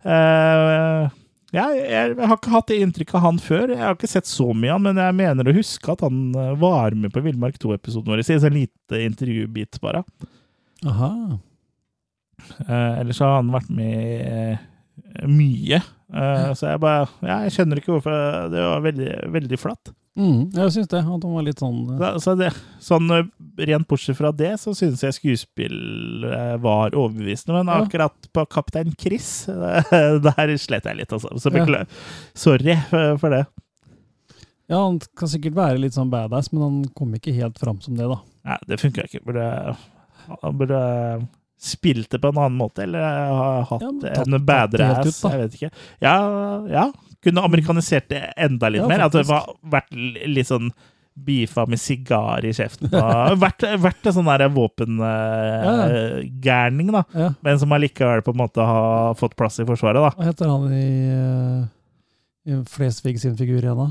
Eh, 0.00 1.10
ja, 1.50 1.66
jeg, 1.74 2.14
jeg 2.14 2.28
har 2.30 2.36
ikke 2.36 2.52
hatt 2.54 2.68
det 2.70 2.78
inntrykket 2.84 3.16
av 3.18 3.24
han 3.24 3.38
før. 3.42 3.72
Jeg 3.74 3.82
har 3.82 3.96
ikke 3.96 4.10
sett 4.10 4.28
så 4.30 4.50
mye 4.54 4.70
av 4.70 4.78
han, 4.78 4.86
men 4.86 5.00
jeg 5.02 5.16
mener 5.18 5.50
å 5.50 5.54
huske 5.56 5.94
at 5.94 6.04
han 6.06 6.20
eh, 6.38 6.52
var 6.60 6.94
med 6.98 7.12
på 7.14 7.22
Villmark 7.24 7.58
2-episoden 7.62 8.12
vår. 8.12 8.22
I 8.22 8.36
en 8.36 8.44
sånn 8.44 8.58
lite 8.58 9.00
intervjubit, 9.06 9.80
bare. 9.82 10.04
Aha. 10.86 11.12
Eh, 12.66 13.00
ellers 13.00 13.20
har 13.24 13.40
han 13.40 13.50
vært 13.54 13.72
med 13.74 14.28
eh, 14.30 15.26
mye. 15.26 15.82
Eh, 16.10 16.50
så 16.58 16.72
jeg 16.72 16.80
bare 16.82 17.08
Ja, 17.22 17.36
jeg 17.46 17.52
skjønner 17.54 17.78
ikke 17.80 17.92
hvorfor. 17.96 18.50
Det 18.50 18.62
var 18.66 18.80
veldig, 18.86 19.10
veldig 19.36 19.58
flatt. 19.62 19.92
Mm, 20.18 20.50
jeg 20.52 20.72
syns 20.74 20.88
det. 20.90 20.98
At 20.98 21.06
han 21.24 21.34
var 21.36 21.44
litt 21.46 21.60
sånn 21.62 21.76
eh, 21.94 22.00
Så, 22.00 22.08
så 22.24 22.34
det, 22.40 22.48
sånn 22.82 23.06
eh, 23.14 23.28
rent 23.70 23.86
bortsett 23.88 24.18
fra 24.18 24.32
det, 24.34 24.50
så 24.60 24.74
syns 24.76 25.04
jeg 25.06 25.14
skuespill 25.16 26.26
eh, 26.26 26.56
var 26.60 26.96
overbevisende. 26.98 27.60
Men 27.60 27.70
Ja. 27.70 27.84
akkurat 27.86 28.28
på 28.34 28.44
Kaptein 28.50 28.90
Chris, 28.98 29.46
der 30.26 30.56
slet 30.58 30.84
jeg 30.90 30.96
litt, 30.98 31.12
altså. 31.14 31.30
Så 31.38 31.52
Ja. 31.54 31.60
beklager. 31.60 31.86
Sorry 32.34 32.74
for, 33.22 33.30
det. 33.30 33.44
Ja, 34.70 34.84
han 34.86 35.00
kan 35.18 35.28
sikkert 35.30 35.54
være 35.54 35.78
litt 35.82 35.94
sånn 35.96 36.10
badass, 36.12 36.52
men 36.52 36.62
han 36.62 36.76
kom 36.94 37.14
ikke 37.14 37.32
helt 37.34 37.58
fram 37.58 37.80
som 37.82 37.96
det, 37.98 38.06
da. 38.10 38.18
Nei, 38.46 38.58
det 38.70 38.78
funka 38.82 39.06
ikke. 39.06 39.22
Burde, 39.26 39.76
burde 40.58 40.82
spilt 41.60 42.08
det 42.14 42.20
på 42.22 42.28
en 42.32 42.38
annen 42.40 42.56
måte, 42.58 42.82
eller 42.86 43.00
har 43.04 43.64
hatt 43.68 43.82
Ja, 43.84 43.90
tatt- 44.14 44.26
en 44.26 44.34
da. 45.22 45.28
Jeg 45.34 45.40
vet 45.42 45.54
ikke. 45.58 45.70
Ja, 46.00 46.14
ja. 46.70 46.86
Kunne 47.20 47.42
amerikanisert 47.44 48.08
det 48.08 48.22
enda 48.36 48.68
litt 48.72 48.80
Ja, 48.80 48.88
mer. 48.88 49.00
At 49.06 49.12
det 49.12 49.26
var 49.28 49.44
vært 49.60 49.92
litt 49.92 50.46
sånn 50.48 50.70
beefa 51.20 51.66
med 51.68 51.76
sigar 51.82 52.40
i 52.48 52.52
kjeften. 52.56 52.88
Vært, 53.44 53.60
vært 53.82 54.06
en 54.08 54.14
sånn 54.16 54.24
der 54.30 54.46
våpengærning, 54.54 56.88
da. 56.94 57.02
Ja. 57.12 57.28
Men 57.44 57.58
som 57.60 57.72
allikevel 57.76 58.22
på 58.24 58.32
en 58.32 58.40
måte 58.40 58.64
har 58.64 59.12
fått 59.20 59.36
plass 59.36 59.60
i 59.60 59.66
Forsvaret, 59.68 60.00
da. 60.00 60.10
Hva 60.16 60.24
heter 60.30 60.48
han 60.48 60.64
i, 60.72 60.88
eh, 61.12 61.60
i 62.48 62.56
Flesvig 62.72 63.20
sin 63.20 63.36
figur 63.36 63.60
igjen, 63.60 63.76
da? 63.76 63.90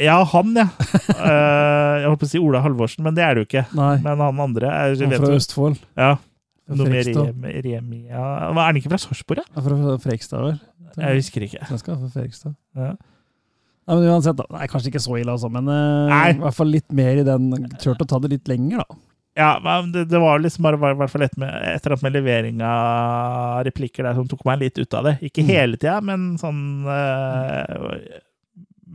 Ja, 0.00 0.22
han, 0.24 0.54
ja. 0.56 0.68
Uh, 1.10 2.00
jeg 2.00 2.06
holdt 2.08 2.20
på 2.22 2.26
å 2.28 2.30
si 2.30 2.38
Ola 2.40 2.60
Halvorsen, 2.64 3.04
men 3.04 3.14
det 3.16 3.24
er 3.26 3.34
det 3.34 3.40
jo 3.42 3.46
ikke. 3.50 3.64
Nei, 3.76 3.96
Men 4.04 4.16
han 4.22 4.40
andre 4.46 4.66
er, 4.70 4.94
han 4.96 5.12
fra 5.20 5.34
Østfold. 5.36 5.76
ja, 5.98 6.12
Noe 6.68 6.88
med. 6.90 7.06
Remi, 7.06 7.52
Remi 7.62 7.98
ja. 8.10 8.22
Er 8.50 8.56
han 8.58 8.76
ikke 8.80 8.90
fra 8.90 8.98
Sarpsborg, 8.98 9.38
ja? 9.44 9.46
Er 9.54 9.62
Fra 9.66 9.96
Frekstad, 10.02 10.42
vel? 10.42 10.56
Jeg 10.96 11.20
husker 11.20 11.44
ikke. 11.46 11.60
Svenska, 11.68 11.94
fra 12.00 12.08
Frekstad. 12.14 12.54
Ja. 12.74 12.94
Nei, 13.86 13.94
men 14.00 14.08
uansett, 14.10 14.34
da. 14.40 14.46
Nei, 14.50 14.66
kanskje 14.72 14.90
ikke 14.90 15.02
så 15.04 15.14
ille, 15.20 15.30
altså, 15.30 15.46
men 15.52 15.68
eh, 15.70 16.08
Nei. 16.10 16.22
i 16.34 16.40
hvert 16.42 16.56
fall 16.56 16.72
litt 16.74 16.88
mer 16.96 17.20
i 17.20 17.26
den 17.28 17.52
Turt 17.78 18.00
å 18.02 18.06
ta 18.10 18.18
det 18.24 18.32
litt 18.32 18.48
lenger, 18.50 18.82
da. 18.82 18.96
Ja, 19.36 19.50
men 19.62 19.92
det, 19.92 20.06
det 20.10 20.18
var 20.18 20.40
liksom 20.40 20.64
bare 20.64 20.80
i 20.90 20.96
hvert 20.96 21.12
fall 21.12 21.22
et, 21.26 21.34
med, 21.38 21.52
et 21.52 21.84
eller 21.84 21.92
annet 21.94 22.04
med 22.06 22.14
levering 22.16 22.62
av 22.64 23.60
replikker 23.68 24.06
der 24.08 24.16
som 24.16 24.26
tok 24.30 24.42
meg 24.48 24.62
litt 24.64 24.80
ut 24.80 24.94
av 24.96 25.04
det. 25.10 25.14
Ikke 25.28 25.44
Mm. 25.44 25.50
hele 25.52 25.76
tida, 25.78 25.98
men 26.02 26.24
sånn 26.40 26.62
uh, 26.88 28.00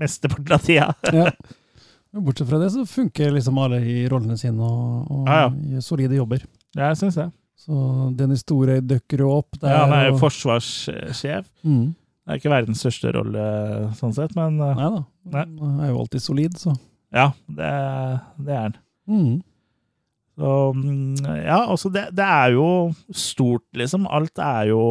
Mesteparten 0.01 0.55
av 0.57 0.65
tida. 0.65 0.93
Ja. 1.13 1.31
Bortsett 2.25 2.49
fra 2.49 2.57
det 2.59 2.71
så 2.73 2.81
funker 2.89 3.31
liksom 3.31 3.55
alle 3.63 3.77
i 3.87 4.01
rollene 4.11 4.35
sine 4.35 4.59
og, 4.59 5.05
og 5.21 5.29
Ja, 5.31 5.45
ja. 5.77 5.79
solide 5.85 6.17
jobber. 6.17 6.41
Ja, 6.75 6.89
jeg 6.89 6.97
syns 6.99 7.15
det. 7.21 7.29
Så 7.61 7.77
Dennis 8.17 8.41
Storøy 8.45 8.79
dukker 8.89 9.21
jo 9.21 9.31
opp 9.37 9.59
der. 9.61 9.69
Ja, 9.75 9.81
han 9.85 9.93
er 9.93 10.07
jo 10.09 10.15
og- 10.15 10.21
forsvarssjef. 10.23 11.45
Mm. 11.63 11.91
Det 12.21 12.33
er 12.35 12.39
ikke 12.39 12.53
verdens 12.53 12.81
største 12.81 13.11
rolle 13.13 13.43
sånn 13.97 14.13
sett, 14.15 14.33
men 14.37 14.57
uh, 14.61 14.73
Nei 14.77 14.89
da. 14.95 15.03
Han 15.61 15.79
er 15.81 15.89
jo 15.91 15.99
alltid 16.03 16.21
solid, 16.23 16.57
så. 16.61 16.73
ja, 17.13 17.27
det, 17.49 17.71
det 18.45 18.53
er 18.55 18.61
han. 18.67 18.75
Mm. 19.09 19.33
Så, 20.41 20.51
mm, 20.73 21.25
ja, 21.43 21.57
altså 21.69 21.91
det, 21.93 22.05
det 22.17 22.25
er 22.25 22.53
jo 22.55 22.67
stort, 23.13 23.65
liksom. 23.77 24.07
Alt 24.09 24.39
er 24.41 24.69
jo 24.71 24.81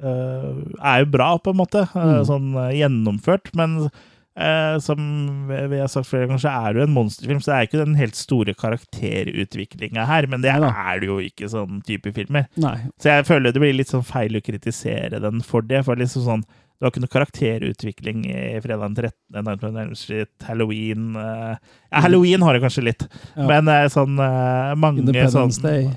eh, 0.00 0.52
Er 0.80 1.02
jo 1.04 1.10
bra, 1.12 1.32
på 1.42 1.50
en 1.52 1.58
måte. 1.60 1.82
eh, 1.88 1.98
Mm. 2.00 2.24
Sånn 2.28 2.48
eh, 2.56 2.70
gjennomført. 2.80 3.50
Men 3.58 3.90
eh, 4.38 4.78
som 4.84 5.00
vi 5.48 5.78
har 5.80 5.88
sagt 5.90 6.08
flere 6.10 6.26
ganger, 6.28 6.42
så 6.44 6.52
er 6.54 6.72
det 6.76 6.80
jo 6.82 6.86
en 6.88 6.94
monsterfilm, 6.94 7.40
så 7.42 7.50
det 7.52 7.56
er 7.58 7.68
ikke 7.68 7.82
den 7.84 7.98
helt 7.98 8.14
store 8.18 8.54
karakterutviklinga 8.54 10.06
her. 10.06 10.26
Men 10.30 10.42
det 10.44 10.52
Neida. 10.54 10.70
er 10.92 11.00
det 11.02 11.10
jo 11.10 11.18
ikke 11.24 11.50
sånn 11.52 11.82
type 11.86 12.12
filmer. 12.16 12.46
Nei. 12.60 12.76
Så 13.00 13.12
jeg 13.14 13.26
føler 13.28 13.52
det 13.54 13.62
blir 13.62 13.76
litt 13.76 13.92
sånn 13.92 14.06
feil 14.06 14.36
å 14.38 14.42
kritisere 14.44 15.20
den 15.22 15.40
for 15.46 15.62
det. 15.66 15.84
For 15.86 15.96
liksom 16.00 16.26
sånn 16.26 16.44
du 16.80 16.86
har 16.86 16.94
ikke 16.94 17.02
noe 17.04 17.12
karakterutvikling 17.12 18.22
i 18.30 18.60
fredag 18.64 18.86
den 18.86 18.94
13., 18.96 19.42
Nightmare 19.44 19.82
Elm 19.82 19.94
Street, 20.00 20.30
Halloween 20.48 21.10
eh, 21.20 21.58
Halloween 21.92 22.40
har 22.40 22.56
det 22.56 22.62
kanskje 22.62 22.86
litt, 22.86 23.04
Ja. 23.36 23.44
men 23.50 23.68
eh, 23.68 23.84
sånn 23.92 24.14
mange 24.16 25.02
Independence 25.04 25.60
sånn, 25.60 25.66
Day. 25.66 25.90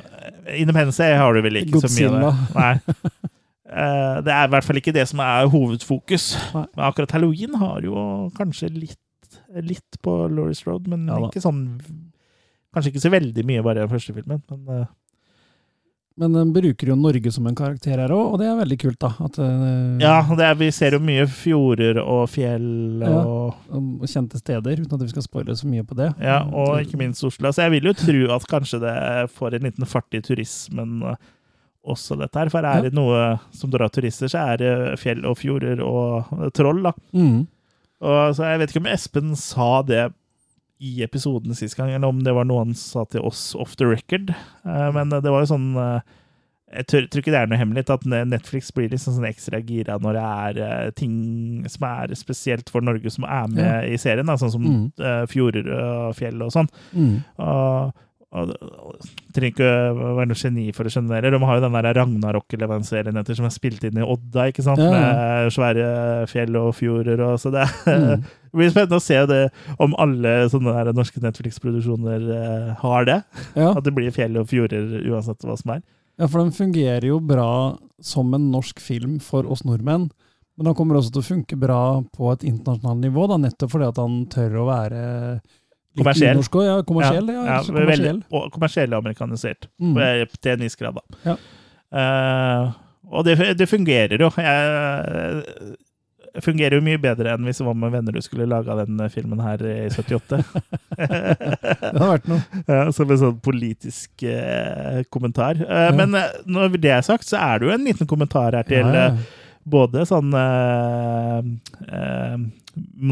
Independence 0.59 0.99
Day 0.99 1.15
har 1.15 1.31
du 1.33 1.39
vel 1.45 1.61
ikke 1.61 1.79
så 1.85 1.93
mye 1.95 2.11
det. 2.19 2.33
Nei. 2.59 2.73
Eh, 3.73 4.17
det 4.25 4.33
er 4.33 4.47
i 4.47 4.53
hvert 4.53 4.67
fall 4.67 4.79
ikke 4.81 4.93
det 4.95 5.07
som 5.09 5.21
er 5.25 5.49
hovedfokus. 5.49 6.31
Men 6.53 6.87
akkurat 6.91 7.15
Halloween 7.17 7.57
har 7.61 7.81
jo 7.85 7.95
kanskje 8.37 8.69
litt, 8.73 9.39
litt 9.65 10.01
på 10.05 10.17
Lauris 10.29 10.63
Road, 10.67 10.87
men 10.91 11.07
Ja 11.09 11.21
ikke 11.27 11.41
sånn 11.43 11.63
Kanskje 12.73 12.89
ikke 12.89 13.01
så 13.03 13.09
veldig 13.13 13.43
mye 13.45 13.61
bare 13.61 13.77
i 13.77 13.85
den 13.85 13.89
første 13.91 14.13
filmen, 14.15 14.39
men 14.49 14.69
eh, 14.81 14.85
Men 16.17 16.33
den 16.33 16.53
bruker 16.53 16.89
jo 16.89 16.95
Norge 16.97 17.31
som 17.33 17.45
en 17.49 17.57
karakter 17.57 17.97
her 18.01 18.09
òg, 18.13 18.33
og 18.33 18.39
det 18.41 18.45
er 18.49 18.57
veldig 18.57 18.77
kult, 18.81 18.97
da. 19.01 19.09
At, 19.25 19.37
uh, 19.41 19.97
ja, 20.01 20.15
det 20.37 20.45
er, 20.45 20.57
vi 20.59 20.67
ser 20.73 20.93
jo 20.93 20.99
mye 21.01 21.23
fjorder 21.25 21.97
og 22.01 22.27
fjell 22.29 23.01
Ja. 23.01 23.13
og 23.25 23.73
om 23.73 23.87
Kjente 24.05 24.37
steder, 24.37 24.77
uten 24.83 24.93
at 24.93 25.01
vi 25.05 25.09
skal 25.09 25.25
spoile 25.25 25.55
så 25.57 25.69
mye 25.69 25.85
på 25.89 25.97
det. 25.97 26.11
Ja, 26.21 26.43
og 26.49 26.81
ikke 26.83 26.99
minst 27.01 27.25
Oslo. 27.25 27.49
Så 27.49 27.65
jeg 27.65 27.73
vil 27.73 27.89
jo 27.89 27.95
tro 27.97 28.21
at 28.35 28.45
kanskje 28.49 28.81
det 28.85 28.95
får 29.33 29.57
en 29.57 29.65
liten 29.69 29.89
fart 29.89 30.13
i 30.13 30.21
turismen 30.21 31.01
eh, 31.13 31.17
også, 31.83 32.15
dette 32.19 32.39
her. 32.39 32.49
For 32.53 32.63
er 32.65 32.85
det 32.87 32.93
noe 32.95 33.39
som 33.51 33.71
drar 33.73 33.91
turister, 33.93 34.31
så 34.31 34.43
er 34.53 34.57
det 34.61 34.99
fjell 35.01 35.25
og 35.27 35.37
fjorder 35.41 35.81
og 35.83 36.51
troll, 36.55 36.83
da. 36.85 36.93
Mm. 37.13 37.41
Og, 38.03 38.35
så 38.35 38.49
jeg 38.49 38.59
vet 38.61 38.71
ikke 38.73 38.83
om 38.83 38.91
Espen 38.91 39.35
sa 39.39 39.69
det 39.87 40.09
i 40.83 40.97
episoden 41.05 41.55
sist 41.55 41.77
gang, 41.77 41.91
eller 41.95 42.09
om 42.11 42.23
det 42.25 42.33
var 42.35 42.43
noe 42.49 42.65
han 42.65 42.73
sa 42.75 43.05
til 43.07 43.21
oss 43.23 43.53
off 43.55 43.77
the 43.79 43.85
record. 43.87 44.33
Eh, 44.65 44.89
men 44.95 45.13
det 45.13 45.21
var 45.31 45.45
jo 45.45 45.51
sånn 45.53 45.69
eh, 45.79 46.01
Jeg 46.73 46.87
tror, 46.89 47.05
tror 47.07 47.21
ikke 47.21 47.31
det 47.35 47.39
er 47.39 47.47
noe 47.51 47.59
hemmelig 47.61 47.83
at 47.93 48.07
Netflix 48.09 48.71
blir 48.73 48.89
liksom 48.91 49.13
sånn 49.15 49.27
ekstra 49.29 49.59
gira 49.63 49.99
når 50.01 50.17
det 50.17 50.23
er 50.25 50.59
eh, 50.65 50.91
ting 50.97 51.13
som 51.69 51.85
er 51.87 52.15
spesielt 52.17 52.71
for 52.73 52.81
Norge, 52.83 53.11
som 53.13 53.23
er 53.29 53.47
med 53.53 53.63
Ja. 53.63 53.75
i 53.93 53.99
serien. 54.01 54.25
Da, 54.27 54.35
sånn 54.41 54.51
som 54.55 54.63
Mm. 54.65 55.27
fjorder 55.29 55.69
og 55.77 56.15
fjell 56.17 56.41
og 56.41 56.51
sånn. 56.51 56.67
Mm. 56.97 57.23
Og 57.37 57.93
trenger 58.33 59.49
ikke 59.51 59.69
være 60.17 60.27
noe 60.29 60.37
geni 60.39 60.65
for 60.75 60.87
å 60.87 60.91
skjønne 60.93 61.19
det. 61.21 61.31
De 61.33 61.39
har 61.43 61.59
jo 61.59 61.63
den 61.63 61.75
der 61.77 61.87
Ragnarok-serien 61.99 63.19
som 63.29 63.47
er 63.47 63.53
spilt 63.53 63.83
inn 63.87 63.99
i 64.01 64.05
Odda, 64.05 64.47
ikke 64.51 64.65
sant? 64.65 64.81
Ja, 64.81 64.89
med 64.93 65.53
svære 65.53 65.87
fjell 66.31 66.57
og 66.59 66.71
fjorder. 66.79 67.21
Og, 67.27 67.37
så 67.41 67.53
det, 67.53 67.67
Mm. 67.83 68.23
det 68.53 68.57
blir 68.57 68.71
spennende 68.73 68.99
å 68.99 69.03
se 69.03 69.17
det, 69.29 69.41
om 69.81 69.95
alle 70.01 70.33
sånne 70.51 70.73
der 70.75 70.93
norske 70.97 71.21
Netflix-produksjoner 71.23 72.27
eh, 72.37 72.73
har 72.81 73.07
det. 73.09 73.19
Ja. 73.57 73.71
At 73.73 73.83
det 73.85 73.93
blir 73.95 74.13
fjell 74.13 74.37
og 74.41 74.49
fjorder 74.51 74.99
uansett 75.09 75.45
hva 75.45 75.57
som 75.59 75.75
er. 75.77 75.81
ja, 76.19 76.27
for 76.27 76.41
den 76.43 76.53
fungerer 76.55 77.07
jo 77.09 77.19
bra 77.19 77.77
som 78.03 78.33
en 78.35 78.51
norsk 78.53 78.81
film 78.83 79.19
for 79.23 79.47
oss 79.49 79.63
nordmenn. 79.65 80.09
Men 80.57 80.67
den 80.69 80.75
kommer 80.77 80.99
også 80.99 81.15
til 81.15 81.23
å 81.23 81.25
funke 81.25 81.57
bra 81.57 81.79
på 82.13 82.29
et 82.29 82.43
internasjonalt 82.45 83.01
nivå, 83.01 83.25
da, 83.31 83.39
nettopp 83.41 83.71
fordi 83.73 83.87
at 83.89 83.97
han 84.01 84.19
tør 84.29 84.59
å 84.61 84.67
være 84.69 84.99
Kommersiell. 85.97 86.37
unorsk 86.39 86.55
Ja, 86.65 86.75
kommersiell. 86.87 87.27
Ja, 87.29 87.43
ja, 87.45 87.57
veldig, 87.61 87.83
kommersiell. 87.85 88.19
og 88.31 88.51
kommersiell 88.55 88.93
og 88.93 89.03
amerikanisert. 89.03 89.67
Mm. 89.79 89.97
Eh, 90.01 90.25
Til 90.41 90.51
en 90.55 90.63
viss 90.65 90.75
grad, 90.79 90.97
da. 90.99 91.03
Ja. 91.31 91.35
Eh, 91.93 92.71
og 93.13 93.25
det, 93.27 93.37
det 93.59 93.67
fungerer 93.69 94.17
jo. 94.23 94.29
Jeg, 94.37 95.43
det 96.33 96.41
fungerer 96.41 96.79
jo 96.79 96.81
mye 96.81 96.97
bedre 96.97 97.35
enn 97.35 97.43
hvis 97.45 97.59
det 97.61 97.65
var 97.67 97.75
med 97.77 97.91
venner 97.93 98.15
du 98.15 98.21
skulle 98.25 98.47
laga 98.49 98.73
den 98.79 98.97
filmen 99.13 99.37
her 99.45 99.61
i 99.69 99.75
78. 99.93 100.39
Det 100.97 101.99
har 101.99 102.09
vært 102.15 102.25
noe. 102.31 102.41
ja, 102.65 102.79
som 102.95 103.11
en 103.13 103.21
sånn 103.21 103.37
politisk 103.45 104.23
eh, 104.25 105.03
kommentar. 105.13 105.61
Eh, 105.61 105.85
Ja. 105.91 105.93
Men 105.93 106.15
eh, 106.17 106.31
når 106.49 106.79
det 106.81 106.89
er 106.95 107.05
sagt, 107.05 107.27
så 107.29 107.37
er 107.37 107.59
det 107.61 107.69
jo 107.69 107.75
en 107.75 107.85
liten 107.85 108.09
kommentar 108.09 108.57
her 108.57 108.65
til 108.65 108.81
Ja, 108.81 108.93
ja. 108.97 109.05
eh, 109.13 109.39
både 109.69 110.07
sånn 110.09 110.33
eh, 110.33 111.45
eh, 111.85 112.37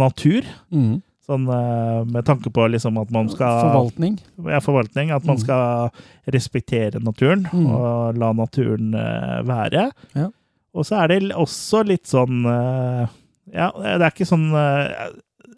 natur. 0.02 0.50
Mm. 0.74 0.98
Sånn 1.28 1.44
eh, 1.54 2.04
med 2.10 2.26
tanke 2.26 2.50
på 2.52 2.66
liksom 2.74 2.98
at 3.02 3.12
man 3.14 3.30
skal 3.30 3.62
Forvaltning. 3.70 4.16
ja, 4.46 4.60
forvaltning. 4.60 5.12
At 5.14 5.24
man 5.26 5.38
Mm. 5.38 5.42
skal 5.44 5.92
respektere 6.34 7.00
naturen 7.04 7.44
Mm. 7.52 7.68
og 7.70 8.18
la 8.18 8.32
naturen 8.34 8.94
eh, 8.96 9.42
være. 9.44 9.92
Ja. 10.16 10.30
Og 10.74 10.86
så 10.86 11.04
er 11.04 11.08
det 11.08 11.32
også 11.36 11.86
litt 11.86 12.06
sånn 12.06 12.46
eh, 12.46 13.08
Ja, 13.54 13.72
det 13.72 14.02
er 14.02 14.12
ikke 14.12 14.26
sånn 14.26 14.52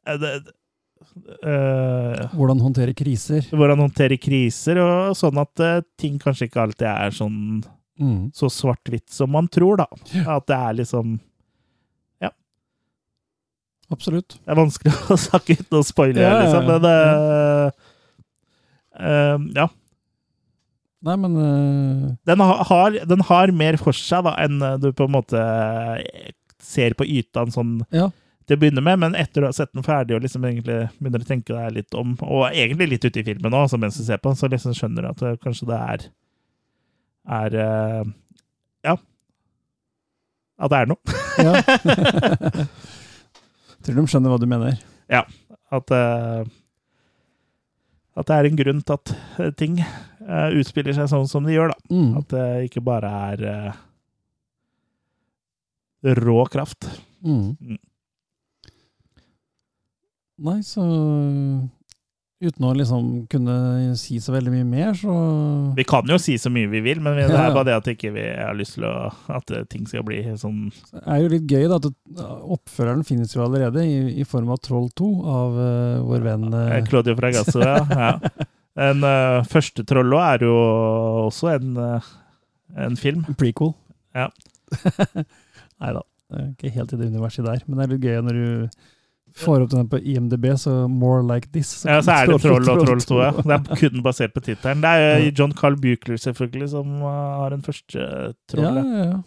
det, 0.06 0.54
Uh, 1.44 2.16
Hvordan 2.34 2.60
håndtere 2.64 2.94
kriser. 2.98 3.44
Hvordan 3.54 3.78
håndtere 3.84 4.18
kriser, 4.18 4.80
og 4.82 5.14
sånn 5.16 5.38
at 5.42 5.60
uh, 5.62 5.82
ting 6.00 6.18
kanskje 6.22 6.48
ikke 6.50 6.62
alltid 6.64 6.88
er 6.90 7.12
sånn 7.12 7.64
Mm. 8.02 8.32
så 8.34 8.48
svart-hvitt 8.50 9.12
som 9.14 9.30
man 9.30 9.48
tror, 9.48 9.78
da. 9.78 9.86
At 10.26 10.48
det 10.48 10.56
er 10.58 10.74
liksom 10.80 11.20
Absolutt. 13.94 14.36
Det 14.42 14.52
er 14.52 14.60
vanskelig 14.60 14.94
å 15.14 15.20
snakke 15.28 15.58
uten 15.60 15.80
å 15.80 15.86
spoile, 15.86 16.22
Ja, 16.24 16.42
liksom. 16.42 16.68
Men 16.70 16.84
eh, 18.98 19.48
ja. 19.62 19.70
Nei, 21.04 21.18
men 21.20 21.34
uh... 21.36 22.12
den 22.30 22.40
har, 22.40 23.00
den 23.12 23.24
har 23.28 23.52
mer 23.52 23.78
for 23.82 23.96
seg 23.98 24.24
da, 24.28 24.38
enn 24.46 24.62
du 24.80 24.92
på 24.96 25.08
en 25.10 25.16
måte 25.18 25.42
ser 26.64 26.96
på 26.98 27.08
ytene 27.08 27.52
sånn 27.52 27.74
Ja. 27.92 28.08
til 28.48 28.58
å 28.58 28.62
begynne 28.62 28.84
med, 28.86 29.02
men 29.02 29.18
etter 29.20 29.44
å 29.44 29.52
ha 29.52 29.56
sett 29.56 29.74
den 29.76 29.84
ferdig 29.84 30.16
og 30.16 30.24
liksom 30.24 30.46
egentlig 30.48 30.80
begynner 31.00 31.26
å 31.26 31.28
tenke 31.28 31.52
deg 31.56 31.78
litt 31.78 32.00
om, 32.00 32.16
og 32.24 32.48
egentlig 32.52 32.94
litt 32.94 33.08
ute 33.08 33.20
i 33.20 33.28
filmen 33.28 33.58
òg, 33.60 33.76
mens 33.80 34.00
du 34.00 34.04
ser 34.08 34.22
på 34.24 34.32
så 34.38 34.48
liksom 34.52 34.76
skjønner 34.78 35.04
du 35.04 35.12
at 35.12 35.24
det, 35.26 35.34
kanskje 35.44 35.70
det 35.72 35.80
er 35.96 36.10
er 37.24 37.56
uh, 37.56 38.06
Ja. 38.84 38.98
At 40.60 40.72
det 40.72 40.80
er 40.80 40.92
noe. 40.92 41.00
ja. 41.44 41.54
Tror 43.84 44.00
de 44.00 44.08
skjønner 44.10 44.32
hva 44.34 44.42
du 44.42 44.48
mener. 44.50 44.78
At 45.74 45.92
uh, 45.92 46.44
at 48.14 48.30
det 48.30 48.36
er 48.36 48.48
en 48.48 48.60
grunn 48.60 48.82
til 48.86 48.94
at 48.94 49.14
eh, 49.42 49.54
ting 49.58 49.80
uh, 49.82 50.50
utspiller 50.54 50.94
seg 50.94 51.10
sånn 51.10 51.26
som 51.30 51.48
de 51.48 51.56
gjør, 51.56 51.74
da. 51.74 51.78
Mm. 51.90 52.12
At 52.20 52.28
det 52.34 52.46
ikke 52.68 52.84
bare 52.86 53.10
er 53.32 53.46
uh, 53.50 53.80
rå 56.22 56.44
kraft. 56.54 56.86
Mm. 57.26 57.56
Mm. 57.58 57.82
Nei, 60.44 60.60
så 60.68 60.84
uten 62.42 62.66
å 62.68 62.74
liksom 62.76 63.10
kunne 63.32 63.56
si 64.00 64.18
så 64.22 64.34
veldig 64.36 64.52
mye 64.54 64.68
mer, 64.68 64.94
så 64.98 65.14
Vi 65.78 65.86
kan 65.88 66.08
jo 66.10 66.18
si 66.22 66.36
så 66.42 66.52
mye 66.54 66.70
vi 66.72 66.82
vil, 66.86 67.02
men 67.04 67.18
det 67.20 67.28
er 67.30 67.54
bare 67.56 67.68
det 67.70 67.78
at 67.78 67.90
ikke 67.94 68.14
vi 68.16 68.26
har 68.26 68.56
lyst 68.58 68.78
til 68.78 68.88
å, 68.90 68.94
at 69.32 69.54
eh, 69.54 69.66
ting 69.72 69.86
skal 69.90 70.06
bli 70.08 70.22
sånn 70.40 70.66
Det 70.72 71.04
er 71.04 71.22
jo 71.24 71.32
litt 71.36 71.48
gøy 71.48 71.68
da, 71.72 71.80
at 71.80 72.24
oppføreren 72.58 73.06
finnes 73.08 73.36
jo 73.36 73.46
allerede 73.46 73.86
i, 73.88 74.00
i 74.24 74.28
form 74.28 74.52
av 74.54 74.62
Troll 74.66 74.90
2 75.00 75.12
av 75.34 75.60
uh, 75.60 76.02
vår 76.08 76.26
venn 76.26 76.48
eh, 76.58 76.80
Claudio 76.88 77.16
Fragasso. 77.20 77.62
Ja. 77.64 77.78
ja. 77.88 78.48
Den 78.80 79.06
uh, 79.06 79.46
første 79.48 79.86
Trollo 79.88 80.18
er 80.24 80.44
jo 80.48 80.56
også 81.28 81.54
en, 81.54 81.78
en 82.74 82.98
film. 83.00 83.22
prequel. 83.40 83.76
Ja. 84.18 84.32
Nei 85.84 85.94
da, 85.96 86.04
ikke 86.50 86.74
helt 86.74 86.96
i 86.96 87.00
det 87.00 87.12
universet 87.14 87.46
der, 87.46 87.64
men 87.68 87.80
det 87.80 87.86
er 87.86 87.94
litt 87.96 88.10
gøy 88.10 88.20
når 88.26 88.40
du 88.40 88.84
får 89.36 89.66
opp 89.66 89.72
den 89.74 89.90
på 89.90 90.00
IMDb, 90.00 90.46
så 90.60 90.88
More 90.88 91.24
Like 91.26 91.50
This. 91.54 91.72
Ja, 91.88 92.00
så 92.06 92.16
er 92.16 92.30
det 92.30 92.40
Troll 92.44 92.70
og 92.70 92.86
Troll 92.86 93.02
2. 93.02 93.10
2. 93.10 93.20
Ja. 93.24 93.32
Det 93.42 93.60
er 93.60 93.82
kun 93.82 94.04
basert 94.06 94.34
på 94.36 94.44
tittelen. 94.46 94.82
Det 94.84 94.92
er 94.94 95.24
jo 95.26 95.36
John 95.42 95.54
Carl 95.58 95.78
Buchler 95.80 96.20
selvfølgelig 96.22 96.72
som 96.76 96.98
eh, 97.02 97.22
har 97.42 97.56
den 97.56 97.64
første 97.66 98.02
Ja, 98.04 98.34
trollet. 98.54 98.84
ja, 98.84 99.06
ja. 99.12 99.22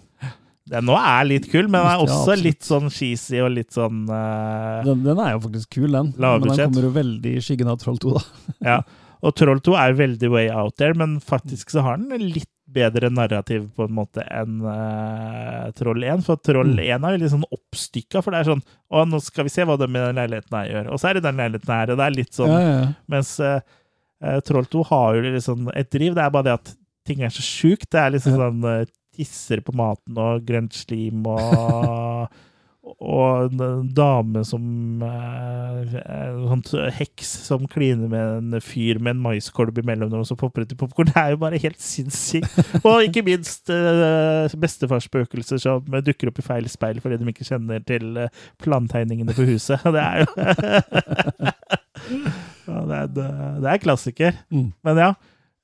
Den 0.66 0.88
nå 0.88 0.96
er 0.98 1.26
litt 1.28 1.44
kul, 1.46 1.68
men 1.70 1.78
den 1.78 1.88
er 1.92 2.00
også 2.02 2.32
ja, 2.34 2.42
litt 2.42 2.64
sånn 2.66 2.88
cheesy 2.90 3.38
og 3.38 3.52
litt 3.54 3.70
sånn 3.76 4.00
uh, 4.10 4.82
Den, 4.82 5.04
den 5.04 5.20
er 5.22 5.36
jo 5.36 5.44
faktisk 5.44 5.76
kul, 5.76 5.92
den. 5.94 6.08
Men 6.18 6.42
den 6.42 6.58
kommer 6.58 6.88
jo 6.88 6.90
veldig 6.96 7.34
i 7.38 7.42
skyggen 7.44 7.70
av 7.70 7.78
Troll 7.82 8.00
2, 8.02 8.14
da. 8.16 8.24
Ja. 8.66 8.80
Og 9.22 9.36
Troll 9.38 9.62
2 9.62 9.76
er 9.78 9.94
veldig 9.98 10.30
way 10.32 10.50
out 10.50 10.74
there, 10.80 10.96
men 10.98 11.20
faktisk 11.22 11.70
så 11.70 11.86
har 11.86 12.02
den 12.02 12.32
litt 12.34 12.50
bedre 12.76 13.08
narrativ 13.10 13.64
på 13.76 13.86
en 13.88 13.94
måte 13.96 14.22
enn 14.28 14.58
uh, 14.64 15.70
Troll 15.78 16.04
1. 16.04 16.22
For 16.26 16.36
Troll 16.44 16.74
Mm. 16.76 16.82
1 16.84 17.06
er 17.08 17.18
litt 17.22 17.32
sånn 17.32 17.46
oppstykka, 17.56 18.20
for 18.22 18.34
det 18.36 18.42
er 18.44 18.50
sånn 18.52 18.62
Å, 18.92 19.02
nå 19.08 19.18
skal 19.24 19.48
vi 19.48 19.52
se 19.54 19.64
hva 19.66 19.78
de 19.80 19.88
i 19.88 19.96
den 19.98 20.18
leiligheten 20.20 20.56
her 20.60 20.68
gjør. 20.74 20.90
Og 20.94 21.00
så 21.02 21.08
er 21.10 21.18
det 21.18 21.24
den 21.26 21.40
leiligheten 21.40 21.72
her, 21.74 21.90
og 21.94 21.98
det 22.00 22.06
er 22.10 22.16
litt 22.20 22.36
sånn 22.36 22.52
Ja, 22.52 22.60
ja. 22.68 22.84
Mens 23.16 23.32
eh, 23.40 23.60
Troll 24.46 24.68
2 24.72 24.84
har 24.92 25.16
jo 25.18 25.24
liksom 25.34 25.70
et 25.76 25.90
driv. 25.92 26.14
Det 26.16 26.22
er 26.24 26.30
bare 26.36 26.46
det 26.50 26.54
at 26.60 26.70
ting 27.06 27.20
er 27.26 27.32
så 27.34 27.42
sjukt. 27.44 27.88
Det 27.92 28.00
er 28.04 28.14
liksom 28.14 28.36
Ja. 28.36 28.46
sånn 28.46 28.64
uh, 28.64 28.92
tisser 29.16 29.60
på 29.64 29.72
maten 29.76 30.18
og 30.20 30.44
grønt 30.48 30.74
slim 30.76 31.24
og 31.26 32.28
Og 32.86 33.48
en 33.48 33.88
dame 33.96 34.44
som 34.46 35.02
eh, 35.02 35.96
en 36.06 36.62
sånn 36.62 36.92
Heks 36.94 37.32
som 37.48 37.66
kliner 37.70 38.06
med 38.10 38.54
en 38.54 38.62
fyr 38.62 39.00
med 39.02 39.16
en 39.16 39.24
maiskolb 39.24 39.80
imellom 39.82 40.12
dem, 40.12 40.22
og 40.22 40.28
så 40.28 40.36
popper 40.38 40.62
ut 40.62 40.74
i 40.74 40.78
popkorn. 40.78 41.10
Det 41.10 41.18
er 41.18 41.34
jo 41.34 41.40
bare 41.42 41.60
helt 41.62 41.82
sinnssykt. 41.82 42.54
Og 42.84 43.08
ikke 43.08 43.24
minst 43.26 43.72
uh, 43.74 44.46
bestefarsspøkelser 44.62 45.58
som 45.62 45.98
dukker 46.06 46.30
opp 46.30 46.38
i 46.40 46.46
feil 46.46 46.70
speil 46.70 47.02
fordi 47.02 47.18
de 47.18 47.30
ikke 47.32 47.48
kjenner 47.48 47.82
til 47.86 48.22
eh, 48.22 48.44
plantegningene 48.62 49.34
på 49.34 49.48
huset. 49.50 49.82
Det 49.96 50.02
er 50.02 50.22
jo 50.22 50.28
ja, 52.66 52.80
det, 52.86 52.96
er, 52.98 53.06
det 53.62 53.70
er 53.70 53.82
klassiker. 53.82 54.38
Mm. 54.52 54.70
Men 54.84 55.00
ja. 55.00 55.10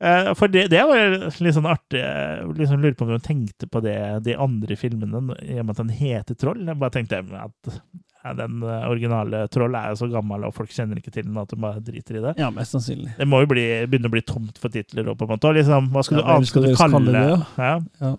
Eh, 0.02 0.30
For 0.38 0.50
det, 0.52 0.66
det 0.72 0.82
var 0.88 1.16
litt 1.22 1.56
sånn 1.56 1.68
artig. 1.70 2.00
Jeg 2.02 2.54
Liksom 2.58 2.80
lurer 2.82 2.96
på 2.98 3.06
om 3.08 3.12
du 3.14 3.24
tenkte 3.26 3.68
på 3.70 3.82
det 3.84 3.96
de 4.26 4.34
andre 4.36 4.76
filmene, 4.80 5.36
i 5.46 5.58
og 5.60 5.66
med 5.68 5.76
at 5.76 5.82
den 5.84 5.94
heter 5.98 6.38
Troll. 6.38 6.64
Jeg 6.66 6.78
bare 6.82 6.94
tenkte 6.98 7.22
at 7.22 8.36
den 8.38 8.60
eh, 8.62 8.84
originale 8.86 9.46
Troll 9.50 9.74
er 9.74 9.88
jo 9.94 10.00
så 10.04 10.06
gammel, 10.12 10.44
og 10.46 10.54
folk 10.54 10.70
kjenner 10.70 10.98
ikke 11.00 11.10
til 11.14 11.24
den, 11.26 11.38
at 11.42 11.50
de 11.50 11.56
bare 11.58 11.80
driter 11.82 12.20
i 12.20 12.24
det. 12.26 12.34
ja, 12.38 12.50
mest 12.54 12.76
sannsynlig. 12.76 13.16
Det 13.18 13.26
må 13.26 13.40
jo 13.42 13.48
bli, 13.50 13.64
begynne 13.90 14.10
å 14.10 14.14
bli 14.14 14.22
tomt 14.28 14.60
for 14.62 14.70
titler. 14.74 15.08
Og 15.10 15.18
på 15.18 15.26
en 15.26 15.32
måte. 15.34 15.50
Liksom, 15.58 15.88
hva 15.94 16.04
skal 16.06 16.20
Ja, 16.20 16.22
du 16.22 16.34
annet 16.36 16.52
skal 16.52 16.62
du 16.68 16.74
kalle 16.76 16.98
kalle 17.00 17.16
det? 17.16 17.24
det, 17.32 17.48
Ja, 17.58 17.72
Ja. 18.06 18.12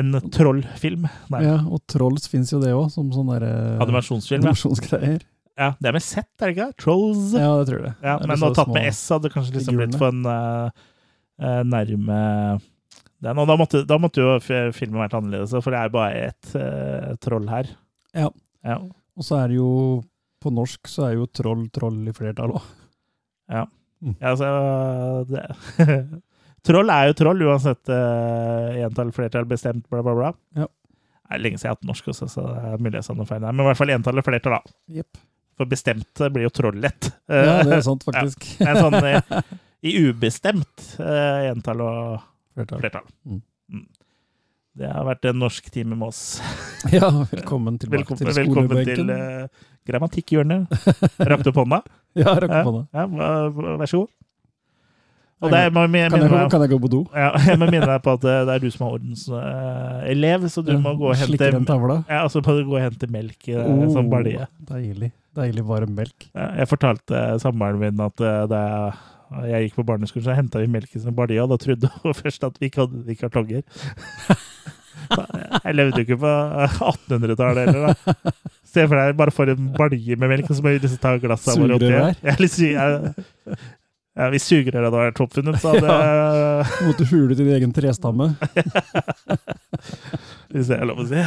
en 0.00 0.12
trollfilm? 0.30 1.08
Nei, 1.32 1.40
ja, 1.42 1.56
og 1.66 1.80
Trolls 1.90 2.28
fins 2.30 2.52
jo 2.52 2.60
det 2.62 2.70
òg, 2.76 2.90
som 2.94 3.08
sånn 3.10 3.32
derre 3.32 3.80
animasjonsfilm. 3.82 4.44
Animasjonsgreier. 4.44 5.24
Ja, 5.58 5.72
Det 5.80 5.90
er 5.90 5.96
med 5.96 6.04
Z, 6.04 6.22
er 6.22 6.50
det 6.50 6.54
ikke? 6.54 6.68
det? 6.70 6.78
Trolls. 6.82 7.32
Ja, 7.34 7.50
det 7.58 7.70
tror 7.70 7.82
jeg. 7.84 7.94
Ja, 8.02 8.14
Eller 8.16 8.30
men 8.30 8.42
nå 8.42 8.52
tatt 8.56 8.72
med 8.74 8.86
S 8.90 9.00
hadde 9.12 9.28
det 9.28 9.34
kanskje 9.34 9.56
liksom 9.58 9.80
blitt 9.80 9.98
for 10.00 10.12
en 10.12 10.22
uh, 10.28 10.70
eh, 11.40 11.62
nærme 11.68 12.20
den. 13.20 13.40
Og 13.42 13.50
da 13.50 13.56
måtte, 13.60 13.82
da 13.88 13.98
måtte 14.00 14.22
jo 14.22 14.38
filmen 14.42 15.02
vært 15.02 15.18
annerledes, 15.18 15.52
for 15.60 15.74
det 15.74 15.82
er 15.82 15.92
bare 15.92 16.24
ett 16.30 16.54
uh, 16.56 17.12
troll 17.20 17.50
her. 17.50 17.68
Ja. 18.16 18.30
Ja. 18.64 18.78
Og 19.16 19.26
så 19.26 19.38
er 19.40 19.48
det 19.48 19.56
jo 19.56 20.00
På 20.40 20.50
norsk 20.52 20.88
så 20.88 21.06
er 21.06 21.14
jo 21.16 21.26
troll 21.32 21.66
troll 21.72 22.00
i 22.08 22.12
flertall 22.16 22.56
òg. 22.56 22.72
ja. 23.52 23.66
Mm. 24.00 24.14
Ja, 24.16 24.30
altså 24.30 25.26
det, 25.28 25.42
Troll 26.64 26.92
er 26.92 27.10
jo 27.10 27.16
troll, 27.16 27.42
uansett 27.44 27.90
uh, 27.92 28.76
entall, 28.80 29.10
flertall, 29.16 29.44
bestemt, 29.48 29.86
bla, 29.92 30.00
bla, 30.04 30.14
bla. 30.16 30.30
Ja. 30.56 30.68
Det 31.30 31.36
er 31.36 31.42
lenge 31.44 31.60
siden 31.60 31.68
jeg 31.68 31.72
har 31.72 31.78
hatt 31.78 31.88
norsk 31.88 32.08
også, 32.12 32.28
så 32.28 32.44
det 32.48 32.70
er 32.72 32.80
mulig 32.82 32.98
jeg 32.98 33.06
sa 33.06 33.16
noe 33.16 33.28
feil. 33.28 33.44
Men 33.44 33.62
i 33.62 33.68
hvert 33.68 33.78
fall 33.78 33.92
entall 33.94 34.20
og 34.20 34.26
flertall, 34.26 34.56
da. 34.56 34.74
Jepp. 35.00 35.20
For 35.60 35.68
bestemt 35.68 36.22
blir 36.32 36.46
jo 36.46 36.50
trollett. 36.56 37.10
Ja, 37.28 37.58
det 37.68 37.74
er 37.76 37.82
sant, 37.84 38.04
faktisk. 38.06 38.46
Men 38.64 38.78
sånn 38.80 38.94
i, 39.04 39.10
i 39.90 39.94
ubestemt 40.08 40.86
eh, 40.96 41.50
entall 41.50 41.82
og 41.84 42.22
Flertall. 42.56 42.80
flertall. 42.80 43.04
Mm. 43.28 43.42
Mm. 43.76 43.84
Det 44.80 44.88
har 44.94 45.04
vært 45.04 45.28
en 45.28 45.38
norsk 45.42 45.68
time 45.74 45.98
med 46.00 46.08
oss. 46.08 46.22
Ja, 46.96 47.10
velkommen 47.28 47.76
tilbake 47.76 48.00
Velkommen, 48.00 48.24
til 48.24 48.38
velkommen 48.40 48.86
til 48.88 49.10
uh, 49.12 49.66
grammatikkhjørnet. 49.84 50.72
Rakk 51.28 51.42
du 51.44 51.50
opp 51.52 51.58
hånda? 51.60 51.82
Ja, 52.16 52.32
rakk 52.40 52.54
Ja, 52.56 52.62
opp 52.62 52.70
hånda. 52.70 52.86
ja, 52.96 53.74
vær 53.82 53.90
så 53.92 54.00
god. 54.06 54.14
Og 55.40 55.48
det 55.54 55.60
må 55.72 55.86
jeg 55.88 56.10
kan, 56.12 56.20
jeg, 56.20 56.30
meg 56.30 56.50
kan 56.52 56.60
jeg 56.66 56.70
gå 56.74 56.78
på 56.82 56.88
do? 56.92 56.98
ja, 57.16 57.30
jeg 57.48 57.60
må 57.60 57.68
minne 57.70 57.86
deg 57.88 58.02
på 58.04 58.12
at 58.18 58.24
eh, 58.28 58.40
det 58.48 58.56
er 58.56 58.64
du 58.64 58.68
som 58.74 58.86
er 58.86 58.96
ordenselev, 58.98 60.48
så 60.52 60.64
du 60.66 60.74
må 60.82 60.92
gå 61.00 61.08
og 61.12 61.16
hente 61.16 61.48
ja, 61.48 62.18
altså 62.26 62.42
må 62.44 62.56
du 62.58 62.66
gå 62.68 62.76
og 62.76 62.82
hente 62.84 63.08
melk 63.08 63.48
i 63.48 63.56
Oh, 63.56 63.86
sånn 63.94 64.10
balje. 64.12 64.44
deilig. 64.68 65.12
Deilig 65.38 65.64
varm 65.64 65.94
melk. 65.96 66.26
Ja, 66.34 66.50
Jeg 66.60 66.68
fortalte 66.68 67.22
samboeren 67.40 67.80
min 67.80 68.04
at 68.04 68.20
eh, 68.20 68.42
da 68.50 68.62
jeg, 69.46 69.68
gikk 69.68 69.76
på 69.78 69.86
barneskolen, 69.86 70.26
så 70.26 70.34
henta 70.36 70.60
vi 70.60 70.68
melk 70.68 70.92
i 70.92 71.00
sånn 71.00 71.16
balje, 71.16 71.40
og 71.40 71.52
da 71.54 71.60
trodde 71.62 71.90
hun 72.02 72.16
først 72.22 72.44
at 72.48 72.60
vi 72.60 72.68
ikke 72.68 72.84
hadde 72.84 73.04
de 73.08 73.16
kartonger. 73.20 73.64
Jeg 75.10 75.74
levde 75.74 75.98
jo 75.98 76.04
ikke 76.04 76.16
på 76.22 76.30
1800-tallet 76.76 77.66
heller, 77.66 77.88
da. 77.90 78.32
Se 78.70 78.84
for 78.86 78.94
deg 78.94 79.16
bare 79.18 79.32
får 79.34 79.50
en 79.56 79.70
balje 79.74 80.14
med 80.20 80.30
melk, 80.30 80.50
og 80.52 80.54
så 80.58 80.62
må 80.62 80.70
vi 80.74 80.82
liksom 80.84 81.00
ta 81.02 81.16
glassene 81.18 81.64
våre 81.64 81.78
oppi. 81.80 81.88
Jeg 82.28 82.50
jeg- 82.76 83.58
Ja, 84.18 84.26
hvis 84.32 84.48
sugerøret 84.50 84.88
hadde 84.88 85.02
vært 85.04 85.20
oppfunnet, 85.22 85.60
så 85.62 85.74
hadde 85.76 85.94
Du 86.66 86.80
måtte 86.88 87.06
hule 87.12 87.36
din 87.38 87.50
egen 87.54 87.74
trestamme. 87.74 88.32
Hvis 90.50 90.66
det 90.66 90.80
er 90.80 90.88
lov 90.90 91.04
å 91.04 91.06
si. 91.06 91.20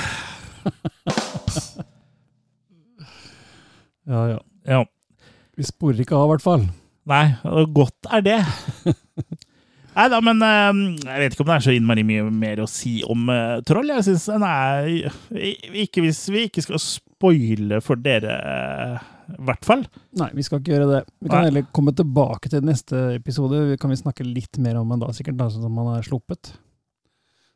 Ja, 4.03 4.25
ja. 4.33 4.39
Ja. 4.67 4.81
Vi 5.55 5.63
sporer 5.67 6.01
ikke 6.03 6.17
av, 6.17 6.27
i 6.27 6.33
hvert 6.33 6.43
fall. 6.43 6.67
Nei, 7.07 7.25
og 7.47 7.71
godt 7.75 8.11
er 8.11 8.23
det. 8.25 8.37
Nei 9.93 10.07
da, 10.09 10.19
men 10.25 10.39
eh, 10.41 10.77
jeg 11.05 11.21
vet 11.21 11.35
ikke 11.35 11.43
om 11.45 11.49
det 11.51 11.55
er 11.55 11.65
så 11.67 11.73
innmari 11.75 12.03
mye 12.07 12.25
mer 12.33 12.63
å 12.63 12.69
si 12.69 12.95
om 13.05 13.27
eh, 13.29 13.59
Troll. 13.67 13.91
Jeg 13.93 14.07
syns 14.07 14.25
er 14.33 14.89
Ikke 15.83 16.01
hvis 16.01 16.23
vi 16.33 16.47
ikke 16.47 16.63
skal 16.65 16.81
spoile 16.81 17.79
for 17.85 18.01
dere, 18.01 18.37
i 19.31 19.45
hvert 19.47 19.67
fall. 19.67 19.85
Nei, 20.19 20.29
vi 20.35 20.43
skal 20.45 20.59
ikke 20.59 20.73
gjøre 20.75 20.89
det. 20.89 21.01
Vi 21.23 21.31
kan 21.31 21.41
Nei. 21.41 21.49
heller 21.49 21.65
komme 21.75 21.93
tilbake 21.95 22.51
til 22.51 22.65
neste 22.67 22.97
episode. 23.17 23.61
Vi 23.71 23.79
kan 23.81 23.93
vi 23.93 23.99
snakke 23.99 24.27
litt 24.27 24.59
mer 24.63 24.75
om 24.81 24.93
den 24.93 25.03
da, 25.03 25.09
sikkert, 25.15 25.39
da, 25.39 25.49
sånn 25.51 25.65
som 25.67 25.75
man 25.77 25.93
er 25.95 26.05
sluppet. 26.05 26.43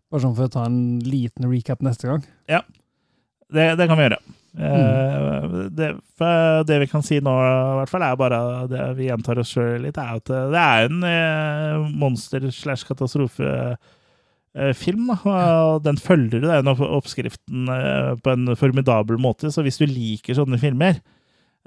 Bare 0.08 0.24
sånn 0.24 0.38
for 0.38 0.48
å 0.48 0.54
ta 0.54 0.64
en 0.68 0.82
liten 1.04 1.50
recap 1.52 1.80
neste 1.84 2.08
gang. 2.08 2.24
Det, 3.52 3.66
det 3.80 3.88
kan 3.88 4.00
vi 4.00 4.08
gjøre. 4.08 4.22
Mm. 4.58 5.68
det, 5.78 5.88
det 6.66 6.78
vi 6.82 6.88
kan 6.90 7.04
si 7.06 7.20
nå, 7.22 7.30
i 7.30 7.76
hvert 7.78 7.92
fall, 7.92 8.06
er 8.08 8.16
bare 8.18 8.40
det 8.72 8.86
vi 8.98 9.10
gjentar 9.10 9.38
oss 9.42 9.52
sjøl 9.54 9.84
litt, 9.86 9.98
er 10.02 10.18
at 10.18 10.26
det 10.26 10.62
er 10.64 10.80
en 10.88 11.00
eh, 11.06 11.76
monster 12.02 12.42
slash 12.50 12.84
katastrofefilm. 12.90 15.04
da, 15.12 15.18
og 15.28 15.84
Den 15.86 15.98
følger 16.02 16.42
jo 16.42 16.50
den 16.50 16.72
oppskriften 16.74 17.70
eh, 17.76 18.12
på 18.24 18.28
en 18.34 18.46
formidabel 18.58 19.18
måte, 19.22 19.48
så 19.54 19.60
hvis 19.66 19.80
du 19.82 19.86
liker 19.86 20.34
sånne 20.40 20.58
filmer, 20.62 20.94
eh, 20.98 21.17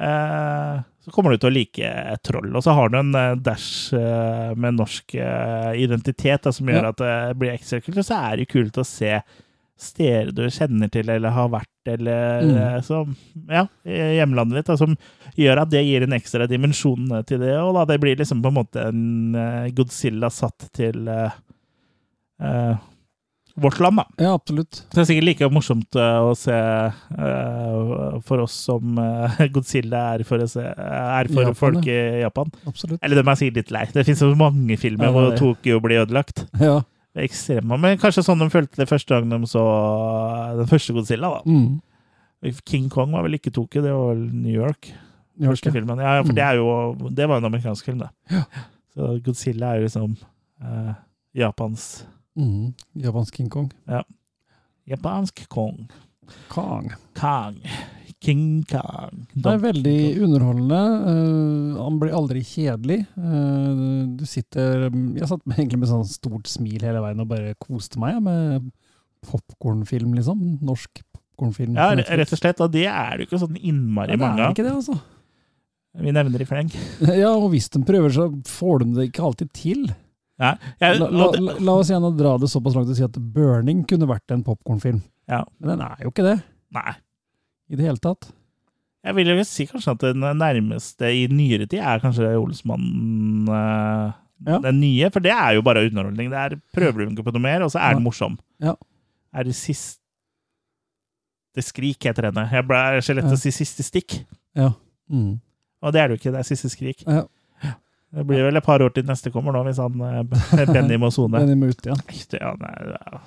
så 0.01 1.13
kommer 1.15 1.33
du 1.35 1.41
til 1.41 1.51
å 1.51 1.55
like 1.55 1.93
Troll. 2.25 2.51
Og 2.57 2.65
så 2.65 2.75
har 2.77 2.91
du 2.93 2.99
en 3.01 3.15
eh, 3.17 3.37
dash 3.41 3.95
eh, 3.97 4.51
med 4.57 4.77
norsk 4.79 5.15
eh, 5.17 5.71
identitet 5.81 6.45
da, 6.45 6.53
som 6.53 6.69
gjør 6.69 6.91
at 6.93 7.01
det 7.01 7.15
blir 7.41 7.55
ekstra 7.55 7.81
kult. 7.81 8.01
Og 8.03 8.07
så 8.07 8.19
er 8.19 8.37
det 8.37 8.47
jo 8.47 8.53
kult 8.59 8.81
å 8.81 8.87
se 8.87 9.15
steder 9.81 10.35
du 10.37 10.43
kjenner 10.53 10.91
til 10.93 11.09
eller 11.09 11.33
har 11.33 11.49
vært, 11.49 11.73
eller 11.89 12.43
Mm. 12.45 12.57
eh, 12.57 12.81
som 12.85 13.17
Ja, 13.49 13.67
hjemlandet 13.85 14.59
ditt, 14.61 14.67
da, 14.67 14.77
som 14.77 14.97
gjør 15.37 15.63
at 15.63 15.71
det 15.73 15.85
gir 15.87 16.05
en 16.05 16.13
ekstra 16.13 16.47
dimensjon 16.47 17.09
til 17.25 17.41
det. 17.41 17.57
Og 17.57 17.75
da 17.75 17.87
det 17.89 18.01
blir 18.03 18.17
liksom 18.17 18.43
på 18.45 18.53
en 18.53 18.59
måte 18.61 18.89
en 18.91 19.35
eh, 19.35 19.71
Godzilla 19.73 20.29
satt 20.31 20.69
til 20.77 21.09
uh, 21.09 21.33
eh, 22.43 22.77
vårt 23.57 23.79
land, 23.81 23.97
da. 23.97 24.05
Ja, 24.25 24.35
absolutt. 24.35 24.75
Så 24.91 24.95
det 24.95 25.03
er 25.03 25.09
sikkert 25.11 25.25
like 25.29 25.49
morsomt 25.53 25.97
eh, 25.97 26.19
å 26.23 26.35
se 26.39 26.55
uh, 26.55 28.21
for 28.27 28.43
oss 28.45 28.55
som 28.69 28.99
uh, 28.99 29.37
Godzilla 29.55 30.03
er 30.15 30.25
for, 30.29 30.43
se, 30.51 30.63
er 30.63 31.31
for 31.33 31.43
Japan, 31.49 31.59
folk 31.59 31.89
i 31.91 31.99
Japan. 32.23 32.53
Absolutt. 32.71 33.01
Eller 33.03 33.21
de 33.21 33.27
er 33.29 33.41
sikkert 33.41 33.61
litt 33.63 33.75
lei. 33.77 33.85
Det 33.95 34.07
finnes 34.07 34.23
så 34.23 34.31
mange 34.39 34.79
filmer 34.81 35.09
Ja, 35.11 35.13
hvor. 35.17 35.37
Tokyo 35.41 35.81
blir 35.85 36.03
ødelagt. 36.05 36.45
Ja. 36.61 36.81
Ekstremt. 37.21 37.67
Men 37.83 37.99
kanskje 37.99 38.23
sånn 38.27 38.39
de 38.45 38.51
følte 38.53 38.79
det 38.79 38.89
første 38.91 39.17
gang 39.17 39.31
de 39.33 39.49
så 39.51 39.63
den 40.61 40.69
første 40.71 40.95
Godzilla. 40.95 41.31
da. 41.41 41.41
Mm. 41.51 41.81
King 42.65 42.87
Kong 42.93 43.11
var 43.13 43.27
vel 43.27 43.37
ikke 43.37 43.53
Tokyo, 43.53 43.83
det 43.85 43.93
var 43.93 44.15
vel 44.15 44.23
New 44.33 44.55
York. 44.55 44.93
New 45.41 45.51
Første 45.51 45.71
det. 45.71 45.75
filmen. 45.79 45.99
Ja, 46.01 46.19
for 46.23 46.31
Mm. 46.33 46.37
det 46.37 46.45
er 46.45 46.55
jo 46.61 47.11
Det 47.17 47.27
var 47.29 47.39
en 47.41 47.45
amerikansk 47.49 47.85
film, 47.85 47.99
det. 47.99 48.11
Ja. 48.31 48.45
Så 48.95 49.23
Godzilla 49.25 49.73
er 49.75 49.81
jo 49.81 49.87
liksom 49.89 50.17
eh, 50.63 50.95
Japans 51.41 52.05
Mm. 52.39 52.73
Japansk 53.03 53.37
King 53.37 53.51
Kong. 53.53 53.71
Japansk 54.89 55.43
Kong. 55.49 55.89
Kong. 56.49 56.93
Kong. 57.19 57.59
King 58.21 58.63
Kong. 58.69 59.23
Det 59.33 59.49
er 59.49 59.63
veldig 59.63 59.99
underholdende. 60.27 60.81
Uh, 61.07 61.79
han 61.81 62.01
blir 62.03 62.17
aldri 62.17 62.43
kjedelig. 62.45 62.99
Uh, 63.17 64.11
du 64.19 64.27
sitter 64.29 64.89
Jeg 64.91 65.29
satt 65.31 65.47
egentlig 65.55 65.81
med 65.81 65.91
sånn 65.91 66.05
stort 66.09 66.51
smil 66.51 66.85
hele 66.85 67.01
veien 67.05 67.23
og 67.25 67.31
bare 67.31 67.55
koste 67.63 68.01
meg 68.03 68.21
med 68.25 68.69
popkornfilm, 69.25 70.13
liksom. 70.19 70.43
Norsk 70.65 71.01
popkornfilm. 71.15 71.79
Ja, 71.81 71.95
rett 71.97 72.37
og 72.37 72.43
slett. 72.43 72.61
Og 72.61 72.75
det 72.77 72.87
er 72.91 73.17
det 73.17 73.25
jo 73.25 73.31
ikke 73.31 73.43
sånn 73.47 73.59
innmari 73.59 74.15
Ja, 74.15 74.19
det 74.19 74.25
mange 74.27 74.45
er 74.45 74.55
ikke 74.55 74.69
det, 74.69 74.77
altså. 74.77 75.01
Vi 76.01 76.13
nevner 76.15 76.45
i 76.45 76.47
fleng. 76.47 76.69
Ja, 77.23 77.33
og 77.33 77.51
hvis 77.55 77.73
de 77.73 77.81
prøver, 77.87 78.13
så 78.15 78.29
får 78.47 78.85
de 78.85 78.93
det 78.99 79.09
ikke 79.11 79.25
alltid 79.27 79.53
til. 79.57 79.89
Ja. 80.41 80.55
Jeg, 80.81 80.99
La, 81.03 81.09
la, 81.13 81.55
la, 81.61 81.73
oss 81.77 81.91
gjerne 81.93 82.11
dra 82.17 82.35
det 82.41 82.49
såpass 82.49 82.75
langt 82.79 82.89
og 82.89 82.97
si 82.97 83.05
at 83.05 83.19
Burning 83.35 83.83
kunne 83.89 84.09
vært 84.09 84.33
en 84.33 84.43
popkornfilm. 84.47 85.03
Ja. 85.29 85.43
Men 85.61 85.75
den 85.77 85.83
er 85.87 85.97
jo 86.07 86.11
ikke 86.15 86.25
det, 86.27 86.39
nei. 86.75 86.95
i 87.71 87.77
det 87.77 87.85
hele 87.87 88.01
tatt. 88.03 88.31
Jeg 89.05 89.15
vil 89.17 89.29
jo 89.33 89.45
si 89.49 89.65
kanskje 89.69 89.93
at 89.95 90.03
den 90.05 90.25
nærmeste 90.41 91.09
i 91.13 91.27
nyere 91.33 91.67
tid 91.69 91.81
er 91.81 92.01
kanskje 92.03 92.33
Olsmannen 92.41 93.47
Øh, 93.49 94.11
Ja. 94.47 94.57
den 94.65 94.79
nye, 94.81 95.11
for 95.13 95.21
det 95.21 95.33
er 95.37 95.53
jo 95.59 95.63
bare 95.63 95.83
underholdning. 95.87 96.31
Det 96.33 96.39
er 96.41 96.55
prøver 96.73 97.05
du 97.05 97.11
ikke 97.13 97.25
på 97.27 97.33
noe 97.37 97.43
mer, 97.45 97.61
og 97.63 97.71
så 97.75 97.79
er 97.85 97.93
den 97.99 98.03
morsom. 98.07 98.39
Ja. 98.65 98.73
Er 99.37 99.45
det 99.45 99.55
siste 99.55 100.01
skrik, 101.61 102.01
heter 102.09 102.31
henne. 102.31 102.47
Jeg 102.51 102.65
ble 102.67 102.79
lett 102.97 103.25
Ja. 103.25 103.35
å 103.35 103.37
si 103.39 103.51
siste 103.53 103.83
stikk, 103.85 104.25
Ja. 104.57 104.71
Mm. 105.11 105.41
og 105.83 105.93
det 105.93 106.01
er 106.01 106.09
det 106.09 106.17
jo 106.17 106.21
ikke. 106.23 106.33
Det 106.33 106.41
er 106.41 106.49
siste 106.49 106.71
skrik. 106.73 107.05
Ja. 107.07 107.25
Det 108.11 108.25
blir 108.27 108.43
vel 108.43 108.59
et 108.59 108.65
par 108.67 108.83
år 108.83 108.91
til 108.95 109.05
neste 109.07 109.31
kommer 109.31 109.55
nå, 109.55 109.61
hvis 109.69 109.79
han 109.79 110.01
eh, 110.03 110.67
Benny 110.75 110.97
må 110.99 111.13
sone. 111.15 111.39
Benny 111.39 111.55
må 111.59 111.69
ut, 111.71 111.85
ja. 111.87 111.95
Nei, 111.95 112.19
ja, 112.41 112.51
nei, 112.59 113.21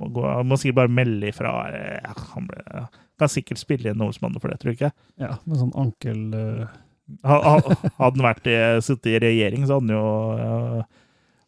må, 0.00 0.08
gå, 0.16 0.24
må 0.50 0.56
sikkert 0.58 0.80
bare 0.80 0.94
melde 1.00 1.30
ifra. 1.30 1.52
eh, 1.70 1.98
Ja, 2.02 2.14
han 2.34 2.46
ble, 2.50 2.62
ja. 2.74 2.84
Kan 3.20 3.28
sikkert 3.30 3.60
spille 3.60 3.92
inn 3.92 4.00
Olsmannen 4.02 4.40
for 4.42 4.48
det, 4.50 4.58
tror 4.62 4.72
jeg 4.72 4.78
ikke. 4.80 4.92
ja 5.20 5.34
med 5.44 5.60
sånn 5.62 5.74
ankel... 5.78 6.22
Uh... 6.34 6.70
Ha- 7.26 7.40
ha- 7.42 7.74
Hadde 7.98 8.20
han 8.20 8.22
vært 8.22 8.44
i, 8.46 8.54
sittet 8.86 9.08
i 9.10 9.18
regjering, 9.18 9.64
så 9.66 9.80
hadde 9.80 9.90
han 9.90 9.96
jo 9.96 10.84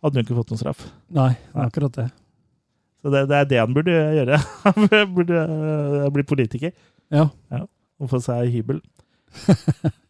hadde 0.02 0.16
han 0.18 0.24
ikke 0.26 0.34
fått 0.40 0.51
noen 0.51 0.59
straff. 0.59 0.80
nei, 1.14 1.28
det 1.39 1.55
er 1.62 1.68
akkurat 1.70 1.94
det. 2.01 2.06
Så 3.02 3.12
det, 3.14 3.20
det 3.30 3.36
er 3.39 3.47
det 3.52 3.60
han 3.60 3.76
burde 3.76 3.94
gjøre. 4.16 4.40
Han 4.64 4.89
burde 5.16 5.44
bli 6.16 6.24
politiker 6.26 6.74
Ja. 7.14 7.28
og 8.02 8.10
få 8.10 8.18
seg 8.22 8.51
hybel. 8.55 8.82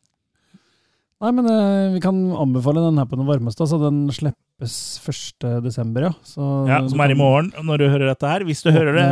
Nei, 1.22 1.30
men 1.36 1.46
eh, 1.46 1.92
vi 1.94 2.00
kan 2.02 2.16
anbefale 2.34 2.82
den 2.82 2.96
her 2.98 3.06
på 3.06 3.14
den 3.18 3.28
varmeste. 3.28 3.62
Altså, 3.62 3.78
den 3.78 4.00
slippes 4.14 4.74
1. 5.06 5.46
desember, 5.62 6.08
ja. 6.08 6.12
Så, 6.26 6.42
Ja, 6.66 6.80
som 6.90 7.02
er 7.04 7.14
i 7.14 7.18
morgen, 7.18 7.52
når 7.62 7.78
du 7.78 7.86
hører 7.86 8.10
dette 8.10 8.26
her. 8.26 8.44
Hvis 8.48 8.64
du 8.64 8.72
hører 8.74 8.96
det 8.98 9.06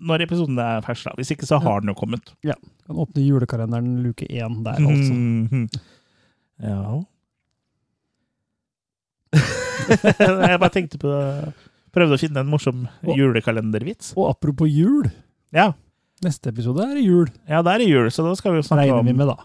når 0.00 0.24
episoden 0.24 0.56
er 0.64 0.80
fersk, 0.86 1.10
da. 1.10 1.14
Hvis 1.20 1.34
ikke, 1.36 1.48
så 1.50 1.60
har 1.60 1.84
den 1.84 1.92
jo 1.92 1.96
kommet. 2.00 2.32
Kan 2.46 3.02
åpne 3.04 3.26
julekalenderen 3.26 4.00
luke 4.06 4.24
én 4.28 4.62
der, 4.64 4.80
altså. 4.80 5.12
Mhm. 5.14 5.68
Ja 6.60 7.00
Jeg 10.50 10.60
bare 10.60 10.72
tenkte 10.74 10.98
på 11.00 11.08
det. 11.08 11.52
Prøvde 11.94 12.16
å 12.16 12.20
finne 12.20 12.42
en 12.42 12.50
morsom 12.50 12.82
julekalendervits. 13.16 14.12
Og 14.18 14.28
apropos 14.32 14.68
jul. 14.70 15.08
Ja, 15.54 15.70
Neste 16.20 16.50
episode 16.52 16.84
er 16.84 16.98
jul, 17.00 17.30
ja, 17.48 17.62
det 17.64 17.72
er 17.78 17.82
jul, 17.86 18.10
så 18.12 18.20
da 18.26 18.34
skal 18.36 18.52
vi 18.52 18.58
jo 18.60 18.64
snakke 18.66 18.82
regner 18.82 18.98
om 19.00 19.06
vi 19.08 19.14
med, 19.16 19.30
da. 19.30 19.38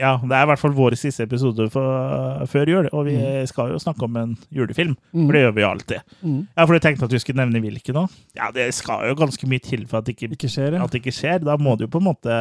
Ja, 0.00 0.16
det 0.18 0.34
er 0.34 0.42
i 0.42 0.48
hvert 0.50 0.58
fall 0.58 0.72
vår 0.74 0.96
siste 0.98 1.22
episode 1.22 1.68
for, 1.70 2.46
før 2.50 2.66
jul, 2.66 2.88
og 2.92 3.04
vi 3.06 3.12
Mm. 3.14 3.46
skal 3.46 3.68
jo 3.70 3.78
snakke 3.78 4.02
om 4.08 4.16
en 4.16 4.32
julefilm. 4.50 4.96
Mm. 5.14 5.26
For 5.26 5.32
det 5.32 5.42
gjør 5.44 5.54
vi 5.54 5.62
jo 5.62 5.68
alltid. 5.70 6.00
Mm. 6.24 6.40
Ja, 6.56 6.64
for 6.66 6.72
du 6.74 6.80
tenkte 6.82 7.04
at 7.06 7.10
du 7.14 7.18
skulle 7.22 7.38
nevne 7.44 7.60
hvilken 7.62 7.94
nå? 7.94 8.02
Ja, 8.34 8.50
det 8.50 8.74
skal 8.74 9.06
jo 9.08 9.14
ganske 9.14 9.46
mye 9.46 9.62
til 9.62 9.86
for 9.86 9.98
at 9.98 10.04
det 10.08 10.16
ikke, 10.16 10.32
Ikke 10.34 10.50
skjer, 10.50 10.72
ja. 10.74 10.82
at 10.82 10.90
det 10.90 11.02
ikke 11.04 11.14
skjer. 11.14 11.44
Da 11.46 11.56
må 11.56 11.76
det 11.78 11.86
jo 11.86 11.92
på 11.94 12.02
en 12.02 12.08
måte 12.10 12.38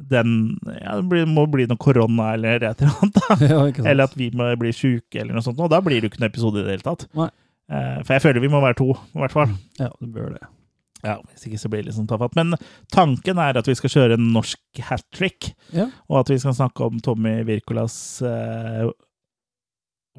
den 0.00 0.58
Ja, 0.80 0.94
det 1.02 1.26
må 1.28 1.44
bli 1.50 1.66
noe 1.66 1.76
korona 1.76 2.30
eller 2.34 2.62
et 2.70 2.80
eller 2.80 2.94
annet. 3.02 3.18
da. 3.18 3.36
ja. 3.50 3.90
Eller 3.90 4.04
at 4.06 4.14
vi 4.16 4.30
må 4.30 4.46
bli 4.56 4.70
sjuke 4.72 5.20
eller 5.20 5.34
noe 5.34 5.42
sånt. 5.44 5.58
Og 5.60 5.68
da 5.74 5.80
blir 5.84 6.00
det 6.00 6.06
jo 6.08 6.12
ikke 6.14 6.22
noen 6.22 6.30
episode 6.30 6.62
i 6.62 6.64
det 6.68 6.76
hele 6.78 6.86
tatt. 6.86 7.04
Nei. 7.18 7.28
Eh, 7.70 7.98
For 8.06 8.14
jeg 8.14 8.22
føler 8.22 8.40
vi 8.40 8.48
må 8.54 8.62
være 8.62 8.78
to, 8.78 8.92
i 8.94 9.18
hvert 9.20 9.34
fall. 9.34 9.52
Ja, 9.78 9.90
det 10.00 10.12
bør 10.14 10.30
det. 10.38 10.46
Ja, 11.04 11.18
Hvis 11.32 11.46
ikke 11.48 11.58
så 11.62 11.70
blir 11.72 11.82
det 11.84 11.90
liksom 11.92 12.08
tafatt. 12.10 12.34
Men 12.36 12.54
tanken 12.92 13.38
er 13.40 13.56
at 13.60 13.68
vi 13.70 13.74
skal 13.78 13.90
kjøre 13.94 14.18
en 14.18 14.32
norsk 14.34 14.82
hat 14.90 15.04
trick, 15.16 15.52
Ja. 15.72 15.88
og 16.08 16.20
at 16.24 16.32
vi 16.34 16.38
skal 16.42 16.54
snakke 16.58 16.84
om 16.84 17.00
Tommy 17.00 17.38
Wirkolas 17.48 17.96
uh, 18.22 18.90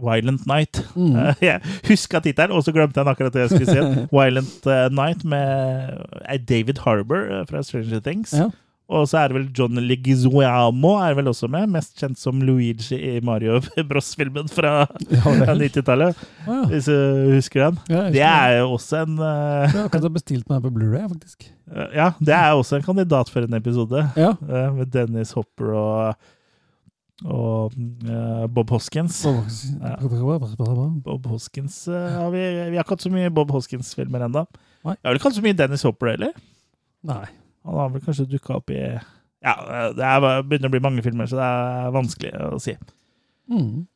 Violent 0.01 0.45
Night. 0.47 0.81
Mm. 0.95 1.15
Eh, 1.15 1.35
jeg 1.49 1.61
huska 1.89 2.21
tittelen, 2.23 2.55
og 2.55 2.63
så 2.65 2.73
glemte 2.73 2.99
jeg 3.01 3.11
akkurat 3.11 3.33
det 3.35 3.43
jeg 3.45 3.53
skulle 3.53 3.75
si. 3.75 4.05
Violent 4.15 4.67
eh, 4.71 4.87
Night 4.95 5.25
med 5.27 6.01
eh, 6.25 6.39
David 6.49 6.81
Harbour 6.85 7.27
fra 7.49 7.61
Stranger 7.67 7.99
Things. 7.99 8.33
Ja. 8.33 8.49
Og 8.91 9.07
så 9.07 9.22
er 9.22 9.31
det 9.31 9.38
vel 9.38 9.45
John 9.55 9.80
Leguizamo 9.88 10.91
er 10.99 11.15
vel 11.15 11.30
også 11.31 11.47
med, 11.51 11.69
mest 11.72 11.95
kjent 11.99 12.19
som 12.19 12.41
Luigi 12.43 12.97
i 12.97 13.13
Mario 13.23 13.61
Bros-filmen 13.89 14.51
fra 14.51 14.84
Ja, 15.07 15.22
90-tallet, 15.55 16.19
Å, 16.47 16.57
ja. 16.57 16.59
hvis 16.73 16.89
du 16.91 17.31
husker 17.38 17.69
den. 17.69 17.80
Ja, 17.88 18.03
husker 18.09 18.18
Det 18.18 18.26
er 18.27 18.57
jo 18.59 18.68
også 18.76 19.01
en 19.05 19.15
uh, 19.22 19.31
Jeg 19.63 19.73
har 19.77 19.88
akkurat 19.88 20.18
bestilt 20.19 20.51
meg 20.51 20.61
på 20.65 20.73
Blu-ray, 20.76 21.07
faktisk. 21.07 21.47
Ja, 21.95 22.11
det 22.19 22.35
er 22.35 22.51
også 22.57 22.81
en 22.81 22.85
kandidat 22.85 23.31
for 23.31 23.47
en 23.47 23.55
episode. 23.55 24.03
Ja. 24.19 24.35
Uh, 24.43 24.68
Med 24.81 24.91
Dennis 24.91 25.31
Hopper 25.38 25.72
og, 25.72 26.31
og 27.23 27.77
uh, 28.03 28.47
Bob 28.51 28.76
Hoskins. 28.76 29.23
Ja. 29.23 29.95
Bob 31.07 31.31
Hoskins 31.31 31.85
uh, 31.88 31.95
har 32.19 32.34
vi, 32.35 32.43
vi 32.43 32.76
har 32.76 32.84
ikke 32.84 32.97
hatt 32.97 33.07
så 33.07 33.13
mye 33.13 33.31
Bob 33.31 33.55
Hoskins-filmer 33.55 34.27
ennå. 34.27 34.43
Vi 34.84 34.97
har 34.97 35.13
vel 35.13 35.22
ikke 35.22 35.31
hatt 35.31 35.39
så 35.39 35.45
mye 35.45 35.61
Dennis 35.63 35.88
Hopper 35.88 36.18
heller. 36.18 36.35
Nei. 37.07 37.23
Han 37.65 37.77
har 37.77 37.89
vel 37.93 38.01
kanskje 38.05 38.25
dukka 38.31 38.55
opp 38.59 38.71
i 38.73 38.79
Ja, 39.41 39.55
det 39.97 40.05
er, 40.05 40.43
begynner 40.45 40.69
å 40.69 40.73
bli 40.73 40.81
mange 40.83 41.01
filmer, 41.05 41.25
så 41.29 41.38
det 41.39 41.47
er 41.47 41.93
vanskelig 41.95 42.31
å 42.51 42.59
si. 42.61 42.75
Mm. 43.51 43.88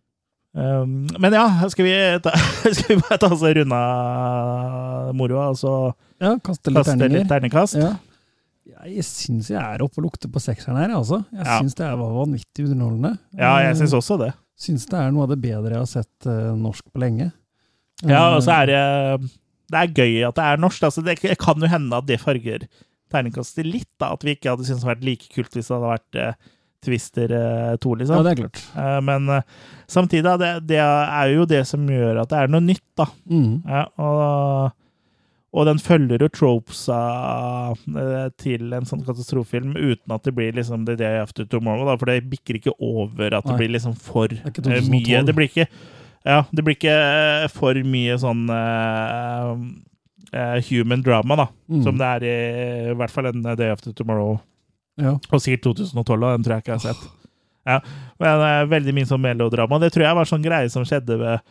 Um, 0.55 0.91
men 1.19 1.33
ja, 1.35 1.43
skal 1.69 1.83
vi, 1.85 1.93
ta, 2.23 2.31
skal 2.77 2.93
vi 2.95 3.01
bare 3.03 3.17
ta 3.19 3.27
oss 3.33 3.43
og 3.43 3.55
runde 3.57 3.75
av 3.75 5.09
moroa, 5.17 5.49
og 5.51 5.57
så 5.59 5.73
Ja, 6.23 6.35
kaste 6.39 6.71
litt 6.71 6.79
kaste 6.85 7.09
litt 7.11 7.27
terningkast? 7.29 7.75
Ja. 7.81 7.91
Jeg 8.85 9.03
syns 9.05 9.49
jeg 9.51 9.59
er 9.61 9.81
oppe 9.85 9.99
og 10.01 10.07
lukter 10.07 10.29
på 10.31 10.41
sekseren 10.41 10.77
her, 10.79 10.93
altså. 10.97 11.19
Jeg 11.33 11.43
Ja. 11.45 11.59
syns 11.59 11.75
det 11.77 11.89
var 11.99 12.15
vanvittig 12.15 12.65
underholdende. 12.69 13.17
Ja, 13.37 13.51
jeg 13.65 13.77
syns 13.81 13.93
også 13.97 14.17
det. 14.21 14.31
Syns 14.57 14.85
det 14.89 14.97
er 14.97 15.11
noe 15.13 15.25
av 15.27 15.33
det 15.33 15.41
bedre 15.43 15.75
jeg 15.75 15.81
har 15.83 15.91
sett 15.91 16.29
uh, 16.29 16.53
norsk 16.57 16.85
på 16.93 17.01
lenge. 17.03 17.31
Ja, 18.03 18.25
Eh, 18.31 18.35
og 18.35 18.41
så 18.43 18.51
er 18.51 18.65
det 18.67 18.81
Det 19.71 19.77
er 19.79 19.93
gøy 19.95 20.15
at 20.27 20.35
det 20.35 20.43
er 20.45 20.57
norsk. 20.61 20.83
Altså, 20.83 21.01
det 21.05 21.15
kan 21.39 21.61
jo 21.61 21.67
hende 21.71 21.95
at 21.97 22.05
det 22.09 22.19
farger 22.21 22.65
terningkastet 23.13 23.65
litt. 23.67 23.89
da, 24.01 24.11
At 24.15 24.23
vi 24.25 24.35
ikke 24.35 24.53
hadde 24.53 24.65
syntes 24.67 24.83
det 24.83 24.89
hadde 24.89 24.95
vært 24.95 25.09
like 25.09 25.31
kult 25.35 25.57
hvis 25.57 25.67
det 25.71 25.75
hadde 25.75 25.91
vært 25.93 26.21
eh, 26.21 26.53
Twister 26.85 27.31
eh, 27.33 27.75
2, 27.81 27.91
Ja, 27.95 27.99
liksom. 28.03 28.23
det 28.25 28.31
er 28.35 28.39
klart. 28.43 28.63
Eh, 28.77 28.97
men 29.07 29.29
eh, 29.39 29.45
samtidig, 29.89 30.33
det, 30.41 30.49
det 30.69 30.81
er 30.83 31.29
jo 31.33 31.45
det 31.49 31.63
som 31.69 31.85
gjør 31.89 32.23
at 32.23 32.29
det 32.33 32.41
er 32.43 32.51
noe 32.53 32.61
nytt, 32.65 32.83
da. 32.99 33.07
Mm. 33.31 33.53
Ja, 33.65 33.85
og, 34.05 34.75
og 35.55 35.65
den 35.69 35.79
følger 35.81 36.21
jo 36.25 36.29
tropesa 36.35 36.99
eh, 37.73 38.27
til 38.41 38.75
en 38.75 38.85
sånn 38.85 39.05
katastrofefilm 39.07 39.73
uten 39.79 40.13
at 40.13 40.25
det 40.27 40.35
blir 40.37 40.53
liksom 40.57 40.85
The 40.85 40.97
Day 40.99 41.17
After 41.23 41.47
Tomorrow, 41.49 41.87
da, 41.89 41.95
for 42.01 42.11
det 42.11 42.25
bikker 42.29 42.59
ikke 42.59 42.75
over 42.83 43.33
at 43.33 43.45
det 43.47 43.55
Nei. 43.55 43.59
blir 43.63 43.73
liksom 43.77 43.95
for 43.97 44.29
det 44.35 44.43
eh, 44.43 44.51
2012. 44.59 44.91
mye. 44.93 45.23
Det 45.29 45.37
blir 45.39 45.49
ikke 45.53 45.69
ja, 46.25 46.39
det 46.57 46.63
blir 46.65 46.73
ikke 46.73 46.93
eh, 46.93 47.43
for 47.53 47.77
mye 47.85 48.15
sånn 48.21 48.47
eh, 48.49 49.49
eh, 50.35 50.57
human 50.69 51.01
drama, 51.05 51.39
da. 51.39 51.47
Mm. 51.71 51.81
Som 51.87 51.97
det 52.01 52.11
er 52.17 52.25
i, 52.27 52.35
i 52.91 52.95
hvert 52.99 53.13
fall 53.13 53.31
en 53.31 53.41
Day 53.55 53.71
After 53.73 53.95
Tomorrow, 53.95 54.37
Ja. 55.01 55.15
og 55.31 55.41
sikkert 55.43 55.65
2012, 55.71 56.15
og 56.23 56.31
den 56.37 56.43
tror 56.45 56.57
jeg 56.59 56.65
ikke 56.65 56.75
jeg 56.75 56.81
har 56.83 56.87
sett. 56.93 57.11
Ja, 57.65 57.79
men 58.21 58.41
uh, 58.45 58.63
veldig 58.69 58.93
mye 58.93 59.07
sånn 59.09 59.23
melodrama. 59.23 59.79
Det 59.81 59.89
tror 59.95 60.05
jeg 60.05 60.17
var 60.19 60.27
sånn 60.29 60.43
greie 60.45 60.69
som 60.69 60.83
skjedde 60.85 61.15
med, 61.17 61.41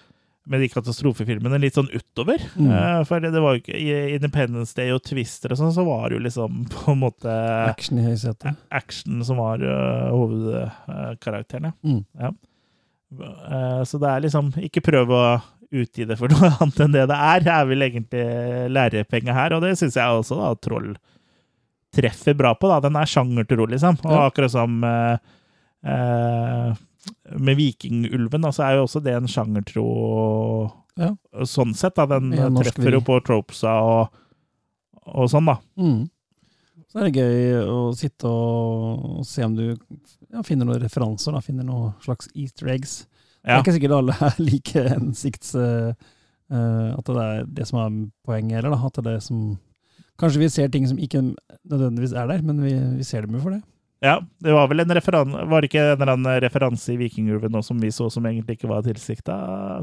med 0.47 0.61
de 0.62 0.69
katastrofefilmene 0.70 1.59
litt 1.59 1.74
sånn 1.74 1.89
utover. 1.90 2.39
Mm. 2.55 2.69
Uh, 2.70 3.01
for 3.09 3.19
det 3.24 3.32
var 3.43 3.56
jo 3.56 3.62
ikke 3.65 3.81
I 3.82 4.15
Independence 4.15 4.77
Day 4.78 4.93
og 4.94 5.02
Twister 5.02 5.51
og 5.51 5.59
sånn, 5.59 5.73
så 5.74 5.82
var 5.89 6.06
det 6.12 6.20
jo 6.20 6.24
liksom 6.28 6.62
på 6.77 6.94
en 6.94 7.01
måte 7.02 7.35
Action 7.66 7.98
i 7.98 8.06
høysetet. 8.06 8.55
action 8.70 9.24
som 9.27 9.43
var 9.43 9.65
uh, 9.66 10.12
hovedkarakteren. 10.15 11.73
Mm. 11.82 12.05
ja. 12.20 12.32
Eh, 13.15 13.82
så 13.86 13.98
det 14.02 14.09
er 14.11 14.23
liksom 14.24 14.48
Ikke 14.66 14.81
prøv 14.82 15.11
å 15.15 15.19
utgi 15.73 16.05
det 16.09 16.16
for 16.19 16.28
noe 16.32 16.51
annet 16.61 16.81
enn 16.85 16.93
det 16.97 17.07
det 17.11 17.16
er. 17.16 17.41
Det 17.47 17.53
er 17.55 17.66
vel 17.70 17.86
egentlig 17.89 18.24
lærepenge 18.74 19.35
her, 19.36 19.55
og 19.57 19.62
det 19.65 19.74
syns 19.81 19.97
jeg 20.01 20.20
også 20.20 20.39
da 20.41 20.53
Troll 20.61 20.95
treffer 21.95 22.35
bra 22.35 22.55
på. 22.59 22.69
da 22.69 22.81
Den 22.82 22.97
er 22.99 23.07
sjangertro, 23.07 23.66
liksom. 23.70 24.01
Og 24.05 24.11
Ja. 24.12 24.24
akkurat 24.28 24.51
som 24.51 24.81
uh, 24.82 25.16
uh, 25.86 26.74
med 27.39 27.57
Vikingulven, 27.61 28.49
så 28.53 28.65
er 28.66 28.77
jo 28.81 28.86
også 28.89 29.03
det 29.05 29.15
en 29.15 29.28
sjangertro 29.31 29.86
Ja. 30.99 31.12
sånn 31.45 31.74
sett. 31.74 31.95
da 31.95 32.07
Den 32.07 32.32
Ja, 32.32 32.49
treffer 32.51 32.93
jo 32.93 33.01
på 33.01 33.20
tropesa 33.24 33.77
og, 33.82 34.09
og 35.07 35.31
sånn, 35.31 35.47
da. 35.47 35.59
Mm. 35.78 36.11
Så 36.91 36.99
er 37.01 37.11
det 37.11 37.19
gøy 37.19 37.65
å 37.66 37.78
sitte 37.99 38.24
og, 38.31 39.19
og 39.19 39.24
se 39.27 39.43
om 39.45 39.55
du 39.57 39.77
finner 40.47 40.66
noen 40.66 40.82
referanser, 40.82 41.32
da, 41.35 41.41
finner 41.43 41.65
noen 41.66 41.93
slags 42.03 42.28
easter 42.35 42.69
eggs. 42.70 43.05
Det 43.45 43.53
er 43.53 43.62
ikke 43.62 43.77
sikkert 43.77 43.97
alle 43.99 44.16
er 44.25 44.41
like 44.41 44.85
hensikts... 44.89 45.55
eh, 45.55 45.93
at 46.55 47.07
det 47.09 47.15
er 47.19 47.47
det 47.57 47.65
som 47.66 47.81
er 47.81 47.95
poenget 48.25 48.61
eller 48.61 48.75
da. 48.77 48.81
At 48.87 48.99
det 49.01 49.05
er 49.07 49.16
det 49.16 49.23
som 49.27 49.45
Kanskje 50.21 50.45
vi 50.45 50.49
ser 50.53 50.69
ting 50.71 50.85
som 50.87 50.99
ikke 51.03 51.19
nødvendigvis 51.66 52.12
er 52.15 52.29
der, 52.31 52.43
men 52.47 52.61
vi, 52.62 52.71
vi 53.01 53.03
ser 53.07 53.25
dem 53.27 53.35
jo 53.35 53.41
for 53.43 53.51
det. 53.57 53.62
Ja, 54.05 54.19
det 54.45 54.53
var 54.53 54.69
vel 54.69 54.83
en 54.83 54.93
referan 54.95 55.33
Var 55.33 55.62
det 55.62 55.71
ikke 55.71 55.81
en 55.81 55.95
eller 55.97 56.12
annen 56.12 56.41
referanse 56.45 56.93
i 56.93 56.99
Vikingulven 57.01 57.57
som 57.65 57.79
vi 57.81 57.89
så 57.95 58.11
som 58.12 58.27
egentlig 58.29 58.59
ikke 58.59 58.69
var 58.69 58.85
tilsikta, 58.85 59.37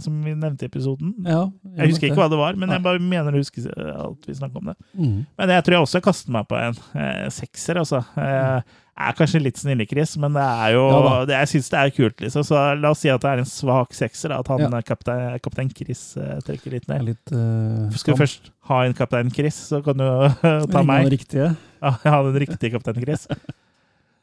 som 0.04 0.20
vi 0.24 0.36
nevnte 0.38 0.68
i 0.68 0.70
episoden? 0.70 1.16
Ja, 1.26 1.48
Jeg 1.80 1.92
husker 1.94 2.08
ikke 2.12 2.22
hva 2.22 2.30
det 2.32 2.40
var, 2.40 2.56
men 2.60 2.70
Nei. 2.70 2.78
jeg 2.78 2.86
bare 2.86 3.02
mener 3.02 3.34
å 3.34 3.42
huske 3.42 3.66
at 3.72 4.30
vi 4.30 4.38
snakka 4.38 4.62
om 4.62 4.70
det. 4.72 4.78
Mm. 4.94 5.18
Men 5.42 5.54
jeg 5.58 5.66
tror 5.66 5.78
jeg 5.78 5.88
også 5.88 6.04
kaster 6.06 6.36
meg 6.38 6.48
på 6.52 6.60
en 6.60 6.78
eh, 7.02 7.28
sekser, 7.34 7.82
altså. 7.82 8.04
Eh, 8.22 8.78
er 9.00 9.16
kanskje 9.18 9.40
litt 9.42 9.58
snillekris, 9.58 10.18
men 10.22 10.34
det 10.36 10.44
er 10.44 10.74
jo 10.76 10.82
Ja 10.92 11.14
det, 11.26 11.36
Jeg 11.40 11.50
syns 11.54 11.70
det 11.72 11.80
er 11.80 11.94
kult, 11.96 12.18
liksom. 12.22 12.44
Så 12.46 12.60
la 12.78 12.92
oss 12.92 13.00
si 13.02 13.10
at 13.10 13.22
det 13.24 13.30
er 13.32 13.42
en 13.44 13.50
svak 13.50 13.94
sekser, 13.98 14.34
at 14.36 14.48
han 14.52 14.60
Ja. 14.62 14.82
kaptein, 14.86 15.40
kaptein 15.42 15.72
Chris 15.74 16.18
uh, 16.18 16.40
trekker 16.46 16.72
litt 16.76 16.88
ned. 16.92 17.06
litt 17.08 17.32
uh, 17.34 17.90
Skal 17.96 18.14
du 18.16 18.22
først 18.22 18.52
ha 18.70 18.84
en 18.86 18.94
kaptein 18.94 19.32
Chris, 19.34 19.56
så 19.72 19.82
kan 19.84 19.98
du 19.98 20.04
uh, 20.06 20.66
ta 20.68 20.84
meg. 20.84 21.10
Riktige. 21.12 21.56
Ja, 21.82 21.96
har 22.14 22.24
den 22.28 22.38
riktige 22.38 22.76
kaptein 22.76 23.02
Chris. 23.02 23.24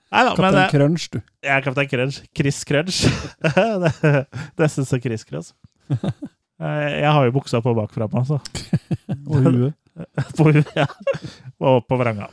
Nei 0.09 0.21
da, 0.25 0.31
men 0.31 0.37
Kaptein 0.39 0.63
eh, 0.63 0.71
Crunch, 0.71 1.09
du. 1.11 1.19
jeg 1.43 1.53
er 1.53 1.65
kaptein 1.67 1.89
Crunch. 1.91 2.21
Chris 2.37 2.63
Crunch. 2.65 3.01
Det- 3.43 4.27
Nesten 4.57 4.87
jeg 4.87 5.25
Chris. 5.27 5.53
Eh, 6.59 7.01
Jeg 7.05 7.13
har 7.15 7.23
jo 7.23 7.31
buksa 7.37 7.61
på 7.63 7.71
bakfra 7.71 8.09
meg, 8.11 8.25
altså. 8.27 8.41
Og 9.31 9.45
huet. 9.47 9.75
På, 10.35 10.51
ja. 10.75 10.87
Og 11.63 11.85
på 11.87 11.99
vranga. 12.01 12.27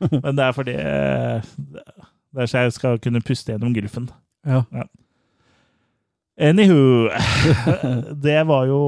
Men 0.24 0.36
det 0.38 0.44
er 0.44 0.54
fordi 0.56 0.76
eh, 0.78 1.50
Det 2.34 2.44
er 2.44 2.50
så 2.50 2.64
jeg 2.66 2.76
skal 2.76 2.98
kunne 3.02 3.24
puste 3.24 3.52
gjennom 3.52 3.74
gylfen. 3.74 4.08
Ja. 4.46 4.62
Anywho 6.38 7.08
Det 8.26 8.38
var 8.46 8.68
jo 8.70 8.80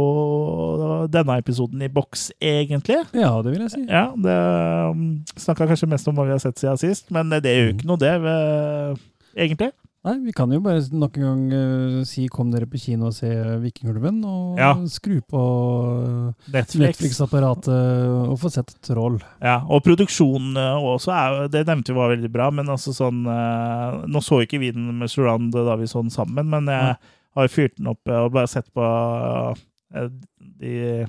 denne 1.10 1.38
episoden 1.40 1.82
i 1.82 1.88
boks, 1.90 2.28
egentlig. 2.40 3.00
ja, 3.14 3.32
det 3.42 3.52
vil 3.52 3.64
jeg 3.64 3.72
si. 3.74 3.84
Ja, 3.88 4.10
det 4.14 4.36
um, 4.94 5.24
Snakka 5.36 5.66
kanskje 5.66 5.88
mest 5.90 6.08
om 6.08 6.14
hva 6.18 6.28
vi 6.28 6.36
har 6.36 6.42
sett 6.42 6.60
siden 6.60 6.78
sist, 6.78 7.08
men 7.10 7.32
det 7.32 7.50
gjør 7.50 7.66
jo 7.66 7.72
ikke 7.74 7.88
noe, 7.90 7.98
det, 7.98 8.12
egentlig. 9.34 9.72
Nei, 10.01 10.14
vi 10.24 10.32
kan 10.32 10.48
jo 10.48 10.62
bare 10.64 10.81
nok 10.97 11.18
en 11.18 11.24
gang 11.27 11.40
uh, 11.52 11.97
si 12.09 12.22
kom 12.32 12.48
dere 12.48 12.64
på 12.70 12.78
kino 12.81 13.10
og 13.10 13.16
se 13.18 13.28
Vikingulven, 13.60 14.22
og 14.24 14.56
Ja. 14.56 14.70
skru 14.89 15.18
på 15.20 15.43
eh, 16.01 16.52
Netflix. 16.55 16.81
Netflix-apparatet 16.81 17.68
og 18.31 18.39
få 18.40 18.48
sett 18.48 18.72
Troll. 18.86 19.18
Ja, 19.44 19.59
og 19.68 19.85
produksjonen 19.85 20.56
eh, 20.56 20.89
også 20.94 21.12
er 21.12 21.52
Det 21.52 21.66
nevnte 21.68 21.93
vi 21.93 21.98
var 22.01 22.14
veldig 22.14 22.32
bra, 22.32 22.48
men 22.51 22.72
altså 22.72 22.94
sånn 22.97 23.27
uh, 23.28 24.01
Nå 24.09 24.24
så 24.24 24.40
ikke 24.40 24.62
vi 24.62 24.72
den 24.72 24.89
med 25.02 25.12
Surround 25.12 25.52
da 25.52 25.77
vi 25.77 25.89
så 25.90 26.01
den 26.01 26.14
sammen, 26.14 26.48
men 26.48 26.72
jeg 26.72 26.97
har 27.36 27.47
jo 27.47 27.52
fyrt 27.52 27.77
den 27.77 27.93
opp 27.93 28.09
og 28.09 28.32
bare 28.32 28.48
sett 28.48 28.72
på 28.72 28.81
uh, 28.81 30.09
de 30.60 31.05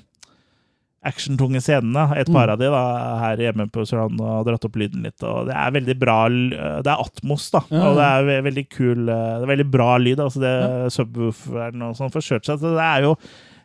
actiontunge 1.03 1.61
scenene. 1.61 2.03
Et 2.17 2.27
par 2.29 2.47
Mm. 2.47 2.51
av 2.53 2.57
de 2.59 2.65
da, 2.69 2.81
her 3.19 3.37
hjemme 3.37 3.65
på 3.71 3.81
Sørland 3.89 4.19
og 4.21 4.45
dratt 4.45 4.65
opp 4.65 4.75
lyden 4.77 5.01
litt. 5.03 5.21
Og 5.23 5.47
det 5.47 5.55
er 5.55 5.71
veldig 5.71 5.95
bra 5.99 6.17
Det 6.29 6.87
er 6.87 7.01
Atmos, 7.01 7.49
da. 7.51 7.61
Ja, 7.71 7.87
Og 7.89 7.95
det 7.97 8.05
er 8.05 8.23
ve 8.27 8.35
veldig 8.51 8.65
kul 8.69 9.09
eh, 9.09 9.39
Det 9.39 9.47
er 9.47 9.55
veldig 9.57 9.71
bra 9.71 9.97
lyd. 9.97 10.19
Altså 10.19 10.39
det 10.43 10.53
subwooferen 10.93 11.81
og 11.81 11.95
sånn 11.97 12.11
forstørret 12.13 12.45
seg. 12.45 12.59
Så 12.61 12.75
det 12.77 12.85
er 12.85 13.01
jo 13.07 13.15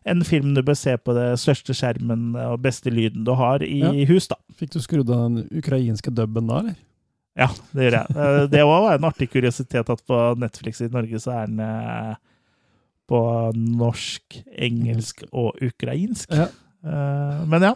en 0.06 0.22
film 0.22 0.54
du 0.54 0.62
bør 0.62 0.76
se 0.78 0.96
på 0.96 1.12
det 1.14 1.32
største 1.42 1.74
skjermen 1.74 2.36
og 2.38 2.60
beste 2.62 2.90
lyden 2.94 3.24
du 3.26 3.34
har 3.34 3.58
i 3.62 3.80
Ja. 3.80 3.90
hus, 4.06 4.28
da. 4.28 4.36
Fikk 4.56 4.70
du 4.70 4.78
skrudd 4.80 5.10
av 5.10 5.28
den 5.28 5.48
ukrainske 5.50 6.14
dubben 6.14 6.46
da, 6.46 6.60
eller? 6.60 6.76
Ja, 7.36 7.48
det 7.74 7.90
gjør 7.92 7.96
jeg. 7.98 8.06
Det 8.14 8.50
Det 8.50 8.62
var 8.64 8.94
en 8.94 9.04
artig 9.04 9.28
kuriositet 9.30 9.90
at 9.90 10.06
på 10.06 10.38
Netflix 10.38 10.80
i 10.80 10.88
Norge 10.88 11.18
så 11.20 11.34
er 11.42 11.46
den 11.50 11.60
eh, 11.60 12.14
på 13.10 13.52
norsk, 13.54 14.42
engelsk 14.56 15.24
og 15.32 15.58
ukrainsk. 15.60 16.30
Ja. 16.32 16.46
Eh, 16.86 17.44
Men 17.50 17.62
ja. 17.70 17.74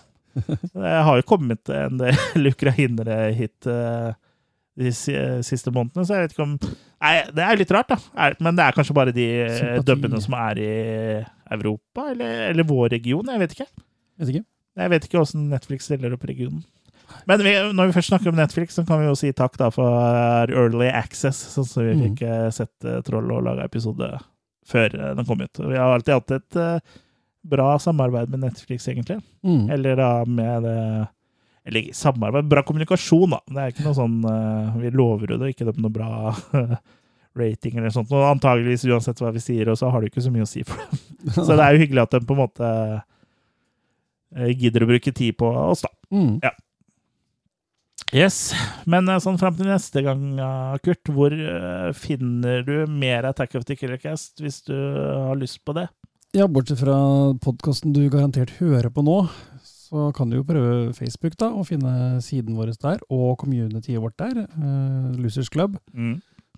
Det 0.72 0.90
har 1.04 1.16
jo 1.18 1.26
kommet 1.26 1.68
en 1.74 1.98
del 1.98 2.46
ukrainere 2.52 3.32
hit 3.34 3.66
eh, 3.66 4.12
de 4.80 4.92
siste 4.94 5.72
månedene, 5.74 6.04
så 6.06 6.14
jeg 6.16 6.28
vet 6.28 6.36
ikke 6.36 6.44
om 6.46 6.52
Nei, 7.00 7.14
det 7.34 7.42
er 7.42 7.56
litt 7.58 7.70
rart, 7.72 7.88
da. 7.90 8.28
Men 8.44 8.56
det 8.58 8.64
er 8.66 8.76
kanskje 8.76 8.94
bare 8.96 9.12
de 9.16 9.24
eh, 9.46 9.78
dubbene 9.84 10.20
som 10.20 10.34
er 10.36 10.58
i 10.60 10.70
Europa, 11.56 12.10
eller, 12.12 12.50
eller 12.52 12.66
vår 12.68 12.90
region. 12.92 13.24
Jeg 13.32 13.40
vet 13.40 13.54
ikke. 13.56 13.66
Vet 14.20 14.32
ikke. 14.34 14.44
Jeg 14.80 14.92
vet 14.92 15.06
ikke 15.08 15.22
åssen 15.22 15.46
Netflix 15.50 15.88
stiller 15.88 16.12
opp 16.14 16.26
regionen. 16.28 16.60
Men 17.26 17.40
vi, 17.42 17.54
når 17.74 17.88
vi 17.90 17.94
først 17.96 18.12
snakker 18.12 18.30
om 18.30 18.36
Netflix, 18.38 18.76
så 18.78 18.84
kan 18.86 19.00
vi 19.02 19.08
jo 19.08 19.16
si 19.18 19.32
takk 19.34 19.56
da 19.58 19.70
for 19.74 20.52
Early 20.52 20.90
Access, 20.92 21.40
sånn 21.56 21.66
som 21.66 21.88
vi 21.88 21.96
Mm. 21.96 22.04
fikk 22.04 22.22
sett 22.54 22.86
Troll 23.08 23.32
og 23.34 23.42
laga 23.48 23.64
episode 23.66 24.12
før 24.70 24.92
den 24.94 25.24
kom 25.26 25.40
ut. 25.42 25.58
Vi 25.58 25.74
har 25.80 25.96
alltid 25.96 26.14
hatt 26.20 26.36
et 26.36 26.60
bra 27.42 27.78
samarbeid 27.78 28.30
med 28.30 28.44
Netflix, 28.44 28.88
egentlig. 28.88 29.20
Mm. 29.46 29.70
Eller 29.70 29.96
da 29.96 30.10
med 30.24 30.62
det 30.62 31.06
Eller 31.64 31.92
samarbeid, 31.92 32.48
bra 32.48 32.62
kommunikasjon, 32.66 33.36
da. 33.36 33.40
Det 33.46 33.60
er 33.62 33.74
ikke 33.74 33.86
noe 33.86 33.98
sånn 33.98 34.16
uh, 34.24 34.78
Vi 34.80 34.92
lover 34.96 35.34
jo 35.34 35.40
det, 35.42 35.52
ikke 35.54 35.68
noe 35.70 35.92
bra 35.92 36.34
rating 37.40 37.78
eller 37.78 37.92
sånt. 37.94 38.10
Og 38.12 38.26
antageligvis, 38.26 38.88
uansett 38.90 39.20
hva 39.22 39.32
vi 39.34 39.42
sier, 39.44 39.70
og 39.70 39.78
så 39.78 39.92
har 39.92 40.02
det 40.02 40.10
ikke 40.10 40.24
så 40.24 40.32
mye 40.34 40.46
å 40.46 40.50
si 40.50 40.64
for 40.66 40.80
dem. 40.80 41.06
Så 41.36 41.52
det 41.52 41.60
er 41.60 41.76
jo 41.76 41.82
hyggelig 41.82 42.06
at 42.06 42.14
de 42.16 42.24
på 42.24 42.32
en 42.32 42.40
måte 42.40 42.68
eh, 44.34 44.50
gidder 44.56 44.86
å 44.86 44.88
bruke 44.88 45.12
tid 45.12 45.36
på 45.36 45.50
oss, 45.52 45.84
da. 45.84 45.90
Mm. 46.16 46.38
Yes, 48.10 48.50
Men 48.90 49.06
eh, 49.08 49.20
sånn 49.22 49.38
fram 49.38 49.54
til 49.54 49.68
neste 49.70 50.02
gang, 50.02 50.22
eh, 50.34 50.78
Kurt, 50.82 51.10
hvor 51.14 51.34
eh, 51.34 51.90
finner 51.94 52.64
du 52.66 52.74
mer 52.90 53.28
Attack 53.28 53.54
of 53.58 53.66
the 53.68 53.76
Killer 53.78 54.00
Cast 54.02 54.42
hvis 54.42 54.58
du 54.66 54.74
har 54.74 55.38
lyst 55.38 55.60
på 55.62 55.76
det? 55.78 55.86
Ja, 56.32 56.46
bortsett 56.46 56.78
fra 56.78 56.96
podkasten 57.42 57.90
du 57.94 58.04
garantert 58.12 58.52
hører 58.60 58.86
på 58.94 59.02
nå, 59.02 59.16
så 59.66 60.10
kan 60.14 60.30
du 60.30 60.36
jo 60.38 60.44
prøve 60.46 60.92
Facebook 60.94 61.34
da, 61.40 61.48
og 61.50 61.66
finne 61.66 62.20
siden 62.22 62.54
vår 62.58 62.70
der, 62.78 63.00
og 63.10 63.32
communityet 63.40 63.98
vårt 63.98 64.14
der, 64.20 64.44
eh, 64.46 65.08
Losers 65.18 65.48
Club, 65.50 65.74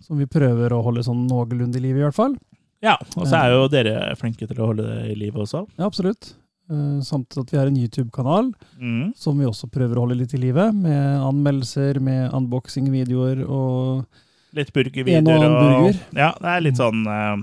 som 0.03 0.19
vi 0.21 0.27
prøver 0.29 0.75
å 0.77 0.83
holde 0.85 1.01
sånn 1.07 1.25
noenlunde 1.31 1.77
i 1.81 1.85
live 1.87 2.03
i 2.03 2.05
hvert 2.05 2.19
fall. 2.19 2.37
Ja, 2.83 2.99
og 3.17 3.25
så 3.31 3.39
er 3.39 3.53
jo 3.55 3.69
dere 3.71 4.15
flinke 4.19 4.47
til 4.51 4.59
å 4.61 4.67
holde 4.73 4.83
det 4.85 5.13
i 5.13 5.15
live 5.17 5.41
også. 5.41 5.65
Ja, 5.79 5.87
absolutt. 5.87 6.35
Eh, 6.71 7.01
samtidig 7.01 7.41
at 7.47 7.51
vi 7.53 7.59
har 7.59 7.67
en 7.67 7.77
YouTube-kanal 7.77 8.53
Mm. 8.81 9.15
som 9.17 9.39
vi 9.39 9.47
også 9.47 9.71
prøver 9.71 9.97
å 9.97 10.01
holde 10.05 10.19
litt 10.19 10.35
i 10.35 10.39
live, 10.39 10.73
med 10.75 11.21
anmeldelser, 11.21 11.99
med 12.01 12.31
unboxing-videoer 12.33 13.49
og 13.49 14.05
Litt 14.53 14.69
og 14.69 14.75
burgervideoer. 14.75 15.23
annen 15.25 15.57
burger. 15.57 16.01
Ja, 16.13 16.33
det 16.39 16.45
er 16.49 16.61
litt 16.61 16.77
sånn 16.77 17.07
eh, 17.07 17.43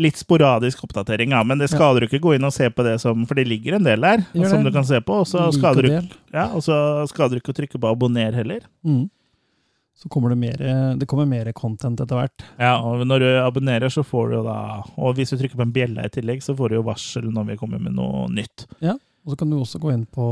Litt 0.00 0.16
sporadisk 0.16 0.80
oppdatering, 0.86 1.34
ja. 1.36 1.42
Men 1.44 1.60
det 1.60 1.68
skader 1.68 2.00
jo 2.06 2.08
ikke 2.08 2.22
gå 2.24 2.34
inn 2.38 2.46
og 2.48 2.54
se 2.56 2.70
på 2.72 2.84
det 2.86 2.94
som 3.02 3.26
For 3.28 3.36
det 3.36 3.44
ligger 3.50 3.76
en 3.76 3.84
del 3.84 4.00
der 4.00 4.22
Gjør 4.32 4.48
som 4.54 4.62
det. 4.64 4.70
du 4.72 4.76
kan 4.78 4.86
se 4.88 5.00
på. 5.04 5.18
Og 5.20 5.26
så 5.28 5.50
skal 5.52 5.74
skader, 5.76 5.82
du- 5.82 6.14
ja, 6.32 6.46
ikke 7.42 7.52
å 7.52 7.58
trykke 7.60 7.80
på 7.82 7.90
abonner 7.90 8.32
heller. 8.32 8.60
Mm. 8.86 9.10
Så 10.00 10.08
kommer 10.08 10.30
det 10.32 10.38
mer, 10.40 10.56
det 10.96 11.06
kommer 11.06 11.26
mer 11.28 11.52
content 11.52 12.00
etter 12.00 12.16
hvert. 12.16 12.44
Ja, 12.58 12.78
og 12.80 13.02
når 13.04 13.20
du 13.20 13.28
abonnerer, 13.44 13.92
så 13.92 14.00
får 14.02 14.30
du 14.30 14.36
jo 14.38 14.44
da 14.46 14.82
Og 14.96 15.14
hvis 15.18 15.28
du 15.28 15.36
trykker 15.36 15.56
på 15.60 15.66
en 15.66 15.72
bjelle 15.76 16.06
i 16.06 16.08
tillegg, 16.08 16.40
så 16.40 16.56
får 16.56 16.70
du 16.70 16.74
jo 16.78 16.86
varsel 16.86 17.28
når 17.28 17.50
vi 17.52 17.56
kommer 17.60 17.78
med 17.78 17.92
noe 17.92 18.26
nytt. 18.32 18.64
Ja, 18.80 18.94
Og 19.26 19.34
så 19.34 19.36
kan 19.36 19.50
du 19.50 19.58
også 19.60 19.78
gå 19.78 19.92
inn 19.92 20.06
på 20.06 20.24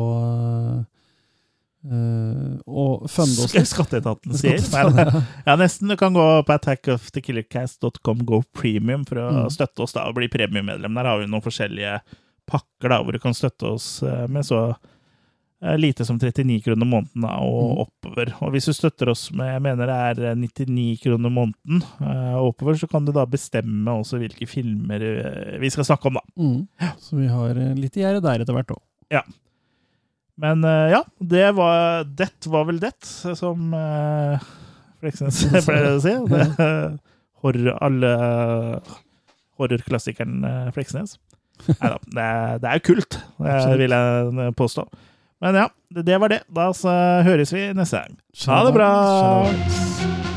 øh, 1.87 2.59
og 2.67 3.07
funde 3.11 3.45
oss. 3.45 3.55
Skatteetaten 3.71 4.35
sier. 4.35 4.59
Ja, 5.47 5.57
nesten. 5.57 5.89
Du 5.89 5.97
kan 5.97 6.13
gå 6.17 6.27
på 6.45 6.53
attackofthekillercast.com, 6.57 8.25
go 8.27 8.43
premium, 8.53 9.05
for 9.09 9.17
å 9.23 9.29
Mm. 9.33 9.51
støtte 9.53 9.83
oss 9.85 9.93
da 9.95 10.07
og 10.09 10.15
bli 10.19 10.29
premiummedlem. 10.29 10.95
Der 10.95 11.05
har 11.05 11.19
vi 11.21 11.27
noen 11.31 11.45
forskjellige 11.45 12.01
pakker 12.49 12.89
da, 12.89 13.03
hvor 13.05 13.13
du 13.13 13.19
kan 13.23 13.35
støtte 13.37 13.75
oss 13.75 14.03
eh, 14.03 14.27
med 14.27 14.43
så 14.47 14.75
eh, 15.63 15.77
lite 15.77 16.05
som 16.07 16.19
39 16.19 16.63
kroner 16.65 16.87
måneden 16.89 17.23
da, 17.27 17.37
og 17.43 17.69
Mm. 17.69 17.83
oppover. 17.85 18.35
Og 18.43 18.53
hvis 18.55 18.67
du 18.67 18.73
støtter 18.73 19.11
oss 19.11 19.31
med 19.33 19.47
jeg 19.53 19.63
mener 19.63 19.87
det 19.87 20.23
er 20.25 20.35
99 20.39 21.01
kroner 21.03 21.31
måneden 21.31 21.83
og 22.01 22.53
oppover, 22.55 22.75
så 22.79 22.89
kan 22.89 23.05
du 23.05 23.13
da 23.13 23.25
bestemme 23.27 23.91
også 24.01 24.19
hvilke 24.23 24.47
filmer 24.49 25.59
vi 25.61 25.71
skal 25.71 25.85
snakke 25.85 26.07
om, 26.07 26.15
da. 26.15 26.21
Mm. 26.39 26.69
Så 26.99 27.17
vi 27.19 27.27
har 27.29 27.55
litt 27.77 27.95
gjerdet 27.95 28.23
der 28.23 28.41
etter 28.47 28.55
hvert 28.55 28.71
òg. 28.77 28.83
Men 30.39 30.65
eh, 30.65 30.91
ja, 30.95 31.03
det 31.19 31.51
var 31.53 32.05
Det 32.05 32.47
var 32.47 32.65
vel 32.69 32.81
det, 32.81 32.95
som 33.03 33.75
uh, 33.75 34.39
Fleksnes 35.03 35.43
pleier 35.67 35.97
å 35.97 36.03
si. 36.03 36.15
Det, 36.33 36.47
horror, 37.43 37.75
alle 37.87 38.13
horrorklassikeren 39.59 40.41
uh, 40.47 40.71
Fleksnes. 40.75 41.19
Nei 41.69 41.91
da, 41.91 41.99
det, 42.07 42.31
det 42.63 42.71
er 42.71 42.81
jo 42.81 42.87
kult, 42.93 43.21
det 43.43 43.77
vil 43.83 43.95
jeg 43.99 44.55
påstå. 44.59 44.87
Men 45.43 45.59
ja, 45.65 45.69
det, 45.95 46.07
det 46.07 46.23
var 46.23 46.35
det. 46.35 46.41
Da 46.51 46.71
så 46.75 46.95
høres 47.27 47.55
vi 47.55 47.69
neste 47.75 48.03
gang. 48.03 48.19
Ha 48.47 48.65
det 48.67 48.75
bra! 48.79 50.28